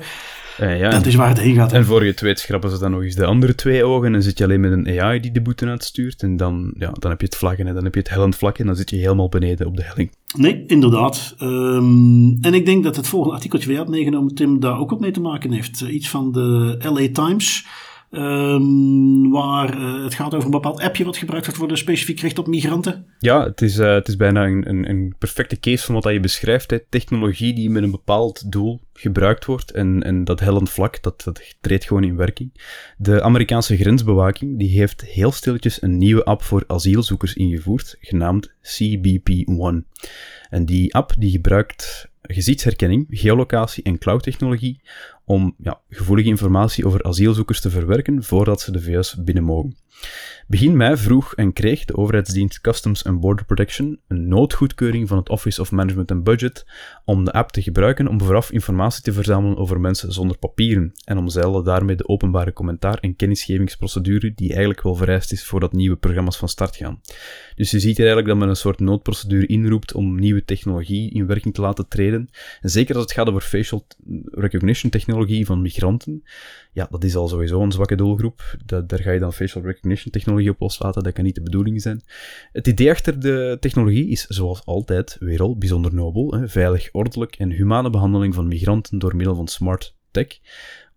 Uh, 0.60 0.80
ja, 0.80 0.90
dat 0.90 1.06
is 1.06 1.16
waar 1.16 1.28
het 1.28 1.40
heen 1.40 1.56
gaat. 1.56 1.74
En 1.74 1.86
voor 1.86 2.04
je 2.04 2.12
het 2.12 2.22
weet 2.22 2.40
schrappen 2.40 2.70
ze 2.70 2.80
dan 2.80 2.92
nog 2.92 3.04
eens 3.04 3.16
de 3.16 3.26
andere 3.26 3.56
twee 3.56 3.84
ogen 3.84 4.16
en 4.16 4.24
zit 4.24 4.38
je 4.38 4.44
alleen 4.44 4.60
met 4.60 4.72
een 4.72 5.00
AI 5.00 5.20
die 5.20 5.32
de 5.32 5.42
boete 5.42 5.66
uitstuurt. 5.66 6.24
En 6.24 6.38
dan, 6.38 6.74
ja, 6.78 6.92
dan 7.00 7.12
heb 7.12 7.20
je 7.20 7.26
het 7.26 7.36
vlakken 7.36 7.68
en 7.68 7.74
dan 7.74 7.84
heb 7.84 7.94
je 7.94 8.00
het 8.00 8.10
hellend 8.10 8.36
vlak 8.36 8.58
en 8.58 8.66
dan 8.66 8.76
zit 8.76 8.90
je 8.90 8.96
helemaal 8.96 9.30
beneden 9.30 9.68
op 9.68 9.78
de 9.78 9.84
helling. 9.84 10.12
Nee, 10.38 10.64
inderdaad. 10.68 11.36
Um, 11.42 12.38
en 12.42 12.54
ik 12.54 12.66
denk 12.66 12.84
dat 12.84 12.96
het 12.96 13.08
volgende 13.08 13.36
artikeltje 13.36 13.72
je 13.72 13.78
had 13.78 13.88
meegenomen, 13.88 14.36
Tim, 14.36 14.60
daar 14.60 14.80
ook 14.80 14.90
wat 14.90 15.00
mee 15.00 15.12
te 15.12 15.22
maken 15.22 15.52
heeft. 15.52 15.82
Uh, 15.82 15.94
iets 15.94 16.10
van 16.10 16.32
de 16.32 16.78
LA 16.80 17.26
Times. 17.26 17.66
Um, 18.12 19.32
waar 19.32 19.80
uh, 19.80 20.04
het 20.04 20.14
gaat 20.14 20.34
over 20.34 20.46
een 20.46 20.52
bepaald 20.52 20.80
appje 20.80 21.06
wat 21.06 21.18
gebruikt 21.18 21.46
wordt 21.46 21.60
worden 21.60 21.78
specifiek 21.78 22.20
gericht 22.20 22.40
op 22.40 22.48
migranten. 22.48 23.06
Ja, 23.20 23.44
het 23.44 23.62
is, 23.62 23.78
uh, 23.78 23.94
het 23.94 24.08
is 24.08 24.16
bijna 24.16 24.46
een, 24.46 24.70
een, 24.70 24.90
een, 24.90 25.16
perfecte 25.18 25.60
case 25.60 25.86
van 25.86 25.96
wat 25.96 26.14
je 26.14 26.20
beschrijft. 26.20 26.72
Hè. 26.72 26.80
Technologie 26.90 27.54
die 27.54 27.70
met 27.70 27.84
een 27.84 27.92
bepaald 27.92 28.52
doel 28.52 28.82
gebruikt 28.94 29.46
wordt 29.46 29.72
en, 29.72 30.04
en 30.04 30.24
dat 30.24 30.40
hellend 30.40 30.70
vlak, 30.70 31.04
dat, 31.04 31.24
dat 31.24 31.56
treedt 31.62 31.86
gewoon 31.86 32.04
in 32.04 32.16
werking. 32.16 32.62
De 32.98 33.22
Amerikaanse 33.22 33.78
grensbewaking 33.78 34.60
die 34.60 34.80
heeft 34.80 35.02
heel 35.02 35.32
stilletjes 35.32 35.82
een 35.82 35.98
nieuwe 35.98 36.24
app 36.24 36.42
voor 36.42 36.64
asielzoekers 36.68 37.34
ingevoerd, 37.34 37.98
genaamd 38.00 38.52
CBP-1. 38.62 39.88
En 40.50 40.66
die 40.66 40.94
app 40.94 41.14
die 41.18 41.32
gebruikt 41.32 42.11
gezichtsherkenning, 42.22 43.06
geolocatie 43.10 43.84
en 43.84 43.98
cloudtechnologie 43.98 44.82
om 45.26 45.56
ja, 45.58 45.82
gevoelige 45.90 46.30
informatie 46.30 46.86
over 46.86 47.04
asielzoekers 47.04 47.62
te 47.62 47.70
verwerken 47.70 48.24
voordat 48.24 48.62
ze 48.62 48.72
de 48.72 48.82
VS 48.82 49.16
binnen 49.24 49.44
mogen. 49.44 49.76
Begin 50.48 50.78
mei 50.78 50.98
vroeg 50.98 51.34
en 51.36 51.54
kreeg 51.54 51.86
de 51.86 51.96
overheidsdienst 51.96 52.62
Customs 52.62 53.04
and 53.04 53.20
Border 53.20 53.46
Protection 53.46 54.00
een 54.08 54.28
noodgoedkeuring 54.28 55.08
van 55.08 55.18
het 55.18 55.30
Office 55.30 55.62
of 55.62 55.72
Management 55.72 56.12
and 56.12 56.24
Budget 56.24 56.66
om 57.06 57.26
de 57.26 57.32
app 57.32 57.52
te 57.52 57.62
gebruiken 57.62 58.08
om 58.08 58.22
vooraf 58.22 58.52
informatie 58.52 59.04
te 59.04 59.14
verzamelen 59.14 59.58
over 59.58 59.80
mensen 59.80 60.12
zonder 60.12 60.38
papieren 60.38 60.92
en 61.06 61.18
omzeilen 61.18 61.64
daarmee 61.64 61.96
de 61.96 62.08
openbare 62.08 62.54
commentaar- 62.54 63.00
en 63.00 63.16
kennisgevingsprocedure 63.16 64.34
die 64.36 64.50
eigenlijk 64.50 64.82
wel 64.82 64.96
vereist 64.96 65.32
is 65.32 65.46
voordat 65.46 65.74
nieuwe 65.74 65.96
programma's 65.96 66.38
van 66.38 66.50
start 66.50 66.76
gaan. 66.76 67.02
Dus 67.56 67.72
je 67.72 67.80
ziet 67.80 67.98
hier 67.98 68.06
eigenlijk 68.06 68.28
dat 68.28 68.38
men 68.38 68.50
een 68.50 68.56
soort 68.56 68.80
noodprocedure 68.80 69.46
inroept 69.46 69.94
om 69.94 70.20
nieuwe 70.20 70.46
technologie 70.46 71.12
in 71.12 71.28
werking 71.28 71.54
te 71.54 71.62
laten 71.62 71.88
treden. 71.88 72.30
En 72.62 72.70
zeker 72.70 72.96
als 72.96 73.04
het 73.04 73.14
gaat 73.14 73.28
over 73.30 73.42
facial 73.42 73.88
recognition 74.32 74.92
technologie 74.92 75.46
van 75.46 75.62
migranten, 75.62 76.24
ja, 76.72 76.88
dat 76.90 77.04
is 77.04 77.16
al 77.16 77.28
sowieso 77.28 77.62
een 77.62 77.72
zwakke 77.72 77.96
doelgroep. 77.96 78.56
Dat, 78.66 78.90
daar 78.90 79.00
ga 79.00 79.12
je 79.12 79.20
dan 79.20 79.34
facial 79.34 79.64
recognition 79.64 80.12
technologie 80.12 80.50
op 80.50 80.60
loslaten. 80.60 81.04
Dat 81.04 81.14
kan 81.14 81.24
niet 81.24 81.36
de 81.36 81.42
bedoeling 81.42 81.82
zijn. 81.82 82.02
Het 82.52 82.68
idee 82.68 82.90
achter 82.90 83.20
de 83.20 83.58
technologie 83.60 84.08
is, 84.08 84.26
zoals 84.26 84.66
altijd, 84.66 85.18
weer 85.20 85.42
al 85.42 85.58
bijzonder 85.58 85.94
nobel. 85.94 86.32
Hè? 86.32 86.48
Veilig, 86.48 86.90
ordelijk 86.92 87.36
en 87.36 87.52
humane 87.52 87.90
behandeling 87.90 88.34
van 88.34 88.48
migranten 88.48 89.00
door 89.00 89.16
middel 89.16 89.36
van 89.36 89.48
smart 89.48 89.96
tech 90.12 90.40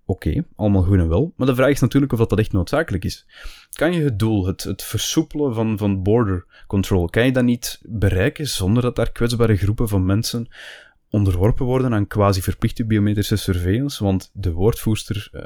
Oké, 0.06 0.44
allemaal 0.56 0.82
goed 0.82 0.98
en 0.98 1.08
wel. 1.08 1.32
Maar 1.36 1.46
de 1.46 1.54
vraag 1.54 1.70
is 1.70 1.80
natuurlijk 1.80 2.12
of 2.12 2.18
dat 2.18 2.38
echt 2.38 2.52
noodzakelijk 2.52 3.04
is. 3.04 3.26
Kan 3.72 3.92
je 3.92 4.02
het 4.02 4.18
doel, 4.18 4.46
het, 4.46 4.62
het 4.62 4.82
versoepelen 4.82 5.54
van, 5.54 5.78
van 5.78 6.02
border 6.02 6.64
control, 6.66 7.08
kan 7.08 7.24
je 7.24 7.32
dat 7.32 7.44
niet 7.44 7.80
bereiken 7.82 8.46
zonder 8.46 8.82
dat 8.82 8.96
daar 8.96 9.12
kwetsbare 9.12 9.56
groepen 9.56 9.88
van 9.88 10.06
mensen 10.06 10.48
onderworpen 11.14 11.66
worden 11.66 11.94
aan 11.94 12.06
quasi 12.06 12.42
verplichte 12.42 12.84
biometrische 12.84 13.36
surveillance. 13.36 14.04
Want 14.04 14.30
de 14.32 14.52
woordvoerster 14.52 15.30
uh, 15.32 15.42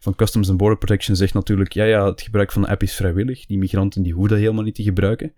van 0.00 0.14
Customs 0.14 0.48
and 0.48 0.56
Border 0.58 0.78
Protection 0.78 1.16
zegt 1.16 1.34
natuurlijk, 1.34 1.72
ja, 1.72 1.84
ja, 1.84 2.06
het 2.06 2.22
gebruik 2.22 2.52
van 2.52 2.62
de 2.62 2.68
app 2.68 2.82
is 2.82 2.94
vrijwillig. 2.94 3.46
Die 3.46 3.58
migranten 3.58 4.02
die 4.02 4.12
hoeven 4.12 4.30
dat 4.30 4.38
helemaal 4.38 4.64
niet 4.64 4.74
te 4.74 4.82
gebruiken. 4.82 5.34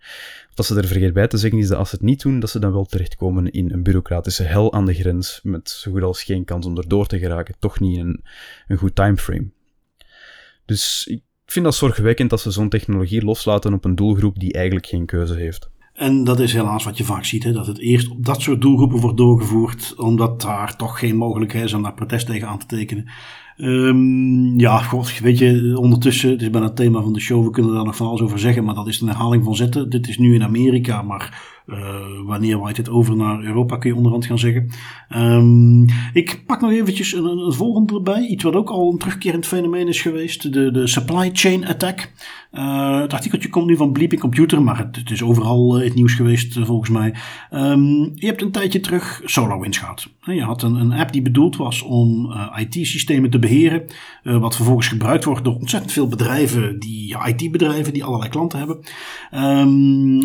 Wat 0.55 0.65
ze 0.65 0.77
er 0.77 0.87
vergeet 0.87 1.13
bij 1.13 1.27
te 1.27 1.37
zeggen 1.37 1.59
is 1.59 1.67
dat 1.67 1.77
als 1.77 1.89
ze 1.89 1.95
het 1.95 2.03
niet 2.03 2.21
doen, 2.21 2.39
dat 2.39 2.49
ze 2.49 2.59
dan 2.59 2.71
wel 2.71 2.85
terechtkomen 2.85 3.51
in 3.51 3.71
een 3.71 3.83
bureaucratische 3.83 4.43
hel 4.43 4.73
aan 4.73 4.85
de 4.85 4.93
grens, 4.93 5.39
met 5.43 5.69
zo 5.69 5.91
goed 5.91 6.03
als 6.03 6.23
geen 6.23 6.45
kans 6.45 6.65
om 6.65 6.77
erdoor 6.77 7.07
te 7.07 7.19
geraken. 7.19 7.55
Toch 7.59 7.79
niet 7.79 7.97
een, 7.97 8.23
een 8.67 8.77
goed 8.77 8.95
timeframe. 8.95 9.49
Dus 10.65 11.07
ik 11.09 11.21
vind 11.45 11.65
dat 11.65 11.75
zorgwekkend 11.75 12.29
dat 12.29 12.41
ze 12.41 12.51
zo'n 12.51 12.69
technologie 12.69 13.23
loslaten 13.23 13.73
op 13.73 13.85
een 13.85 13.95
doelgroep 13.95 14.39
die 14.39 14.53
eigenlijk 14.53 14.87
geen 14.87 15.05
keuze 15.05 15.35
heeft. 15.35 15.69
En 15.95 16.23
dat 16.23 16.39
is 16.39 16.53
helaas 16.53 16.83
wat 16.83 16.97
je 16.97 17.03
vaak 17.03 17.25
ziet, 17.25 17.43
hè, 17.43 17.51
dat 17.51 17.67
het 17.67 17.79
eerst 17.79 18.09
op 18.09 18.25
dat 18.25 18.41
soort 18.41 18.61
doelgroepen 18.61 18.99
wordt 18.99 19.17
doorgevoerd, 19.17 19.93
omdat 19.97 20.41
daar 20.41 20.75
toch 20.75 20.99
geen 20.99 21.15
mogelijkheid 21.15 21.65
is 21.65 21.73
om 21.73 21.83
daar 21.83 21.93
protest 21.93 22.25
tegen 22.25 22.47
aan 22.47 22.57
te 22.57 22.65
tekenen. 22.65 23.09
Um, 23.57 24.59
ja, 24.59 24.77
god, 24.77 25.19
weet 25.19 25.37
je, 25.37 25.77
ondertussen, 25.79 26.29
het 26.29 26.41
is 26.41 26.49
bijna 26.49 26.67
het 26.67 26.75
thema 26.75 27.01
van 27.01 27.13
de 27.13 27.19
show, 27.19 27.43
we 27.43 27.49
kunnen 27.49 27.73
daar 27.73 27.83
nog 27.83 27.95
van 27.95 28.07
alles 28.07 28.21
over 28.21 28.39
zeggen, 28.39 28.63
maar 28.63 28.75
dat 28.75 28.87
is 28.87 29.01
een 29.01 29.07
herhaling 29.07 29.43
van 29.43 29.55
zetten. 29.55 29.89
Dit 29.89 30.07
is 30.07 30.17
nu 30.17 30.33
in 30.33 30.43
Amerika, 30.43 31.01
maar 31.01 31.54
wanneer 32.25 32.59
waait 32.59 32.77
het 32.77 32.89
over 32.89 33.15
naar 33.15 33.43
Europa, 33.43 33.77
kun 33.77 33.89
je 33.89 33.95
onderhand 33.95 34.25
gaan 34.25 34.39
zeggen. 34.39 34.69
Um, 35.15 35.85
ik 36.13 36.43
pak 36.45 36.61
nog 36.61 36.71
eventjes 36.71 37.13
een, 37.13 37.25
een, 37.25 37.53
volgende 37.53 37.93
erbij. 37.93 38.27
Iets 38.27 38.43
wat 38.43 38.53
ook 38.53 38.69
al 38.69 38.91
een 38.91 38.97
terugkerend 38.97 39.45
fenomeen 39.45 39.87
is 39.87 40.01
geweest. 40.01 40.53
De, 40.53 40.71
de 40.71 40.87
supply 40.87 41.29
chain 41.33 41.67
attack. 41.67 42.11
Uh, 42.51 43.01
het 43.01 43.13
artikeltje 43.13 43.49
komt 43.49 43.67
nu 43.67 43.75
van 43.75 43.91
Bleeping 43.91 44.21
Computer, 44.21 44.61
maar 44.61 44.77
het, 44.77 45.11
is 45.11 45.23
overal 45.23 45.77
uh, 45.77 45.83
het 45.83 45.95
nieuws 45.95 46.13
geweest 46.13 46.59
volgens 46.59 46.89
mij. 46.89 47.13
Um, 47.51 48.11
je 48.13 48.25
hebt 48.25 48.41
een 48.41 48.51
tijdje 48.51 48.79
terug 48.79 49.21
SolarWinds 49.25 49.77
gehad. 49.77 50.07
Je 50.21 50.43
had 50.43 50.63
een, 50.63 50.75
een 50.75 50.91
app 50.91 51.11
die 51.11 51.21
bedoeld 51.21 51.55
was 51.55 51.81
om 51.81 52.33
IT-systemen 52.55 53.29
te 53.29 53.39
beheren. 53.39 53.85
wat 54.23 54.55
vervolgens 54.55 54.87
gebruikt 54.87 55.23
wordt 55.23 55.43
door 55.43 55.55
ontzettend 55.55 55.91
veel 55.91 56.07
bedrijven, 56.07 56.79
die 56.79 57.17
IT-bedrijven, 57.25 57.93
die 57.93 58.03
allerlei 58.03 58.29
klanten 58.29 58.59
hebben. 58.59 58.79
Um, 59.33 60.17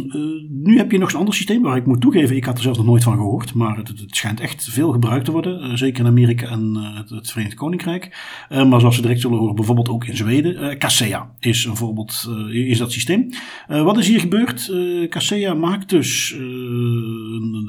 nu 0.63 0.77
heb 0.77 0.91
je 0.91 0.99
nog 0.99 1.13
een 1.13 1.19
systeem 1.33 1.63
waar 1.63 1.77
ik 1.77 1.87
moet 1.87 2.01
toegeven, 2.01 2.37
ik 2.37 2.45
had 2.45 2.57
er 2.57 2.63
zelfs 2.63 2.79
nog 2.79 2.87
nooit 2.87 3.03
van 3.03 3.15
gehoord. 3.17 3.55
Maar 3.55 3.77
het, 3.77 3.89
het 3.89 4.17
schijnt 4.17 4.41
echt 4.41 4.69
veel 4.71 4.93
gebruikt 4.93 5.25
te 5.25 5.33
worden. 5.33 5.71
Uh, 5.71 5.77
zeker 5.77 6.01
in 6.01 6.07
Amerika 6.11 6.47
en 6.47 6.75
uh, 6.77 6.97
het, 6.97 7.11
het, 7.11 7.31
Verenigd 7.31 7.55
Koninkrijk. 7.55 8.19
Uh, 8.51 8.69
maar 8.69 8.81
zoals 8.81 8.97
we 8.97 9.03
direct 9.03 9.21
zullen 9.21 9.39
horen, 9.39 9.55
bijvoorbeeld 9.55 9.89
ook 9.89 10.05
in 10.05 10.17
Zweden. 10.17 10.79
Casea 10.79 11.31
is 11.39 11.65
een 11.65 11.77
voorbeeld, 11.77 12.31
is 12.53 12.79
dat 12.79 12.93
systeem. 12.93 13.31
wat 13.69 13.99
is 13.99 14.09
hier 14.09 14.21
gebeurd? 14.21 14.73
Casea 15.09 15.55
maakt 15.55 15.89
dus, 15.89 16.37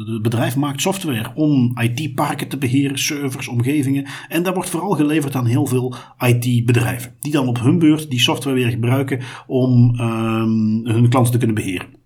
het 0.05 0.21
bedrijf 0.21 0.55
maakt 0.55 0.81
software 0.81 1.31
om 1.35 1.77
IT-parken 1.81 2.47
te 2.47 2.57
beheren, 2.57 2.99
servers, 2.99 3.47
omgevingen. 3.47 4.05
En 4.27 4.43
dat 4.43 4.53
wordt 4.53 4.69
vooral 4.69 4.91
geleverd 4.91 5.35
aan 5.35 5.45
heel 5.45 5.65
veel 5.65 5.95
IT-bedrijven. 6.19 7.13
Die 7.19 7.31
dan 7.31 7.47
op 7.47 7.59
hun 7.59 7.79
beurt 7.79 8.09
die 8.09 8.19
software 8.19 8.55
weer 8.55 8.69
gebruiken 8.69 9.19
om 9.47 9.95
ehm, 9.95 10.93
hun 10.93 11.09
klanten 11.09 11.31
te 11.31 11.37
kunnen 11.37 11.55
beheren. 11.55 12.00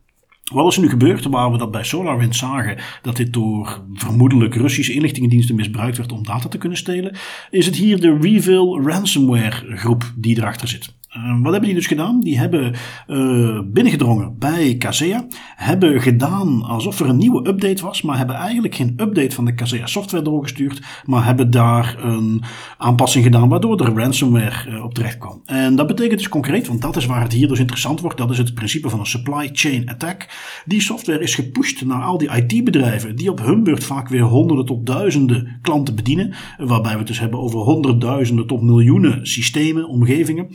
Wat 0.54 0.68
is 0.72 0.76
er 0.76 0.82
nu 0.82 0.90
gebeurd 0.90 1.26
waar 1.26 1.52
we 1.52 1.58
dat 1.58 1.72
bij 1.72 1.84
SolarWind 1.84 2.36
zagen, 2.36 2.78
dat 3.02 3.16
dit 3.16 3.34
door 3.34 3.84
vermoedelijk 3.94 4.56
Russische 4.56 4.94
inlichtingendiensten 4.94 5.56
misbruikt 5.56 5.98
werd 5.98 6.12
om 6.12 6.24
data 6.24 6.48
te 6.48 6.58
kunnen 6.58 6.78
stelen, 6.78 7.16
is 7.50 7.66
het 7.66 7.76
hier 7.76 8.00
de 8.00 8.18
Reveal 8.22 8.82
ransomware 8.82 9.78
groep 9.78 10.12
die 10.16 10.38
erachter 10.38 10.68
zit. 10.68 10.94
Uh, 11.18 11.42
wat 11.42 11.52
hebben 11.52 11.70
die 11.70 11.74
dus 11.74 11.88
gedaan? 11.88 12.20
Die 12.20 12.40
hebben 12.40 12.74
uh, 13.08 13.60
binnengedrongen 13.66 14.36
bij 14.40 14.76
Casea. 14.78 15.26
Hebben 15.56 16.02
gedaan 16.02 16.64
alsof 16.64 17.00
er 17.00 17.10
een 17.10 17.18
nieuwe 17.18 17.48
update 17.48 17.84
was. 17.84 18.02
Maar 18.02 18.18
hebben 18.18 18.36
eigenlijk 18.36 18.76
geen 18.76 18.94
update 18.98 19.36
van 19.36 19.46
de 19.46 19.54
Casea 19.54 19.86
software 19.86 20.24
doorgestuurd. 20.24 20.82
Maar 21.06 21.26
hebben 21.26 21.52
daar 21.52 21.96
een 22.00 22.44
aanpassing 22.78 23.24
gedaan 23.24 23.50
waardoor 23.50 23.82
er 23.82 23.94
ransomware 23.94 24.70
uh, 24.70 24.84
op 24.84 24.94
terecht 24.94 25.18
kwam. 25.18 25.42
En 25.46 25.76
dat 25.76 25.88
betekent 25.88 26.20
dus 26.20 26.30
concreet, 26.30 26.68
want 26.68 26.82
dat 26.82 26.96
is 26.96 27.06
waar 27.06 27.22
het 27.22 27.34
hier 27.34 27.48
dus 27.48 27.60
interessant 27.60 28.00
wordt. 28.00 28.18
Dat 28.18 28.32
is 28.32 28.38
het 28.38 28.54
principe 28.54 28.90
van 28.90 29.00
een 29.00 29.06
supply 29.06 29.50
chain 29.52 29.90
attack. 29.90 30.28
Die 30.66 30.82
software 30.82 31.20
is 31.20 31.36
gepusht 31.36 31.86
naar 31.86 32.02
al 32.02 32.18
die 32.18 32.32
IT-bedrijven. 32.32 33.16
Die 33.16 33.32
op 33.32 33.40
hun 33.40 33.64
beurt 33.64 33.84
vaak 33.84 34.10
weer 34.10 34.24
honderden 34.24 34.66
tot 34.66 34.86
duizenden 34.86 35.60
klanten 35.62 35.96
bedienen. 35.96 36.34
Waarbij 36.58 36.92
we 36.92 36.98
het 36.98 37.08
dus 37.08 37.20
hebben 37.20 37.40
over 37.40 37.60
honderdduizenden 37.60 38.48
tot 38.48 38.62
miljoenen 38.62 39.28
systemen, 39.28 39.88
omgevingen. 39.88 40.48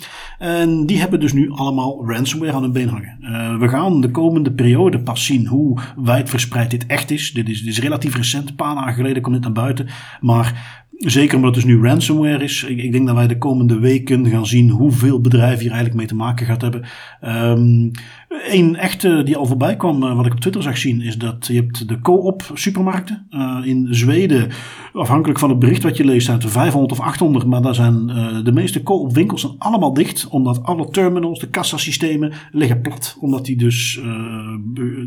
En 0.59 0.86
die 0.86 0.98
hebben 0.98 1.20
dus 1.20 1.32
nu 1.32 1.51
allemaal 1.51 2.07
ransomware 2.07 2.53
aan 2.53 2.62
hun 2.62 2.72
been 2.72 2.88
hangen. 2.88 3.18
Uh, 3.20 3.59
we 3.59 3.68
gaan 3.68 4.01
de 4.01 4.11
komende 4.11 4.53
periode 4.53 5.01
pas 5.01 5.24
zien 5.24 5.46
hoe 5.46 5.80
wijdverspreid 5.96 6.70
dit 6.70 6.86
echt 6.86 7.11
is. 7.11 7.32
Dit 7.32 7.48
is, 7.48 7.62
dit 7.62 7.72
is 7.72 7.80
relatief 7.80 8.16
recent, 8.16 8.48
een 8.48 8.55
paar 8.55 8.74
dagen 8.74 8.94
geleden 8.94 9.22
komt 9.22 9.34
dit 9.34 9.44
naar 9.44 9.53
buiten. 9.53 9.88
Maar 10.20 10.78
Zeker 11.01 11.36
omdat 11.36 11.55
het 11.55 11.64
dus 11.64 11.74
nu 11.74 11.82
ransomware 11.82 12.44
is. 12.44 12.62
Ik, 12.62 12.92
denk 12.92 13.07
dat 13.07 13.16
wij 13.16 13.26
de 13.26 13.38
komende 13.38 13.78
weken 13.78 14.26
gaan 14.26 14.46
zien 14.46 14.70
hoeveel 14.70 15.20
bedrijven 15.20 15.61
hier 15.61 15.70
eigenlijk 15.70 15.96
mee 15.96 16.07
te 16.07 16.14
maken 16.14 16.46
gaat 16.46 16.61
hebben. 16.61 16.84
Um, 17.20 17.90
een 18.30 18.76
echte 18.76 19.22
die 19.22 19.36
al 19.36 19.46
voorbij 19.46 19.76
kwam, 19.76 20.02
uh, 20.02 20.16
wat 20.16 20.26
ik 20.26 20.32
op 20.32 20.40
Twitter 20.40 20.62
zag 20.62 20.78
zien, 20.78 21.00
is 21.00 21.18
dat 21.18 21.46
je 21.46 21.54
hebt 21.54 21.88
de 21.88 22.00
co-op 22.00 22.50
supermarkten. 22.54 23.26
Uh, 23.30 23.60
in 23.64 23.86
Zweden, 23.90 24.48
afhankelijk 24.92 25.38
van 25.38 25.50
het 25.50 25.58
bericht 25.58 25.82
wat 25.82 25.96
je 25.96 26.04
leest, 26.04 26.26
zijn 26.26 26.40
er 26.40 26.50
500 26.50 26.92
of 26.92 27.00
800. 27.00 27.46
Maar 27.46 27.62
daar 27.62 27.74
zijn 27.74 28.08
uh, 28.08 28.44
de 28.44 28.52
meeste 28.52 28.82
co-op 28.82 29.12
winkels 29.12 29.40
zijn 29.40 29.52
allemaal 29.58 29.94
dicht. 29.94 30.28
Omdat 30.28 30.62
alle 30.62 30.88
terminals, 30.90 31.38
de 31.38 31.48
kassasystemen, 31.48 32.32
liggen 32.52 32.80
plat. 32.80 33.16
Omdat 33.20 33.44
die 33.44 33.56
dus 33.56 34.00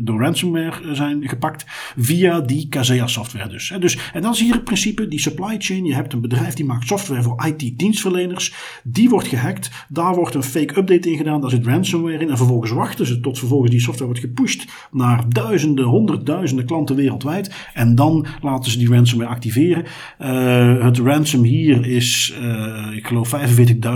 door 0.02 0.20
ransomware 0.20 0.94
zijn 0.94 1.28
gepakt. 1.28 1.64
Via 1.96 2.40
die 2.40 2.68
Kaseya 2.68 3.06
software 3.06 3.48
dus. 3.48 3.72
dus. 3.80 4.10
En 4.12 4.22
dat 4.22 4.34
is 4.34 4.40
hier 4.40 4.54
het 4.54 4.64
principe, 4.64 5.08
die 5.08 5.20
supply 5.20 5.54
chain. 5.58 5.84
Je 5.84 5.94
hebt 5.94 6.12
een 6.12 6.20
bedrijf 6.20 6.54
die 6.54 6.64
maakt 6.64 6.86
software 6.86 7.22
voor 7.22 7.46
IT-dienstverleners. 7.46 8.54
Die 8.82 9.08
wordt 9.08 9.28
gehackt. 9.28 9.70
Daar 9.88 10.14
wordt 10.14 10.34
een 10.34 10.42
fake 10.42 10.78
update 10.78 11.10
in 11.10 11.16
gedaan. 11.16 11.40
Daar 11.40 11.50
zit 11.50 11.66
ransomware 11.66 12.18
in. 12.18 12.30
En 12.30 12.36
vervolgens 12.36 12.70
wachten 12.70 13.06
ze 13.06 13.13
tot 13.20 13.38
vervolgens 13.38 13.70
die 13.70 13.80
software 13.80 14.04
wordt 14.04 14.20
gepusht 14.20 14.66
naar 14.90 15.24
duizenden, 15.28 15.84
honderdduizenden 15.84 16.66
klanten 16.66 16.96
wereldwijd. 16.96 17.54
En 17.74 17.94
dan 17.94 18.26
laten 18.40 18.70
ze 18.70 18.78
die 18.78 18.88
ransomware 18.88 19.30
activeren. 19.30 19.84
Uh, 20.20 20.84
het 20.84 20.98
ransom 20.98 21.42
hier 21.42 21.86
is, 21.86 22.38
uh, 22.42 22.96
ik 22.96 23.06
geloof, 23.06 23.34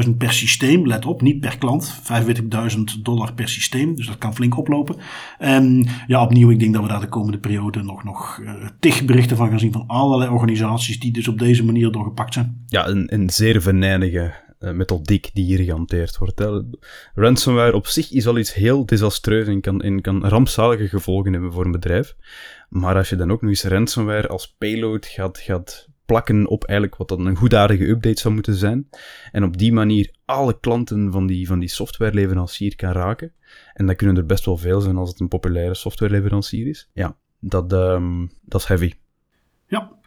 45.000 0.05 0.11
per 0.19 0.33
systeem. 0.33 0.87
Let 0.87 1.07
op, 1.07 1.23
niet 1.23 1.41
per 1.41 1.59
klant. 1.59 2.01
45.000 2.77 2.79
dollar 3.03 3.33
per 3.33 3.49
systeem. 3.49 3.97
Dus 3.97 4.07
dat 4.07 4.19
kan 4.19 4.35
flink 4.35 4.57
oplopen. 4.57 4.97
En 5.39 5.87
ja, 6.07 6.23
opnieuw, 6.23 6.51
ik 6.51 6.59
denk 6.59 6.73
dat 6.73 6.83
we 6.83 6.89
daar 6.89 7.01
de 7.01 7.09
komende 7.09 7.39
periode 7.39 7.83
nog, 7.83 8.05
nog 8.05 8.41
uh, 8.43 8.51
tig 8.81 9.05
berichten 9.05 9.37
van 9.37 9.49
gaan 9.49 9.59
zien 9.59 9.73
van 9.73 9.85
allerlei 9.87 10.31
organisaties 10.31 10.99
die 10.99 11.13
dus 11.13 11.29
op 11.29 11.39
deze 11.39 11.65
manier 11.65 11.93
doorgepakt 11.93 12.35
zijn. 12.35 12.65
Ja, 12.67 12.87
een, 12.89 13.15
een 13.15 13.31
zeer 13.31 13.63
venijnige 13.63 14.33
methodiek 14.59 15.31
die 15.33 15.45
hier 15.45 15.65
gehanteerd 15.65 16.19
wordt. 16.19 16.39
Hè. 16.39 16.61
Ransomware 17.15 17.75
op 17.75 17.87
zich 17.87 18.13
is 18.13 18.27
al 18.27 18.39
iets 18.39 18.55
heel 18.55 18.87
desastreus 18.87 19.47
en 19.47 19.61
kan, 19.61 19.83
en 19.83 20.01
kan 20.01 20.27
rampzalige 20.27 20.89
gevolgen 20.89 21.33
hebben 21.33 21.53
voor 21.53 21.65
een 21.65 21.71
bedrijf. 21.71 22.17
Maar 22.69 22.97
als 22.97 23.09
je 23.09 23.17
dan 23.17 23.33
ook 23.33 23.41
nog 23.41 23.51
eens 23.51 23.65
ransomware 23.65 24.29
als 24.29 24.55
payload 24.59 25.07
gaat, 25.07 25.39
gaat 25.39 25.89
plakken 26.05 26.47
op 26.47 26.65
eigenlijk 26.65 26.99
wat 26.99 27.09
dan 27.09 27.27
een 27.27 27.37
goedaardige 27.37 27.89
update 27.89 28.21
zou 28.21 28.35
moeten 28.35 28.55
zijn, 28.55 28.89
en 29.33 29.45
op 29.45 29.59
die 29.59 29.73
manier 29.73 30.15
alle 30.25 30.59
klanten 30.61 31.13
van 31.13 31.27
die, 31.27 31.47
van 31.47 31.59
die 31.59 31.69
softwareleverancier 31.69 32.77
kan 32.77 32.93
raken, 32.93 33.33
en 33.75 33.87
dat 33.87 33.97
kunnen 33.97 34.17
er 34.17 34.27
best 34.27 34.45
wel 34.45 34.57
veel 34.57 34.81
zijn 34.81 34.97
als 34.97 35.09
het 35.09 35.21
een 35.21 35.29
populaire 35.29 35.75
softwareleverancier 35.75 36.67
is, 36.67 36.91
ja, 36.93 37.17
dat, 37.41 37.73
um, 37.73 38.31
dat 38.43 38.61
is 38.61 38.67
heavy. 38.67 38.93
Ja, 39.67 39.98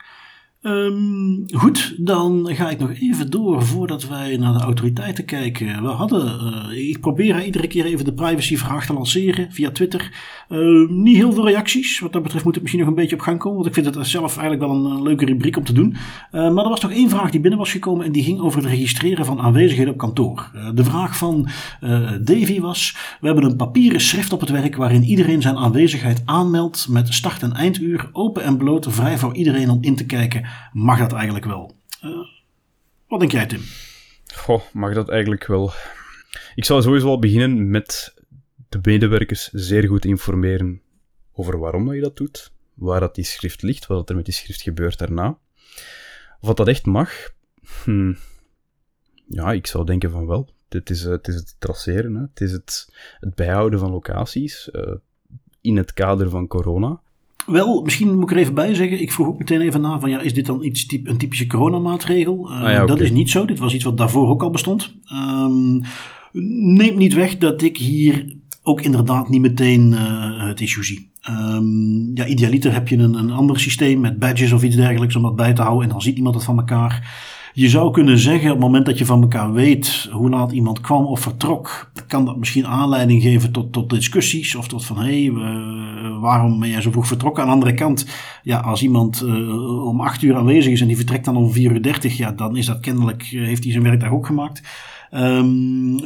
Um, 0.64 1.44
goed, 1.54 1.96
dan 1.98 2.50
ga 2.52 2.70
ik 2.70 2.80
nog 2.80 2.92
even 2.94 3.30
door 3.30 3.66
voordat 3.66 4.08
wij 4.08 4.38
naar 4.38 4.54
de 4.54 4.60
autoriteiten 4.60 5.26
kijken. 5.26 5.84
We 5.84 5.88
hadden, 5.88 6.54
uh, 6.72 6.90
ik 6.90 7.00
probeer 7.00 7.46
iedere 7.46 7.68
keer 7.68 7.86
even 7.86 8.06
de 8.06 8.14
privacyvraag 8.14 8.86
te 8.86 8.94
lanceren 8.94 9.52
via 9.52 9.72
Twitter. 9.72 10.12
Uh, 10.50 10.90
niet 10.90 11.16
heel 11.16 11.34
veel 11.34 11.48
reacties. 11.48 12.00
Wat 12.00 12.14
dat 12.14 12.24
betreft 12.24 12.44
moet 12.44 12.54
het 12.54 12.64
misschien 12.64 12.84
nog 12.84 12.92
een 12.94 13.02
beetje 13.02 13.16
op 13.16 13.22
gang 13.22 13.40
komen. 13.40 13.58
Want 13.58 13.78
ik 13.78 13.84
vind 13.84 13.96
het 13.96 14.08
zelf 14.08 14.38
eigenlijk 14.38 14.72
wel 14.72 14.86
een, 14.86 15.04
leuke 15.04 15.26
rubriek 15.26 15.58
om 15.58 15.64
te 15.64 15.74
doen. 15.74 15.96
Uh, 16.32 16.54
maar 16.54 16.64
er 16.64 16.70
was 16.70 16.82
nog 16.82 16.92
één 16.92 17.10
vraag 17.10 17.32
die 17.32 17.40
binnen 17.40 17.60
was 17.60 17.72
gekomen. 17.72 18.06
En 18.06 18.12
die 18.12 18.24
ging 18.24 18.40
over 18.40 18.62
het 18.62 18.70
registreren 18.70 19.26
van 19.26 19.40
aanwezigheden 19.40 19.94
op 19.94 20.00
kantoor. 20.00 20.52
de 20.74 20.84
vraag 20.84 21.18
van 21.18 21.48
Davy 22.22 22.60
was: 22.60 22.98
We 23.20 23.26
hebben 23.26 23.46
een 23.46 23.56
papieren 23.56 24.02
schrift 24.02 24.34
op 24.34 24.40
het 24.40 24.50
werk. 24.50 24.76
waarin 24.76 25.04
iedereen 25.04 25.42
zijn 25.42 25.58
aanwezigheid 25.58 26.22
aanmeldt. 26.26 26.88
met 26.90 27.14
start- 27.14 27.44
en 27.44 27.54
einduur. 27.54 28.10
Open 28.12 28.44
en 28.44 28.58
bloot, 28.58 28.88
vrij 28.90 29.18
voor 29.18 29.36
iedereen 29.36 29.70
om 29.70 29.78
in 29.82 29.96
te 29.96 30.06
kijken 30.06 30.50
mag 30.72 31.00
dat 31.00 31.14
eigenlijk 31.14 31.46
wel? 31.46 31.76
Uh, 32.04 32.28
wat 33.08 33.20
denk 33.20 33.32
jij, 33.32 33.46
Tim? 33.46 33.62
Mag 34.74 34.94
dat 34.94 35.10
eigenlijk 35.10 35.48
wel? 35.48 35.72
Ik 36.56 36.66
zou 36.66 36.82
sowieso 36.82 37.08
al 37.08 37.20
beginnen 37.20 37.70
met 37.70 38.14
de 38.70 38.80
medewerkers 38.82 39.50
zeer 39.50 39.88
goed 39.88 40.06
informeren 40.06 40.82
over 41.34 41.60
waarom 41.60 41.94
je 41.94 42.02
dat 42.02 42.18
doet, 42.18 42.52
waar 42.74 43.00
dat 43.00 43.16
die 43.16 43.24
schrift 43.24 43.62
ligt, 43.62 43.88
wat 43.88 44.10
er 44.10 44.16
met 44.16 44.26
die 44.26 44.34
schrift 44.34 44.62
gebeurt 44.62 44.98
daarna. 44.98 45.38
Of 46.40 46.54
dat 46.54 46.68
echt 46.68 46.86
mag, 46.86 47.12
hmm. 47.84 48.18
Ja, 49.32 49.52
ik 49.52 49.68
zou 49.68 49.86
denken 49.86 50.12
van 50.12 50.28
wel. 50.28 50.50
Het 50.70 50.90
is, 50.90 51.04
het, 51.04 51.28
is 51.28 51.36
het 51.36 51.56
traceren, 51.60 52.16
hè. 52.16 52.22
het 52.22 52.42
is 52.42 52.52
het, 52.52 52.94
het 53.20 53.36
bijhouden 53.36 53.80
van 53.80 53.92
locaties 53.92 54.70
uh, 54.72 54.96
in 55.62 55.78
het 55.78 55.94
kader 55.94 56.30
van 56.30 56.48
corona. 56.48 57.02
Wel, 57.52 57.82
misschien 57.82 58.16
moet 58.16 58.24
ik 58.24 58.32
er 58.32 58.38
even 58.38 58.54
bij 58.54 58.74
zeggen. 58.74 59.02
Ik 59.02 59.12
vroeg 59.12 59.28
ook 59.28 59.40
meteen 59.40 59.62
even 59.62 59.82
na 59.82 60.00
van 60.00 60.10
ja, 60.10 60.20
is 60.20 60.34
dit 60.34 60.46
dan 60.46 60.64
iets 60.64 60.86
typ, 60.86 61.08
een 61.08 61.18
typische 61.18 61.48
coronamaatregel? 61.48 62.50
Uh, 62.52 62.62
ah 62.62 62.72
ja, 62.72 62.86
Dat 62.86 63.00
is 63.00 63.12
niet 63.12 63.30
zo. 63.30 63.46
Dit 63.46 63.60
was 63.60 63.74
iets 63.74 63.84
wat 63.84 63.98
daarvoor 63.98 64.28
ook 64.28 64.44
al 64.44 64.50
bestond. 64.50 64.96
Um, 65.14 65.82
neemt 66.76 66.98
niet 66.98 67.14
weg 67.14 67.38
dat 67.38 67.62
ik 67.62 67.78
hier 67.78 68.36
ook 68.64 68.82
inderdaad 68.82 69.30
niet 69.30 69.42
meteen 69.42 69.92
uh, 69.92 70.48
het 70.48 70.62
issue 70.62 70.84
zie. 70.84 71.10
Um, 71.30 72.12
ja, 72.14 72.26
idealiter 72.26 72.74
heb 72.74 72.88
je 72.88 72.98
een, 72.98 73.14
een 73.14 73.32
ander 73.32 73.60
systeem 73.60 74.00
met 74.00 74.20
badges 74.20 74.52
of 74.52 74.64
iets 74.64 74.76
dergelijks 74.76 75.16
om 75.16 75.22
dat 75.22 75.36
bij 75.36 75.54
te 75.54 75.62
houden 75.62 75.84
en 75.84 75.90
dan 75.90 76.02
ziet 76.02 76.18
iemand 76.18 76.36
het 76.36 76.44
van 76.44 76.58
elkaar. 76.58 77.10
Je 77.54 77.70
zou 77.70 77.92
kunnen 77.92 78.18
zeggen, 78.18 78.48
op 78.48 78.56
het 78.56 78.66
moment 78.66 78.86
dat 78.86 78.98
je 78.98 79.06
van 79.06 79.22
elkaar 79.22 79.54
weet 79.54 80.10
hoe 80.12 80.30
laat 80.30 80.52
iemand 80.52 80.82
kwam 80.82 81.06
of 81.06 81.20
vertrok, 81.20 81.92
kan 82.08 82.26
dat 82.26 82.38
misschien 82.38 82.68
aanleiding 82.68 83.22
geven 83.22 83.52
tot, 83.52 83.74
tot 83.74 83.90
discussies 83.90 84.56
of 84.56 84.68
tot 84.68 84.86
van 84.86 84.98
hé, 84.98 85.24
hey, 85.24 85.32
waarom 86.20 86.60
ben 86.60 86.70
jij 86.70 86.82
zo 86.82 86.92
vroeg 86.92 87.08
vertrokken? 87.08 87.44
Aan 87.44 87.50
de 87.50 87.56
andere 87.56 87.74
kant, 87.74 88.06
ja, 88.44 88.60
als 88.60 88.84
iemand 88.84 89.22
uh, 89.26 89.86
om 89.86 90.02
acht 90.02 90.22
uur 90.22 90.36
aanwezig 90.36 90.72
is 90.72 90.82
en 90.82 90.88
die 90.88 90.96
vertrekt 90.96 91.26
dan 91.26 91.36
om 91.36 91.52
vier 91.52 91.72
uur 91.72 91.82
dertig, 91.82 92.18
ja, 92.18 92.32
dan 92.32 92.58
is 92.58 92.66
dat 92.66 92.80
kennelijk, 92.80 93.24
heeft 93.24 93.64
hij 93.64 93.72
zijn 93.72 93.84
werkdag 93.84 94.12
ook 94.12 94.26
gemaakt. 94.26 94.62
Um, 95.14 96.00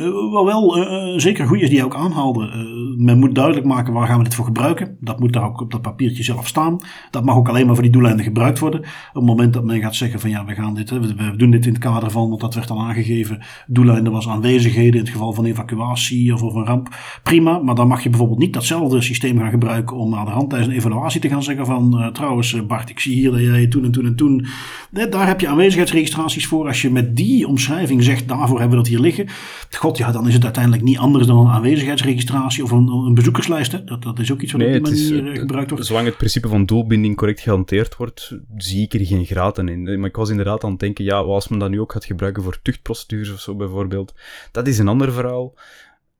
wel 0.46 0.78
uh, 0.78 1.20
zeker 1.20 1.48
goed 1.48 1.62
is 1.62 1.70
die 1.70 1.84
ook 1.86 1.96
aanhaalde. 1.96 2.50
Men 2.98 3.20
moet 3.20 3.36
duidelijk 3.36 3.66
maken 3.66 3.94
waar 3.94 4.08
gaan 4.08 4.18
we 4.18 4.24
dit 4.24 4.36
voor 4.36 4.46
gebruiken. 4.46 4.98
Dat 5.00 5.20
moet 5.20 5.34
daar 5.34 5.46
ook 5.46 5.62
op 5.62 5.72
dat 5.72 5.82
papiertje 5.82 6.24
zelf 6.24 6.48
staan. 6.48 6.80
Dat 7.12 7.26
mag 7.26 7.36
ook 7.36 7.50
alleen 7.50 7.66
maar 7.66 7.76
voor 7.76 7.84
die 7.84 7.92
doeleinden 7.92 8.26
gebruikt 8.26 8.60
worden. 8.60 8.80
Op 8.80 8.88
het 9.14 9.24
moment 9.26 9.54
dat 9.54 9.64
men 9.64 9.82
gaat 9.82 9.96
zeggen 9.96 10.20
van 10.20 10.30
ja, 10.30 10.46
we 10.46 10.54
gaan 10.54 10.74
dit, 10.74 10.90
we 10.90 11.34
doen 11.38 11.52
dit 11.52 11.66
in 11.66 11.74
het 11.74 11.82
kader 11.82 12.12
van, 12.12 12.30
want 12.30 12.42
dat 12.42 12.56
werd 12.56 12.70
al 12.70 12.80
aangegeven. 12.80 13.40
Doeleinden 13.68 14.12
was 14.12 14.28
aanwezigheden 14.28 14.94
in 14.94 15.00
het 15.00 15.10
geval 15.10 15.34
van 15.34 15.46
evacuatie 15.46 16.34
of, 16.34 16.44
of 16.44 16.54
een 16.54 16.66
ramp. 16.66 16.96
Prima, 17.24 17.60
maar 17.60 17.76
dan 17.76 17.88
mag 17.88 18.04
je 18.04 18.10
bijvoorbeeld 18.10 18.40
niet 18.40 18.54
datzelfde 18.54 19.02
systeem 19.02 19.40
gaan 19.40 19.50
gebruiken 19.50 19.98
om 19.98 20.16
aan 20.16 20.26
de 20.26 20.32
hand 20.32 20.50
tijdens 20.50 20.72
een 20.72 20.78
evaluatie 20.78 21.22
te 21.22 21.30
gaan 21.30 21.44
zeggen 21.44 21.66
van 21.66 22.10
trouwens 22.14 22.66
Bart, 22.66 22.90
ik 22.90 23.00
zie 23.00 23.16
hier 23.16 23.32
dat 23.32 23.42
jij 23.42 23.68
toen 23.68 23.84
en 23.84 23.92
toen 23.92 24.06
en 24.06 24.16
toen. 24.16 24.46
Daar 24.96 25.28
heb 25.28 25.40
je 25.40 25.48
aanwezigheidsregistraties 25.48 26.48
voor. 26.48 26.68
Als 26.68 26.82
je 26.82 26.92
met 26.92 27.16
die 27.16 27.48
omschrijving 27.48 28.04
zegt, 28.04 28.28
daarvoor 28.28 28.60
hebben 28.60 28.78
we 28.78 28.84
dat 28.84 28.94
hier 28.94 29.00
liggen. 29.00 29.28
God, 29.72 29.98
ja, 29.98 30.12
dan 30.12 30.28
is 30.28 30.34
het 30.34 30.44
uiteindelijk 30.44 30.84
niet 30.84 30.98
anders 30.98 31.28
dan 31.28 31.38
een 31.38 31.52
aanwezigheidsregistratie 31.52 32.64
of 32.64 32.72
een, 32.72 32.88
een 32.88 33.14
bezoekerslijst. 33.14 33.72
Hè. 33.72 33.84
Dat, 33.84 34.04
dat 34.04 34.20
is 34.20 34.32
ook 34.32 34.42
iets 34.42 34.52
wat 34.52 34.62
nee, 34.62 34.78
op 34.78 34.86
die 34.86 35.12
manier 35.12 35.32
is, 35.32 35.40
gebruikt 35.40 35.70
wordt. 35.70 35.86
Zolang 35.86 36.06
het 36.06 36.18
principe 36.18 36.48
van 36.48 36.66
doelbinding 36.66 37.16
correct 37.16 37.40
gehanteerd 37.40 37.96
wordt, 37.96 38.38
zie 38.58 38.84
ik 38.84 38.94
er 38.94 39.06
geen 39.06 39.26
graten 39.26 39.70
in. 39.70 40.00
Maar 40.00 40.10
ik 40.10 40.16
was 40.16 40.30
inderdaad 40.30 40.64
aan 40.64 40.72
het 40.72 40.80
denken, 40.80 41.06
ja, 41.06 41.18
als 41.18 41.48
men 41.48 41.60
dat 41.60 41.70
nu 41.70 41.80
ook 41.80 41.92
gaat 41.92 42.06
gebruiken 42.06 42.44
voor 42.44 42.60
tuchtprocedures 42.62 43.32
of 43.32 43.40
zo 43.40 43.56
bijvoorbeeld, 43.56 44.14
dat 44.52 44.68
is 44.68 44.78
een 44.78 44.88
ander 44.88 45.12
verhaal. 45.12 45.54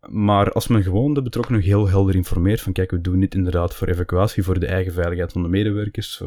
Maar 0.10 0.52
als 0.52 0.68
men 0.68 0.84
gewoon 0.84 1.14
de 1.14 1.22
betrokkenen 1.22 1.62
heel 1.62 1.88
helder 1.88 2.16
informeert 2.16 2.62
van 2.62 2.74
kijk, 2.74 2.92
we 2.92 3.02
doen 3.02 3.20
dit 3.20 3.36
inderdaad 3.36 3.76
voor 3.76 3.88
evacuatie, 3.88 4.44
voor 4.44 4.60
de 4.60 4.68
eigen 4.68 4.94
veiligheid 4.94 5.32
van 5.32 5.42
de 5.42 5.50
medewerkers. 5.50 6.22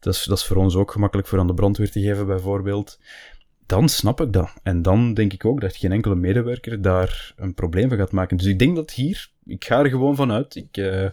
dat, 0.00 0.14
is, 0.14 0.24
dat 0.24 0.38
is 0.38 0.44
voor 0.44 0.56
ons 0.56 0.76
ook 0.76 0.90
gemakkelijk 0.90 1.28
voor 1.28 1.38
aan 1.38 1.46
de 1.46 1.54
brandweer 1.54 1.90
te 1.90 2.00
geven 2.00 2.26
bijvoorbeeld 2.26 2.98
dan 3.66 3.88
snap 3.88 4.20
ik 4.20 4.32
dat. 4.32 4.52
En 4.62 4.82
dan 4.82 5.14
denk 5.14 5.32
ik 5.32 5.44
ook 5.44 5.60
dat 5.60 5.76
geen 5.76 5.92
enkele 5.92 6.14
medewerker 6.14 6.82
daar 6.82 7.32
een 7.36 7.54
probleem 7.54 7.88
van 7.88 7.98
gaat 7.98 8.12
maken. 8.12 8.36
Dus 8.36 8.46
ik 8.46 8.58
denk 8.58 8.76
dat 8.76 8.90
hier, 8.90 9.28
ik 9.46 9.64
ga 9.64 9.78
er 9.78 9.88
gewoon 9.88 10.16
van 10.16 10.32
uit. 10.32 10.56
Ik 10.56 10.76
uh, 10.76 11.08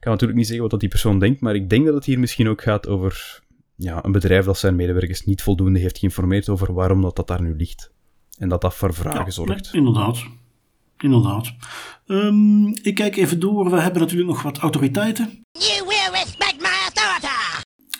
kan 0.00 0.12
natuurlijk 0.12 0.38
niet 0.38 0.46
zeggen 0.46 0.62
wat 0.62 0.70
dat 0.70 0.80
die 0.80 0.88
persoon 0.88 1.18
denkt, 1.18 1.40
maar 1.40 1.54
ik 1.54 1.70
denk 1.70 1.86
dat 1.86 1.94
het 1.94 2.04
hier 2.04 2.18
misschien 2.18 2.48
ook 2.48 2.62
gaat 2.62 2.88
over 2.88 3.42
ja, 3.76 4.04
een 4.04 4.12
bedrijf 4.12 4.44
dat 4.44 4.58
zijn 4.58 4.76
medewerkers 4.76 5.24
niet 5.24 5.42
voldoende 5.42 5.78
heeft 5.78 5.98
geïnformeerd 5.98 6.48
over 6.48 6.72
waarom 6.72 7.02
dat, 7.02 7.16
dat 7.16 7.26
daar 7.26 7.42
nu 7.42 7.56
ligt. 7.56 7.92
En 8.38 8.48
dat 8.48 8.60
dat 8.60 8.74
voor 8.74 8.94
vragen 8.94 9.24
ja, 9.24 9.30
zorgt. 9.30 9.70
inderdaad. 9.72 10.24
Inderdaad. 11.00 11.52
Um, 12.06 12.68
ik 12.82 12.94
kijk 12.94 13.16
even 13.16 13.40
door. 13.40 13.70
We 13.70 13.80
hebben 13.80 14.00
natuurlijk 14.00 14.30
nog 14.30 14.42
wat 14.42 14.58
autoriteiten. 14.58 15.44
You 15.52 15.86
will 15.86 16.10
respect 16.12 16.56
my 16.60 16.68
authority! 16.84 17.28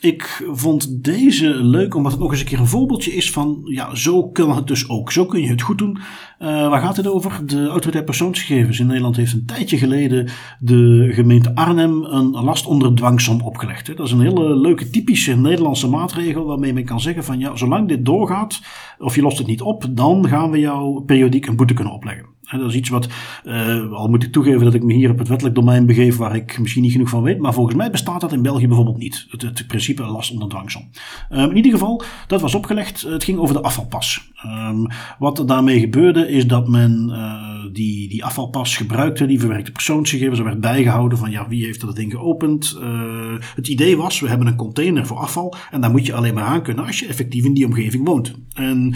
Ik 0.01 0.45
vond 0.51 1.05
deze 1.05 1.49
leuk 1.49 1.95
omdat 1.95 2.13
het 2.13 2.21
nog 2.21 2.31
eens 2.31 2.41
een 2.41 2.47
keer 2.47 2.59
een 2.59 2.67
voorbeeldje 2.67 3.13
is 3.13 3.31
van, 3.31 3.61
ja, 3.65 3.95
zo 3.95 4.29
kan 4.29 4.57
het 4.57 4.67
dus 4.67 4.89
ook. 4.89 5.13
Zo 5.13 5.27
kun 5.27 5.41
je 5.41 5.49
het 5.49 5.63
goed 5.63 5.79
doen. 5.79 5.99
Uh, 5.99 6.69
waar 6.69 6.81
gaat 6.81 6.97
het 6.97 7.07
over? 7.07 7.47
De 7.47 7.67
autoriteit 7.67 8.05
persoonsgegevens 8.05 8.81
in 8.81 8.87
Nederland 8.87 9.17
heeft 9.17 9.33
een 9.33 9.47
tijdje 9.47 9.79
geleden 9.79 10.31
de 10.59 11.11
gemeente 11.13 11.55
Arnhem 11.55 12.05
een 12.05 12.31
last 12.31 12.67
onder 12.67 12.95
dwangsom 12.95 13.41
opgelegd. 13.41 13.97
Dat 13.97 14.07
is 14.07 14.13
een 14.13 14.21
hele 14.21 14.57
leuke, 14.57 14.91
typische 14.91 15.37
Nederlandse 15.37 15.89
maatregel 15.89 16.45
waarmee 16.45 16.73
men 16.73 16.85
kan 16.85 17.01
zeggen 17.01 17.25
van, 17.25 17.39
ja, 17.39 17.57
zolang 17.57 17.89
dit 17.89 18.05
doorgaat 18.05 18.61
of 18.99 19.15
je 19.15 19.23
lost 19.23 19.39
het 19.39 19.47
niet 19.47 19.63
op, 19.63 19.87
dan 19.91 20.29
gaan 20.29 20.51
we 20.51 20.59
jou 20.59 21.03
periodiek 21.05 21.47
een 21.47 21.57
boete 21.57 21.75
kunnen 21.75 21.95
opleggen. 21.95 22.30
Dat 22.51 22.69
is 22.69 22.75
iets 22.75 22.89
wat, 22.89 23.09
uh, 23.45 23.93
al 23.93 24.09
moet 24.09 24.23
ik 24.23 24.33
toegeven 24.33 24.65
dat 24.65 24.75
ik 24.75 24.83
me 24.83 24.93
hier 24.95 25.11
op 25.11 25.19
het 25.19 25.29
wettelijk 25.29 25.55
domein 25.55 25.87
begeef 25.87 26.17
waar 26.17 26.35
ik 26.35 26.59
misschien 26.59 26.83
niet 26.83 26.93
genoeg 26.93 27.09
van 27.09 27.23
weet, 27.23 27.39
maar 27.39 27.55
volgens 27.55 27.77
mij 27.77 27.91
bestaat 27.91 28.21
dat 28.21 28.33
in 28.33 28.43
België 28.43 28.67
bijvoorbeeld 28.67 28.99
niet. 28.99 29.27
Het, 29.31 29.43
het 29.43 29.67
principe 29.67 30.03
last 30.03 30.33
onder 30.33 30.49
dwangsom. 30.49 30.91
Um, 31.33 31.51
in 31.51 31.57
ieder 31.57 31.73
geval, 31.73 32.03
dat 32.27 32.41
was 32.41 32.55
opgelegd. 32.55 33.03
Het 33.03 33.25
ging 33.25 33.39
over 33.39 33.55
de 33.55 33.63
afvalpas. 33.63 34.31
Um, 34.45 34.87
wat 35.19 35.43
daarmee 35.47 35.81
gebeurde 35.81 36.29
is 36.29 36.47
dat 36.47 36.69
men 36.69 37.09
uh, 37.11 37.73
die, 37.73 38.09
die 38.09 38.25
afvalpas 38.25 38.77
gebruikte, 38.77 39.27
die 39.27 39.41
verwerkte 39.41 39.73
persoonsgegevens, 39.73 40.39
er 40.39 40.45
werd 40.45 40.61
bijgehouden 40.61 41.19
van 41.19 41.31
ja, 41.31 41.49
wie 41.49 41.65
heeft 41.65 41.81
dat 41.81 41.97
ding 41.97 42.13
geopend. 42.13 42.79
Uh, 42.81 43.35
het 43.55 43.69
idee 43.69 43.97
was, 43.97 44.21
we 44.21 44.29
hebben 44.29 44.47
een 44.47 44.57
container 44.57 45.07
voor 45.07 45.17
afval 45.17 45.55
en 45.71 45.81
daar 45.81 45.91
moet 45.91 46.07
je 46.07 46.15
alleen 46.15 46.35
maar 46.35 46.45
aan 46.45 46.63
kunnen 46.63 46.87
als 46.87 46.99
je 46.99 47.07
effectief 47.07 47.45
in 47.45 47.55
die 47.55 47.67
omgeving 47.67 48.07
woont. 48.07 48.35
En 48.55 48.95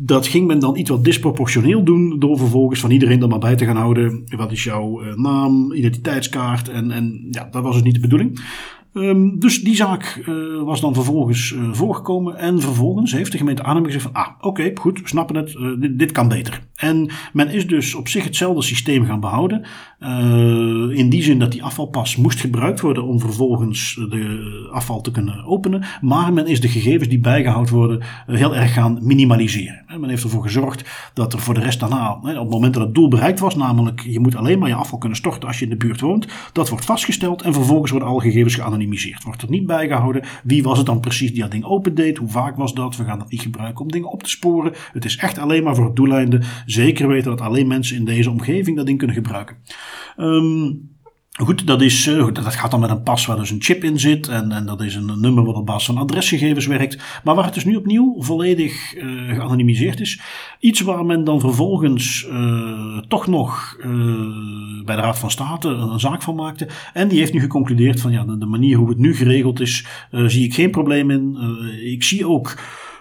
dat 0.00 0.26
ging 0.26 0.46
men 0.46 0.58
dan 0.58 0.76
iets 0.76 0.90
wat 0.90 1.04
disproportioneel 1.04 1.84
doen 1.84 2.18
door 2.18 2.38
vervolgens 2.38 2.80
van 2.80 2.90
iedereen 2.90 3.22
er 3.22 3.28
maar 3.28 3.38
bij 3.38 3.56
te 3.56 3.64
gaan 3.64 3.76
houden. 3.76 4.24
Wat 4.36 4.52
is 4.52 4.64
jouw 4.64 5.02
uh, 5.02 5.14
naam, 5.14 5.72
identiteitskaart 5.72 6.68
en, 6.68 6.90
en 6.90 7.26
ja, 7.30 7.48
dat 7.50 7.62
was 7.62 7.74
dus 7.74 7.82
niet 7.82 7.94
de 7.94 8.00
bedoeling. 8.00 8.40
Um, 8.92 9.38
dus 9.38 9.62
die 9.62 9.76
zaak 9.76 10.22
uh, 10.26 10.62
was 10.62 10.80
dan 10.80 10.94
vervolgens 10.94 11.52
uh, 11.52 11.72
voorgekomen. 11.72 12.36
En 12.36 12.60
vervolgens 12.60 13.12
heeft 13.12 13.32
de 13.32 13.38
gemeente 13.38 13.62
Arnhem 13.62 13.84
gezegd 13.84 14.02
van... 14.04 14.12
Ah, 14.12 14.28
oké, 14.40 14.70
goed, 14.74 15.00
we 15.00 15.08
snappen 15.08 15.36
het. 15.36 15.56
Dit, 15.98 16.12
kan 16.12 16.28
beter. 16.28 16.67
En 16.78 17.10
men 17.32 17.48
is 17.48 17.66
dus 17.66 17.94
op 17.94 18.08
zich 18.08 18.24
hetzelfde 18.24 18.62
systeem 18.62 19.04
gaan 19.04 19.20
behouden. 19.20 19.66
in 20.94 21.08
die 21.08 21.22
zin 21.22 21.38
dat 21.38 21.52
die 21.52 21.62
afvalpas 21.62 22.16
moest 22.16 22.40
gebruikt 22.40 22.80
worden... 22.80 23.04
om 23.04 23.20
vervolgens 23.20 23.94
de 23.94 24.68
afval 24.72 25.00
te 25.00 25.10
kunnen 25.10 25.44
openen. 25.44 25.84
Maar 26.00 26.32
men 26.32 26.46
is 26.46 26.60
de 26.60 26.68
gegevens 26.68 27.08
die 27.08 27.20
bijgehouden 27.20 27.74
worden... 27.74 28.02
heel 28.26 28.56
erg 28.56 28.72
gaan 28.72 28.98
minimaliseren. 29.02 29.82
En 29.86 30.00
men 30.00 30.08
heeft 30.08 30.22
ervoor 30.22 30.42
gezorgd 30.42 31.10
dat 31.14 31.32
er 31.32 31.38
voor 31.38 31.54
de 31.54 31.60
rest 31.60 31.80
daarna... 31.80 32.12
op 32.12 32.22
het 32.22 32.50
moment 32.50 32.74
dat 32.74 32.82
het 32.82 32.94
doel 32.94 33.08
bereikt 33.08 33.40
was... 33.40 33.56
namelijk 33.56 34.00
je 34.00 34.20
moet 34.20 34.36
alleen 34.36 34.58
maar 34.58 34.68
je 34.68 34.74
afval 34.74 34.98
kunnen 34.98 35.18
storten 35.18 35.48
als 35.48 35.58
je 35.58 35.64
in 35.64 35.70
de 35.70 35.76
buurt 35.76 36.00
woont... 36.00 36.26
dat 36.52 36.68
wordt 36.68 36.84
vastgesteld 36.84 37.42
en 37.42 37.52
vervolgens 37.52 37.90
worden 37.90 38.08
alle 38.08 38.20
gegevens 38.20 38.54
geanonimiseerd 38.54 39.22
Wordt 39.24 39.42
er 39.42 39.50
niet 39.50 39.66
bijgehouden. 39.66 40.24
Wie 40.44 40.62
was 40.62 40.76
het 40.76 40.86
dan 40.86 41.00
precies 41.00 41.32
die 41.32 41.40
dat 41.40 41.50
ding 41.50 41.64
opendeed? 41.64 42.18
Hoe 42.18 42.28
vaak 42.28 42.56
was 42.56 42.74
dat? 42.74 42.96
We 42.96 43.04
gaan 43.04 43.18
dat 43.18 43.30
niet 43.30 43.42
gebruiken 43.42 43.80
om 43.80 43.90
dingen 43.90 44.10
op 44.10 44.22
te 44.22 44.30
sporen. 44.30 44.72
Het 44.92 45.04
is 45.04 45.16
echt 45.16 45.38
alleen 45.38 45.62
maar 45.62 45.74
voor 45.74 45.84
het 45.84 45.96
doeleinde. 45.96 46.40
Zeker 46.70 47.08
weten 47.08 47.30
dat 47.30 47.40
alleen 47.40 47.66
mensen 47.66 47.96
in 47.96 48.04
deze 48.04 48.30
omgeving 48.30 48.76
dat 48.76 48.86
ding 48.86 48.98
kunnen 48.98 49.16
gebruiken. 49.16 49.56
Um, 50.16 50.96
Goed, 51.40 51.66
dat, 51.66 51.82
is, 51.82 52.06
uh, 52.06 52.26
dat 52.32 52.54
gaat 52.54 52.70
dan 52.70 52.80
met 52.80 52.90
een 52.90 53.02
pas 53.02 53.26
waar 53.26 53.36
dus 53.36 53.50
een 53.50 53.62
chip 53.62 53.84
in 53.84 53.98
zit. 53.98 54.28
En, 54.28 54.52
en 54.52 54.66
dat 54.66 54.82
is 54.82 54.94
een 54.94 55.20
nummer 55.20 55.44
wat 55.44 55.54
op 55.54 55.66
basis 55.66 55.86
van 55.86 55.98
adresgegevens 55.98 56.66
werkt. 56.66 57.20
Maar 57.24 57.34
waar 57.34 57.44
het 57.44 57.54
dus 57.54 57.64
nu 57.64 57.76
opnieuw 57.76 58.16
volledig 58.18 58.94
uh, 58.96 59.34
geanonimiseerd 59.34 60.00
is. 60.00 60.20
Iets 60.60 60.80
waar 60.80 61.04
men 61.04 61.24
dan 61.24 61.40
vervolgens 61.40 62.26
uh, 62.30 62.98
toch 62.98 63.26
nog 63.26 63.76
bij 64.84 64.96
de 64.96 65.02
Raad 65.02 65.18
van 65.18 65.30
State 65.30 65.68
een, 65.68 66.00
zaak 66.00 66.22
van 66.22 66.34
maakte. 66.34 66.68
En 66.92 67.08
die 67.08 67.18
heeft 67.18 67.32
nu 67.32 67.40
geconcludeerd 67.40 68.00
van 68.00 68.12
ja, 68.12 68.24
de, 68.24 68.38
de 68.38 68.46
manier 68.46 68.76
hoe 68.76 68.88
het 68.88 68.98
nu 68.98 69.14
geregeld 69.14 69.60
is, 69.60 69.86
zie 70.10 70.44
ik 70.44 70.54
geen 70.54 70.70
probleem 70.70 71.10
in. 71.10 71.36
ik 71.84 72.02
zie 72.02 72.28
ook 72.28 72.54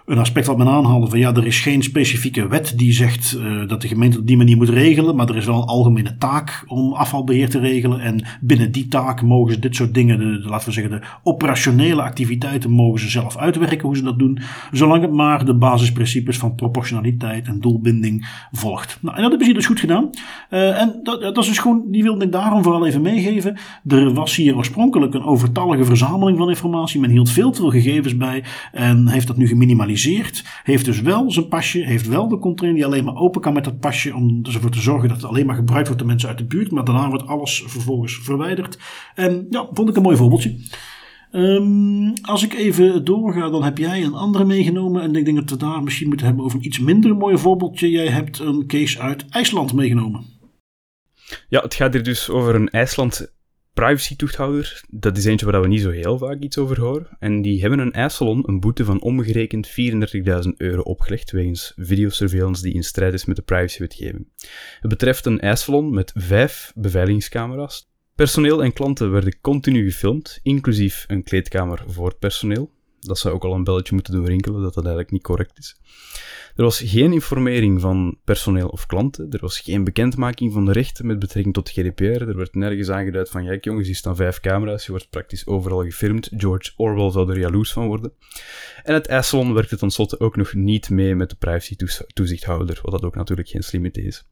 een 0.08 0.18
aspect 0.18 0.46
wat 0.46 0.58
men 0.58 0.68
aanhaalde 0.68 1.08
van 1.08 1.20
ja, 1.20 1.34
er 1.34 1.46
is 1.46 1.60
geen 1.60 1.84
specifieke 1.84 2.48
wet 2.48 2.74
die 2.76 2.92
zegt 2.92 3.38
uh, 3.38 3.68
dat 3.68 3.82
de 3.82 3.88
gemeente 3.88 4.20
op 4.20 4.28
die 4.28 4.38
manier 4.38 4.58
moet 4.58 4.70
regelen, 4.70 5.16
maar 5.16 5.30
er 5.30 5.36
is 5.36 5.46
wel 5.46 5.62
een 5.62 5.68
algemene 5.68 6.18
taak 6.18 6.64
om 6.68 6.94
afvalbeheer 6.94 7.50
te 7.50 7.60
regelen. 7.60 8.00
En 8.00 8.26
binnen 8.42 8.72
die 8.72 8.88
taak 8.88 9.22
mogen 9.22 9.54
ze 9.54 9.60
dit 9.60 9.76
soort 9.76 9.94
dingen, 9.94 10.42
laten 10.44 10.68
we 10.68 10.74
zeggen, 10.74 11.00
de 11.00 11.08
operationele 11.24 12.02
activiteiten 12.02 12.72
mogen 12.72 13.00
ze 13.00 13.10
zelf 13.10 13.38
uitwerken 13.38 13.88
hoe 13.88 13.98
ze 13.98 14.04
dat 14.04 14.20
doen, 14.20 14.40
zolang 14.72 15.02
het 15.02 15.12
maar 15.12 15.46
de 15.46 15.56
basisprincipes 15.56 16.38
van 16.38 16.56
proportionaliteit 16.56 17.48
en 17.48 17.60
doelbinding 17.60 18.28
volgt. 18.52 18.98
Nou, 19.02 19.16
en 19.16 19.22
dat 19.22 19.30
hebben 19.30 19.48
ze 19.48 19.54
dus 19.54 19.66
goed 19.66 19.80
gedaan. 19.80 20.10
Uh, 20.50 20.82
en 20.82 21.00
dat, 21.04 21.22
dat 21.22 21.38
is 21.38 21.48
dus 21.48 21.60
gewoon, 21.60 21.84
die 21.88 22.04
wilde 22.04 22.26
ik 22.26 22.32
daarom 22.32 22.64
vooral 22.64 22.88
even 22.88 23.02
meegeven. 23.02 23.58
Er 23.88 24.14
was 24.14 24.36
hier 24.36 24.56
oorspronkelijk 24.56 25.14
een 25.14 25.26
overtallige 25.26 25.86
verzameling 25.86 26.38
van 26.38 26.50
informatie. 26.50 27.00
Men 27.00 27.10
hield 27.10 27.30
veel 27.30 27.52
te 27.52 27.62
veel 27.62 27.70
gegevens 27.70 28.18
bij 28.18 28.44
en 28.72 29.08
heeft 29.08 29.28
dat 29.28 29.38
nu 29.38 29.48
geminimaliseerd 29.48 29.96
heeft 30.64 30.86
dus 30.86 31.02
wel 31.02 31.32
zijn 31.32 31.48
pasje, 31.48 31.80
heeft 31.80 32.08
wel 32.08 32.28
de 32.28 32.40
container 32.40 32.78
die 32.78 32.86
alleen 32.86 33.04
maar 33.04 33.16
open 33.16 33.42
kan 33.42 33.54
met 33.54 33.64
dat 33.64 33.80
pasje, 33.80 34.16
om 34.16 34.40
ervoor 34.44 34.70
te 34.70 34.82
zorgen 34.82 35.08
dat 35.10 35.18
het 35.18 35.26
alleen 35.26 35.46
maar 35.46 35.56
gebruikt 35.56 35.86
wordt 35.86 36.02
door 36.02 36.10
mensen 36.10 36.30
uit 36.30 36.38
de 36.38 36.46
buurt, 36.46 36.72
maar 36.72 36.84
daarna 36.84 37.10
wordt 37.10 37.28
alles 37.28 37.64
vervolgens 37.66 38.20
verwijderd. 38.24 38.78
En 39.16 39.48
ja, 39.50 39.68
vond 39.72 39.90
ik 39.90 39.96
een 39.96 40.02
mooi 40.02 40.18
voorbeeldje. 40.18 40.56
Ehm, 41.32 42.14
als 42.22 42.44
ik 42.44 42.54
even 42.54 43.06
doorga, 43.06 43.50
dan 43.50 43.64
heb 43.64 43.78
jij 43.78 44.04
een 44.04 44.14
andere 44.14 44.46
meegenomen. 44.46 45.02
En 45.02 45.16
ik 45.16 45.26
denk 45.26 45.38
dat 45.38 45.50
we 45.50 45.58
daar 45.58 45.84
misschien 45.84 46.08
moeten 46.08 46.26
hebben 46.26 46.46
over 46.46 46.58
een 46.58 46.66
iets 46.66 46.80
minder 46.80 47.16
mooi 47.16 47.38
voorbeeldje. 47.38 47.90
Jij 47.90 48.08
hebt 48.08 48.40
een 48.40 48.68
case 48.68 49.00
uit 49.00 49.26
IJsland 49.30 49.74
meegenomen. 49.74 50.26
Ja, 51.50 51.62
het 51.62 51.74
gaat 51.74 51.94
hier 51.94 52.04
dus 52.04 52.30
over 52.30 52.56
een 52.56 52.70
IJsland 52.70 53.37
privacy-toechthouder. 53.84 54.84
Dat 54.90 55.18
is 55.18 55.26
eentje 55.26 55.46
waar 55.46 55.62
we 55.62 55.68
niet 55.68 55.82
zo 55.82 55.90
heel 55.90 56.18
vaak 56.18 56.40
iets 56.40 56.58
over 56.58 56.80
horen. 56.80 57.08
En 57.20 57.42
die 57.42 57.62
hebben 57.62 57.80
een 57.80 57.92
ijssalon 57.92 58.44
een 58.48 58.60
boete 58.60 58.86
van 58.86 59.02
omgerekend 59.02 59.70
34.000 59.70 60.50
euro 60.58 60.82
opgelegd 60.82 61.32
wegens 61.32 61.74
videosurveillance 61.76 62.62
die 62.62 62.74
in 62.74 62.84
strijd 62.84 63.14
is 63.14 63.26
met 63.26 63.36
de 63.36 63.42
privacywetgeving. 63.42 64.28
Het 64.80 64.90
betreft 64.90 65.26
een 65.26 65.40
ijssalon 65.40 65.94
met 65.94 66.12
vijf 66.16 66.72
beveiligingscamera's. 66.76 67.90
Personeel 68.16 68.64
en 68.64 68.74
klanten 68.74 69.12
werden 69.12 69.42
continu 69.42 69.92
gefilmd, 69.92 70.40
inclusief 70.44 71.06
een 71.08 71.24
kleedkamer 71.24 71.84
voor 71.88 72.16
personeel. 72.16 72.72
Dat 73.08 73.18
zou 73.18 73.34
ook 73.34 73.44
al 73.44 73.54
een 73.54 73.64
belletje 73.64 73.94
moeten 73.94 74.14
doen 74.14 74.26
rinkelen 74.26 74.62
dat 74.62 74.74
dat 74.74 74.84
eigenlijk 74.84 75.12
niet 75.12 75.24
correct 75.24 75.58
is. 75.58 75.76
Er 76.58 76.64
was 76.64 76.82
geen 76.86 77.14
informering 77.14 77.82
van 77.82 78.18
personeel 78.24 78.68
of 78.68 78.86
klanten. 78.86 79.28
Er 79.30 79.40
was 79.40 79.60
geen 79.60 79.84
bekendmaking 79.84 80.54
van 80.54 80.66
de 80.66 80.72
rechten 80.72 81.06
met 81.06 81.20
betrekking 81.20 81.54
tot 81.54 81.70
GDPR. 81.70 82.04
Er 82.04 82.38
werd 82.38 82.56
nergens 82.56 82.90
aangeduid 82.90 83.30
van, 83.30 83.44
ja 83.44 83.58
jongens, 83.62 83.88
hier 83.88 83.96
staan 83.96 84.16
vijf 84.16 84.40
camera's, 84.40 84.86
je 84.86 84.92
wordt 84.92 85.10
praktisch 85.10 85.48
overal 85.48 85.84
gefilmd. 85.84 86.30
George 86.38 86.72
Orwell 86.76 87.12
zou 87.12 87.32
er 87.32 87.40
jaloers 87.40 87.74
van 87.74 87.88
worden. 87.88 88.14
En 88.84 88.94
het 88.94 89.08
IJsselon 89.08 89.54
werkte 89.54 89.78
tenslotte 89.78 90.20
ook 90.20 90.36
nog 90.36 90.54
niet 90.54 90.90
mee 90.90 91.16
met 91.16 91.30
de 91.30 91.36
privacy-toezichthouder, 91.36 92.80
wat 92.82 92.92
dat 92.92 93.04
ook 93.04 93.16
natuurlijk 93.16 93.50
geen 93.50 93.64
slim 93.64 93.86
idee 93.86 94.06
is. 94.06 94.28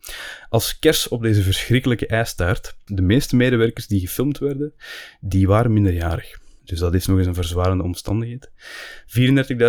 Als 0.49 0.79
kers 0.79 1.07
op 1.07 1.21
deze 1.21 1.41
verschrikkelijke 1.41 2.07
ijstaart, 2.07 2.77
de 2.85 3.01
meeste 3.01 3.35
medewerkers 3.35 3.87
die 3.87 3.99
gefilmd 3.99 4.37
werden, 4.37 4.73
die 5.19 5.47
waren 5.47 5.73
minderjarig. 5.73 6.43
Dus 6.65 6.79
dat 6.79 6.93
is 6.93 7.05
nog 7.05 7.17
eens 7.17 7.27
een 7.27 7.33
verzwarende 7.33 7.83
omstandigheid. 7.83 8.51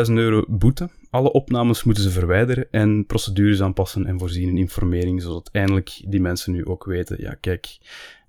34.000 0.09 0.15
euro 0.15 0.45
boete. 0.49 0.89
Alle 1.11 1.33
opnames 1.33 1.85
moeten 1.85 2.03
ze 2.03 2.11
verwijderen 2.11 2.67
en 2.71 3.07
procedures 3.07 3.61
aanpassen 3.61 4.07
en 4.07 4.19
voorzien 4.19 4.49
in 4.49 4.57
informering, 4.57 5.23
zodat 5.23 5.49
eindelijk 5.53 6.03
die 6.09 6.21
mensen 6.21 6.53
nu 6.53 6.65
ook 6.65 6.85
weten, 6.85 7.17
ja 7.21 7.35
kijk, 7.35 7.79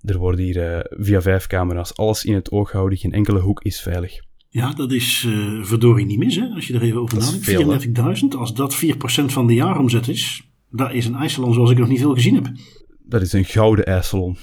er 0.02 0.18
wordt 0.18 0.38
hier 0.38 0.56
uh, 0.56 0.80
via 0.88 1.22
vijf 1.22 1.46
camera's 1.46 1.94
alles 1.94 2.24
in 2.24 2.34
het 2.34 2.50
oog 2.50 2.72
houden, 2.72 2.98
geen 2.98 3.12
enkele 3.12 3.40
hoek 3.40 3.62
is 3.62 3.80
veilig. 3.80 4.20
Ja, 4.48 4.72
dat 4.72 4.92
is 4.92 5.24
uh, 5.26 5.64
verdorie 5.64 6.06
niet 6.06 6.18
mis, 6.18 6.36
hè? 6.36 6.46
als 6.54 6.66
je 6.66 6.74
er 6.74 6.82
even 6.82 7.00
over 7.00 7.18
nadenkt. 7.18 8.22
34.000, 8.22 8.38
als 8.38 8.54
dat 8.54 8.84
4% 8.84 8.88
van 9.24 9.46
de 9.46 9.54
jaaromzet 9.54 10.08
is, 10.08 10.48
dat 10.70 10.92
is 10.92 11.06
een 11.06 11.14
IJsselon 11.14 11.54
zoals 11.54 11.70
ik 11.70 11.78
nog 11.78 11.88
niet 11.88 12.00
veel 12.00 12.14
gezien 12.14 12.34
heb. 12.34 12.50
Dat 13.02 13.22
is 13.22 13.32
een 13.32 13.44
gouden 13.44 13.86
IJsselon. 13.86 14.36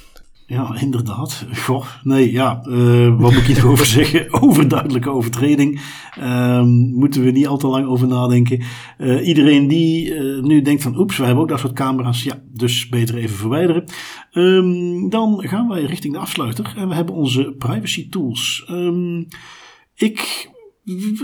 Ja, 0.47 0.79
inderdaad. 0.79 1.45
Goh, 1.53 1.85
nee, 2.03 2.31
ja, 2.31 2.61
uh, 2.67 3.19
wat 3.19 3.31
moet 3.31 3.41
ik 3.41 3.55
hierover 3.55 3.85
zeggen? 3.99 4.41
Overduidelijke 4.41 5.09
overtreding. 5.09 5.81
Um, 6.19 6.67
moeten 6.93 7.23
we 7.23 7.31
niet 7.31 7.47
al 7.47 7.57
te 7.57 7.67
lang 7.67 7.87
over 7.87 8.07
nadenken. 8.07 8.63
Uh, 8.97 9.27
iedereen 9.27 9.67
die 9.67 10.13
uh, 10.13 10.43
nu 10.43 10.61
denkt 10.61 10.83
van, 10.83 10.99
oeps, 10.99 11.17
we 11.17 11.25
hebben 11.25 11.43
ook 11.43 11.49
dat 11.49 11.59
soort 11.59 11.73
camera's. 11.73 12.23
Ja, 12.23 12.41
dus 12.51 12.89
beter 12.89 13.15
even 13.15 13.35
verwijderen. 13.35 13.83
Um, 14.33 15.09
dan 15.09 15.47
gaan 15.47 15.67
wij 15.67 15.83
richting 15.83 16.13
de 16.13 16.19
afsluiter. 16.19 16.73
En 16.77 16.87
we 16.87 16.95
hebben 16.95 17.15
onze 17.15 17.55
privacy 17.57 18.09
tools. 18.09 18.65
Um, 18.69 19.27
ik 19.95 20.49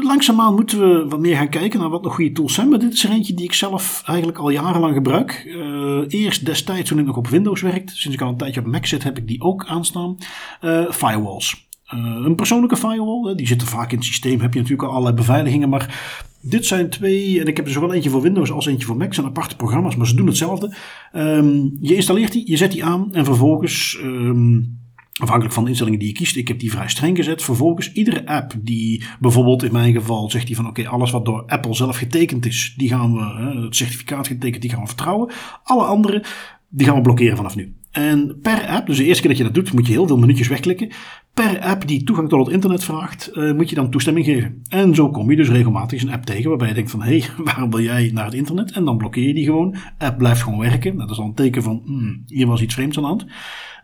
langzaamaan 0.01 0.55
moeten 0.55 0.79
we 0.79 1.05
wat 1.07 1.19
meer 1.19 1.35
gaan 1.35 1.49
kijken 1.49 1.79
naar 1.79 1.89
wat 1.89 2.03
nog 2.03 2.15
goede 2.15 2.31
tools 2.31 2.53
zijn. 2.53 2.69
Maar 2.69 2.79
dit 2.79 2.93
is 2.93 3.03
er 3.03 3.09
eentje 3.09 3.33
die 3.33 3.45
ik 3.45 3.53
zelf 3.53 4.03
eigenlijk 4.05 4.37
al 4.37 4.49
jarenlang 4.49 4.93
gebruik. 4.93 5.43
Uh, 5.47 6.01
eerst 6.07 6.45
destijds 6.45 6.89
toen 6.89 6.99
ik 6.99 7.05
nog 7.05 7.17
op 7.17 7.27
Windows 7.27 7.61
werkte. 7.61 7.95
Sinds 7.95 8.17
ik 8.17 8.23
al 8.23 8.29
een 8.29 8.37
tijdje 8.37 8.59
op 8.59 8.65
Mac 8.65 8.85
zit 8.85 9.03
heb 9.03 9.17
ik 9.17 9.27
die 9.27 9.41
ook 9.41 9.65
aanstaan. 9.65 10.17
Uh, 10.61 10.91
firewalls. 10.91 11.69
Uh, 11.93 12.25
een 12.25 12.35
persoonlijke 12.35 12.77
firewall, 12.77 13.35
die 13.35 13.47
zitten 13.47 13.67
vaak 13.67 13.91
in 13.91 13.97
het 13.97 14.05
systeem. 14.05 14.39
Heb 14.39 14.53
je 14.53 14.59
natuurlijk 14.59 14.87
al 14.87 14.93
allerlei 14.93 15.15
beveiligingen. 15.15 15.69
Maar 15.69 16.01
dit 16.41 16.65
zijn 16.65 16.89
twee, 16.89 17.39
en 17.39 17.47
ik 17.47 17.57
heb 17.57 17.65
er 17.65 17.71
zowel 17.71 17.93
eentje 17.93 18.09
voor 18.09 18.21
Windows 18.21 18.51
als 18.51 18.65
eentje 18.65 18.87
voor 18.87 18.97
Mac. 18.97 19.13
zijn 19.13 19.27
aparte 19.27 19.55
programma's, 19.55 19.95
maar 19.95 20.07
ze 20.07 20.15
doen 20.15 20.27
hetzelfde. 20.27 20.75
Um, 21.15 21.77
je 21.81 21.95
installeert 21.95 22.31
die, 22.31 22.49
je 22.49 22.57
zet 22.57 22.71
die 22.71 22.85
aan 22.85 23.13
en 23.13 23.25
vervolgens... 23.25 23.99
Um, 24.03 24.79
Afhankelijk 25.21 25.53
van 25.53 25.63
de 25.63 25.69
instellingen 25.69 25.99
die 25.99 26.07
je 26.07 26.13
kiest. 26.13 26.35
Ik 26.35 26.47
heb 26.47 26.59
die 26.59 26.71
vrij 26.71 26.89
streng 26.89 27.17
gezet. 27.17 27.43
Vervolgens 27.43 27.91
iedere 27.91 28.25
app 28.25 28.53
die 28.59 29.03
bijvoorbeeld 29.19 29.63
in 29.63 29.71
mijn 29.71 29.93
geval 29.93 30.29
zegt 30.29 30.47
die 30.47 30.55
van 30.55 30.67
oké, 30.67 30.87
alles 30.87 31.11
wat 31.11 31.25
door 31.25 31.43
Apple 31.47 31.73
zelf 31.73 31.97
getekend 31.97 32.45
is, 32.45 32.73
die 32.77 32.89
gaan 32.89 33.13
we, 33.13 33.61
het 33.61 33.75
certificaat 33.75 34.27
getekend, 34.27 34.61
die 34.61 34.71
gaan 34.71 34.81
we 34.81 34.87
vertrouwen. 34.87 35.31
Alle 35.63 35.83
andere, 35.83 36.23
die 36.69 36.85
gaan 36.85 36.95
we 36.95 37.01
blokkeren 37.01 37.37
vanaf 37.37 37.55
nu. 37.55 37.75
En 37.91 38.39
per 38.41 38.67
app, 38.67 38.87
dus 38.87 38.97
de 38.97 39.03
eerste 39.03 39.21
keer 39.21 39.29
dat 39.29 39.39
je 39.39 39.43
dat 39.43 39.53
doet, 39.53 39.73
moet 39.73 39.87
je 39.87 39.91
heel 39.91 40.07
veel 40.07 40.17
minuutjes 40.17 40.47
wegklikken. 40.47 40.91
Per 41.33 41.59
app 41.59 41.87
die 41.87 42.03
toegang 42.03 42.29
tot 42.29 42.45
het 42.45 42.53
internet 42.53 42.83
vraagt, 42.83 43.31
uh, 43.33 43.53
moet 43.53 43.69
je 43.69 43.75
dan 43.75 43.91
toestemming 43.91 44.25
geven. 44.25 44.61
En 44.69 44.95
zo 44.95 45.09
kom 45.09 45.29
je 45.29 45.35
dus 45.35 45.49
regelmatig 45.49 46.01
een 46.01 46.11
app 46.11 46.25
tegen 46.25 46.49
waarbij 46.49 46.67
je 46.67 46.73
denkt 46.73 46.91
van, 46.91 47.01
hé, 47.01 47.19
hey, 47.19 47.29
waarom 47.45 47.69
wil 47.69 47.81
jij 47.81 48.11
naar 48.13 48.25
het 48.25 48.33
internet? 48.33 48.71
En 48.71 48.85
dan 48.85 48.97
blokkeer 48.97 49.27
je 49.27 49.33
die 49.33 49.45
gewoon. 49.45 49.75
App 49.97 50.17
blijft 50.17 50.41
gewoon 50.41 50.59
werken. 50.59 50.97
Dat 50.97 51.09
is 51.09 51.17
al 51.17 51.25
een 51.25 51.33
teken 51.33 51.63
van, 51.63 51.81
hmm, 51.85 52.23
hier 52.25 52.47
was 52.47 52.61
iets 52.61 52.73
vreemds 52.73 52.97
aan 52.97 53.03
de 53.03 53.09
hand. 53.09 53.25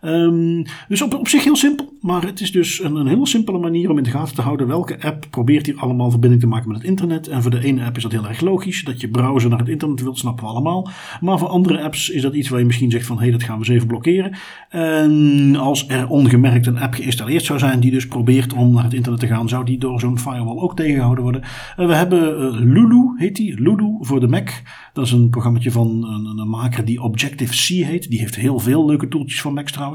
Um, 0.02 0.64
dus 0.88 1.02
op, 1.02 1.28
zich 1.28 1.44
heel 1.44 1.56
simpel, 1.56 1.92
maar 2.00 2.22
het 2.22 2.40
is 2.40 2.52
dus 2.52 2.82
een, 2.82 2.94
een 2.94 3.06
hele 3.06 3.26
simpele 3.26 3.58
manier 3.58 3.90
om 3.90 3.96
in 3.96 4.02
de 4.02 4.10
gaten 4.10 4.34
te 4.34 4.42
houden 4.42 4.66
welke 4.66 5.02
app 5.02 5.26
probeert 5.30 5.66
hier 5.66 5.76
allemaal 5.76 6.10
verbinding 6.10 6.42
te 6.42 6.48
maken 6.48 6.68
met 6.68 6.76
het 6.76 6.86
internet. 6.86 7.28
En 7.28 7.42
voor 7.42 7.50
de 7.50 7.64
ene 7.64 7.84
app 7.84 7.96
is 7.96 8.02
dat 8.02 8.12
heel 8.12 8.26
erg 8.26 8.40
logisch, 8.40 8.84
dat 8.84 9.00
je 9.00 9.08
browser 9.08 9.50
naar 9.50 9.58
het 9.58 9.68
internet 9.68 10.00
wilt, 10.00 10.18
snappen 10.18 10.44
we 10.44 10.50
allemaal. 10.50 10.88
Maar 11.20 11.38
voor 11.38 11.48
andere 11.48 11.82
apps 11.82 12.10
is 12.10 12.22
dat 12.22 12.34
iets 12.34 12.48
waar 12.48 12.58
je 12.58 12.66
misschien 12.66 12.90
zegt 12.90 13.06
van, 13.06 13.16
hé, 13.16 13.22
hey, 13.22 13.32
dat 13.32 13.42
gaan 13.42 13.58
we 13.58 13.64
eens 13.64 13.74
even 13.74 13.86
blokkeren. 13.86 14.36
En 14.68 15.56
als 15.56 15.88
er 15.88 16.08
ongemerkt 16.08 16.66
een 16.66 16.78
app 16.78 16.94
geïnstalleerd 16.94 17.44
zou 17.44 17.58
zijn 17.58 17.80
die 17.80 17.90
dus 17.90 18.08
probeert 18.08 18.52
om 18.52 18.72
naar 18.72 18.84
het 18.84 18.94
internet 18.94 19.20
te 19.20 19.26
gaan, 19.26 19.48
zou 19.48 19.64
die 19.64 19.78
door 19.78 20.00
zo'n 20.00 20.18
firewall 20.18 20.58
ook 20.58 20.76
tegengehouden 20.76 21.24
worden. 21.24 21.42
Uh, 21.78 21.86
we 21.86 21.94
hebben 21.94 22.40
uh, 22.40 22.60
Lulu, 22.60 23.12
heet 23.16 23.36
die, 23.36 23.60
Lulu 23.60 23.96
voor 24.00 24.20
de 24.20 24.28
Mac. 24.28 24.50
Dat 24.92 25.06
is 25.06 25.12
een 25.12 25.30
programma 25.30 25.60
van 25.60 26.04
een, 26.04 26.38
een 26.38 26.48
maker 26.48 26.84
die 26.84 27.02
Objective-C 27.02 27.86
heet. 27.86 28.10
Die 28.10 28.18
heeft 28.18 28.36
heel 28.36 28.58
veel 28.58 28.86
leuke 28.86 29.08
toeltjes 29.08 29.40
voor 29.40 29.64
trouwens. 29.64 29.87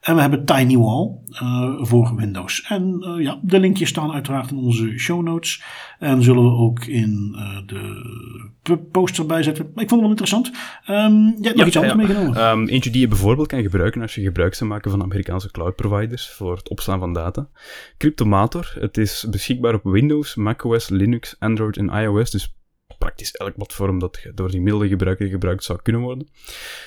En 0.00 0.14
we 0.14 0.20
hebben 0.20 0.44
TinyWall 0.44 1.10
uh, 1.42 1.74
voor 1.78 2.14
Windows. 2.16 2.62
En 2.68 2.96
uh, 3.00 3.24
ja, 3.24 3.38
de 3.42 3.60
linkjes 3.60 3.88
staan 3.88 4.12
uiteraard 4.12 4.50
in 4.50 4.56
onze 4.56 4.98
show 4.98 5.22
notes. 5.22 5.62
En 5.98 6.22
zullen 6.22 6.42
we 6.42 6.50
ook 6.50 6.84
in 6.84 7.36
uh, 7.36 7.58
de 8.62 8.76
post 8.76 9.18
erbij 9.18 9.42
zetten. 9.42 9.70
Maar 9.74 9.82
ik 9.82 9.88
vond 9.88 10.00
het 10.00 10.00
wel 10.00 10.10
interessant. 10.10 10.46
Um, 10.88 11.24
jij 11.24 11.34
hebt 11.40 11.56
nog 11.56 11.66
iets 11.66 11.76
anders 11.76 11.94
ja. 11.94 12.00
meegenomen? 12.00 12.42
Um, 12.42 12.68
eentje 12.68 12.90
die 12.90 13.00
je 13.00 13.08
bijvoorbeeld 13.08 13.48
kan 13.48 13.62
gebruiken 13.62 14.02
als 14.02 14.14
je 14.14 14.22
gebruik 14.22 14.54
zou 14.54 14.70
maken 14.70 14.90
van 14.90 15.02
Amerikaanse 15.02 15.50
cloud 15.50 15.76
providers 15.76 16.30
voor 16.30 16.56
het 16.56 16.68
opslaan 16.68 16.98
van 16.98 17.12
data. 17.12 17.48
Cryptomator. 17.98 18.74
Het 18.78 18.96
is 18.96 19.26
beschikbaar 19.30 19.74
op 19.74 19.84
Windows, 19.84 20.34
macOS, 20.34 20.88
Linux, 20.88 21.36
Android 21.38 21.76
en 21.76 21.88
iOS. 21.88 22.30
Dus 22.30 22.54
praktisch 23.04 23.32
elk 23.32 23.54
platform 23.54 23.98
dat 23.98 24.26
door 24.34 24.50
die 24.50 24.60
middelen 24.60 24.88
gebruiker 24.88 25.26
gebruikt 25.26 25.64
zou 25.64 25.78
kunnen 25.82 26.02
worden. 26.02 26.28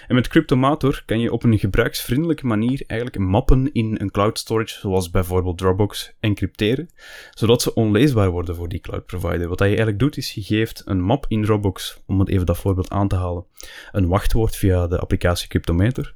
En 0.08 0.16
met 0.16 0.28
Cryptomator 0.28 1.04
kan 1.06 1.20
je 1.20 1.32
op 1.32 1.44
een 1.44 1.60
gebruiksvriendelijke 1.60 2.46
manier 2.46 2.84
eigenlijk 2.88 3.22
mappen 3.22 3.74
in 3.74 3.96
een 4.00 4.12
cloud 4.12 4.40
storage, 4.40 4.80
zoals 4.80 5.10
bijvoorbeeld 5.10 5.58
Dropbox, 5.58 6.14
encrypteren, 6.20 6.90
zodat 7.32 7.62
ze 7.62 7.74
onleesbaar 7.74 8.30
worden 8.30 8.56
voor 8.56 8.70
die 8.70 8.80
cloud 8.80 9.06
provider. 9.06 9.48
Wat 9.48 9.60
je 9.60 9.66
eigenlijk 9.66 10.00
doet, 10.00 10.18
is 10.18 10.34
je 10.34 10.42
geeft 10.42 10.82
een 10.86 11.02
map 11.02 11.26
in 11.28 11.44
Dropbox, 11.44 12.02
om 12.06 12.20
het 12.20 12.30
even 12.30 12.46
dat 12.46 12.58
voorbeeld 12.58 12.90
aan 12.90 13.08
te 13.08 13.16
halen, 13.16 13.46
een 13.92 14.08
wachtwoord 14.08 14.56
via 14.56 14.88
de 14.88 15.00
applicatie 15.00 15.48
Cryptomator. 15.48 16.16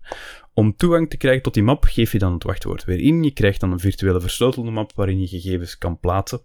Om 0.54 0.76
toegang 0.76 1.10
te 1.10 1.18
krijgen 1.18 1.42
tot 1.42 1.54
die 1.54 1.64
map 1.64 1.84
geef 1.84 2.12
je 2.12 2.18
dan 2.18 2.34
het 2.34 2.44
wachtwoord 2.44 2.84
weer 2.84 3.00
in. 3.00 3.24
Je 3.24 3.32
krijgt 3.32 3.60
dan 3.60 3.72
een 3.72 3.80
virtuele 3.80 4.22
versleutelde 4.22 4.72
map 4.72 4.92
waarin 4.96 5.20
je 5.20 5.28
gegevens 5.28 5.78
kan 5.78 6.00
plaatsen. 6.00 6.42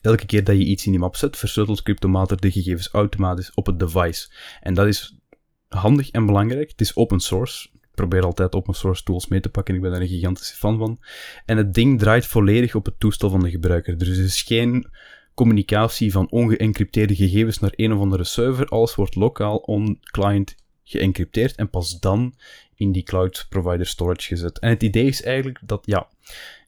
Elke 0.00 0.26
keer 0.26 0.44
dat 0.44 0.56
je 0.56 0.64
iets 0.64 0.86
in 0.86 0.90
die 0.90 1.00
map 1.00 1.16
zet, 1.16 1.36
versleutelt 1.36 1.82
Cryptomator 1.82 2.40
de 2.40 2.50
gegevens 2.50 2.88
automatisch 2.88 3.54
op 3.54 3.66
het 3.66 3.78
device. 3.78 4.28
En 4.60 4.74
dat 4.74 4.86
is 4.86 5.18
handig 5.68 6.10
en 6.10 6.26
belangrijk. 6.26 6.70
Het 6.70 6.80
is 6.80 6.96
open 6.96 7.20
source. 7.20 7.68
Ik 7.72 7.94
probeer 7.94 8.24
altijd 8.24 8.54
open 8.54 8.74
source 8.74 9.02
tools 9.02 9.28
mee 9.28 9.40
te 9.40 9.48
pakken. 9.48 9.74
Ik 9.74 9.80
ben 9.80 9.90
daar 9.90 10.00
een 10.00 10.08
gigantische 10.08 10.56
fan 10.56 10.78
van. 10.78 10.98
En 11.44 11.56
het 11.56 11.74
ding 11.74 11.98
draait 11.98 12.26
volledig 12.26 12.74
op 12.74 12.84
het 12.84 13.00
toestel 13.00 13.30
van 13.30 13.40
de 13.40 13.50
gebruiker. 13.50 13.98
Dus 13.98 14.08
er 14.08 14.24
is 14.24 14.42
geen 14.42 14.90
communicatie 15.34 16.12
van 16.12 16.30
ongeëncrypteerde 16.30 17.14
gegevens 17.14 17.58
naar 17.58 17.72
een 17.74 17.92
of 17.92 18.00
andere 18.00 18.24
server. 18.24 18.66
Alles 18.66 18.94
wordt 18.94 19.14
lokaal 19.14 19.56
on-client 19.56 20.54
geëncrypteerd 20.88 21.54
en 21.54 21.70
pas 21.70 22.00
dan 22.00 22.34
in 22.74 22.92
die 22.92 23.02
cloud 23.02 23.46
provider 23.48 23.86
storage 23.86 24.28
gezet. 24.28 24.58
En 24.58 24.68
het 24.68 24.82
idee 24.82 25.06
is 25.06 25.22
eigenlijk 25.22 25.58
dat, 25.62 25.82
ja, 25.86 26.08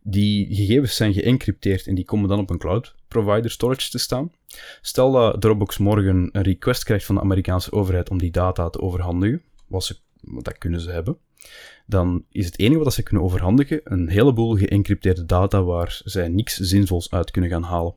die 0.03 0.55
gegevens 0.55 0.97
zijn 0.97 1.13
geëncrypteerd 1.13 1.87
en 1.87 1.95
die 1.95 2.05
komen 2.05 2.29
dan 2.29 2.39
op 2.39 2.51
een 2.51 2.59
cloud 2.59 2.95
provider 3.09 3.51
storage 3.51 3.91
te 3.91 3.99
staan. 3.99 4.33
Stel 4.81 5.13
dat 5.13 5.41
Dropbox 5.41 5.79
morgen 5.79 6.29
een 6.33 6.43
request 6.43 6.85
krijgt 6.85 7.05
van 7.05 7.15
de 7.15 7.21
Amerikaanse 7.21 7.73
overheid 7.73 8.11
om 8.11 8.19
die 8.19 8.31
data 8.31 8.71
te 8.71 8.81
overhandigen, 8.81 9.43
wat 9.67 9.85
ze, 9.85 9.97
dat 10.21 10.59
kunnen 10.59 10.81
ze 10.81 10.91
hebben, 10.91 11.19
dan 11.87 12.25
is 12.31 12.47
het 12.47 12.59
enige 12.59 12.85
wat 12.85 12.95
ze 12.95 13.03
kunnen 13.03 13.25
overhandigen 13.25 13.81
een 13.85 14.09
heleboel 14.09 14.57
geëncrypteerde 14.57 15.27
data 15.27 15.63
waar 15.63 16.01
zij 16.05 16.29
niks 16.29 16.57
zinvols 16.57 17.11
uit 17.11 17.31
kunnen 17.31 17.51
gaan 17.51 17.63
halen. 17.63 17.95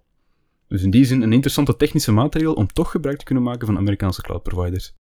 Dus 0.68 0.84
in 0.84 0.90
die 0.90 1.06
zin 1.06 1.22
een 1.22 1.34
interessante 1.34 1.76
technische 1.76 2.12
maatregel 2.12 2.54
om 2.54 2.68
toch 2.68 2.92
gebruik 2.92 3.18
te 3.18 3.26
kunnen 3.26 3.44
maken 3.44 3.68
van 3.68 3.78
Amerikaanse 3.78 4.22
cloud 4.22 4.44
providers. 4.44 4.94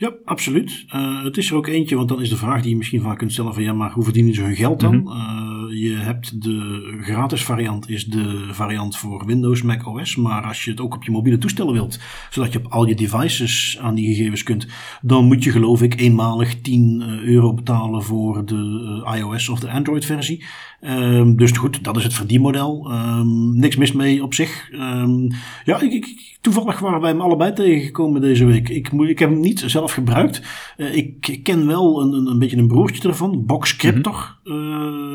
Ja, 0.00 0.14
absoluut. 0.24 0.84
Uh, 0.94 1.24
het 1.24 1.36
is 1.36 1.50
er 1.50 1.56
ook 1.56 1.66
eentje, 1.66 1.96
want 1.96 2.08
dan 2.08 2.20
is 2.20 2.28
de 2.28 2.36
vraag 2.36 2.60
die 2.60 2.70
je 2.70 2.76
misschien 2.76 3.00
vaak 3.00 3.18
kunt 3.18 3.32
stellen 3.32 3.54
van 3.54 3.62
ja, 3.62 3.72
maar 3.72 3.92
hoe 3.92 4.04
verdienen 4.04 4.34
ze 4.34 4.42
hun 4.42 4.56
geld 4.56 4.80
dan? 4.80 4.96
Mm 4.96 5.06
-hmm. 5.06 5.70
uh, 5.70 5.80
je 5.82 5.94
hebt 5.96 6.42
de 6.42 6.98
gratis 7.00 7.44
variant, 7.44 7.90
is 7.90 8.04
de 8.04 8.48
variant 8.50 8.96
voor 8.96 9.26
Windows, 9.26 9.62
Mac 9.62 9.86
OS. 9.86 10.16
Maar 10.16 10.42
als 10.42 10.64
je 10.64 10.70
het 10.70 10.80
ook 10.80 10.94
op 10.94 11.04
je 11.04 11.10
mobiele 11.10 11.38
toestellen 11.38 11.72
wilt, 11.72 12.00
zodat 12.30 12.52
je 12.52 12.58
op 12.58 12.72
al 12.72 12.86
je 12.86 12.94
devices 12.94 13.78
aan 13.80 13.94
die 13.94 14.14
gegevens 14.14 14.42
kunt, 14.42 14.66
dan 15.02 15.24
moet 15.24 15.44
je 15.44 15.50
geloof 15.50 15.82
ik 15.82 16.00
eenmalig 16.00 16.60
10 16.60 17.20
euro 17.24 17.54
betalen 17.54 18.02
voor 18.02 18.44
de 18.44 19.12
iOS 19.16 19.48
of 19.48 19.60
de 19.60 19.70
Android 19.70 20.04
versie. 20.04 20.44
Um, 20.80 21.36
dus 21.36 21.50
goed, 21.50 21.84
dat 21.84 21.96
is 21.96 22.04
het 22.04 22.14
verdienmodel. 22.14 22.92
Um, 22.92 23.58
niks 23.58 23.76
mis 23.76 23.92
mee 23.92 24.22
op 24.22 24.34
zich. 24.34 24.68
Um, 24.72 25.32
ja, 25.64 25.80
ik, 25.80 25.92
ik, 25.92 26.38
toevallig 26.40 26.78
waren 26.78 27.00
wij 27.00 27.10
hem 27.10 27.20
allebei 27.20 27.52
tegengekomen 27.52 28.20
deze 28.20 28.44
week. 28.44 28.68
Ik, 28.68 28.88
ik 28.92 29.18
heb 29.18 29.30
hem 29.30 29.40
niet 29.40 29.62
zelf 29.66 29.92
gebruikt. 29.92 30.42
Uh, 30.76 30.96
ik 30.96 31.40
ken 31.42 31.66
wel 31.66 32.00
een, 32.02 32.12
een, 32.12 32.26
een, 32.26 32.38
beetje 32.38 32.56
een 32.56 32.66
broertje 32.66 33.08
ervan, 33.08 33.46
Boxcryptor, 33.46 34.38
mm 34.44 34.58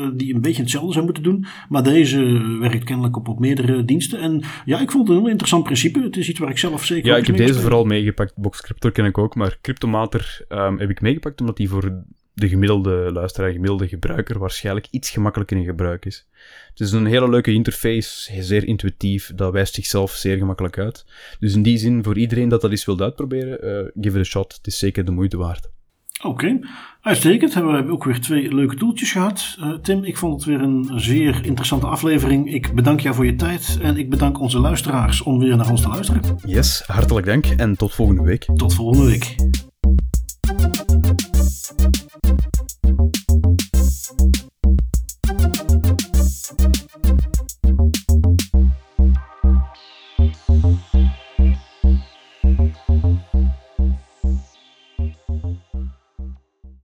uh, 0.06 0.08
die 0.14 0.34
een 0.34 0.40
beetje 0.40 0.62
hetzelfde 0.62 0.92
zou 0.92 1.04
moeten 1.04 1.22
doen. 1.22 1.46
Maar 1.68 1.82
deze 1.82 2.22
werkt 2.60 2.84
kennelijk 2.84 3.16
op, 3.16 3.28
op 3.28 3.38
meerdere 3.38 3.84
diensten. 3.84 4.20
En 4.20 4.42
ja, 4.64 4.80
ik 4.80 4.90
vond 4.90 5.08
het 5.08 5.16
een 5.16 5.22
heel 5.22 5.30
interessant 5.30 5.64
principe. 5.64 6.00
Het 6.00 6.16
is 6.16 6.28
iets 6.28 6.38
waar 6.38 6.50
ik 6.50 6.58
zelf 6.58 6.84
zeker. 6.84 7.10
Ja, 7.10 7.16
ik 7.16 7.26
heb 7.26 7.36
deze 7.36 7.60
vooral 7.60 7.84
meegepakt. 7.84 8.32
Boxcryptor 8.36 8.92
ken 8.92 9.04
ik 9.04 9.18
ook, 9.18 9.34
maar 9.34 9.58
Cryptomater 9.62 10.44
heb 10.76 10.90
ik 10.90 11.00
meegepakt 11.00 11.40
omdat 11.40 11.56
die 11.56 11.68
voor 11.68 12.04
de 12.36 12.48
gemiddelde 12.48 13.12
luisteraar, 13.12 13.50
gemiddelde 13.50 13.88
gebruiker 13.88 14.38
waarschijnlijk 14.38 14.86
iets 14.90 15.10
gemakkelijker 15.10 15.56
in 15.56 15.64
gebruik 15.64 16.04
is. 16.04 16.26
Het 16.70 16.80
is 16.80 16.92
een 16.92 17.06
hele 17.06 17.28
leuke 17.28 17.52
interface, 17.52 18.42
zeer 18.42 18.64
intuïtief, 18.64 19.32
dat 19.34 19.52
wijst 19.52 19.74
zichzelf 19.74 20.12
zeer 20.12 20.36
gemakkelijk 20.36 20.78
uit. 20.78 21.04
Dus 21.38 21.54
in 21.54 21.62
die 21.62 21.78
zin, 21.78 22.02
voor 22.02 22.18
iedereen 22.18 22.48
dat 22.48 22.60
dat 22.60 22.70
eens 22.70 22.84
wil 22.84 23.00
uitproberen, 23.00 23.64
uh, 23.64 23.90
give 24.00 24.18
it 24.18 24.26
a 24.26 24.28
shot. 24.28 24.54
Het 24.56 24.66
is 24.66 24.78
zeker 24.78 25.04
de 25.04 25.10
moeite 25.10 25.36
waard. 25.36 25.70
Oké, 26.18 26.28
okay. 26.28 26.60
uitstekend. 27.00 27.54
Hebben 27.54 27.86
we 27.86 27.92
ook 27.92 28.04
weer 28.04 28.20
twee 28.20 28.54
leuke 28.54 28.76
toeltjes 28.76 29.12
gehad. 29.12 29.56
Uh, 29.60 29.74
Tim, 29.74 30.04
ik 30.04 30.16
vond 30.16 30.34
het 30.34 30.44
weer 30.44 30.60
een 30.60 30.90
zeer 30.94 31.44
interessante 31.44 31.86
aflevering. 31.86 32.52
Ik 32.54 32.74
bedank 32.74 33.00
jou 33.00 33.14
voor 33.14 33.26
je 33.26 33.34
tijd 33.34 33.78
en 33.82 33.96
ik 33.96 34.10
bedank 34.10 34.40
onze 34.40 34.58
luisteraars 34.58 35.22
om 35.22 35.38
weer 35.38 35.56
naar 35.56 35.70
ons 35.70 35.82
te 35.82 35.88
luisteren. 35.88 36.38
Yes, 36.46 36.82
hartelijk 36.86 37.26
dank 37.26 37.46
en 37.46 37.76
tot 37.76 37.94
volgende 37.94 38.22
week. 38.22 38.44
Tot 38.56 38.74
volgende 38.74 39.06
week. 39.06 39.34